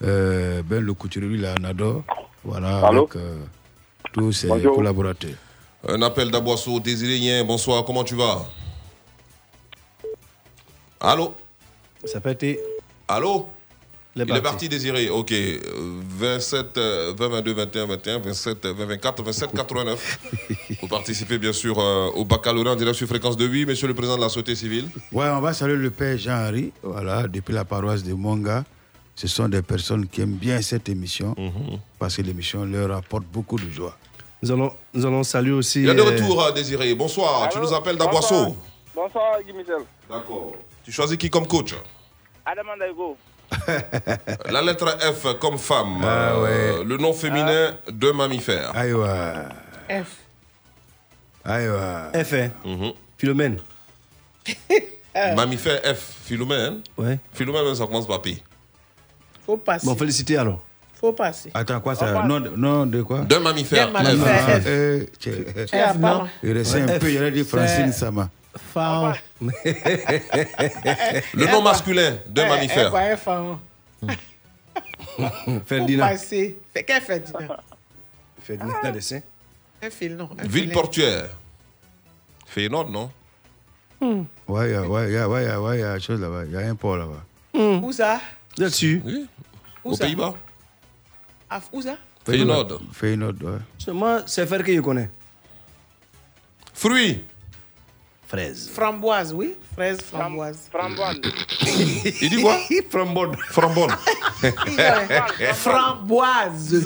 euh, 0.03 0.61
Ben 0.67 0.83
le 0.83 0.93
couturier, 0.93 1.27
lui, 1.29 1.37
là, 1.37 1.53
on 1.61 1.63
adore. 1.63 2.03
Voilà, 2.43 2.79
Allô? 2.87 3.03
avec 3.03 3.15
euh, 3.15 3.37
tous 4.13 4.31
ses 4.31 4.47
Bonjour. 4.47 4.75
collaborateurs. 4.75 5.31
Un 5.87 6.01
appel 6.01 6.31
d'Aboisseau, 6.31 6.79
Désiré 6.79 7.17
Yen, 7.17 7.45
bonsoir, 7.45 7.83
comment 7.85 8.03
tu 8.03 8.15
vas? 8.15 8.45
Allô? 10.99 11.33
Ça 12.05 12.19
peut 12.19 12.35
être. 12.39 12.59
Allô? 13.07 13.47
Il 14.15 14.21
est 14.21 14.25
Il 14.25 14.29
est 14.31 14.41
parti. 14.41 14.41
parti 14.41 14.69
Désiré, 14.69 15.09
ok. 15.09 15.31
Euh, 15.31 16.01
27, 16.09 16.77
euh, 16.77 17.13
20, 17.15 17.27
22, 17.29 17.53
21, 17.53 17.85
21, 17.85 18.19
27, 18.19 18.65
euh, 18.65 18.73
20, 18.73 18.85
24, 18.85 19.23
27, 19.23 19.51
89. 19.53 20.19
Pour 20.79 20.89
participer 20.89 21.37
bien 21.37 21.53
sûr 21.53 21.77
euh, 21.79 22.07
au 22.15 22.25
baccalauréat 22.25 22.73
en 22.73 22.75
direct 22.75 22.95
sur 22.97 23.07
fréquence 23.07 23.37
de 23.37 23.45
8, 23.45 23.67
monsieur 23.67 23.87
le 23.87 23.93
président 23.93 24.17
de 24.17 24.21
la 24.21 24.29
société 24.29 24.55
civile. 24.55 24.89
Ouais, 25.11 25.27
on 25.29 25.39
va 25.39 25.53
saluer 25.53 25.75
le 25.77 25.91
père 25.91 26.17
Jean-Henri, 26.17 26.73
voilà, 26.81 27.27
depuis 27.27 27.53
la 27.53 27.63
paroisse 27.63 28.03
de 28.03 28.13
Monga. 28.13 28.65
Ce 29.15 29.27
sont 29.27 29.47
des 29.49 29.61
personnes 29.61 30.07
qui 30.07 30.21
aiment 30.21 30.35
bien 30.35 30.61
cette 30.61 30.89
émission 30.89 31.35
parce 31.97 32.17
que 32.17 32.21
l'émission 32.23 32.65
leur 32.65 32.95
apporte 32.95 33.25
beaucoup 33.25 33.57
de 33.59 33.67
joie. 33.69 33.97
Nous 34.41 34.51
allons, 34.51 34.71
nous 34.93 35.05
allons 35.05 35.23
saluer 35.23 35.53
aussi. 35.53 35.79
Il 35.81 35.87
y 35.87 35.89
a 35.89 35.93
de 35.93 36.01
euh, 36.01 36.05
retour, 36.05 36.43
euh, 36.43 36.51
Désiré. 36.51 36.93
Bonsoir, 36.93 37.49
tu 37.49 37.57
nous 37.59 37.73
appelles 37.73 37.97
d'Aboisseau. 37.97 38.55
Bonsoir, 38.93 39.39
Guy 39.45 39.53
Michel. 39.53 39.81
D'accord. 40.09 40.53
Tu 40.83 40.91
choisis 40.91 41.17
qui 41.17 41.29
comme 41.29 41.47
coach? 41.47 41.73
Adam 42.45 42.61
Andaigo. 42.73 43.17
La 44.51 44.61
lettre 44.61 44.97
F 44.99 45.39
comme 45.39 45.57
femme. 45.57 46.01
Ah, 46.03 46.33
euh, 46.35 46.83
Le 46.83 46.97
nom 46.97 47.13
féminin 47.13 47.73
de 47.89 48.11
mammifère. 48.11 48.71
Aïwa. 48.75 49.49
F. 49.89 50.17
Aïwa. 51.43 52.11
F, 52.13 52.33
hein. 52.33 52.49
Mhm. 52.63 52.91
Philomène. 53.17 53.57
Mammifère 55.35 55.81
F, 55.95 56.15
Philomène. 56.25 56.81
Ouais. 56.95 57.17
Philomène, 57.33 57.73
ça 57.73 57.85
commence 57.87 58.07
par 58.07 58.21
P. 58.21 58.37
Faut 59.45 59.57
passer. 59.57 59.87
Bon, 59.87 59.95
félicité 59.95 60.37
alors. 60.37 60.61
Faut 60.99 61.13
passer. 61.13 61.51
Attends, 61.53 61.79
quoi 61.79 61.93
ça 61.95 62.23
non, 62.23 62.39
de- 62.39 62.49
non, 62.55 62.85
de 62.87 63.01
quoi? 63.03 63.19
D'un 63.21 63.39
mammifère. 63.39 63.91
Ah, 63.93 64.01
F. 64.03 64.63
euh, 64.65 65.05
euh, 65.27 65.67
F, 65.67 65.97
non 65.97 66.27
Il 66.41 66.51
restait 66.53 66.81
un 66.81 66.87
Ouais, 66.87 66.99
peu, 66.99 67.11
il 67.11 67.17
aurait 67.17 67.31
dit 67.31 67.43
Francine 67.43 67.91
Sama. 67.91 68.29
Pharaon. 68.73 69.13
Le 71.33 71.51
nom 71.51 71.61
masculin 71.61 72.17
d'un 72.27 72.45
Eh, 72.45 72.49
mammifère. 72.49 72.91
eh, 72.95 73.15
Ferdinand. 75.65 76.07
passer. 76.07 76.57
Qu'un 76.85 76.99
Ferdinand? 76.99 77.57
Ferdinand 78.41 78.91
dessin. 78.93 79.19
Un 79.83 79.89
fil, 79.91 80.15
non. 80.15 80.29
un 80.39 80.47
Ville 80.47 80.71
portuaire. 80.71 81.25
Feyenoord, 82.47 82.89
non? 82.89 83.11
Ouais, 84.47 84.69
il 84.69 84.71
y 84.71 84.75
a- 84.75 84.81
ouais, 84.81 85.07
il 85.09 85.13
y 85.13 85.17
a- 85.17 85.29
ouais, 85.29 85.43
il 85.43 85.47
y 85.47 85.51
a- 85.51 85.61
ouais, 85.61 85.77
il 85.77 85.81
y 85.81 85.83
a 85.83 85.93
quelque 85.93 86.03
chose 86.05 86.21
là-bas. 86.21 86.45
Il 86.45 86.51
y 86.53 86.57
a 86.57 86.59
un 86.61 86.75
port 86.75 86.97
là-bas. 86.97 87.23
Où 87.53 87.91
ça? 87.91 88.19
Là-dessus. 88.57 89.01
Oui. 89.05 89.27
Où 89.83 89.91
Aux 89.93 89.97
Pays-Bas. 89.97 90.33
Ah, 91.49 91.61
Où 91.71 91.81
ça 91.81 91.97
Feyenoord. 92.25 92.81
Feyenoord, 92.91 93.35
ouais. 93.41 93.93
Moi, 93.93 94.21
c'est 94.25 94.45
faire 94.45 94.63
que 94.63 94.73
je 94.75 94.81
connais. 94.81 95.09
Fruits. 96.73 97.23
Fraise. 98.27 98.69
Framboise, 98.69 99.33
oui. 99.33 99.55
Fraise, 99.73 100.01
framboise. 100.01 100.67
Framboise. 100.69 101.21
Il 102.21 102.29
dit 102.29 102.41
quoi? 102.41 102.57
Frambonne. 102.89 103.37
Frambonne. 103.49 103.95
Framboise. 105.53 106.85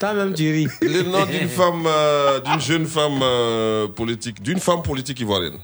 Toi-même, 0.00 0.34
tu 0.34 0.50
ris. 0.50 0.68
Le 0.80 1.02
nom 1.04 1.24
d'une 1.24 1.48
femme, 1.48 1.84
euh, 1.86 2.40
d'une 2.40 2.60
jeune 2.60 2.86
femme 2.86 3.20
euh, 3.22 3.86
politique, 3.86 4.42
d'une 4.42 4.58
femme 4.58 4.82
politique 4.82 5.20
ivoirienne. 5.20 5.58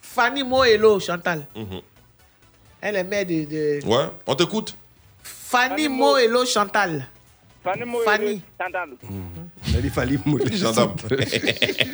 Fanny 0.00 0.42
Moelo, 0.42 0.98
Chantal. 0.98 1.46
Mhm. 1.54 1.82
Elle 2.80 2.96
est 2.96 3.04
mère 3.04 3.26
de. 3.26 3.44
de- 3.44 3.86
Ouais, 3.86 4.04
on 4.26 4.34
t'écoute 4.34 4.74
Fanny 5.22 5.88
Moelo, 5.88 6.44
Chantal. 6.44 7.06
Fanny. 7.64 7.82
Fanny. 8.04 8.42
Chantal. 8.60 8.88
Il 9.66 9.76
a 9.76 9.80
dit 9.80 9.90
Fali 9.90 10.18
Moïlo. 10.24 10.46
Gendarme. 10.56 10.94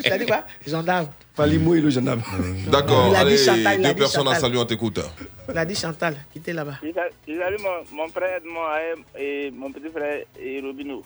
T'as 0.05 0.19
dit 0.19 0.27
quoi? 0.27 0.45
Gendarme. 0.67 1.09
Fali 1.35 1.59
Moïlo, 1.59 1.91
gendarme. 1.91 2.23
D'accord, 2.69 3.09
Il 3.09 3.17
a 3.17 3.25
dit 3.25 3.31
allez, 3.33 3.37
Chantal, 3.39 3.81
il 3.81 3.87
a 3.87 3.89
deux 3.89 3.95
dit 3.95 3.99
personnes 4.01 4.29
à 4.29 4.35
saluer, 4.37 4.59
on 4.59 4.65
t'écoute. 4.67 5.01
Il 5.51 5.59
a 5.59 5.65
dit 5.65 5.75
Chantal, 5.75 6.17
quittez 6.33 6.53
là-bas. 6.53 6.77
Je 6.83 6.93
salue 7.39 7.57
mon, 7.61 7.97
mon 8.05 8.09
frère 8.09 8.37
Edmond 8.37 8.61
et 9.19 9.51
mon 9.51 9.73
petit 9.73 9.91
frère 9.91 10.23
et 10.41 10.61
Robino. 10.61 11.03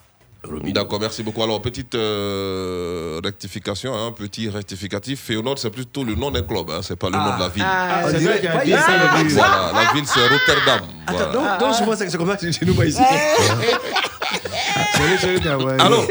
D'accord, 0.73 1.01
merci 1.01 1.23
beaucoup. 1.25 1.43
Alors, 1.43 1.61
petite 1.61 1.95
euh, 1.97 3.21
rectification, 3.25 3.93
hein, 3.95 4.13
petit 4.13 4.49
rectificatif. 4.49 5.21
Féonord, 5.21 5.59
c'est 5.59 5.71
plutôt 5.71 6.05
le 6.05 6.15
nom 6.15 6.31
d'un 6.31 6.43
club, 6.43 6.71
hein, 6.71 6.79
c'est 6.83 6.97
pas 6.97 7.09
le 7.11 7.17
nom 7.17 7.35
de 7.37 7.41
la 7.41 7.49
ville. 7.49 7.65
Ah, 7.67 8.03
On 8.05 8.09
c'est 8.09 8.19
vrai. 8.19 8.37
qu'il 8.39 8.45
y 8.45 8.49
a 8.49 8.57
Ouais, 8.57 8.71
ça 8.71 8.87
ah, 8.89 9.19
le 9.19 9.25
but. 9.25 9.33
Voilà, 9.35 9.73
la 9.75 9.93
ville 9.93 10.07
c'est 10.07 10.27
Rotterdam. 10.29 10.81
Voilà. 11.09 11.29
Attends, 11.29 11.33
donc, 11.33 11.61
donc 11.61 11.75
souvent, 11.75 11.97
c'est 11.97 12.09
c'est 12.09 12.17
comme 12.17 12.29
ça 12.37 12.53
chez 12.53 12.65
nous, 12.65 12.75
moi, 12.75 12.87
ici. 12.87 13.03
Salut, 14.93 15.19
salut, 15.19 15.41
Kawaii. 15.41 15.81
Allô 15.81 16.03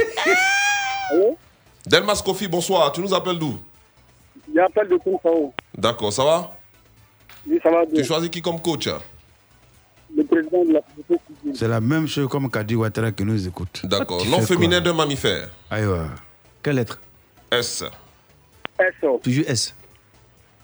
Delmas 1.86 2.22
Kofi, 2.24 2.48
bonsoir. 2.50 2.92
Tu 2.92 3.00
nous 3.02 3.14
appelles 3.14 3.40
d'où 3.40 3.58
J'appelle 4.54 4.90
de 4.90 4.98
Koumfao. 4.98 5.54
D'accord, 5.78 6.12
ça 6.12 6.24
va 6.24 6.52
Oui, 7.48 7.60
ça 7.64 7.70
va 7.70 7.86
bien. 7.86 8.02
Tu 8.02 8.04
choisis 8.04 8.30
qui 8.30 8.42
comme 8.42 8.60
coach 8.62 8.90
Le 10.16 10.24
président 10.26 10.66
de 10.66 10.74
la. 10.74 10.82
C'est 11.54 11.68
la 11.68 11.80
même 11.82 12.08
chose 12.08 12.28
comme 12.30 12.50
Kadi 12.50 12.76
Ouattara 12.76 13.12
qui 13.12 13.24
nous 13.24 13.48
écoute. 13.48 13.82
D'accord. 13.86 14.26
Nom 14.26 14.42
féminin 14.42 14.82
d'un 14.82 14.94
mammifère. 14.94 15.50
Aïwa. 15.70 16.06
Quelle 16.64 16.76
lettre 16.76 17.00
S. 17.52 17.84
SO. 19.02 19.20
Tu 19.24 19.32
joues 19.34 19.44
S. 19.48 19.74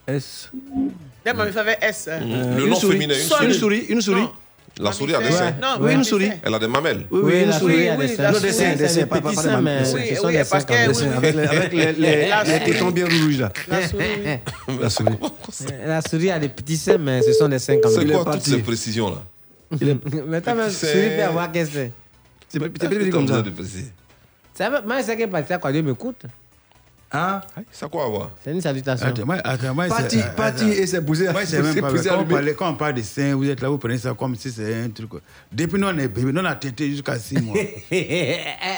S. 0.06 0.50
Même 1.24 1.42
il 1.46 1.52
fait 1.52 1.78
S. 1.80 2.08
hein. 2.12 2.20
Le 2.20 2.64
une 2.64 2.70
nom 2.70 2.76
souris. 2.76 2.92
féminin, 2.98 3.14
une 3.14 3.46
Une 3.48 3.54
souris. 3.54 3.84
une 3.88 4.00
souris. 4.00 4.26
La 4.78 4.90
souris 4.92 5.14
a 5.14 5.18
des 5.18 5.24
Mammifère. 5.24 5.48
seins. 5.48 5.54
Non, 5.62 5.68
Oui, 5.78 5.78
une 5.78 5.84
mammifère. 5.84 6.04
souris. 6.04 6.30
Elle 6.42 6.54
a 6.54 6.58
des 6.58 6.66
mamelles. 6.66 7.06
Oui, 7.10 7.20
oui, 7.22 7.40
une 7.42 7.48
la 7.50 7.58
souris. 7.58 7.88
a 7.88 7.96
des 7.96 8.08
seins. 8.08 8.22
la 8.24 8.32
Non, 8.32 8.40
des 8.40 8.52
seins, 8.52 8.64
souris, 8.64 8.76
des 8.76 8.88
c'est 8.88 8.88
seins, 8.94 9.00
des 9.02 9.06
pas 9.06 9.20
des 9.20 9.36
mais 9.36 9.42
mamelles. 9.52 9.86
ce 9.86 9.94
Oui, 9.96 10.16
sont 10.16 10.26
oui, 10.26 10.32
des 10.32 10.38
parce 10.38 10.48
seins 10.50 10.60
que- 10.60 10.66
comme 10.66 10.82
des 10.82 10.88
oui, 10.88 10.94
seins. 10.94 11.20
oui. 11.22 11.46
Avec 11.46 11.72
les, 11.96 12.30
avec 12.32 12.64
tétons 12.64 12.90
bien 12.90 13.04
rouges, 13.06 13.38
là. 13.38 13.52
La 13.68 13.88
souris. 13.88 14.04
La 15.86 16.00
souris. 16.02 16.30
A 16.30 16.38
des 16.40 16.48
petits 16.48 16.76
seins, 16.76 16.98
mais 16.98 17.22
ce 17.22 17.32
sont 17.32 17.48
des 17.48 17.58
seins 17.60 17.78
comme 17.80 17.92
C'est 17.92 18.02
Il 18.02 18.10
est 18.10 18.14
quoi 18.14 18.32
toutes 18.32 18.42
ces 18.42 18.58
précisions-là? 18.58 19.22
Mais 19.80 20.40
souris 20.70 20.70
sein. 20.70 21.16
peut 21.16 21.22
avoir 21.24 21.52
qu'est-ce 21.52 21.70
que 21.70 21.74
c'est? 21.76 21.92
C'est 22.48 22.58
pas 22.60 22.66
c'est 22.80 22.88
pas 22.88 22.94
petit 22.94 23.10
comme 23.10 23.26
ça. 23.28 23.42
Ça 24.54 24.70
veut- 24.70 24.82
Moi, 24.86 25.02
c'est 25.02 25.16
que 25.16 25.24
Patricia 25.26 25.58
quoi 25.58 25.72
Dieu 25.72 25.82
m'écoute. 25.82 26.26
Hein? 27.16 27.40
Ça 27.70 27.86
quoi 27.88 28.06
avoir 28.06 28.30
C'est 28.42 28.50
une 28.50 28.60
salutation. 28.60 29.06
Attends, 29.06 29.24
moi, 29.26 29.36
attends, 29.44 29.72
moi, 29.74 29.86
Parti, 29.86 30.18
parti 30.36 30.64
attends. 30.64 30.72
et 30.72 30.86
c'est 30.86 31.00
poussé. 31.04 31.28
Moi, 31.30 31.42
c'est 31.46 31.62
même 31.62 31.72
poussé- 31.72 31.80
pas 31.80 31.90
poussé 31.90 32.08
quand, 32.08 32.18
on 32.20 32.24
parle, 32.24 32.54
quand 32.54 32.70
on 32.70 32.74
parle 32.74 32.94
de 32.94 33.02
seins, 33.02 33.34
vous 33.36 33.48
êtes 33.48 33.60
là, 33.60 33.68
vous 33.68 33.78
prenez 33.78 33.98
ça 33.98 34.14
comme 34.14 34.34
si 34.34 34.50
c'est 34.50 34.82
un 34.82 34.88
truc. 34.90 35.10
Depuis 35.52 35.80
nous, 35.80 35.86
on 35.86 35.96
est 35.98 36.08
bébé, 36.08 36.32
nous, 36.32 36.40
on 36.40 36.44
a 36.44 36.54
têté 36.56 36.90
jusqu'à 36.90 37.16
6 37.18 37.40
mois. 37.40 37.56
T'as 37.90 38.76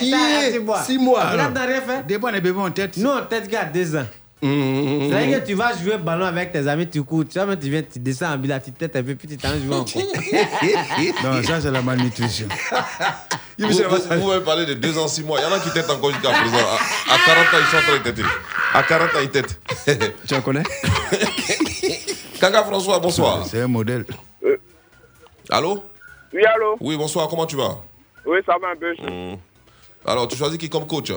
six 0.51 0.59
mois. 0.61 0.83
Six 0.83 0.99
mois. 0.99 1.35
Là, 1.35 1.51
t'as 1.55 1.67
rien 1.67 1.81
fait 1.81 2.03
Depuis, 2.07 2.25
on 2.25 2.29
est 2.35 2.41
bébé 2.41 2.59
en 2.59 2.71
tête. 2.71 2.97
Nous, 2.99 3.09
on 3.09 3.23
tête 3.25 3.49
qu'à 3.49 3.65
deux 3.65 3.97
ans. 3.97 4.07
Mmh. 4.43 5.09
C'est-à-dire 5.09 5.41
que 5.41 5.47
tu 5.47 5.55
vas 5.55 5.75
jouer 5.77 5.97
ballon 5.97 6.27
avec 6.27 6.53
tes 6.53 6.69
amis, 6.69 6.87
tu 6.87 7.03
cours, 7.03 7.25
tu 7.27 7.39
vois, 7.39 7.47
mais 7.47 7.59
tu 7.59 7.71
viens, 7.71 7.83
tu 7.83 7.99
descends 7.99 8.35
en 8.35 8.37
bila, 8.37 8.61
tu 8.61 8.71
têtes 8.71 8.95
un 8.95 9.03
peu, 9.03 9.15
puis 9.15 9.29
tu 9.29 9.39
t'en 9.39 9.49
joues 9.59 9.73
encore. 9.73 10.03
Non, 11.25 11.43
ça, 11.43 11.61
c'est 11.61 11.71
la 11.71 11.81
malnutrition. 11.81 12.47
Vous, 13.59 13.69
vous, 13.69 14.21
vous 14.21 14.29
m'avez 14.29 14.45
parlé 14.45 14.67
de 14.67 14.75
2 14.75 14.99
ans, 14.99 15.09
6 15.09 15.25
mois. 15.25 15.41
Il 15.41 15.45
y 15.45 15.47
en 15.47 15.53
a 15.53 15.61
qui 15.61 15.71
têtent 15.71 15.89
encore 15.89 16.11
jusqu'à 16.13 16.31
présent. 16.31 16.57
À, 16.59 17.15
à 17.15 17.19
40 17.25 17.47
ans, 17.47 17.59
ils 17.59 17.67
sont 17.71 17.77
en 17.79 17.81
train 17.81 17.99
de 17.99 18.03
têter. 18.03 18.23
À 18.75 18.83
40 18.83 19.09
ans, 19.09 19.19
ils 19.23 19.31
têtent. 19.31 19.61
Tu 20.27 20.35
en 20.35 20.43
connais? 20.43 20.63
Kanga 22.41 22.63
François, 22.65 22.99
bonsoir. 22.99 23.47
C'est 23.47 23.63
un 23.63 23.69
modèle. 23.69 24.05
Allô? 25.49 25.85
Oui, 26.35 26.45
allô? 26.45 26.77
Oui, 26.81 26.97
bonsoir, 26.97 27.29
comment 27.29 27.47
tu 27.47 27.57
vas? 27.57 27.79
Oui, 28.27 28.39
ça 28.45 28.55
va 28.61 28.69
un 28.69 28.77
peu. 28.77 28.93
Hmm. 29.03 29.37
Alors, 30.05 30.29
tu 30.29 30.37
choisis 30.37 30.59
qui 30.59 30.69
comme 30.69 30.87
coach 30.87 31.11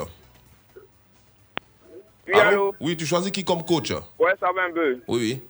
Oui, 2.33 2.39
allô? 2.39 2.75
Oui, 2.79 2.95
tu 2.97 3.05
choisis 3.05 3.31
qui 3.31 3.43
comme 3.43 3.63
coach? 3.63 3.91
Ouais, 4.19 4.33
ça 4.39 4.47
va 4.55 4.63
un 4.69 4.73
peu. 4.73 4.99
Oui, 5.07 5.19
oui. 5.19 5.41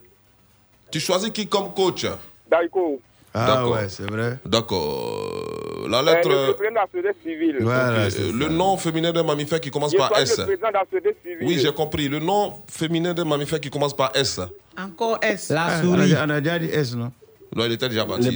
Tu 0.91 0.99
choisis 0.99 1.29
qui 1.31 1.47
comme 1.47 1.73
coach? 1.73 2.05
Daiko. 2.49 2.99
Ah 3.33 3.45
D'accord. 3.45 3.71
ouais, 3.73 3.89
c'est 3.89 4.09
vrai. 4.09 4.39
D'accord. 4.43 5.87
La 5.87 5.99
Euh, 5.99 6.01
lettre. 6.03 6.29
le 6.29 6.73
la 6.73 6.85
société 6.87 7.09
civile. 7.23 7.57
Voilà, 7.61 8.05
Ok, 8.05 8.11
c'est 8.11 8.21
euh, 8.21 8.31
le 8.33 8.47
nom 8.49 8.75
féminin 8.77 9.11
d'un 9.11 9.21
mammifère 9.23 9.59
qui 9.61 9.69
commence 9.69 9.91
Je 9.91 9.97
par 9.97 10.17
S. 10.17 10.37
le. 10.39 11.45
Oui, 11.45 11.59
j'ai 11.59 11.71
compris. 11.71 12.07
Le 12.07 12.19
nom 12.19 12.55
féminin 12.67 13.13
d'un 13.13 13.25
mammifère 13.25 13.59
qui 13.59 13.69
commence 13.69 13.95
par 13.95 14.11
S. 14.15 14.39
Encore 14.77 15.19
S. 15.21 15.49
La 15.49 15.65
Ah, 15.65 15.79
on, 15.83 15.95
souris. 15.95 16.15
a, 16.15 16.25
on 16.25 16.29
a 16.29 16.41
déjà 16.41 16.57
dit 16.59 16.69
S, 16.71 16.95
non? 16.95 17.11
Non, 17.55 17.65
il 17.65 17.71
était 17.73 17.89
déjà 17.89 18.05
parti. 18.05 18.31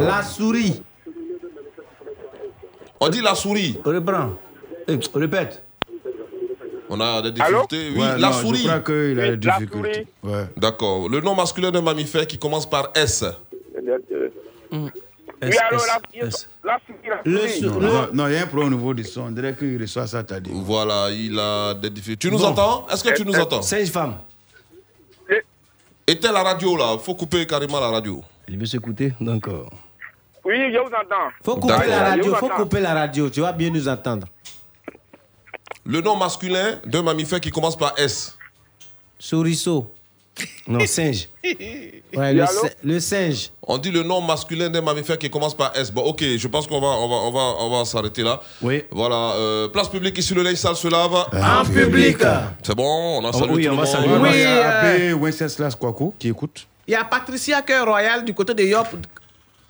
La 0.00 0.22
souris. 0.22 0.82
On 3.00 3.08
dit 3.10 3.20
la 3.20 3.34
souris. 3.34 3.78
Reprends. 3.84 4.30
Eh, 4.88 4.98
Répète. 5.14 5.62
On 6.90 7.00
a 7.00 7.22
des 7.22 7.40
Allô? 7.40 7.66
difficultés. 7.66 7.90
Oui, 7.94 8.00
Ouais, 8.00 8.18
la 8.18 8.28
non, 8.28 8.32
souris. 8.32 8.58
Je 8.58 8.62
crois 8.68 8.80
qu'il 8.80 9.20
a 9.20 9.22
Oui, 9.24 9.30
des 9.30 9.36
difficultés. 9.36 10.06
Ouais. 10.22 10.44
D'accord. 10.56 11.08
Le 11.08 11.20
nom 11.20 11.34
masculin 11.34 11.70
d'un 11.70 11.82
mammifère 11.82 12.26
qui 12.26 12.38
commence 12.38 12.68
par 12.68 12.90
S. 12.94 13.24
Oui, 15.40 15.56
allô, 15.56 15.78
la, 15.86 16.26
S. 16.26 16.48
la 16.64 16.78
souris, 16.84 17.08
la 17.08 18.08
Non, 18.12 18.26
il 18.26 18.32
y 18.34 18.36
a 18.36 18.42
un 18.42 18.46
problème 18.46 18.72
au 18.72 18.76
niveau 18.76 18.92
du 18.94 19.04
son. 19.04 19.22
On 19.22 19.30
dirait 19.30 19.54
qu'il 19.54 19.80
reçoit 19.80 20.06
ça, 20.06 20.24
t'as 20.24 20.40
dit. 20.40 20.50
Voilà, 20.52 21.10
il 21.10 21.38
a 21.38 21.74
des 21.74 21.90
difficultés. 21.90 22.28
Tu 22.28 22.32
nous 22.34 22.40
Bon. 22.40 22.46
entends? 22.46 22.86
Est-ce 22.90 23.04
que 23.04 23.14
tu 23.14 23.24
nous 23.24 23.34
entends? 23.38 23.62
Singe 23.62 23.88
femme. 23.90 24.16
Éteins 26.06 26.32
la 26.32 26.42
radio 26.42 26.74
là? 26.76 26.96
Faut 26.98 27.14
couper 27.14 27.46
carrément 27.46 27.78
la 27.80 27.88
radio. 27.90 28.22
Il 28.48 28.58
veut 28.58 28.64
s'écouter, 28.64 29.12
donc. 29.20 29.46
euh, 29.46 29.62
Oui, 30.44 30.56
je 30.72 30.78
vous 30.78 30.86
entends. 30.86 31.28
Faut 31.44 31.56
couper 31.56 31.86
la 31.86 32.02
radio, 32.10 32.34
faut 32.36 32.48
couper 32.48 32.80
la 32.80 32.94
radio, 32.94 33.28
tu 33.28 33.40
vas 33.42 33.52
bien 33.52 33.68
nous 33.70 33.86
entendre. 33.88 34.26
Le 35.90 36.02
nom 36.02 36.16
masculin 36.16 36.78
d'un 36.84 37.00
mammifère 37.02 37.40
qui 37.40 37.50
commence 37.50 37.74
par 37.76 37.94
S. 37.96 38.36
Souriceau. 39.18 39.90
Non, 40.66 40.80
singe. 40.86 41.28
Ouais, 42.14 42.34
le, 42.34 42.44
le 42.84 43.00
singe. 43.00 43.50
On 43.62 43.78
dit 43.78 43.90
le 43.90 44.02
nom 44.02 44.20
masculin 44.20 44.68
d'un 44.68 44.82
mammifère 44.82 45.16
qui 45.18 45.30
commence 45.30 45.56
par 45.56 45.74
S. 45.74 45.90
Bon, 45.90 46.02
ok, 46.02 46.22
je 46.36 46.46
pense 46.46 46.66
qu'on 46.66 46.78
va, 46.80 46.88
on 46.88 47.08
va, 47.08 47.14
on 47.16 47.30
va, 47.32 47.40
on 47.64 47.78
va 47.78 47.84
s'arrêter 47.86 48.22
là. 48.22 48.38
Oui. 48.60 48.84
Voilà, 48.90 49.32
euh, 49.36 49.68
place 49.68 49.88
publique 49.88 50.18
ici, 50.18 50.34
le 50.34 50.42
linge 50.42 50.56
sale 50.56 50.76
se 50.76 50.88
lave. 50.88 51.14
En 51.14 51.64
public. 51.64 52.18
C'est 52.62 52.74
bon, 52.76 53.18
on 53.22 53.24
a 53.24 53.30
Oh, 53.30 53.38
salué 53.38 53.54
oui, 53.54 53.64
tout 53.64 53.68
on 53.70 53.76
le 53.76 53.76
va 53.78 53.84
monde. 53.84 53.92
saluer. 53.92 54.16
Oui, 54.18 54.28
il 54.34 54.40
y 54.40 54.44
a 54.44 54.48
euh, 54.50 54.94
Abbé 54.94 55.12
Wenceslas 55.14 55.74
Kwaku 55.74 56.12
qui 56.18 56.28
écoute. 56.28 56.66
Il 56.86 56.92
y 56.92 56.96
a 56.96 57.04
Patricia 57.04 57.62
Cœur 57.62 57.86
Royal 57.86 58.24
du 58.26 58.34
côté 58.34 58.52
de 58.54 58.62
Yop, 58.62 58.88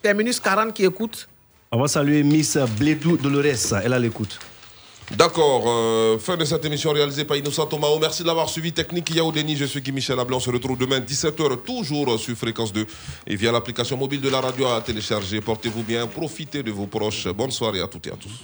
terminus 0.01 0.39
40 0.41 0.73
qui 0.73 0.83
écoute. 0.83 1.29
On 1.71 1.79
va 1.79 1.87
saluer 1.87 2.23
Miss 2.23 2.57
Blédou 2.77 3.15
Dolores. 3.17 3.73
Elle 3.83 3.93
a 3.93 3.99
l'écoute. 3.99 4.37
D'accord, 5.15 5.63
euh, 5.65 6.19
fin 6.19 6.37
de 6.37 6.45
cette 6.45 6.63
émission 6.65 6.91
réalisée 6.91 7.25
par 7.25 7.35
Innocent 7.35 7.65
Tomao. 7.65 7.97
Merci 7.97 8.21
de 8.21 8.27
l'avoir 8.27 8.47
suivi. 8.47 8.71
Technique 8.71 9.09
Yao 9.09 9.31
Denis, 9.31 9.55
je 9.55 9.65
suis 9.65 9.81
Guy 9.81 9.91
Michel 9.91 10.19
Ablon. 10.19 10.37
On 10.37 10.39
se 10.39 10.51
retrouve 10.51 10.77
demain 10.77 10.99
17h, 10.99 11.63
toujours 11.63 12.19
sur 12.19 12.35
Fréquence 12.35 12.71
2 12.71 12.85
et 13.25 13.35
via 13.35 13.51
l'application 13.51 13.97
mobile 13.97 14.21
de 14.21 14.29
la 14.29 14.39
radio 14.39 14.67
à 14.67 14.81
télécharger. 14.81 15.41
Portez-vous 15.41 15.81
bien, 15.83 16.05
profitez 16.05 16.61
de 16.61 16.71
vos 16.71 16.85
proches. 16.85 17.27
Bonne 17.27 17.51
soirée 17.51 17.81
à 17.81 17.87
toutes 17.87 18.05
et 18.05 18.11
à 18.11 18.15
tous. 18.15 18.43